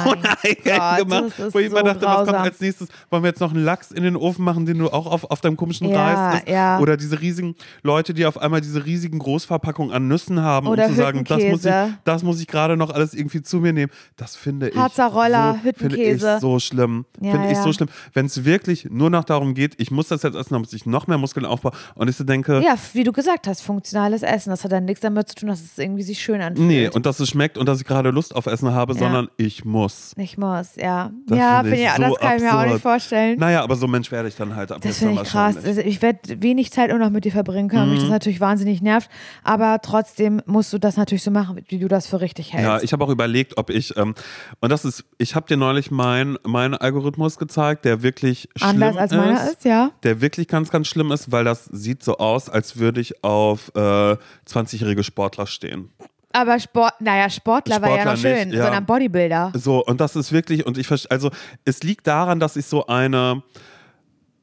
Gott, 0.65 0.99
gemacht. 0.99 1.33
Wo 1.53 1.59
ich 1.59 1.67
immer 1.67 1.79
so 1.79 1.85
dachte, 1.85 2.03
was 2.03 2.15
kommt 2.17 2.27
grausam. 2.29 2.35
als 2.43 2.61
nächstes? 2.61 2.89
Wollen 3.11 3.23
wir 3.23 3.29
jetzt 3.29 3.41
noch 3.41 3.53
einen 3.53 3.65
Lachs 3.65 3.91
in 3.91 4.03
den 4.03 4.17
Ofen 4.17 4.45
machen, 4.45 4.67
den 4.67 4.79
du 4.79 4.89
auch 4.91 5.07
auf, 5.07 5.25
auf 5.31 5.41
deinem 5.41 5.57
komischen 5.57 5.89
Ja, 5.89 6.05
Reis 6.31 6.39
isst? 6.41 6.49
ja. 6.49 6.79
Oder 6.81 6.97
diese 6.97 7.21
riesigen 7.21 7.55
Leute, 7.83 8.15
die 8.15 8.27
auf 8.27 8.39
einmal 8.39 8.61
diese 8.61 8.85
riesigen 8.85 9.19
Großverpackungen 9.19 9.93
an 9.93 10.09
Nüssen 10.09 10.41
haben, 10.41 10.67
Oder 10.67 10.87
um 10.87 10.91
zu 10.91 10.97
sagen, 10.97 11.25
das 11.25 11.39
muss 11.43 11.43
ich, 11.43 11.71
Hüttenkäse. 11.73 11.99
das 12.05 12.23
muss 12.23 12.41
ich 12.41 12.47
gerade 12.47 12.77
noch 12.77 12.91
alles 12.91 13.15
irgendwie 13.15 13.43
zu 13.43 13.59
mir 13.59 13.73
nehmen. 13.73 13.91
Das 14.17 14.37
finde 14.37 14.69
ich. 14.71 14.77
Harzer 14.77 15.07
Roller, 15.07 15.55
so, 15.63 15.71
finde 15.73 15.97
ich 15.97 16.03
Hüttenkäse. 16.03 16.39
so 16.41 16.59
schlimm. 16.59 17.05
Ja, 17.21 17.33
finde 17.33 17.51
ich 17.53 17.59
so 17.59 17.73
schlimm. 17.73 17.89
Wenn 18.13 18.27
es 18.27 18.45
wirklich 18.45 18.89
nur 18.91 19.11
noch 19.11 19.25
darum 19.25 19.55
geht, 19.55 19.75
ich 19.81 19.91
muss 19.91 20.09
das 20.09 20.23
jetzt 20.23 20.35
essen, 20.37 20.55
damit 20.55 20.73
ich 20.73 20.87
noch 20.87 21.07
mehr 21.07 21.19
Muskeln 21.19 21.47
aufbaue. 21.47 21.73
Und 21.95 22.09
ich 22.09 22.17
so 22.17 22.25
denke, 22.25 22.61
Ja, 22.65 22.75
wie 22.93 23.05
du 23.05 23.13
gesagt 23.13 23.47
hast, 23.47 23.61
funktionales 23.63 24.23
Essen. 24.23 24.51
Das 24.51 24.65
hat 24.65 24.73
dann 24.73 24.85
nichts 24.85 25.01
damit 25.01 25.29
zu 25.29 25.35
tun, 25.37 25.49
dass 25.49 25.61
es 25.61 25.79
irgendwie 25.79 26.03
sich 26.03 26.21
schön 26.21 26.41
anfühlt. 26.41 26.67
nee, 26.67 26.89
und 26.89 27.07
dass 27.07 27.21
es 27.21 27.29
schmeckt 27.29 27.59
und 27.59 27.67
dass 27.67 27.81
ich 27.81 27.84
gerade 27.85 28.11
Lust 28.11 28.35
auf 28.35 28.47
Essen 28.47 28.73
habe, 28.73 28.93
Ja. 28.95 28.99
sondern 28.99 29.29
ich 29.37 29.65
muss. 29.65 30.17
nicht 30.17 30.39
muss, 30.39 30.77
ja. 30.77 31.11
Das 31.27 31.39
ja, 31.39 31.65
ich 31.65 31.73
ich, 31.73 31.91
so 31.91 32.03
das 32.03 32.19
kann 32.19 32.37
ich 32.37 32.43
mir 32.43 32.49
auch 32.51 32.55
absurd. 32.55 32.73
nicht 32.73 32.83
vorstellen. 32.83 33.39
Naja, 33.39 33.63
aber 33.63 33.77
so 33.77 33.87
Mensch 33.87 34.11
werde 34.11 34.29
ich 34.29 34.37
dann 34.37 34.55
halt 34.57 34.73
ab 34.73 34.81
Das 34.83 34.99
finde 34.99 35.23
ich 35.23 35.29
krass. 35.29 35.57
Also 35.57 35.81
ich 35.81 36.03
werde 36.03 36.43
wenig 36.43 36.73
Zeit 36.73 36.91
nur 36.91 36.99
noch 36.99 37.11
mit 37.11 37.25
dir 37.25 37.33
verbringen 37.33 37.69
können, 37.69 37.91
mich 37.91 37.99
das 38.01 38.07
Mhm. 38.09 38.13
natürlich 38.13 38.41
wahnsinnig 38.41 38.83
nervt. 38.83 39.11
Aber 39.43 39.81
trotzdem 39.83 40.41
musst 40.47 40.73
du 40.73 40.79
das 40.79 40.97
natürlich 40.97 41.23
so 41.23 41.31
machen, 41.31 41.61
wie 41.69 41.79
du 41.79 41.89
das 41.89 42.07
für 42.07 42.21
richtig 42.21 42.53
hältst. 42.53 42.67
Ja, 42.67 42.81
ich 42.83 42.93
habe 42.93 43.05
auch 43.05 43.11
überlegt, 43.11 43.57
ob 43.59 43.71
ich, 43.71 43.97
ähm, 43.97 44.15
und 44.61 44.71
das 44.71 44.85
ist, 44.85 45.05
ich 45.19 45.35
habe 45.35 45.47
dir 45.47 45.57
neulich 45.57 45.91
mein, 45.91 46.37
meinen 46.45 46.75
Algorithmus 46.75 47.39
gezeigt, 47.39 47.85
der 47.85 48.03
wirklich 48.03 48.49
schlimm 48.57 48.71
Anders 48.83 48.97
als 48.97 49.13
ist. 49.13 49.19
meiner 49.19 49.51
ist, 49.51 49.65
ja. 49.65 49.91
Der 50.03 50.21
wirklich 50.21 50.49
ganz, 50.49 50.71
ganz 50.71 50.89
schlimm 50.89 51.13
ist, 51.13 51.33
weil 51.33 51.45
das 51.45 51.65
sieht 51.67 52.03
so 52.03 52.19
aus, 52.19 52.49
als 52.49 52.79
würde 52.79 53.01
ich 53.01 53.23
auf 53.25 53.71
äh, 53.75 54.17
20-jährige 54.49 55.03
Sportler 55.05 55.47
stehen. 55.47 55.91
Aber 56.35 56.59
Sport, 56.59 56.95
naja, 57.01 57.31
Sportler, 57.31 57.81
war 57.81 57.91
ja 57.91 58.03
Sportler 58.03 58.13
noch 58.13 58.21
schön, 58.21 58.49
nicht, 58.49 58.57
ja. 58.57 58.65
sondern 58.65 58.85
Bodybuilder. 58.85 59.53
So, 59.55 59.85
und 59.85 60.01
das 60.01 60.17
ist 60.17 60.33
wirklich, 60.33 60.67
und 60.67 60.77
ich 60.77 60.89
verstehe, 60.89 61.13
also 61.13 61.31
es 61.65 61.85
liegt 61.85 62.09
daran, 62.09 62.41
dass 62.41 62.57
ich 62.57 62.67
so 62.67 62.89
eine, 62.89 63.45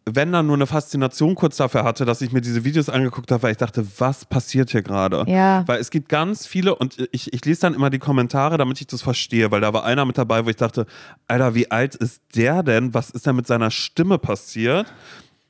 wenn 0.06 0.32
dann 0.32 0.48
nur 0.48 0.56
eine 0.56 0.68
Faszination 0.68 1.36
kurz 1.36 1.58
dafür 1.58 1.84
hatte, 1.84 2.06
dass 2.06 2.22
ich 2.22 2.32
mir 2.32 2.40
diese 2.40 2.64
Videos 2.64 2.88
angeguckt 2.88 3.30
habe, 3.30 3.44
weil 3.44 3.52
ich 3.52 3.58
dachte, 3.58 3.86
was 3.98 4.24
passiert 4.24 4.70
hier 4.70 4.84
gerade? 4.84 5.26
Ja. 5.28 5.64
Weil 5.68 5.82
es 5.82 5.92
gibt 5.92 6.08
ganz 6.08 6.48
viele, 6.48 6.76
und 6.76 6.96
ich, 7.12 7.34
ich 7.34 7.44
lese 7.44 7.60
dann 7.60 7.74
immer 7.74 7.90
die 7.90 8.00
Kommentare, 8.00 8.58
damit 8.58 8.80
ich 8.80 8.88
das 8.88 9.02
verstehe, 9.02 9.52
weil 9.52 9.60
da 9.60 9.74
war 9.74 9.84
einer 9.84 10.06
mit 10.06 10.18
dabei, 10.18 10.46
wo 10.46 10.50
ich 10.50 10.56
dachte, 10.56 10.86
Alter, 11.28 11.56
wie 11.56 11.70
alt 11.72 11.96
ist 11.96 12.22
der 12.36 12.64
denn? 12.64 12.94
Was 12.94 13.10
ist 13.10 13.28
denn 13.28 13.36
mit 13.36 13.48
seiner 13.48 13.70
Stimme 13.70 14.18
passiert? 14.18 14.92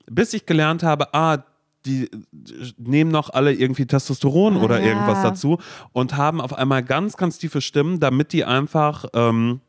Bis 0.10 0.34
ich 0.34 0.48
gelernt 0.48 0.82
habe, 0.82 1.14
ah, 1.14 1.38
die 1.86 2.10
nehmen 2.78 3.12
noch 3.12 3.30
alle 3.30 3.54
irgendwie 3.54 3.86
Testosteron 3.86 4.58
Ah, 4.58 4.64
oder 4.64 4.80
ja. 4.80 4.88
irgendwas 4.88 5.22
dazu 5.24 5.58
und 5.94 6.16
haben 6.16 6.42
auf 6.42 6.54
einmal 6.54 6.84
ganz, 6.84 7.18
ganz 7.18 7.38
tiefe 7.38 7.62
Stimmen, 7.62 8.00
damit 8.00 8.34
die 8.34 8.46
einfach 8.46 9.06
ähm, 9.14 9.62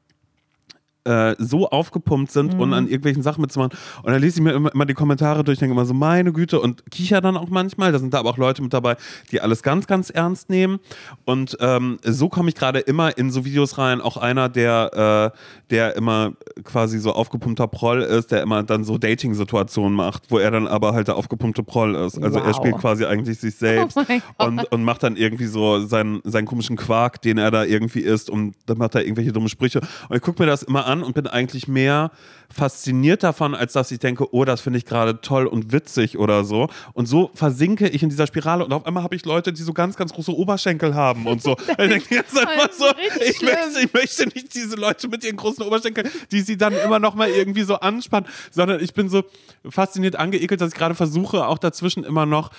äh, 1.05 1.35
so 1.39 1.69
aufgepumpt 1.69 2.31
sind 2.31 2.55
und 2.55 2.73
an 2.75 2.87
irgendwelchen 2.87 3.23
Sachen 3.23 3.41
mitzumachen. 3.41 3.73
Und 4.03 4.13
dann 4.13 4.21
lese 4.21 4.39
ich 4.39 4.43
mir 4.43 4.53
immer, 4.53 4.73
immer 4.73 4.87
die 4.87 4.95
Kommentare 4.95 5.43
durch, 5.45 5.59
denke 5.59 5.73
immer 5.75 5.85
so, 5.85 5.95
meine 5.95 6.33
Güte, 6.33 6.61
und 6.61 6.89
kicher 6.91 7.21
dann 7.21 7.37
auch 7.37 7.49
manchmal. 7.49 7.93
Da 7.93 7.99
sind 7.99 8.15
da 8.15 8.19
aber 8.21 8.31
auch 8.31 8.39
Leute 8.39 8.63
mit 8.63 8.73
dabei, 8.73 8.97
die 9.31 9.41
alles 9.41 9.63
ganz, 9.63 9.87
ganz 9.87 10.11
ernst 10.11 10.51
nehmen. 10.51 10.79
Und 11.25 11.57
ähm, 11.61 11.99
so 12.05 12.29
komme 12.29 12.49
ich 12.51 12.55
gerade 12.55 12.79
immer 12.81 13.17
in 13.19 13.31
so 13.31 13.45
Videos 13.45 13.79
rein. 13.79 14.01
Auch 14.01 14.17
einer, 14.17 14.49
der, 14.49 15.33
äh, 15.35 15.39
der 15.71 15.97
immer 15.97 16.33
quasi 16.65 16.99
so 16.99 17.13
aufgepumpter 17.13 17.67
Proll 17.67 18.03
ist, 18.03 18.31
der 18.31 18.43
immer 18.43 18.63
dann 18.63 18.85
so 18.85 18.99
Dating-Situationen 18.99 19.97
macht, 19.97 20.31
wo 20.31 20.39
er 20.39 20.51
dann 20.51 20.69
aber 20.69 20.93
halt 20.93 21.09
der 21.09 21.17
aufgepumpte 21.17 21.63
Proll 21.63 21.95
ist. 21.95 22.23
Also 22.23 22.39
er 22.39 22.47
Wow. 22.49 22.57
spielt 22.57 22.77
quasi 22.79 23.05
eigentlich 23.07 23.39
sich 23.39 23.57
selbst 23.57 23.97
Oh 23.97 24.03
mein 24.07 24.23
Gott. 24.39 24.47
und, 24.49 24.73
und 24.73 24.85
macht 24.85 25.03
dann 25.03 25.17
irgendwie 25.17 25.47
so 25.47 25.85
seinen, 25.87 26.21
seinen 26.25 26.47
komischen 26.47 26.77
Quark, 26.77 27.23
den 27.23 27.39
er 27.39 27.51
da 27.51 27.65
irgendwie 27.65 28.01
isst 28.01 28.29
und 28.31 28.55
dann 28.67 28.79
macht 28.79 28.95
er 28.95 29.03
irgendwelche 29.03 29.33
dumme 29.33 29.49
Sprüche. 29.49 29.81
Und 30.09 30.17
ich 30.17 30.23
gucke 30.23 30.43
mir 30.43 30.47
das 30.47 30.63
immer 30.63 30.87
an 30.87 30.92
und 31.01 31.15
bin 31.15 31.27
eigentlich 31.29 31.69
mehr 31.69 32.11
fasziniert 32.53 33.23
davon, 33.23 33.55
als 33.55 33.73
dass 33.73 33.91
ich 33.91 33.99
denke, 33.99 34.35
oh, 34.35 34.45
das 34.45 34.61
finde 34.61 34.79
ich 34.79 34.85
gerade 34.85 35.21
toll 35.23 35.47
und 35.47 35.73
witzig 35.73 36.19
oder 36.19 36.45
so. 36.45 36.69
Und 36.93 37.07
so 37.07 37.31
versinke 37.35 37.89
ich 37.89 38.03
in 38.03 38.11
dieser 38.11 38.27
Spirale 38.27 38.65
und 38.65 38.73
auf 38.73 38.85
einmal 38.85 39.03
habe 39.03 39.17
ich 39.17 39.25
Leute, 39.25 39.53
die 39.55 39.63
so 39.63 39.73
ganz, 39.73 39.97
ganz 39.97 40.13
große 40.13 40.37
Oberschenkel 40.37 40.95
haben 40.95 41.27
und 41.27 41.43
so. 41.43 41.57
ich 41.69 41.77
denke 41.77 42.03
die 42.11 42.15
ganze 42.17 42.35
Zeit 42.35 42.71
ist 42.71 42.79
so, 42.79 42.87
ich 43.25 43.41
möchte, 43.41 43.81
ich 43.81 43.93
möchte 43.95 44.25
nicht 44.27 44.55
diese 44.55 44.77
Leute 44.77 45.09
mit 45.09 45.25
ihren 45.25 45.37
großen 45.37 45.65
Oberschenkeln, 45.65 46.11
die 46.31 46.43
sie 46.43 46.59
dann 46.59 46.75
immer 46.75 46.99
noch 46.99 47.15
mal 47.15 47.31
irgendwie 47.31 47.63
so 47.63 47.77
anspannen, 47.77 48.29
sondern 48.51 48.81
ich 48.83 48.93
bin 48.93 49.09
so 49.09 49.23
fasziniert 49.69 50.17
angeekelt, 50.17 50.61
dass 50.61 50.73
ich 50.73 50.79
gerade 50.79 50.95
versuche, 50.95 51.47
auch 51.47 51.59
dazwischen 51.59 52.05
immer 52.05 52.27
noch 52.27 52.51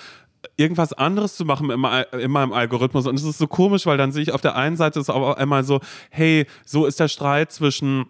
irgendwas 0.56 0.92
anderes 0.92 1.36
zu 1.36 1.44
machen 1.44 1.70
in, 1.70 1.80
mei- 1.80 2.02
in 2.12 2.30
meinem 2.30 2.52
Algorithmus. 2.52 3.06
Und 3.06 3.14
es 3.14 3.24
ist 3.24 3.38
so 3.38 3.46
komisch, 3.46 3.86
weil 3.86 3.96
dann 3.96 4.12
sehe 4.12 4.22
ich 4.22 4.32
auf 4.32 4.40
der 4.42 4.56
einen 4.56 4.76
Seite 4.76 5.00
ist 5.00 5.08
auf 5.08 5.36
einmal 5.38 5.64
so, 5.64 5.80
hey, 6.10 6.46
so 6.66 6.84
ist 6.86 7.00
der 7.00 7.08
Streit 7.08 7.50
zwischen 7.52 8.06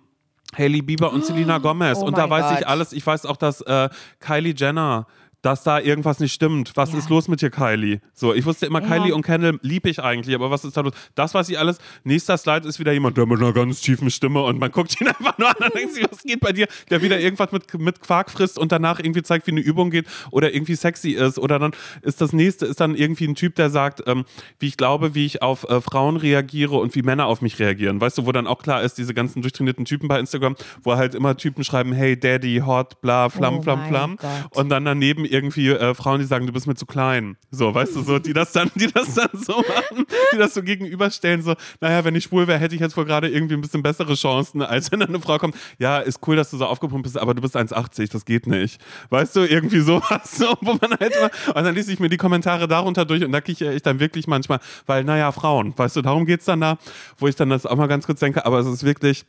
Hailey 0.56 0.82
Bieber 0.82 1.12
und 1.12 1.24
Selena 1.26 1.58
Gomez. 1.58 1.98
Oh 2.00 2.06
und 2.06 2.16
da 2.16 2.28
weiß 2.28 2.52
ich 2.52 2.58
Gott. 2.58 2.68
alles. 2.68 2.92
Ich 2.92 3.06
weiß 3.06 3.26
auch, 3.26 3.36
dass 3.36 3.60
äh, 3.62 3.88
Kylie 4.20 4.54
Jenner 4.56 5.06
dass 5.44 5.62
da 5.62 5.78
irgendwas 5.78 6.20
nicht 6.20 6.32
stimmt. 6.32 6.72
Was 6.74 6.92
Ja. 6.92 6.98
ist 6.98 7.10
los 7.10 7.28
mit 7.28 7.42
dir, 7.42 7.50
Kylie? 7.50 8.00
So, 8.14 8.32
ich 8.32 8.46
wusste 8.46 8.64
immer, 8.66 8.80
Ja. 8.80 8.88
Kylie 8.88 9.14
und 9.14 9.22
Kendall 9.22 9.58
liebe 9.62 9.90
ich 9.90 10.02
eigentlich, 10.02 10.34
aber 10.34 10.50
was 10.50 10.64
ist 10.64 10.76
da 10.76 10.80
los? 10.80 10.92
Das 11.14 11.34
weiß 11.34 11.48
ich 11.50 11.58
alles. 11.58 11.78
Nächster 12.02 12.38
Slide 12.38 12.66
ist 12.66 12.78
wieder 12.78 12.92
jemand, 12.92 13.16
der 13.18 13.26
mit 13.26 13.38
einer 13.40 13.52
ganz 13.52 13.80
tiefen 13.82 14.10
Stimme 14.10 14.42
und 14.42 14.58
man 14.58 14.70
guckt 14.72 14.98
ihn 15.00 15.06
einfach 15.08 15.36
nur 15.38 15.48
an 15.48 15.56
und 15.62 15.74
denkt 15.74 15.94
sich, 15.94 16.06
was 16.10 16.22
geht 16.22 16.40
bei 16.40 16.52
dir? 16.52 16.66
Der 16.88 17.02
wieder 17.02 17.20
irgendwas 17.20 17.52
mit, 17.52 17.72
mit 17.78 18.00
Quark 18.00 18.30
frisst 18.30 18.58
und 18.58 18.72
danach 18.72 19.00
irgendwie 19.00 19.22
zeigt, 19.22 19.46
wie 19.46 19.50
eine 19.50 19.60
Übung 19.60 19.90
geht 19.90 20.06
oder 20.30 20.54
irgendwie 20.54 20.76
sexy 20.76 21.10
ist. 21.10 21.38
Oder 21.38 21.58
dann 21.58 21.72
ist 22.02 22.20
das 22.22 22.32
nächste, 22.32 22.64
ist 22.66 22.80
dann 22.80 22.94
irgendwie 22.94 23.26
ein 23.28 23.34
Typ, 23.34 23.54
der 23.56 23.68
sagt, 23.68 24.02
ähm, 24.06 24.24
wie 24.58 24.68
ich 24.68 24.76
glaube, 24.78 25.14
wie 25.14 25.26
ich 25.26 25.42
auf 25.42 25.68
äh, 25.68 25.80
Frauen 25.82 26.16
reagiere 26.16 26.76
und 26.76 26.94
wie 26.94 27.02
Männer 27.02 27.26
auf 27.26 27.42
mich 27.42 27.58
reagieren. 27.58 28.00
Weißt 28.00 28.16
du, 28.16 28.24
wo 28.26 28.32
dann 28.32 28.46
auch 28.46 28.62
klar 28.62 28.82
ist, 28.82 28.96
diese 28.96 29.12
ganzen 29.12 29.42
durchtrainierten 29.42 29.84
Typen 29.84 30.08
bei 30.08 30.18
Instagram, 30.18 30.56
wo 30.82 30.96
halt 30.96 31.14
immer 31.14 31.36
Typen 31.36 31.64
schreiben, 31.64 31.92
hey 31.92 32.18
Daddy, 32.18 32.62
hot, 32.64 33.00
bla, 33.02 33.28
flam, 33.28 33.58
Oh 33.58 33.62
flam, 33.62 33.78
mein 33.80 33.88
flam. 33.88 34.16
Gott. 34.16 34.30
Und 34.56 34.68
dann 34.70 34.84
daneben 34.86 35.24
irgendwie 35.34 35.68
äh, 35.68 35.94
Frauen, 35.94 36.20
die 36.20 36.26
sagen, 36.26 36.46
du 36.46 36.52
bist 36.52 36.66
mir 36.66 36.76
zu 36.76 36.86
klein. 36.86 37.36
So, 37.50 37.74
weißt 37.74 37.96
du, 37.96 38.02
so, 38.02 38.18
die 38.18 38.32
das 38.32 38.52
dann, 38.52 38.70
die 38.74 38.90
das 38.90 39.14
dann 39.14 39.28
so 39.32 39.56
machen, 39.56 40.06
die 40.32 40.38
das 40.38 40.54
so 40.54 40.62
gegenüberstellen, 40.62 41.42
so, 41.42 41.54
naja, 41.80 42.04
wenn 42.04 42.14
ich 42.14 42.24
schwul 42.24 42.46
wäre, 42.46 42.58
hätte 42.58 42.74
ich 42.74 42.80
jetzt 42.80 42.96
wohl 42.96 43.04
gerade 43.04 43.28
irgendwie 43.28 43.54
ein 43.54 43.60
bisschen 43.60 43.82
bessere 43.82 44.14
Chancen, 44.14 44.62
als 44.62 44.90
wenn 44.92 45.00
dann 45.00 45.10
eine 45.10 45.20
Frau 45.20 45.38
kommt, 45.38 45.56
ja, 45.78 45.98
ist 45.98 46.20
cool, 46.26 46.36
dass 46.36 46.50
du 46.50 46.56
so 46.56 46.66
aufgepumpt 46.66 47.02
bist, 47.02 47.18
aber 47.18 47.34
du 47.34 47.42
bist 47.42 47.56
1,80, 47.56 48.12
das 48.12 48.24
geht 48.24 48.46
nicht. 48.46 48.80
Weißt 49.10 49.34
du, 49.36 49.40
irgendwie 49.40 49.80
sowas, 49.80 50.36
so, 50.38 50.54
wo 50.60 50.78
man 50.80 50.92
halt 50.98 51.14
immer, 51.16 51.30
und 51.48 51.64
dann 51.64 51.74
lese 51.74 51.92
ich 51.92 51.98
mir 51.98 52.08
die 52.08 52.16
Kommentare 52.16 52.68
darunter 52.68 53.04
durch 53.04 53.24
und 53.24 53.32
da 53.32 53.40
kichere 53.40 53.74
ich 53.74 53.82
dann 53.82 54.00
wirklich 54.00 54.26
manchmal, 54.26 54.60
weil, 54.86 55.04
naja, 55.04 55.32
Frauen, 55.32 55.76
weißt 55.76 55.96
du, 55.96 56.02
darum 56.02 56.26
geht's 56.26 56.44
dann 56.44 56.60
da, 56.60 56.78
wo 57.18 57.26
ich 57.26 57.36
dann 57.36 57.50
das 57.50 57.66
auch 57.66 57.76
mal 57.76 57.88
ganz 57.88 58.06
kurz 58.06 58.20
denke, 58.20 58.46
aber 58.46 58.60
es 58.60 58.66
ist 58.66 58.84
wirklich, 58.84 59.24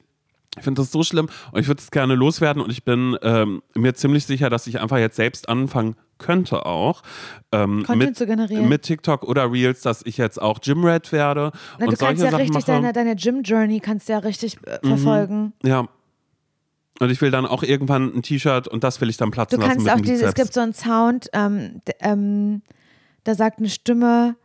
ich 0.57 0.63
finde 0.63 0.81
das 0.81 0.91
so 0.91 1.03
schlimm 1.03 1.27
und 1.51 1.59
ich 1.61 1.67
würde 1.67 1.81
es 1.81 1.91
gerne 1.91 2.15
loswerden 2.15 2.61
und 2.61 2.71
ich 2.71 2.83
bin 2.83 3.17
ähm, 3.21 3.61
mir 3.75 3.93
ziemlich 3.93 4.25
sicher, 4.25 4.49
dass 4.49 4.67
ich 4.67 4.79
einfach 4.79 4.97
jetzt 4.97 5.15
selbst 5.15 5.49
anfangen 5.49 5.95
könnte 6.17 6.65
auch 6.65 7.01
ähm, 7.51 7.83
Content 7.85 7.97
mit, 7.97 8.17
zu 8.17 8.25
generieren. 8.25 8.69
mit 8.69 8.83
TikTok 8.83 9.23
oder 9.23 9.51
Reels, 9.51 9.81
dass 9.81 10.01
ich 10.05 10.15
jetzt 10.17 10.41
auch 10.41 10.61
Gymrat 10.61 11.11
werde 11.11 11.51
Na, 11.77 11.85
und 11.85 11.91
du 11.91 11.97
solche 11.97 12.05
kannst 12.05 12.23
ja 12.23 12.31
Sachen 12.31 12.41
richtig 12.41 12.53
mache. 12.55 12.65
deine, 12.65 12.93
deine 12.93 13.15
Gym-Journey 13.17 13.79
kannst 13.81 14.07
du 14.07 14.13
ja 14.13 14.19
richtig 14.19 14.57
äh, 14.65 14.79
verfolgen. 14.87 15.51
Ja. 15.63 15.87
Und 17.01 17.09
ich 17.09 17.19
will 17.19 17.31
dann 17.31 17.45
auch 17.45 17.61
irgendwann 17.63 18.15
ein 18.15 18.21
T-Shirt 18.21 18.69
und 18.69 18.85
das 18.85 19.01
will 19.01 19.09
ich 19.09 19.17
dann 19.17 19.29
platzen 19.31 19.59
Du 19.59 19.65
lassen 19.67 19.83
kannst 19.83 19.85
mit 19.85 19.93
auch 19.93 19.97
dem 19.97 20.05
diese, 20.05 20.25
es 20.27 20.33
gibt 20.35 20.53
so 20.53 20.61
einen 20.61 20.73
Sound, 20.73 21.27
ähm, 21.33 21.81
d- 21.85 21.91
ähm, 21.99 22.61
da 23.25 23.35
sagt 23.35 23.59
eine 23.59 23.69
Stimme, 23.69 24.37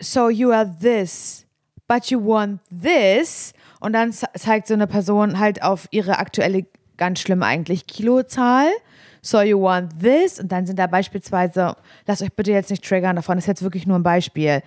so 0.00 0.30
you 0.30 0.50
are 0.50 0.70
this, 0.80 1.44
but 1.86 2.06
you 2.06 2.18
want 2.24 2.60
this. 2.70 3.52
Und 3.80 3.92
dann 3.94 4.12
ze- 4.12 4.26
zeigt 4.36 4.66
so 4.68 4.74
eine 4.74 4.86
Person 4.86 5.38
halt 5.40 5.62
auf 5.62 5.88
ihre 5.90 6.18
aktuelle, 6.18 6.66
ganz 6.96 7.18
schlimm 7.20 7.42
eigentlich, 7.42 7.86
Kilozahl. 7.86 8.68
So 9.22 9.40
you 9.42 9.60
want 9.60 10.00
this. 10.00 10.38
Und 10.40 10.52
dann 10.52 10.66
sind 10.66 10.78
da 10.78 10.86
beispielsweise, 10.86 11.74
lasst 12.06 12.22
euch 12.22 12.32
bitte 12.32 12.52
jetzt 12.52 12.70
nicht 12.70 12.84
triggern 12.86 13.16
davon, 13.16 13.36
das 13.36 13.44
ist 13.44 13.48
jetzt 13.48 13.62
wirklich 13.62 13.86
nur 13.86 13.98
ein 13.98 14.02
Beispiel. 14.02 14.62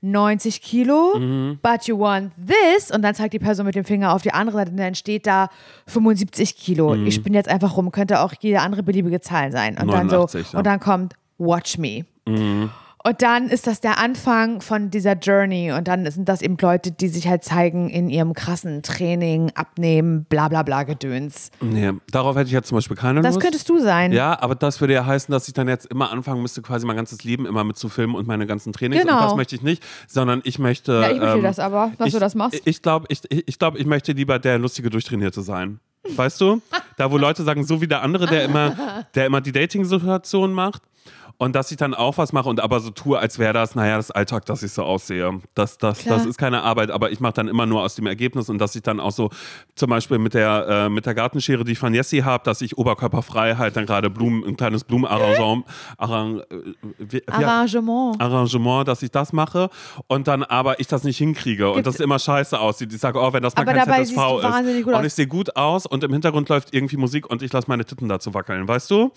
90 0.00 0.62
Kilo, 0.62 1.18
Mhm. 1.18 1.58
but 1.60 1.84
you 1.88 1.98
want 1.98 2.30
this. 2.46 2.90
Und 2.92 3.02
dann 3.02 3.14
zeigt 3.16 3.34
die 3.34 3.40
Person 3.40 3.66
mit 3.66 3.74
dem 3.74 3.84
Finger 3.84 4.12
auf 4.14 4.22
die 4.22 4.32
andere 4.32 4.58
Seite 4.58 4.70
und 4.70 4.76
dann 4.76 4.94
steht 4.94 5.26
da 5.26 5.48
75 5.88 6.56
Kilo. 6.56 6.94
Mhm. 6.94 7.06
Ich 7.06 7.16
spinne 7.16 7.36
jetzt 7.36 7.48
einfach 7.48 7.76
rum, 7.76 7.90
könnte 7.90 8.20
auch 8.20 8.32
jede 8.40 8.60
andere 8.60 8.82
beliebige 8.84 9.20
Zahl 9.20 9.50
sein. 9.50 9.70
Und 9.76 9.88
dann 9.90 10.08
so, 10.08 10.16
89, 10.18 10.52
ja. 10.52 10.58
und 10.58 10.66
dann 10.66 10.78
kommt 10.78 11.14
Watch 11.38 11.78
Me. 11.78 12.04
Mhm. 12.26 12.70
Und 13.08 13.22
dann 13.22 13.48
ist 13.48 13.66
das 13.66 13.80
der 13.80 13.98
Anfang 13.98 14.60
von 14.60 14.90
dieser 14.90 15.14
Journey. 15.14 15.72
Und 15.72 15.88
dann 15.88 16.10
sind 16.10 16.28
das 16.28 16.42
eben 16.42 16.58
Leute, 16.60 16.92
die 16.92 17.08
sich 17.08 17.26
halt 17.26 17.42
zeigen 17.42 17.88
in 17.88 18.10
ihrem 18.10 18.34
krassen 18.34 18.82
Training, 18.82 19.50
Abnehmen, 19.54 20.26
bla 20.28 20.48
bla 20.48 20.62
bla 20.62 20.82
Gedöns. 20.82 21.50
Nee, 21.62 21.92
darauf 22.10 22.36
hätte 22.36 22.48
ich 22.48 22.52
jetzt 22.52 22.68
zum 22.68 22.76
Beispiel 22.76 22.98
keine 22.98 23.22
Das 23.22 23.36
Lust. 23.36 23.42
könntest 23.42 23.66
du 23.70 23.80
sein. 23.80 24.12
Ja, 24.12 24.38
aber 24.42 24.54
das 24.56 24.82
würde 24.82 24.92
ja 24.92 25.06
heißen, 25.06 25.32
dass 25.32 25.48
ich 25.48 25.54
dann 25.54 25.68
jetzt 25.68 25.86
immer 25.86 26.12
anfangen 26.12 26.42
müsste, 26.42 26.60
quasi 26.60 26.84
mein 26.84 26.96
ganzes 26.96 27.24
Leben 27.24 27.46
immer 27.46 27.64
mit 27.64 27.78
zu 27.78 27.88
filmen 27.88 28.14
und 28.14 28.26
meine 28.26 28.46
ganzen 28.46 28.74
Trainings. 28.74 29.00
Genau. 29.00 29.16
Und 29.16 29.24
das 29.24 29.36
möchte 29.36 29.56
ich 29.56 29.62
nicht, 29.62 29.82
sondern 30.06 30.42
ich 30.44 30.58
möchte. 30.58 30.92
Ja, 30.92 31.10
ich 31.10 31.18
möchte 31.18 31.38
ähm, 31.38 31.42
das 31.44 31.58
aber, 31.58 31.92
dass 31.96 32.08
ich, 32.08 32.12
du 32.12 32.20
das 32.20 32.34
machst. 32.34 32.60
Ich 32.66 32.82
glaube, 32.82 33.06
ich, 33.08 33.22
ich, 33.30 33.58
glaub, 33.58 33.78
ich 33.78 33.86
möchte 33.86 34.12
lieber 34.12 34.38
der 34.38 34.58
lustige 34.58 34.90
Durchtrainierte 34.90 35.40
sein. 35.40 35.80
Weißt 36.14 36.40
du? 36.42 36.60
Da, 36.96 37.10
wo 37.10 37.16
Leute 37.16 37.42
sagen, 37.42 37.64
so 37.64 37.80
wie 37.80 37.86
der 37.86 38.02
andere, 38.02 38.26
der 38.26 38.44
immer, 38.44 39.04
der 39.14 39.26
immer 39.26 39.40
die 39.40 39.52
Dating-Situation 39.52 40.52
macht. 40.52 40.82
Und 41.40 41.54
dass 41.54 41.70
ich 41.70 41.76
dann 41.76 41.94
auch 41.94 42.18
was 42.18 42.32
mache 42.32 42.48
und 42.48 42.58
aber 42.58 42.80
so 42.80 42.90
tue, 42.90 43.16
als 43.16 43.38
wäre 43.38 43.52
das, 43.52 43.76
naja, 43.76 43.96
das 43.96 44.10
Alltag, 44.10 44.44
dass 44.46 44.64
ich 44.64 44.72
so 44.72 44.82
aussehe. 44.82 45.40
Das, 45.54 45.78
das, 45.78 46.00
Klar. 46.00 46.16
das 46.16 46.26
ist 46.26 46.36
keine 46.36 46.64
Arbeit, 46.64 46.90
aber 46.90 47.12
ich 47.12 47.20
mache 47.20 47.34
dann 47.34 47.46
immer 47.46 47.64
nur 47.64 47.82
aus 47.82 47.94
dem 47.94 48.06
Ergebnis 48.08 48.48
und 48.48 48.58
dass 48.58 48.74
ich 48.74 48.82
dann 48.82 48.98
auch 48.98 49.12
so, 49.12 49.30
zum 49.76 49.88
Beispiel 49.88 50.18
mit 50.18 50.34
der, 50.34 50.66
äh, 50.68 50.88
mit 50.88 51.06
der 51.06 51.14
Gartenschere, 51.14 51.62
die 51.62 51.72
ich 51.72 51.78
von 51.78 51.94
Jessie 51.94 52.24
habe, 52.24 52.42
dass 52.42 52.60
ich 52.60 52.76
oberkörperfrei 52.76 53.54
halt 53.54 53.76
dann 53.76 53.86
gerade 53.86 54.10
Blumen, 54.10 54.44
ein 54.44 54.56
kleines 54.56 54.82
Blumenarrangement, 54.82 55.64
Arrang, 55.96 56.40
äh, 56.50 57.20
Arrangement. 57.28 58.20
Arrangement, 58.20 58.88
dass 58.88 59.02
ich 59.04 59.12
das 59.12 59.32
mache 59.32 59.70
und 60.08 60.26
dann 60.26 60.42
aber 60.42 60.80
ich 60.80 60.88
das 60.88 61.04
nicht 61.04 61.18
hinkriege 61.18 61.68
und 61.68 61.76
Gibt- 61.76 61.86
das 61.86 62.00
immer 62.00 62.18
scheiße 62.18 62.58
aussieht. 62.58 62.92
Ich 62.92 63.00
sage, 63.00 63.16
oh, 63.20 63.32
wenn 63.32 63.44
das 63.44 63.54
mal 63.54 63.62
Aber 63.62 63.74
kein 63.74 63.86
dabei 63.86 64.02
ZSV 64.02 64.16
ist. 64.42 64.86
Und 64.86 65.04
ich 65.04 65.14
sehe 65.14 65.28
gut 65.28 65.54
aus 65.54 65.86
und 65.86 66.02
im 66.02 66.12
Hintergrund 66.12 66.48
läuft 66.48 66.74
irgendwie 66.74 66.96
Musik 66.96 67.30
und 67.30 67.42
ich 67.42 67.52
lasse 67.52 67.68
meine 67.68 67.84
Titten 67.84 68.08
dazu 68.08 68.34
wackeln, 68.34 68.66
weißt 68.66 68.90
du? 68.90 69.12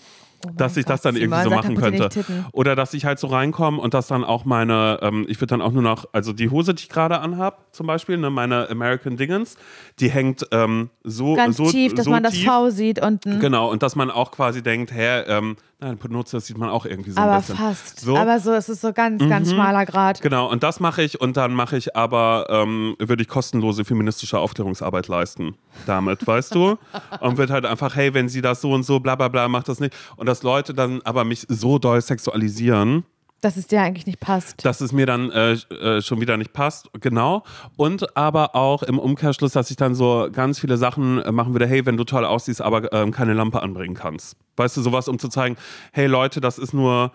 Dass 0.56 0.76
ich 0.76 0.84
das 0.84 1.00
Oh 1.00 1.08
Gott, 1.08 1.14
dann 1.14 1.16
irgendwie 1.16 1.42
so 1.42 1.50
machen 1.50 1.76
könnte. 1.76 2.08
Oder 2.52 2.76
dass 2.76 2.94
ich 2.94 3.04
halt 3.04 3.18
so 3.18 3.26
reinkomme 3.26 3.80
und 3.80 3.94
dass 3.94 4.06
dann 4.08 4.24
auch 4.24 4.44
meine, 4.44 4.98
ähm, 5.02 5.24
ich 5.28 5.40
würde 5.40 5.48
dann 5.48 5.62
auch 5.62 5.72
nur 5.72 5.82
noch, 5.82 6.06
also 6.12 6.32
die 6.32 6.50
Hose, 6.50 6.74
die 6.74 6.82
ich 6.82 6.88
gerade 6.88 7.20
anhab, 7.20 7.66
zum 7.72 7.86
Beispiel, 7.86 8.16
ne, 8.16 8.30
meine 8.30 8.68
American 8.70 9.16
Dingens, 9.16 9.56
die 10.00 10.10
hängt 10.10 10.46
ähm, 10.50 10.90
so 11.02 11.34
Ganz 11.34 11.56
so, 11.56 11.70
tief, 11.70 11.94
dass 11.94 12.04
so 12.06 12.10
man 12.10 12.22
das 12.22 12.34
tief. 12.34 12.44
V 12.46 12.70
sieht 12.70 13.02
unten. 13.02 13.40
Genau, 13.40 13.70
und 13.70 13.82
dass 13.82 13.96
man 13.96 14.10
auch 14.10 14.30
quasi 14.30 14.62
denkt, 14.62 14.92
hä, 14.92 15.20
ähm, 15.26 15.56
nein, 15.82 15.98
benutzt, 15.98 16.32
das 16.32 16.46
sieht 16.46 16.56
man 16.58 16.70
auch 16.70 16.86
irgendwie 16.86 17.10
so 17.10 17.20
ein 17.20 17.28
aber 17.28 17.38
bisschen. 17.38 17.56
fast. 17.56 18.00
So. 18.00 18.16
Aber 18.16 18.40
so, 18.40 18.52
es 18.52 18.68
ist 18.68 18.80
so 18.80 18.92
ganz, 18.92 19.26
ganz 19.28 19.50
schmaler 19.50 19.84
Grad. 19.84 20.20
Genau, 20.20 20.50
und 20.50 20.62
das 20.62 20.80
mache 20.80 21.02
ich 21.02 21.20
und 21.20 21.36
dann 21.36 21.52
mache 21.52 21.76
ich 21.76 21.96
aber, 21.96 22.46
ähm, 22.48 22.96
würde 22.98 23.22
ich 23.22 23.28
kostenlose 23.28 23.84
feministische 23.84 24.38
Aufklärungsarbeit 24.38 25.08
leisten 25.08 25.56
damit, 25.86 26.26
weißt 26.26 26.54
du? 26.54 26.78
Und 27.20 27.36
wird 27.36 27.50
halt 27.50 27.66
einfach, 27.66 27.96
hey, 27.96 28.14
wenn 28.14 28.28
sie 28.28 28.40
das 28.40 28.60
so 28.60 28.72
und 28.72 28.84
so, 28.84 29.00
bla 29.00 29.16
bla 29.16 29.28
bla, 29.28 29.48
macht 29.48 29.68
das 29.68 29.80
nicht. 29.80 29.94
Und 30.16 30.26
dass 30.26 30.42
Leute 30.42 30.74
dann 30.74 31.02
aber 31.02 31.24
mich 31.24 31.46
so 31.48 31.78
doll 31.78 32.00
sexualisieren, 32.00 33.04
Dass 33.42 33.56
es 33.56 33.66
dir 33.66 33.82
eigentlich 33.82 34.06
nicht 34.06 34.20
passt. 34.20 34.64
dass 34.64 34.80
es 34.80 34.92
mir 34.92 35.04
dann 35.04 35.30
äh, 35.30 35.52
äh, 35.52 36.00
schon 36.00 36.20
wieder 36.20 36.36
nicht 36.36 36.52
passt, 36.52 36.88
genau. 37.00 37.42
Und 37.76 38.16
aber 38.16 38.54
auch 38.54 38.82
im 38.84 38.98
Umkehrschluss, 38.98 39.52
dass 39.52 39.70
ich 39.70 39.76
dann 39.76 39.94
so 39.94 40.28
ganz 40.32 40.58
viele 40.60 40.76
Sachen 40.78 41.20
äh, 41.20 41.32
machen 41.32 41.52
würde, 41.52 41.66
hey, 41.66 41.84
wenn 41.84 41.96
du 41.96 42.04
toll 42.04 42.24
aussiehst, 42.24 42.62
aber 42.62 42.92
ähm, 42.92 43.10
keine 43.10 43.34
Lampe 43.34 43.60
anbringen 43.60 43.94
kannst. 43.94 44.36
Weißt 44.56 44.76
du, 44.76 44.80
sowas, 44.80 45.08
um 45.08 45.18
zu 45.18 45.28
zeigen, 45.28 45.56
hey 45.92 46.06
Leute, 46.06 46.40
das 46.40 46.56
ist 46.56 46.72
nur, 46.72 47.12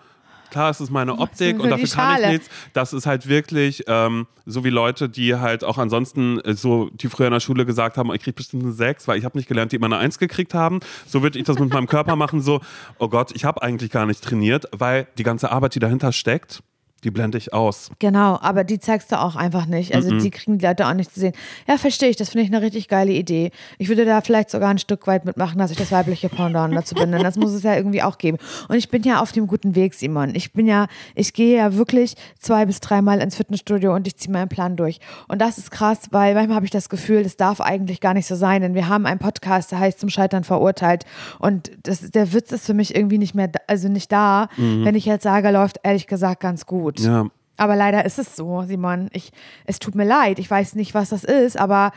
klar, 0.50 0.70
es 0.70 0.80
ist 0.80 0.90
meine 0.90 1.18
Optik 1.18 1.60
und 1.60 1.70
dafür 1.70 1.88
kann 1.88 2.22
ich 2.22 2.28
nichts. 2.28 2.50
Das 2.72 2.92
ist 2.92 3.06
halt 3.06 3.28
wirklich 3.28 3.84
ähm, 3.86 4.26
so 4.46 4.64
wie 4.64 4.70
Leute, 4.70 5.08
die 5.08 5.36
halt 5.36 5.62
auch 5.62 5.78
ansonsten 5.78 6.40
äh, 6.40 6.54
so, 6.54 6.90
die 6.92 7.08
früher 7.08 7.26
in 7.26 7.32
der 7.32 7.40
Schule 7.40 7.66
gesagt 7.66 7.98
haben, 7.98 8.12
ich 8.14 8.22
krieg 8.22 8.34
bestimmt 8.34 8.64
eine 8.64 8.72
6, 8.72 9.06
weil 9.06 9.18
ich 9.18 9.24
habe 9.24 9.36
nicht 9.36 9.48
gelernt, 9.48 9.72
die 9.72 9.76
immer 9.76 9.86
eine 9.86 9.98
1 9.98 10.18
gekriegt 10.18 10.54
haben. 10.54 10.80
So 11.06 11.22
würde 11.22 11.38
ich 11.38 11.44
das 11.44 11.58
mit 11.58 11.72
meinem 11.72 11.86
Körper 11.86 12.16
machen, 12.16 12.40
so, 12.40 12.60
oh 12.98 13.08
Gott, 13.08 13.32
ich 13.34 13.44
habe 13.44 13.62
eigentlich 13.62 13.90
gar 13.90 14.06
nicht 14.06 14.24
trainiert, 14.24 14.66
weil 14.72 15.06
die 15.18 15.22
ganze 15.22 15.50
Arbeit, 15.50 15.74
die 15.74 15.80
dahinter 15.80 16.12
steckt, 16.12 16.62
Die 17.04 17.12
blende 17.12 17.38
ich 17.38 17.52
aus. 17.52 17.92
Genau, 18.00 18.38
aber 18.40 18.64
die 18.64 18.80
zeigst 18.80 19.12
du 19.12 19.20
auch 19.20 19.36
einfach 19.36 19.66
nicht. 19.66 19.94
Also 19.94 20.18
die 20.18 20.30
kriegen 20.30 20.58
die 20.58 20.66
Leute 20.66 20.84
auch 20.84 20.94
nicht 20.94 21.14
zu 21.14 21.20
sehen. 21.20 21.32
Ja, 21.68 21.78
verstehe 21.78 22.08
ich. 22.08 22.16
Das 22.16 22.30
finde 22.30 22.44
ich 22.44 22.52
eine 22.52 22.60
richtig 22.60 22.88
geile 22.88 23.12
Idee. 23.12 23.52
Ich 23.78 23.88
würde 23.88 24.04
da 24.04 24.20
vielleicht 24.20 24.50
sogar 24.50 24.70
ein 24.70 24.78
Stück 24.78 25.06
weit 25.06 25.24
mitmachen, 25.24 25.58
dass 25.58 25.70
ich 25.70 25.76
das 25.76 25.92
weibliche 25.92 26.28
Pendant 26.28 26.74
dazu 26.74 26.96
bin. 26.96 27.12
Denn 27.12 27.22
das 27.22 27.36
muss 27.36 27.52
es 27.52 27.62
ja 27.62 27.76
irgendwie 27.76 28.02
auch 28.02 28.18
geben. 28.18 28.38
Und 28.68 28.74
ich 28.74 28.88
bin 28.88 29.04
ja 29.04 29.20
auf 29.20 29.30
dem 29.30 29.46
guten 29.46 29.76
Weg, 29.76 29.94
Simon. 29.94 30.34
Ich 30.34 30.52
bin 30.52 30.66
ja, 30.66 30.88
ich 31.14 31.34
gehe 31.34 31.56
ja 31.56 31.74
wirklich 31.74 32.16
zwei 32.40 32.66
bis 32.66 32.80
dreimal 32.80 33.20
ins 33.20 33.36
Fitnessstudio 33.36 33.94
und 33.94 34.08
ich 34.08 34.16
ziehe 34.16 34.32
meinen 34.32 34.48
Plan 34.48 34.74
durch. 34.74 34.98
Und 35.28 35.40
das 35.40 35.56
ist 35.58 35.70
krass, 35.70 36.00
weil 36.10 36.34
manchmal 36.34 36.56
habe 36.56 36.66
ich 36.66 36.72
das 36.72 36.88
Gefühl, 36.88 37.22
das 37.22 37.36
darf 37.36 37.60
eigentlich 37.60 38.00
gar 38.00 38.14
nicht 38.14 38.26
so 38.26 38.34
sein. 38.34 38.60
Denn 38.62 38.74
wir 38.74 38.88
haben 38.88 39.06
einen 39.06 39.20
Podcast, 39.20 39.70
der 39.70 39.78
heißt 39.78 40.00
Zum 40.00 40.10
Scheitern 40.10 40.42
verurteilt. 40.42 41.04
Und 41.38 41.70
das, 41.84 42.10
der 42.10 42.32
Witz 42.32 42.50
ist 42.50 42.66
für 42.66 42.74
mich 42.74 42.96
irgendwie 42.96 43.18
nicht 43.18 43.36
mehr, 43.36 43.46
da, 43.46 43.60
also 43.68 43.88
nicht 43.88 44.10
da. 44.10 44.48
Wenn 44.56 44.96
ich 44.96 45.04
jetzt 45.04 45.22
sage, 45.22 45.50
läuft 45.50 45.78
ehrlich 45.84 46.08
gesagt 46.08 46.40
ganz 46.40 46.66
gut. 46.66 46.87
Ja. 46.96 47.26
Aber 47.58 47.76
leider 47.76 48.04
ist 48.06 48.18
es 48.18 48.36
so, 48.36 48.62
Simon. 48.62 49.08
Ich, 49.12 49.32
es 49.66 49.78
tut 49.80 49.94
mir 49.94 50.04
leid. 50.04 50.38
Ich 50.38 50.50
weiß 50.50 50.76
nicht, 50.76 50.94
was 50.94 51.10
das 51.10 51.24
ist, 51.24 51.58
aber. 51.58 51.92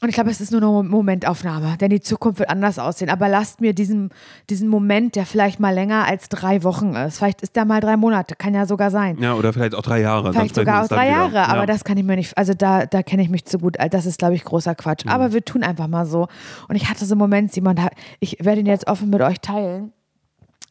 Und 0.00 0.10
ich 0.10 0.14
glaube, 0.14 0.30
es 0.30 0.40
ist 0.40 0.52
nur 0.52 0.62
eine 0.62 0.88
Momentaufnahme, 0.88 1.76
denn 1.76 1.90
die 1.90 2.00
Zukunft 2.00 2.38
wird 2.38 2.50
anders 2.50 2.78
aussehen. 2.78 3.10
Aber 3.10 3.28
lasst 3.28 3.60
mir 3.60 3.72
diesen, 3.72 4.10
diesen 4.48 4.68
Moment, 4.68 5.16
der 5.16 5.26
vielleicht 5.26 5.58
mal 5.58 5.74
länger 5.74 6.06
als 6.06 6.28
drei 6.28 6.62
Wochen 6.62 6.94
ist. 6.94 7.18
Vielleicht 7.18 7.42
ist 7.42 7.56
der 7.56 7.64
mal 7.64 7.80
drei 7.80 7.96
Monate, 7.96 8.36
kann 8.36 8.54
ja 8.54 8.64
sogar 8.64 8.92
sein. 8.92 9.18
Ja, 9.18 9.34
oder 9.34 9.52
vielleicht 9.52 9.74
auch 9.74 9.82
drei 9.82 10.00
Jahre. 10.00 10.32
Vielleicht 10.32 10.54
sogar 10.54 10.84
auch 10.84 10.88
drei 10.88 11.08
Jahre, 11.08 11.30
wieder. 11.30 11.48
aber 11.48 11.60
ja. 11.60 11.66
das 11.66 11.82
kann 11.82 11.98
ich 11.98 12.04
mir 12.04 12.14
nicht, 12.14 12.38
also 12.38 12.54
da, 12.54 12.86
da 12.86 13.02
kenne 13.02 13.22
ich 13.22 13.28
mich 13.28 13.44
zu 13.44 13.58
gut. 13.58 13.76
Das 13.90 14.06
ist, 14.06 14.20
glaube 14.20 14.36
ich, 14.36 14.44
großer 14.44 14.76
Quatsch. 14.76 15.04
Mhm. 15.04 15.10
Aber 15.10 15.32
wir 15.32 15.44
tun 15.44 15.64
einfach 15.64 15.88
mal 15.88 16.06
so. 16.06 16.28
Und 16.68 16.76
ich 16.76 16.88
hatte 16.88 17.04
so 17.04 17.14
einen 17.14 17.18
Moment, 17.18 17.52
Simon, 17.52 17.74
ich 18.20 18.36
werde 18.40 18.60
ihn 18.60 18.66
jetzt 18.66 18.86
offen 18.86 19.10
mit 19.10 19.20
euch 19.20 19.40
teilen. 19.40 19.92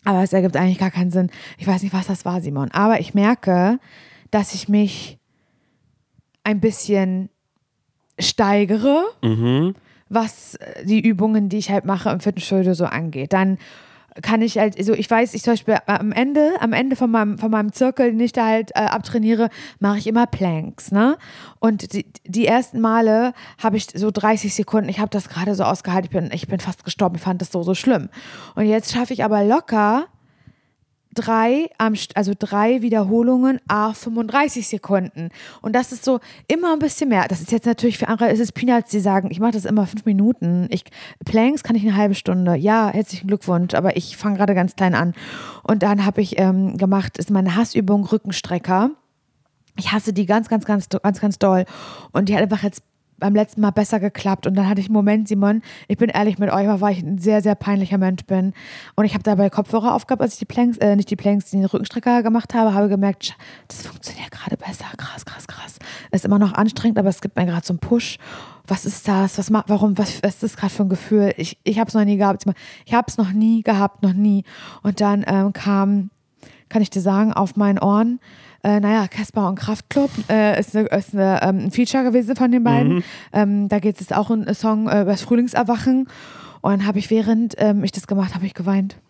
Aber 0.08 0.24
es 0.24 0.32
ergibt 0.32 0.56
eigentlich 0.56 0.78
gar 0.80 0.90
keinen 0.90 1.12
Sinn. 1.12 1.30
Ich 1.58 1.68
weiß 1.68 1.84
nicht, 1.84 1.92
was 1.94 2.08
das 2.08 2.24
war, 2.24 2.40
Simon. 2.40 2.72
Aber 2.72 3.02
ich 3.02 3.14
merke, 3.14 3.78
dass 4.32 4.54
ich 4.54 4.70
mich 4.70 5.18
ein 6.46 6.62
bisschen 6.62 7.30
steigere, 8.18 9.04
Mhm. 9.22 9.76
was 10.08 10.58
die 10.86 11.02
Übungen, 11.06 11.50
die 11.50 11.58
ich 11.58 11.72
halt 11.72 11.84
mache 11.84 12.10
im 12.10 12.22
Fitnessstudio 12.22 12.74
so 12.74 12.86
angeht. 12.86 13.34
Dann 13.34 13.58
kann 14.22 14.42
ich 14.42 14.58
halt, 14.58 14.84
so 14.84 14.94
ich 14.94 15.10
weiß, 15.10 15.34
ich 15.34 15.44
zum 15.44 15.54
Beispiel 15.54 15.78
am 15.86 16.12
Ende, 16.12 16.56
am 16.60 16.74
Ende 16.74 16.96
von 16.96 17.12
meinem, 17.12 17.38
von 17.38 17.52
meinem 17.52 17.72
Zirkel, 17.72 18.12
den 18.12 18.20
ich 18.20 18.32
da 18.32 18.46
halt 18.46 18.72
äh, 18.72 18.80
abtrainiere, 18.80 19.50
mache 19.80 19.98
ich 19.98 20.08
immer 20.08 20.26
Planks, 20.28 20.92
ne? 20.92 21.18
Und 21.60 21.94
die, 21.94 22.06
die 22.26 22.46
ersten 22.48 22.80
Male 22.80 23.34
habe 23.62 23.78
ich 23.78 23.88
so 23.94 24.12
30 24.12 24.54
Sekunden, 24.54 24.90
ich 24.90 25.00
habe 25.00 25.10
das 25.10 25.30
gerade 25.30 25.56
so 25.56 25.64
ausgehalten, 25.64 26.06
ich 26.06 26.12
bin, 26.12 26.30
ich 26.34 26.48
bin 26.48 26.60
fast 26.60 26.84
gestorben, 26.84 27.16
ich 27.16 27.22
fand 27.22 27.42
das 27.42 27.52
so, 27.52 27.64
so 27.64 27.74
schlimm. 27.74 28.10
Und 28.56 28.66
jetzt 28.66 28.94
schaffe 28.94 29.14
ich 29.14 29.24
aber 29.24 29.44
locker 29.44 30.08
drei, 31.14 31.70
also 32.14 32.34
drei 32.38 32.82
Wiederholungen, 32.82 33.60
a 33.68 33.94
35 33.94 34.68
Sekunden. 34.68 35.30
Und 35.62 35.74
das 35.76 35.92
ist 35.92 36.04
so 36.04 36.20
immer 36.48 36.74
ein 36.74 36.80
bisschen 36.80 37.10
mehr. 37.10 37.28
Das 37.28 37.42
ist 37.42 37.52
jetzt 37.52 37.66
natürlich 37.66 37.98
für 37.98 38.08
andere, 38.08 38.32
ist 38.32 38.40
es 38.40 38.52
Peanuts, 38.52 38.92
die 38.92 39.00
sagen, 39.00 39.30
ich 39.32 39.40
mache 39.40 39.52
das 39.52 39.66
immer 39.66 39.88
fünf 39.88 40.06
Minuten. 40.06 40.68
Ich, 40.70 40.84
Planks 41.26 41.64
kann 41.64 41.76
ich 41.76 41.84
eine 41.84 41.96
halbe 41.96 42.16
Stunde. 42.16 42.56
Ja, 42.56 42.90
herzlichen 42.90 43.28
Glückwunsch, 43.28 43.74
aber 43.74 43.98
ich 43.98 44.18
fange 44.18 44.38
gerade 44.38 44.56
ganz 44.56 44.76
klein 44.76 44.96
an. 44.96 45.14
Und 45.64 45.84
dann 45.84 46.06
habe 46.06 46.22
ich 46.22 46.40
ähm, 46.40 46.78
gemacht, 46.78 47.18
ist 47.18 47.32
meine 47.32 47.56
Hassübung 47.56 48.06
Rückenstrecker. 48.06 48.92
Ich 49.78 49.92
hasse 49.92 50.14
die 50.14 50.26
ganz, 50.26 50.50
ganz, 50.50 50.66
ganz, 50.66 50.90
ganz, 50.90 51.22
ganz 51.22 51.40
doll. 51.40 51.66
Und 52.12 52.30
die 52.30 52.36
hat 52.36 52.42
einfach 52.42 52.64
jetzt 52.64 52.82
beim 53.20 53.36
letzten 53.36 53.62
Mal 53.62 53.72
besser 53.72 54.00
geklappt. 54.00 54.48
Und 54.48 54.56
dann 54.56 54.70
hatte 54.70 54.80
ich 54.80 54.88
einen 54.88 54.94
Moment, 54.94 55.28
Simon, 55.28 55.62
ich 55.88 55.98
bin 55.98 56.10
ehrlich 56.10 56.38
mit 56.38 56.52
euch, 56.52 56.68
weil 56.68 56.94
ich 56.94 57.04
ein 57.04 57.18
sehr, 57.18 57.42
sehr 57.42 57.56
peinlicher 57.56 57.98
Mensch 57.98 58.26
bin. 58.26 58.54
Und 58.96 59.06
ich 59.06 59.14
habe 59.14 59.24
dabei 59.24 59.50
Kopfhörer 59.50 59.94
aufgehabt, 59.94 60.22
als 60.22 60.34
ich 60.34 60.40
die 60.40 60.46
Planks, 60.46 60.78
äh, 60.78 60.96
nicht 60.96 61.10
die 61.10 61.16
Planks, 61.16 61.52
den 61.52 61.66
Rückenstrecker 61.66 62.24
gemacht 62.24 62.54
habe, 62.54 62.74
habe 62.74 62.90
gemerkt, 62.90 63.36
das 63.68 63.86
funktioniert 63.88 64.32
gerade 64.32 64.58
besser. 64.58 64.86
Krass, 64.98 65.26
krass, 65.26 65.48
krass. 65.48 65.80
Ist 66.12 66.26
immer 66.26 66.40
noch 66.40 66.54
anstrengend, 66.54 67.00
aber 67.00 67.10
es 67.10 67.22
gibt 67.22 67.36
mir 67.36 67.46
gerade 67.46 67.66
so 67.66 67.74
einen 67.74 67.80
Push. 67.80 68.18
Was 68.68 68.86
ist 68.86 69.08
das? 69.08 69.38
Was 69.38 69.50
macht, 69.50 69.70
warum, 69.70 69.98
was, 69.98 70.22
was 70.22 70.36
ist 70.36 70.44
das 70.44 70.58
gerade 70.58 70.74
für 70.74 70.84
ein 70.84 70.90
Gefühl? 70.90 71.34
Ich, 71.38 71.58
ich 71.64 71.80
habe 71.80 71.88
es 71.88 71.94
noch 71.94 72.04
nie 72.04 72.18
gehabt. 72.18 72.46
Ich 72.86 72.94
habe 72.94 73.06
es 73.08 73.18
noch 73.18 73.32
nie 73.32 73.64
gehabt, 73.64 74.04
noch 74.04 74.14
nie. 74.14 74.44
Und 74.84 75.00
dann 75.00 75.24
ähm, 75.28 75.54
kam 75.54 76.10
kann 76.70 76.82
ich 76.82 76.90
dir 76.90 77.02
sagen, 77.02 77.34
auf 77.34 77.56
meinen 77.56 77.80
Ohren. 77.80 78.20
Äh, 78.64 78.80
naja, 78.80 79.08
Casper 79.08 79.48
und 79.48 79.56
Kraftklub 79.56 80.10
äh, 80.30 80.60
ist, 80.60 80.76
eine, 80.76 80.88
ist 80.88 81.14
eine, 81.14 81.40
ähm, 81.42 81.60
ein 81.66 81.72
Feature 81.72 82.04
gewesen 82.04 82.36
von 82.36 82.52
den 82.52 82.64
beiden. 82.64 83.04
Ähm, 83.34 83.70
da 83.70 83.80
geht 83.80 84.02
es 84.02 84.12
auch 84.12 84.30
ein 84.30 84.54
Song 84.54 84.88
äh, 84.88 85.02
über 85.02 85.12
das 85.12 85.22
Frühlingserwachen. 85.22 86.08
Und 86.62 86.72
dann 86.72 86.86
habe 86.88 87.00
ich, 87.00 87.10
während 87.10 87.56
ähm, 87.58 87.84
ich 87.84 87.92
das 87.92 88.08
gemacht 88.08 88.36
habe, 88.36 88.46
ich 88.46 88.54
geweint. 88.54 88.98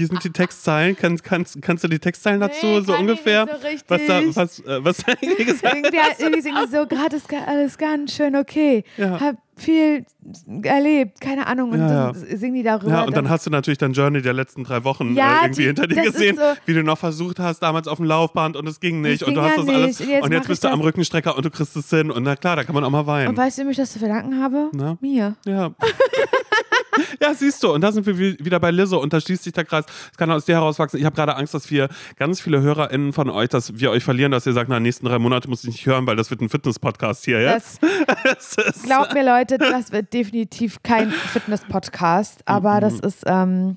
Wie 0.00 0.06
sind 0.06 0.24
die 0.24 0.30
Textzeilen? 0.30 0.96
Kannst, 0.96 1.22
kannst, 1.24 1.60
kannst 1.62 1.84
du 1.84 1.88
die 1.88 1.98
Textzeilen 1.98 2.40
dazu 2.40 2.66
Nee, 2.66 2.80
so 2.80 2.92
kann 2.92 3.02
ungefähr? 3.02 3.46
so 3.46 3.66
richtig. 3.68 3.84
was 3.88 4.00
da, 4.06 4.20
was, 4.34 4.58
äh, 4.60 4.84
was 4.84 4.96
da 4.98 5.12
irgendwie 5.20 5.44
gesagt 5.44 5.74
Irgendwie, 5.74 5.96
irgendwie 6.18 6.40
singen 6.40 6.58
die 6.66 6.70
so, 6.76 6.86
gerade 6.86 7.16
ist 7.16 7.26
alles 7.46 7.76
ganz 7.78 8.14
schön 8.14 8.34
okay. 8.36 8.82
Ja. 8.96 9.20
Hab 9.20 9.36
viel 9.56 10.06
erlebt, 10.62 11.20
keine 11.20 11.46
Ahnung. 11.46 11.72
Und 11.72 11.80
Ja, 11.80 12.12
dann 12.12 12.14
singen 12.14 12.54
die 12.54 12.62
darüber. 12.62 12.90
Ja, 12.90 13.02
und 13.04 13.14
dann 13.14 13.28
hast 13.28 13.44
du 13.46 13.50
natürlich 13.50 13.76
dein 13.76 13.92
Journey 13.92 14.22
der 14.22 14.32
letzten 14.32 14.64
drei 14.64 14.84
Wochen 14.84 15.14
Ja, 15.14 15.42
äh, 15.42 15.44
irgendwie 15.44 15.60
die- 15.60 15.66
hinter 15.66 15.86
dir 15.86 16.02
gesehen, 16.02 16.36
so- 16.36 16.42
wie 16.64 16.72
du 16.72 16.82
noch 16.82 16.96
versucht 16.96 17.38
hast, 17.38 17.58
damals 17.60 17.86
auf 17.86 17.98
dem 17.98 18.06
Laufband 18.06 18.56
und 18.56 18.66
es 18.66 18.80
ging 18.80 19.02
nicht. 19.02 19.22
Und 19.22 19.34
du 19.34 19.42
hast 19.42 19.58
das 19.58 19.68
alles. 19.68 19.98
nicht. 19.98 20.08
Und 20.08 20.08
jetzt 20.14 20.24
und 20.24 20.32
jetzt 20.32 20.48
bist 20.48 20.64
du 20.64 20.68
am. 20.68 20.80
Rückenstrecker 20.80 21.36
und 21.36 21.44
du 21.44 21.50
kriegst 21.50 21.76
es 21.76 21.90
hin. 21.90 22.10
Und 22.10 22.22
na 22.22 22.36
klar, 22.36 22.56
da 22.56 22.64
kann 22.64 22.74
man 22.74 22.84
auch 22.84 22.90
mal 22.90 23.06
weinen. 23.06 23.28
und 23.28 23.36
weißt 23.36 23.58
du, 23.58 23.62
wem 23.64 23.70
ich 23.70 23.76
das 23.76 23.92
zu 23.92 23.98
verdanken 23.98 24.42
habe? 24.42 24.70
Na? 24.72 24.96
Mir. 25.02 25.36
Ja. 25.44 25.74
ja, 27.20 27.34
siehst 27.34 27.62
du, 27.62 27.72
und 27.72 27.80
da 27.82 27.92
sind 27.92 28.06
wir 28.06 28.18
wie- 28.18 28.36
wieder 28.44 28.58
bei 28.60 28.70
Lizzo 28.70 28.98
und 29.00 29.12
da 29.12 29.20
schließt 29.20 29.44
sich 29.44 29.52
der 29.52 29.64
Kreis. 29.64 29.84
Es 30.10 30.16
kann 30.18 30.30
aus 30.30 30.44
dir 30.44 30.54
herauswachsen. 30.56 30.98
Ich 30.98 31.04
habe 31.06 31.14
gerade 31.16 31.36
Angst, 31.36 31.54
dass 31.54 31.70
wir 31.70 31.88
ganz 32.16 32.40
viele 32.40 32.60
HörerInnen 32.62 33.12
von 33.12 33.30
euch, 33.30 33.48
dass 33.48 33.78
wir 33.78 33.90
euch 33.90 34.04
verlieren, 34.04 34.32
dass 34.32 34.46
ihr 34.46 34.52
sagt, 34.52 34.68
na, 34.68 34.76
die 34.78 34.82
nächsten 34.84 35.06
drei 35.06 35.18
Monate 35.18 35.48
muss 35.48 35.62
ich 35.64 35.70
nicht 35.70 35.86
hören, 35.86 36.06
weil 36.06 36.16
das 36.16 36.30
wird 36.30 36.40
ein 36.40 36.48
Fitness-Podcast 36.48 37.24
hier 37.24 37.40
jetzt. 37.40 37.80
Das, 38.24 38.56
Das 38.56 38.82
Glaubt 38.82 39.14
mir, 39.14 39.24
Leute, 39.24 39.58
das 39.58 39.92
wird 39.92 40.12
definitiv 40.12 40.82
kein 40.82 41.10
Fitness-Podcast, 41.10 42.40
aber 42.46 42.80
das 42.80 43.00
ist, 43.00 43.22
ähm, 43.26 43.76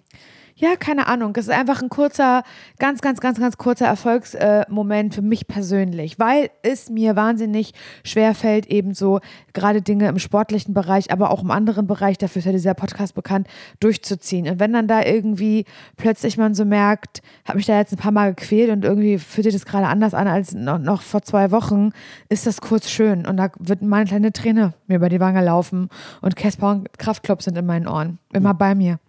ja, 0.56 0.76
keine 0.76 1.08
Ahnung. 1.08 1.34
Es 1.36 1.48
ist 1.48 1.54
einfach 1.54 1.82
ein 1.82 1.90
kurzer, 1.90 2.44
ganz, 2.80 3.02
ganz, 3.02 3.20
ganz, 3.20 3.40
ganz 3.40 3.58
kurzer 3.58 3.88
Erfolgsmoment 3.88 4.70
Moment 4.70 5.16
für 5.16 5.22
mich 5.22 5.48
persönlich, 5.48 6.20
weil 6.20 6.50
es 6.62 6.90
mir 6.90 7.16
wahnsinnig 7.16 7.74
schwer 8.04 8.36
fällt, 8.36 8.68
eben 8.68 8.94
so 8.94 9.20
gerade 9.54 9.82
Dinge 9.82 10.08
im 10.08 10.20
sportlichen 10.20 10.74
Bereich, 10.74 11.12
aber 11.12 11.32
auch 11.32 11.42
im 11.42 11.52
anderen 11.52 11.88
Bereich, 11.88 12.18
dafür 12.18 12.40
ist 12.40 12.46
ja 12.46 12.52
dieser 12.52 12.74
Podcast 12.74 13.16
bekannt, 13.16 13.48
durchzuziehen. 13.80 14.48
Und 14.48 14.60
wenn 14.60 14.74
dann 14.74 14.88
da 14.88 15.04
irgendwie 15.04 15.66
plötzlich 15.98 16.38
man 16.38 16.54
so 16.54 16.66
merkt, 16.66 17.22
habe 17.46 17.58
mich 17.58 17.66
da 17.66 17.78
jetzt 17.78 17.94
ein 17.94 17.98
paar 17.98 18.12
Mal 18.12 18.34
gequält 18.34 18.70
und 18.72 18.84
irgendwie 18.84 19.18
fühlt 19.18 19.46
sich 19.46 19.54
das 19.54 19.66
gerade 19.66 19.88
anders 19.88 20.14
an 20.14 20.28
als 20.28 20.54
noch, 20.54 20.80
noch 20.80 21.02
vor 21.02 21.22
zwei 21.22 21.52
Wochen, 21.52 21.92
ist 22.30 22.46
das 22.46 22.62
kurz 22.62 22.90
schön. 22.90 23.26
Und 23.26 23.38
da 23.38 23.50
wird 23.60 23.82
mal 23.82 23.98
eine 23.98 24.08
kleine 24.08 24.34
Träne 24.34 24.74
mir 24.88 24.98
über 24.98 25.10
die 25.10 25.20
Wange 25.20 25.44
laufen 25.44 25.90
und 26.22 26.36
Casper 26.36 26.72
und 26.72 27.00
Kraftklub 27.00 27.42
sind 27.42 27.58
in 27.58 27.66
meinen 27.66 27.88
Ohren. 27.88 28.20
Immer 28.32 28.54
bei 28.54 28.76
mir. 28.76 29.00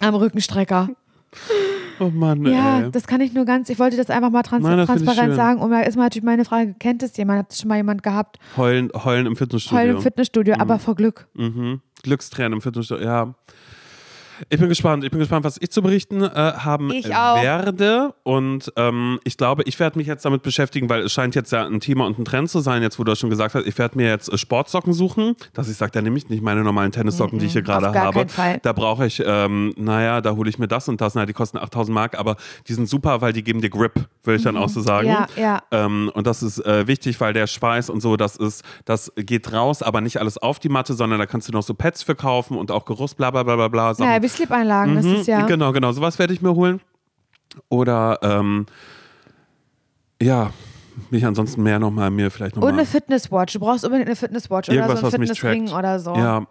Am 0.00 0.14
Rückenstrecker. 0.14 0.88
oh 2.00 2.10
Mann, 2.10 2.44
Ja, 2.46 2.80
ey. 2.80 2.90
das 2.90 3.06
kann 3.06 3.20
ich 3.20 3.32
nur 3.32 3.44
ganz, 3.44 3.68
ich 3.68 3.78
wollte 3.78 3.96
das 3.96 4.10
einfach 4.10 4.30
mal 4.30 4.42
trans 4.42 4.64
Nein, 4.64 4.78
das 4.78 4.86
find 4.88 5.00
ich 5.00 5.04
transparent 5.06 5.32
schön. 5.32 5.36
sagen. 5.36 5.60
Und 5.60 5.70
da 5.70 5.80
ist 5.80 5.96
mal 5.96 6.04
natürlich 6.04 6.24
meine 6.24 6.44
Frage, 6.44 6.74
kennt 6.78 7.02
es 7.02 7.16
jemand? 7.16 7.38
Hat 7.40 7.52
es 7.52 7.60
schon 7.60 7.68
mal 7.68 7.76
jemand 7.76 8.02
gehabt? 8.02 8.38
Heulen, 8.56 8.90
heulen 9.04 9.26
im 9.26 9.36
Fitnessstudio. 9.36 9.78
Heulen 9.78 9.96
im 9.96 10.02
Fitnessstudio, 10.02 10.54
aber 10.58 10.78
vor 10.78 10.94
Glück. 10.96 11.28
Mhm. 11.34 11.80
Glückstränen 12.02 12.54
im 12.54 12.60
Fitnessstudio, 12.60 13.04
ja. 13.04 13.34
Ich 14.48 14.58
bin 14.58 14.68
gespannt. 14.68 15.04
Ich 15.04 15.10
bin 15.10 15.20
gespannt, 15.20 15.44
was 15.44 15.58
ich 15.60 15.70
zu 15.70 15.82
berichten 15.82 16.22
äh, 16.22 16.28
haben 16.30 16.90
Ich 16.92 17.14
auch. 17.14 17.42
werde. 17.42 18.14
Und 18.22 18.72
ähm, 18.76 19.20
ich 19.24 19.36
glaube, 19.36 19.62
ich 19.66 19.78
werde 19.78 19.98
mich 19.98 20.06
jetzt 20.06 20.24
damit 20.24 20.42
beschäftigen, 20.42 20.88
weil 20.88 21.02
es 21.02 21.12
scheint 21.12 21.34
jetzt 21.34 21.52
ja 21.52 21.66
ein 21.66 21.80
Thema 21.80 22.06
und 22.06 22.18
ein 22.18 22.24
Trend 22.24 22.48
zu 22.50 22.60
sein, 22.60 22.82
jetzt 22.82 22.98
wo 22.98 23.04
du 23.04 23.12
das 23.12 23.18
schon 23.18 23.30
gesagt 23.30 23.54
hast. 23.54 23.66
Ich 23.66 23.76
werde 23.78 23.96
mir 23.96 24.08
jetzt 24.08 24.32
äh, 24.32 24.38
Sportsocken 24.38 24.92
suchen. 24.92 25.34
Das 25.52 25.68
ich 25.68 25.76
sage 25.76 25.92
ja 25.94 26.02
nämlich 26.02 26.28
nicht 26.28 26.42
meine 26.42 26.62
normalen 26.62 26.92
Tennissocken, 26.92 27.38
die 27.38 27.46
ich 27.46 27.52
hier 27.52 27.62
gerade 27.62 27.88
auf 27.88 27.94
gar 27.94 28.06
habe. 28.06 28.28
Fall. 28.28 28.58
Da 28.62 28.72
brauche 28.72 29.06
ich, 29.06 29.22
ähm, 29.24 29.74
naja, 29.76 30.20
da 30.20 30.32
hole 30.36 30.48
ich 30.48 30.58
mir 30.58 30.68
das 30.68 30.88
und 30.88 31.00
das. 31.00 31.14
Na, 31.14 31.26
die 31.26 31.32
kosten 31.32 31.58
8000 31.58 31.94
Mark, 31.94 32.18
aber 32.18 32.36
die 32.68 32.74
sind 32.74 32.88
super, 32.88 33.20
weil 33.20 33.32
die 33.32 33.42
geben 33.42 33.60
dir 33.60 33.70
Grip, 33.70 34.08
würde 34.24 34.36
ich 34.36 34.42
dann 34.42 34.56
auch 34.56 34.68
so 34.68 34.80
sagen. 34.80 35.08
Mhm. 35.08 35.12
Ja, 35.12 35.26
ja. 35.36 35.62
Ähm, 35.70 36.10
und 36.14 36.26
das 36.26 36.42
ist 36.42 36.64
äh, 36.64 36.86
wichtig, 36.86 37.20
weil 37.20 37.32
der 37.32 37.46
Schweiß 37.46 37.90
und 37.90 38.00
so, 38.00 38.16
das 38.16 38.36
ist, 38.36 38.64
das 38.84 39.12
geht 39.16 39.52
raus, 39.52 39.82
aber 39.82 40.00
nicht 40.00 40.18
alles 40.18 40.38
auf 40.38 40.58
die 40.58 40.68
Matte, 40.68 40.94
sondern 40.94 41.18
da 41.18 41.26
kannst 41.26 41.48
du 41.48 41.52
noch 41.52 41.62
so 41.62 41.74
Pads 41.74 42.02
für 42.02 42.14
kaufen 42.14 42.56
und 42.56 42.70
auch 42.70 42.84
Geruchs, 42.84 43.14
bla 43.14 43.30
bla 43.30 43.42
bla 43.42 43.56
bla 43.56 43.68
bla. 43.68 43.94
Sachen. 43.94 44.10
Ja, 44.10 44.22
wie 44.32 44.36
Slip-Einlagen, 44.36 44.96
das 44.96 45.04
ist 45.04 45.26
ja. 45.26 45.46
Genau, 45.46 45.72
genau, 45.72 45.92
sowas 45.92 46.18
werde 46.18 46.32
ich 46.32 46.42
mir 46.42 46.54
holen. 46.54 46.80
Oder 47.68 48.18
ähm, 48.22 48.66
ja, 50.22 50.52
mich 51.10 51.24
ansonsten 51.24 51.62
mehr 51.62 51.78
nochmal 51.78 52.10
mir 52.10 52.30
vielleicht 52.30 52.54
Und 52.54 52.60
nochmal 52.60 52.78
eine 52.80 52.86
Fitnesswatch. 52.86 53.54
Du 53.54 53.60
brauchst 53.60 53.84
unbedingt 53.84 54.08
eine 54.08 54.16
Fitnesswatch 54.16 54.68
oder 54.68 54.96
so 54.96 55.06
ein 55.06 55.10
Fitnessring 55.10 55.72
oder 55.72 55.98
so. 55.98 56.14
Ja. 56.14 56.46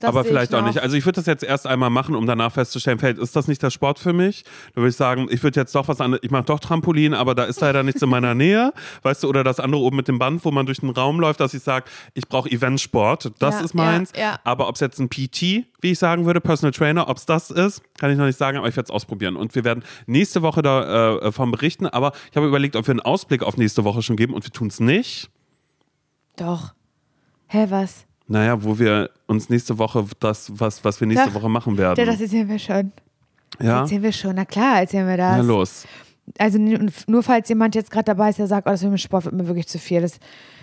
Das 0.00 0.08
aber 0.10 0.22
vielleicht 0.24 0.52
ich 0.52 0.56
auch 0.56 0.64
nicht. 0.64 0.78
Also 0.78 0.96
ich 0.96 1.04
würde 1.04 1.16
das 1.16 1.26
jetzt 1.26 1.42
erst 1.42 1.66
einmal 1.66 1.90
machen, 1.90 2.14
um 2.14 2.24
danach 2.24 2.52
festzustellen, 2.52 3.00
vielleicht 3.00 3.18
ist 3.18 3.34
das 3.34 3.48
nicht 3.48 3.60
der 3.62 3.70
Sport 3.70 3.98
für 3.98 4.12
mich. 4.12 4.44
Da 4.74 4.76
würde 4.76 4.90
ich 4.90 4.96
sagen, 4.96 5.26
ich 5.28 5.42
würde 5.42 5.58
jetzt 5.58 5.74
doch 5.74 5.88
was 5.88 6.00
anderes, 6.00 6.22
ich 6.22 6.30
mache 6.30 6.44
doch 6.44 6.60
Trampolin, 6.60 7.14
aber 7.14 7.34
da 7.34 7.44
ist 7.44 7.60
leider 7.60 7.82
nichts 7.82 8.00
in 8.00 8.08
meiner 8.08 8.34
Nähe. 8.36 8.72
Weißt 9.02 9.24
du, 9.24 9.28
oder 9.28 9.42
das 9.42 9.58
andere 9.58 9.80
oben 9.82 9.96
mit 9.96 10.06
dem 10.06 10.20
Band, 10.20 10.44
wo 10.44 10.52
man 10.52 10.66
durch 10.66 10.78
den 10.80 10.90
Raum 10.90 11.18
läuft, 11.18 11.40
dass 11.40 11.52
ich 11.52 11.62
sage, 11.64 11.86
ich 12.14 12.28
brauche 12.28 12.48
Eventsport. 12.48 13.32
Das 13.40 13.56
Ja, 13.56 13.60
ist 13.64 13.74
meins. 13.74 14.12
ja, 14.14 14.20
ja. 14.20 14.40
Aber 14.44 14.68
ob 14.68 14.76
es 14.76 14.80
jetzt 14.80 15.00
ein 15.00 15.08
PT, 15.08 15.42
wie 15.80 15.90
ich 15.92 15.98
sagen 15.98 16.26
würde, 16.26 16.40
Personal 16.40 16.72
Trainer, 16.72 17.08
ob 17.08 17.16
es 17.16 17.26
das 17.26 17.50
ist, 17.50 17.82
kann 17.98 18.10
ich 18.12 18.16
noch 18.18 18.26
nicht 18.26 18.38
sagen, 18.38 18.56
aber 18.58 18.68
ich 18.68 18.76
werde 18.76 18.86
es 18.86 18.90
ausprobieren. 18.92 19.34
Und 19.34 19.54
wir 19.56 19.64
werden 19.64 19.82
nächste 20.06 20.42
Woche 20.42 20.62
davon 20.62 21.50
berichten. 21.50 21.86
Aber 21.86 22.12
ich 22.30 22.36
habe 22.36 22.46
überlegt, 22.46 22.76
ob 22.76 22.86
wir 22.86 22.92
einen 22.92 23.00
Ausblick 23.00 23.42
auf 23.42 23.56
nächste 23.56 23.82
Woche 23.84 24.02
schon 24.02 24.14
geben 24.16 24.34
und 24.34 24.44
wir 24.44 24.52
tun 24.52 24.68
es 24.68 24.78
nicht. 24.78 25.28
Doch. 26.36 26.72
Hä, 27.48 27.66
was? 27.70 28.04
Naja, 28.28 28.62
wo 28.62 28.78
wir 28.78 29.10
uns 29.26 29.48
nächste 29.48 29.78
Woche 29.78 30.04
das, 30.20 30.52
was, 30.54 30.84
was 30.84 31.00
wir 31.00 31.06
nächste 31.06 31.28
Doch. 31.28 31.34
Woche 31.34 31.48
machen 31.48 31.78
werden. 31.78 31.98
Ja, 31.98 32.04
das 32.04 32.20
erzählen 32.20 32.48
wir 32.48 32.58
schon. 32.58 32.92
Das 33.58 33.66
ja? 33.66 33.80
erzählen 33.80 34.02
wir 34.02 34.12
schon. 34.12 34.34
Na 34.36 34.44
klar, 34.44 34.80
erzählen 34.80 35.08
wir 35.08 35.16
das. 35.16 35.36
Na 35.38 35.42
los. 35.42 35.86
Also 36.36 36.58
nur 36.58 37.22
falls 37.22 37.48
jemand 37.48 37.74
jetzt 37.74 37.90
gerade 37.90 38.04
dabei 38.04 38.28
ist, 38.28 38.38
der 38.38 38.46
sagt, 38.46 38.66
oh, 38.66 38.70
das 38.70 38.82
mit 38.82 38.92
dem 38.92 38.98
Sport 38.98 39.24
wird 39.24 39.34
mir 39.34 39.46
wirklich 39.46 39.66
zu 39.66 39.78
viel. 39.78 40.02
Das 40.02 40.20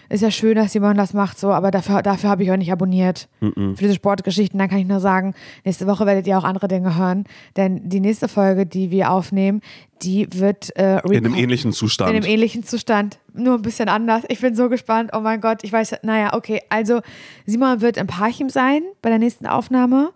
ist 0.09 0.21
ja 0.21 0.31
schön, 0.31 0.55
dass 0.55 0.73
jemand 0.73 0.99
das 0.99 1.13
macht, 1.13 1.39
so, 1.39 1.51
aber 1.51 1.71
dafür, 1.71 2.01
dafür 2.01 2.29
habe 2.29 2.43
ich 2.43 2.51
euch 2.51 2.57
nicht 2.57 2.71
abonniert. 2.71 3.27
Für 3.39 3.75
diese 3.79 3.95
Sportgeschichten, 3.95 4.57
dann 4.59 4.69
kann 4.69 4.79
ich 4.79 4.85
nur 4.87 4.99
sagen, 4.99 5.33
nächste 5.63 5.87
Woche 5.87 6.05
werdet 6.05 6.27
ihr 6.27 6.37
auch 6.37 6.43
andere 6.43 6.67
Dinge 6.67 6.95
hören. 6.97 7.25
Denn 7.57 7.89
die 7.89 7.99
nächste 7.99 8.27
Folge, 8.27 8.65
die 8.65 8.91
wir 8.91 9.11
aufnehmen, 9.11 9.61
die 10.01 10.27
wird 10.33 10.75
äh, 10.77 10.99
In 11.07 11.25
einem 11.25 11.35
ähnlichen 11.35 11.71
Zustand. 11.71 12.11
in 12.11 12.17
einem 12.17 12.25
ähnlichen 12.25 12.63
Zustand, 12.63 13.19
nur 13.33 13.55
ein 13.55 13.61
bisschen 13.61 13.89
anders. 13.89 14.23
Ich 14.29 14.41
bin 14.41 14.55
so 14.55 14.69
gespannt. 14.69 15.11
Oh 15.13 15.19
mein 15.21 15.41
Gott, 15.41 15.63
ich 15.63 15.71
weiß, 15.71 15.95
naja, 16.03 16.33
okay. 16.33 16.61
Also, 16.69 17.01
Simon 17.45 17.81
wird 17.81 17.97
in 17.97 18.07
Parchim 18.07 18.49
sein 18.49 18.81
bei 19.01 19.09
der 19.09 19.19
nächsten 19.19 19.47
Aufnahme. 19.47 20.11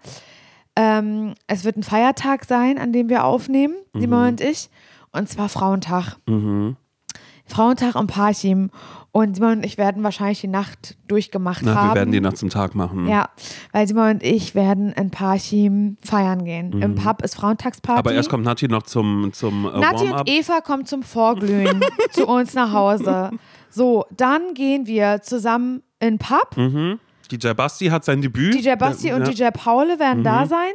Ähm, 0.75 1.33
es 1.47 1.63
wird 1.65 1.77
ein 1.77 1.83
Feiertag 1.83 2.45
sein, 2.45 2.77
an 2.77 2.93
dem 2.93 3.09
wir 3.09 3.23
aufnehmen, 3.25 3.73
Simon 3.93 4.29
und 4.29 4.41
ich. 4.41 4.69
Und 5.11 5.27
zwar 5.27 5.49
Frauentag. 5.49 6.17
Frauentag 7.45 7.95
und 7.95 8.07
Parchim. 8.07 8.69
Und 9.19 9.35
Simon 9.35 9.57
und 9.57 9.65
ich 9.65 9.77
werden 9.77 10.03
wahrscheinlich 10.03 10.41
die 10.41 10.47
Nacht 10.47 10.95
durchgemacht 11.07 11.61
Na, 11.63 11.75
haben. 11.75 11.89
wir 11.89 11.95
werden 11.95 12.11
die 12.11 12.21
Nacht 12.21 12.37
zum 12.37 12.49
Tag 12.49 12.75
machen. 12.75 13.07
Ja, 13.07 13.29
weil 13.71 13.87
Simon 13.87 14.11
und 14.11 14.23
ich 14.23 14.55
werden 14.55 14.91
in 14.93 15.11
Parchim 15.11 15.97
feiern 16.01 16.45
gehen. 16.45 16.81
Im 16.81 16.95
Pub 16.95 17.21
ist 17.21 17.35
Frauentagsparty. 17.35 17.97
Mhm. 17.97 17.99
Aber 17.99 18.13
erst 18.13 18.29
kommt 18.29 18.45
Nati 18.45 18.67
noch 18.67 18.83
zum, 18.83 19.31
zum 19.33 19.65
äh, 19.65 19.79
Nati 19.79 20.05
und 20.11 20.29
Eva 20.29 20.61
kommen 20.61 20.85
zum 20.85 21.03
Vorglühen 21.03 21.81
zu 22.11 22.27
uns 22.27 22.53
nach 22.53 22.71
Hause. 22.71 23.31
So, 23.69 24.05
dann 24.15 24.53
gehen 24.53 24.87
wir 24.87 25.21
zusammen 25.21 25.83
in 25.99 26.17
den 26.17 26.19
Pub. 26.19 26.55
DJ 27.31 27.49
Basti 27.53 27.87
hat 27.87 28.05
sein 28.05 28.21
Debüt. 28.21 28.55
DJ 28.55 28.75
Basti 28.75 29.09
ja. 29.09 29.15
und 29.15 29.27
DJ 29.27 29.49
Paule 29.53 29.99
werden 29.99 30.19
Mhm. 30.19 30.23
da 30.23 30.45
sein. 30.45 30.71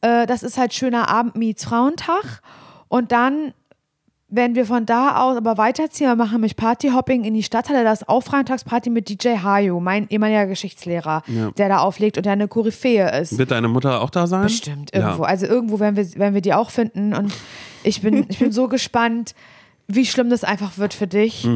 Äh, 0.00 0.26
das 0.26 0.42
ist 0.42 0.58
halt 0.58 0.74
schöner 0.74 1.08
Abend 1.08 1.36
meets 1.36 1.64
Frauentag. 1.64 2.42
Und 2.88 3.12
dann 3.12 3.54
werden 4.28 4.56
wir 4.56 4.66
von 4.66 4.86
da 4.86 5.22
aus 5.22 5.36
aber 5.36 5.56
weiterziehen. 5.56 6.08
Wir 6.08 6.16
machen 6.16 6.32
nämlich 6.32 6.56
Partyhopping 6.56 7.22
in 7.24 7.34
die 7.34 7.42
Stadthalle. 7.44 7.84
Das 7.84 8.02
ist 8.02 8.08
auch 8.08 8.22
Freitagsparty 8.22 8.90
mit 8.90 9.08
DJ 9.08 9.38
Hayu, 9.38 9.78
mein 9.78 10.08
ehemaliger 10.08 10.46
Geschichtslehrer, 10.46 11.22
Ja. 11.28 11.50
der 11.52 11.68
da 11.68 11.78
auflegt 11.78 12.16
und 12.16 12.26
der 12.26 12.32
eine 12.32 12.48
Koryphäe 12.48 13.08
ist. 13.20 13.38
Wird 13.38 13.52
deine 13.52 13.68
Mutter 13.68 14.02
auch 14.02 14.10
da 14.10 14.26
sein? 14.26 14.42
Bestimmt, 14.42 14.92
irgendwo. 14.92 15.22
Ja. 15.22 15.28
Also 15.28 15.46
irgendwo 15.46 15.78
werden 15.78 15.96
wir, 15.96 16.12
werden 16.16 16.34
wir 16.34 16.40
die 16.40 16.54
auch 16.54 16.70
finden. 16.70 17.14
Und 17.14 17.32
ich 17.84 18.02
bin, 18.02 18.26
ich 18.28 18.38
bin 18.40 18.50
so 18.50 18.66
gespannt, 18.68 19.34
wie 19.86 20.04
schlimm 20.06 20.28
das 20.30 20.42
einfach 20.42 20.76
wird 20.78 20.92
für 20.94 21.06
dich. 21.06 21.46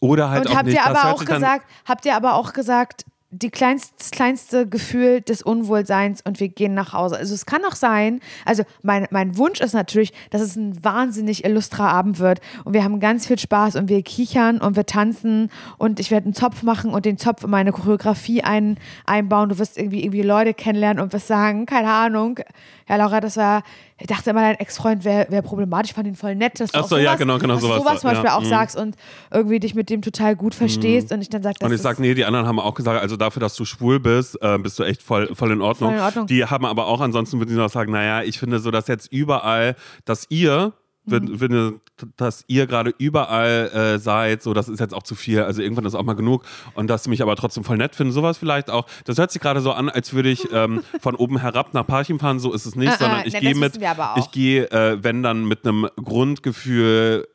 Oder 0.00 0.30
halt 0.30 0.44
Und 0.46 0.52
auch 0.52 0.56
habt 0.56 0.66
nicht. 0.66 0.74
ihr 0.76 0.86
aber 0.86 1.12
auch 1.12 1.24
gesagt, 1.24 1.66
habt 1.86 2.04
ihr 2.06 2.14
aber 2.16 2.34
auch 2.34 2.52
gesagt, 2.52 3.04
die 3.30 3.50
kleinst, 3.50 3.92
das 3.98 4.10
kleinste 4.10 4.66
Gefühl 4.66 5.20
des 5.20 5.42
Unwohlseins 5.42 6.22
und 6.22 6.40
wir 6.40 6.48
gehen 6.48 6.72
nach 6.72 6.94
Hause. 6.94 7.18
Also 7.18 7.34
es 7.34 7.44
kann 7.44 7.62
auch 7.66 7.74
sein, 7.74 8.20
also 8.46 8.62
mein, 8.82 9.06
mein 9.10 9.36
Wunsch 9.36 9.60
ist 9.60 9.74
natürlich, 9.74 10.14
dass 10.30 10.40
es 10.40 10.56
ein 10.56 10.82
wahnsinnig 10.82 11.44
illustrer 11.44 11.88
Abend 11.88 12.20
wird 12.20 12.40
und 12.64 12.72
wir 12.72 12.84
haben 12.84 13.00
ganz 13.00 13.26
viel 13.26 13.38
Spaß 13.38 13.76
und 13.76 13.90
wir 13.90 14.02
kichern 14.02 14.62
und 14.62 14.76
wir 14.76 14.86
tanzen 14.86 15.50
und 15.76 16.00
ich 16.00 16.10
werde 16.10 16.24
einen 16.24 16.34
Zopf 16.34 16.62
machen 16.62 16.90
und 16.90 17.04
den 17.04 17.18
Zopf 17.18 17.44
in 17.44 17.50
meine 17.50 17.72
Choreografie 17.72 18.42
ein, 18.42 18.78
einbauen. 19.04 19.50
Du 19.50 19.58
wirst 19.58 19.76
irgendwie, 19.76 20.04
irgendwie 20.04 20.22
Leute 20.22 20.54
kennenlernen 20.54 21.02
und 21.02 21.12
wirst 21.12 21.26
sagen, 21.26 21.66
keine 21.66 21.90
Ahnung, 21.90 22.40
ja 22.88 22.96
Laura, 22.96 23.20
das 23.20 23.36
war, 23.36 23.62
ich 24.00 24.06
dachte 24.06 24.30
immer, 24.30 24.42
dein 24.42 24.56
Ex-Freund 24.56 25.04
wäre 25.04 25.26
wär 25.30 25.42
problematisch, 25.42 25.92
fand 25.92 26.06
ihn 26.06 26.14
voll 26.14 26.36
nett, 26.36 26.60
dass 26.60 26.70
du 26.70 26.78
Ach 26.78 26.84
auch 26.84 26.88
so, 26.88 26.96
ja, 26.96 27.04
sowas, 27.04 27.18
genau, 27.18 27.38
genau, 27.38 27.54
dass 27.54 27.62
du 27.62 27.68
sowas, 27.68 27.82
sowas 27.82 28.00
zum 28.00 28.10
ja, 28.10 28.14
Beispiel 28.14 28.30
auch 28.30 28.42
mhm. 28.42 28.48
sagst 28.48 28.76
und 28.76 28.96
irgendwie 29.32 29.58
dich 29.58 29.74
mit 29.74 29.90
dem 29.90 30.02
total 30.02 30.36
gut 30.36 30.54
verstehst 30.54 31.10
und 31.12 31.20
ich 31.20 31.30
dann 31.30 31.42
sage, 31.42 31.56
Und 31.60 31.70
ich 31.70 31.76
ist 31.76 31.82
sag, 31.82 31.98
nee, 31.98 32.14
die 32.14 32.24
anderen 32.24 32.46
haben 32.46 32.60
auch 32.60 32.74
gesagt, 32.74 33.00
also 33.00 33.16
dafür, 33.16 33.40
dass 33.40 33.56
du 33.56 33.64
schwul 33.64 33.98
bist, 33.98 34.40
äh, 34.40 34.58
bist 34.58 34.78
du 34.78 34.84
echt 34.84 35.02
voll, 35.02 35.34
voll 35.34 35.50
in 35.50 35.60
Ordnung. 35.60 35.90
Voll 35.90 35.98
in 35.98 36.04
Ordnung. 36.04 36.26
Die 36.26 36.44
haben 36.44 36.64
aber 36.64 36.86
auch, 36.86 37.00
ansonsten 37.00 37.40
würden 37.40 37.50
die 37.50 37.56
noch 37.56 37.70
sagen, 37.70 37.90
naja, 37.90 38.22
ich 38.22 38.38
finde 38.38 38.60
so, 38.60 38.70
dass 38.70 38.86
jetzt 38.86 39.10
überall, 39.12 39.74
dass 40.04 40.26
ihr, 40.28 40.74
Wenn- 41.10 41.38
finde, 41.38 41.80
dass 42.16 42.44
ihr 42.48 42.66
gerade 42.66 42.94
überall 42.98 43.70
äh, 43.74 43.98
seid, 43.98 44.42
so, 44.42 44.54
das 44.54 44.68
ist 44.68 44.80
jetzt 44.80 44.94
auch 44.94 45.02
zu 45.02 45.14
viel. 45.14 45.42
Also 45.42 45.62
irgendwann 45.62 45.84
ist 45.84 45.94
auch 45.94 46.02
mal 46.04 46.14
genug. 46.14 46.44
Und 46.74 46.88
dass 46.88 47.04
sie 47.04 47.10
mich 47.10 47.22
aber 47.22 47.36
trotzdem 47.36 47.64
voll 47.64 47.76
nett 47.76 47.94
finden, 47.94 48.12
sowas 48.12 48.38
vielleicht 48.38 48.70
auch. 48.70 48.86
Das 49.04 49.18
hört 49.18 49.30
sich 49.32 49.40
gerade 49.42 49.60
so 49.60 49.72
an, 49.72 49.88
als 49.88 50.12
würde 50.12 50.28
ich 50.30 50.52
ähm, 50.52 50.82
von 51.00 51.14
oben 51.14 51.38
herab 51.38 51.74
nach 51.74 51.86
Parchim 51.86 52.18
fahren. 52.18 52.38
So 52.40 52.52
ist 52.52 52.66
es 52.66 52.74
nicht, 52.74 52.88
Ah, 52.90 52.94
ah, 52.94 52.98
sondern 52.98 53.26
ich 53.26 53.34
ne, 53.34 53.40
gehe 53.40 53.54
mit, 53.54 53.78
ich 54.16 54.30
gehe, 54.30 54.70
äh, 54.70 55.02
wenn 55.02 55.22
dann 55.22 55.44
mit 55.46 55.64
einem 55.66 55.88
Grundgefühl 56.02 57.26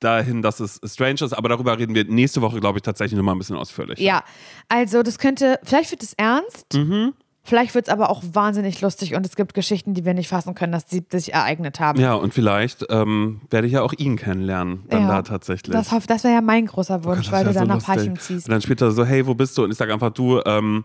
dahin, 0.00 0.42
dass 0.42 0.58
es 0.58 0.80
strange 0.84 1.20
ist, 1.22 1.32
aber 1.32 1.48
darüber 1.48 1.78
reden 1.78 1.94
wir 1.94 2.04
nächste 2.04 2.42
Woche, 2.42 2.58
glaube 2.58 2.78
ich, 2.78 2.82
tatsächlich 2.82 3.16
nochmal 3.16 3.36
ein 3.36 3.38
bisschen 3.38 3.56
ausführlich. 3.56 4.00
Ja, 4.00 4.24
also 4.68 5.02
das 5.04 5.18
könnte, 5.18 5.60
vielleicht 5.62 5.92
wird 5.92 6.02
es 6.02 6.12
ernst, 6.14 6.74
Mhm. 6.74 7.14
Vielleicht 7.44 7.74
wird 7.74 7.88
es 7.88 7.92
aber 7.92 8.10
auch 8.10 8.22
wahnsinnig 8.32 8.80
lustig 8.80 9.14
und 9.14 9.26
es 9.26 9.36
gibt 9.36 9.54
Geschichten, 9.54 9.94
die 9.94 10.04
wir 10.04 10.14
nicht 10.14 10.28
fassen 10.28 10.54
können, 10.54 10.72
dass 10.72 10.88
sie 10.88 11.04
sich 11.10 11.32
ereignet 11.34 11.80
haben. 11.80 12.00
Ja, 12.00 12.14
und 12.14 12.32
vielleicht 12.34 12.86
ähm, 12.90 13.40
werde 13.50 13.66
ich 13.66 13.72
ja 13.74 13.82
auch 13.82 13.92
ihn 13.92 14.16
kennenlernen, 14.16 14.84
dann 14.88 15.02
Ja, 15.02 15.08
da 15.08 15.22
tatsächlich. 15.22 15.72
Das, 15.72 15.90
hoff- 15.92 16.06
das 16.06 16.24
wäre 16.24 16.34
ja 16.34 16.40
mein 16.40 16.66
großer 16.66 17.04
Wunsch, 17.04 17.26
Das 17.26 17.32
weil 17.32 17.44
wär 17.44 17.52
du 17.52 17.58
dann 17.58 17.68
so 17.68 17.74
nach 17.74 17.84
Parchim 17.84 18.18
ziehst. 18.18 18.46
Und 18.46 18.52
dann 18.52 18.62
später 18.62 18.90
so, 18.92 19.04
hey, 19.04 19.26
wo 19.26 19.34
bist 19.34 19.56
du? 19.58 19.64
Und 19.64 19.70
ich 19.72 19.76
sage 19.76 19.92
einfach, 19.92 20.10
du, 20.10 20.40
ähm, 20.46 20.84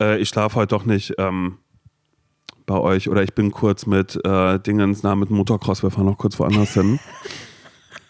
äh, 0.00 0.18
ich 0.18 0.28
schlafe 0.28 0.56
heute 0.56 0.68
doch 0.74 0.84
nicht 0.84 1.14
ähm, 1.18 1.58
bei 2.66 2.78
euch 2.78 3.08
oder 3.08 3.22
ich 3.22 3.34
bin 3.34 3.50
kurz 3.50 3.86
mit 3.86 4.18
äh, 4.24 4.58
Dingens 4.58 5.02
nah 5.02 5.14
mit 5.14 5.28
dem 5.30 5.36
Motocross, 5.36 5.82
wir 5.82 5.90
fahren 5.90 6.06
noch 6.06 6.18
kurz 6.18 6.38
woanders 6.38 6.74
hin. 6.74 6.98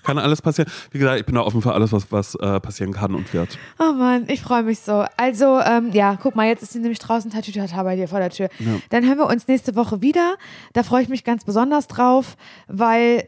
Kann 0.05 0.19
alles 0.19 0.43
passieren. 0.43 0.71
Wie 0.91 0.99
gesagt, 0.99 1.19
ich 1.19 1.27
bin 1.27 1.35
da 1.35 1.43
offen 1.43 1.63
für 1.63 1.73
alles, 1.73 1.93
was, 1.93 2.13
was 2.13 2.35
äh, 2.37 2.61
passieren 2.61 2.93
kann 2.93 3.15
und 3.15 3.33
wird. 3.33 3.59
Oh 3.79 3.93
Mann, 3.93 4.25
ich 4.29 4.43
freue 4.43 4.63
mich 4.63 4.81
so. 4.81 5.05
Also, 5.17 5.61
ähm, 5.61 5.91
ja, 5.93 6.17
guck 6.21 6.37
mal, 6.37 6.47
jetzt 6.47 6.63
ist 6.63 6.73
sie 6.73 6.79
nämlich 6.79 6.99
draußen 6.99 7.31
Tatütata 7.31 7.83
bei 7.83 7.97
dir 7.97 8.09
vor 8.09 8.19
der 8.19 8.31
Tür. 8.31 8.49
Dann 8.91 9.07
hören 9.07 9.19
wir 9.19 9.27
uns 9.27 9.49
nächste 9.49 9.75
Woche 9.77 10.03
wieder. 10.03 10.37
Da 10.73 10.83
freue 10.83 11.03
ich 11.03 11.09
mich 11.09 11.25
ganz 11.25 11.45
besonders 11.45 11.89
drauf, 11.89 12.37
weil 12.69 13.27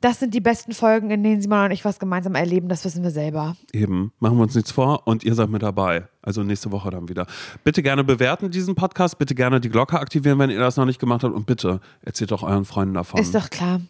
das 0.00 0.18
sind 0.18 0.32
die 0.32 0.40
besten 0.40 0.72
Folgen, 0.72 1.10
in 1.10 1.22
denen 1.22 1.42
Simon 1.42 1.66
und 1.66 1.70
ich 1.72 1.84
was 1.84 1.98
gemeinsam 1.98 2.34
erleben. 2.34 2.68
Das 2.68 2.84
wissen 2.84 3.02
wir 3.02 3.10
selber. 3.10 3.56
Eben, 3.72 4.12
machen 4.18 4.38
wir 4.38 4.42
uns 4.42 4.54
nichts 4.54 4.72
vor 4.72 5.06
und 5.06 5.24
ihr 5.24 5.34
seid 5.34 5.50
mit 5.50 5.62
dabei. 5.62 6.08
Also 6.22 6.42
nächste 6.42 6.72
Woche 6.72 6.90
dann 6.90 7.08
wieder. 7.08 7.26
Bitte 7.64 7.82
gerne 7.82 8.02
bewerten 8.02 8.50
diesen 8.50 8.74
Podcast, 8.74 9.18
bitte 9.18 9.34
gerne 9.34 9.60
die 9.60 9.68
Glocke 9.68 9.98
aktivieren, 9.98 10.38
wenn 10.38 10.50
ihr 10.50 10.58
das 10.58 10.76
noch 10.76 10.86
nicht 10.86 10.98
gemacht 11.00 11.22
habt 11.22 11.34
und 11.34 11.46
bitte 11.46 11.80
erzählt 12.02 12.32
auch 12.32 12.42
euren 12.42 12.64
Freunden 12.64 12.94
davon. 12.94 13.20
Ist 13.20 13.34
doch 13.34 13.50
klar. 13.50 13.80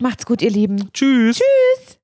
Macht's 0.00 0.26
gut, 0.26 0.42
ihr 0.42 0.50
Lieben. 0.50 0.90
Tschüss. 0.92 1.38
Tschüss. 1.38 1.96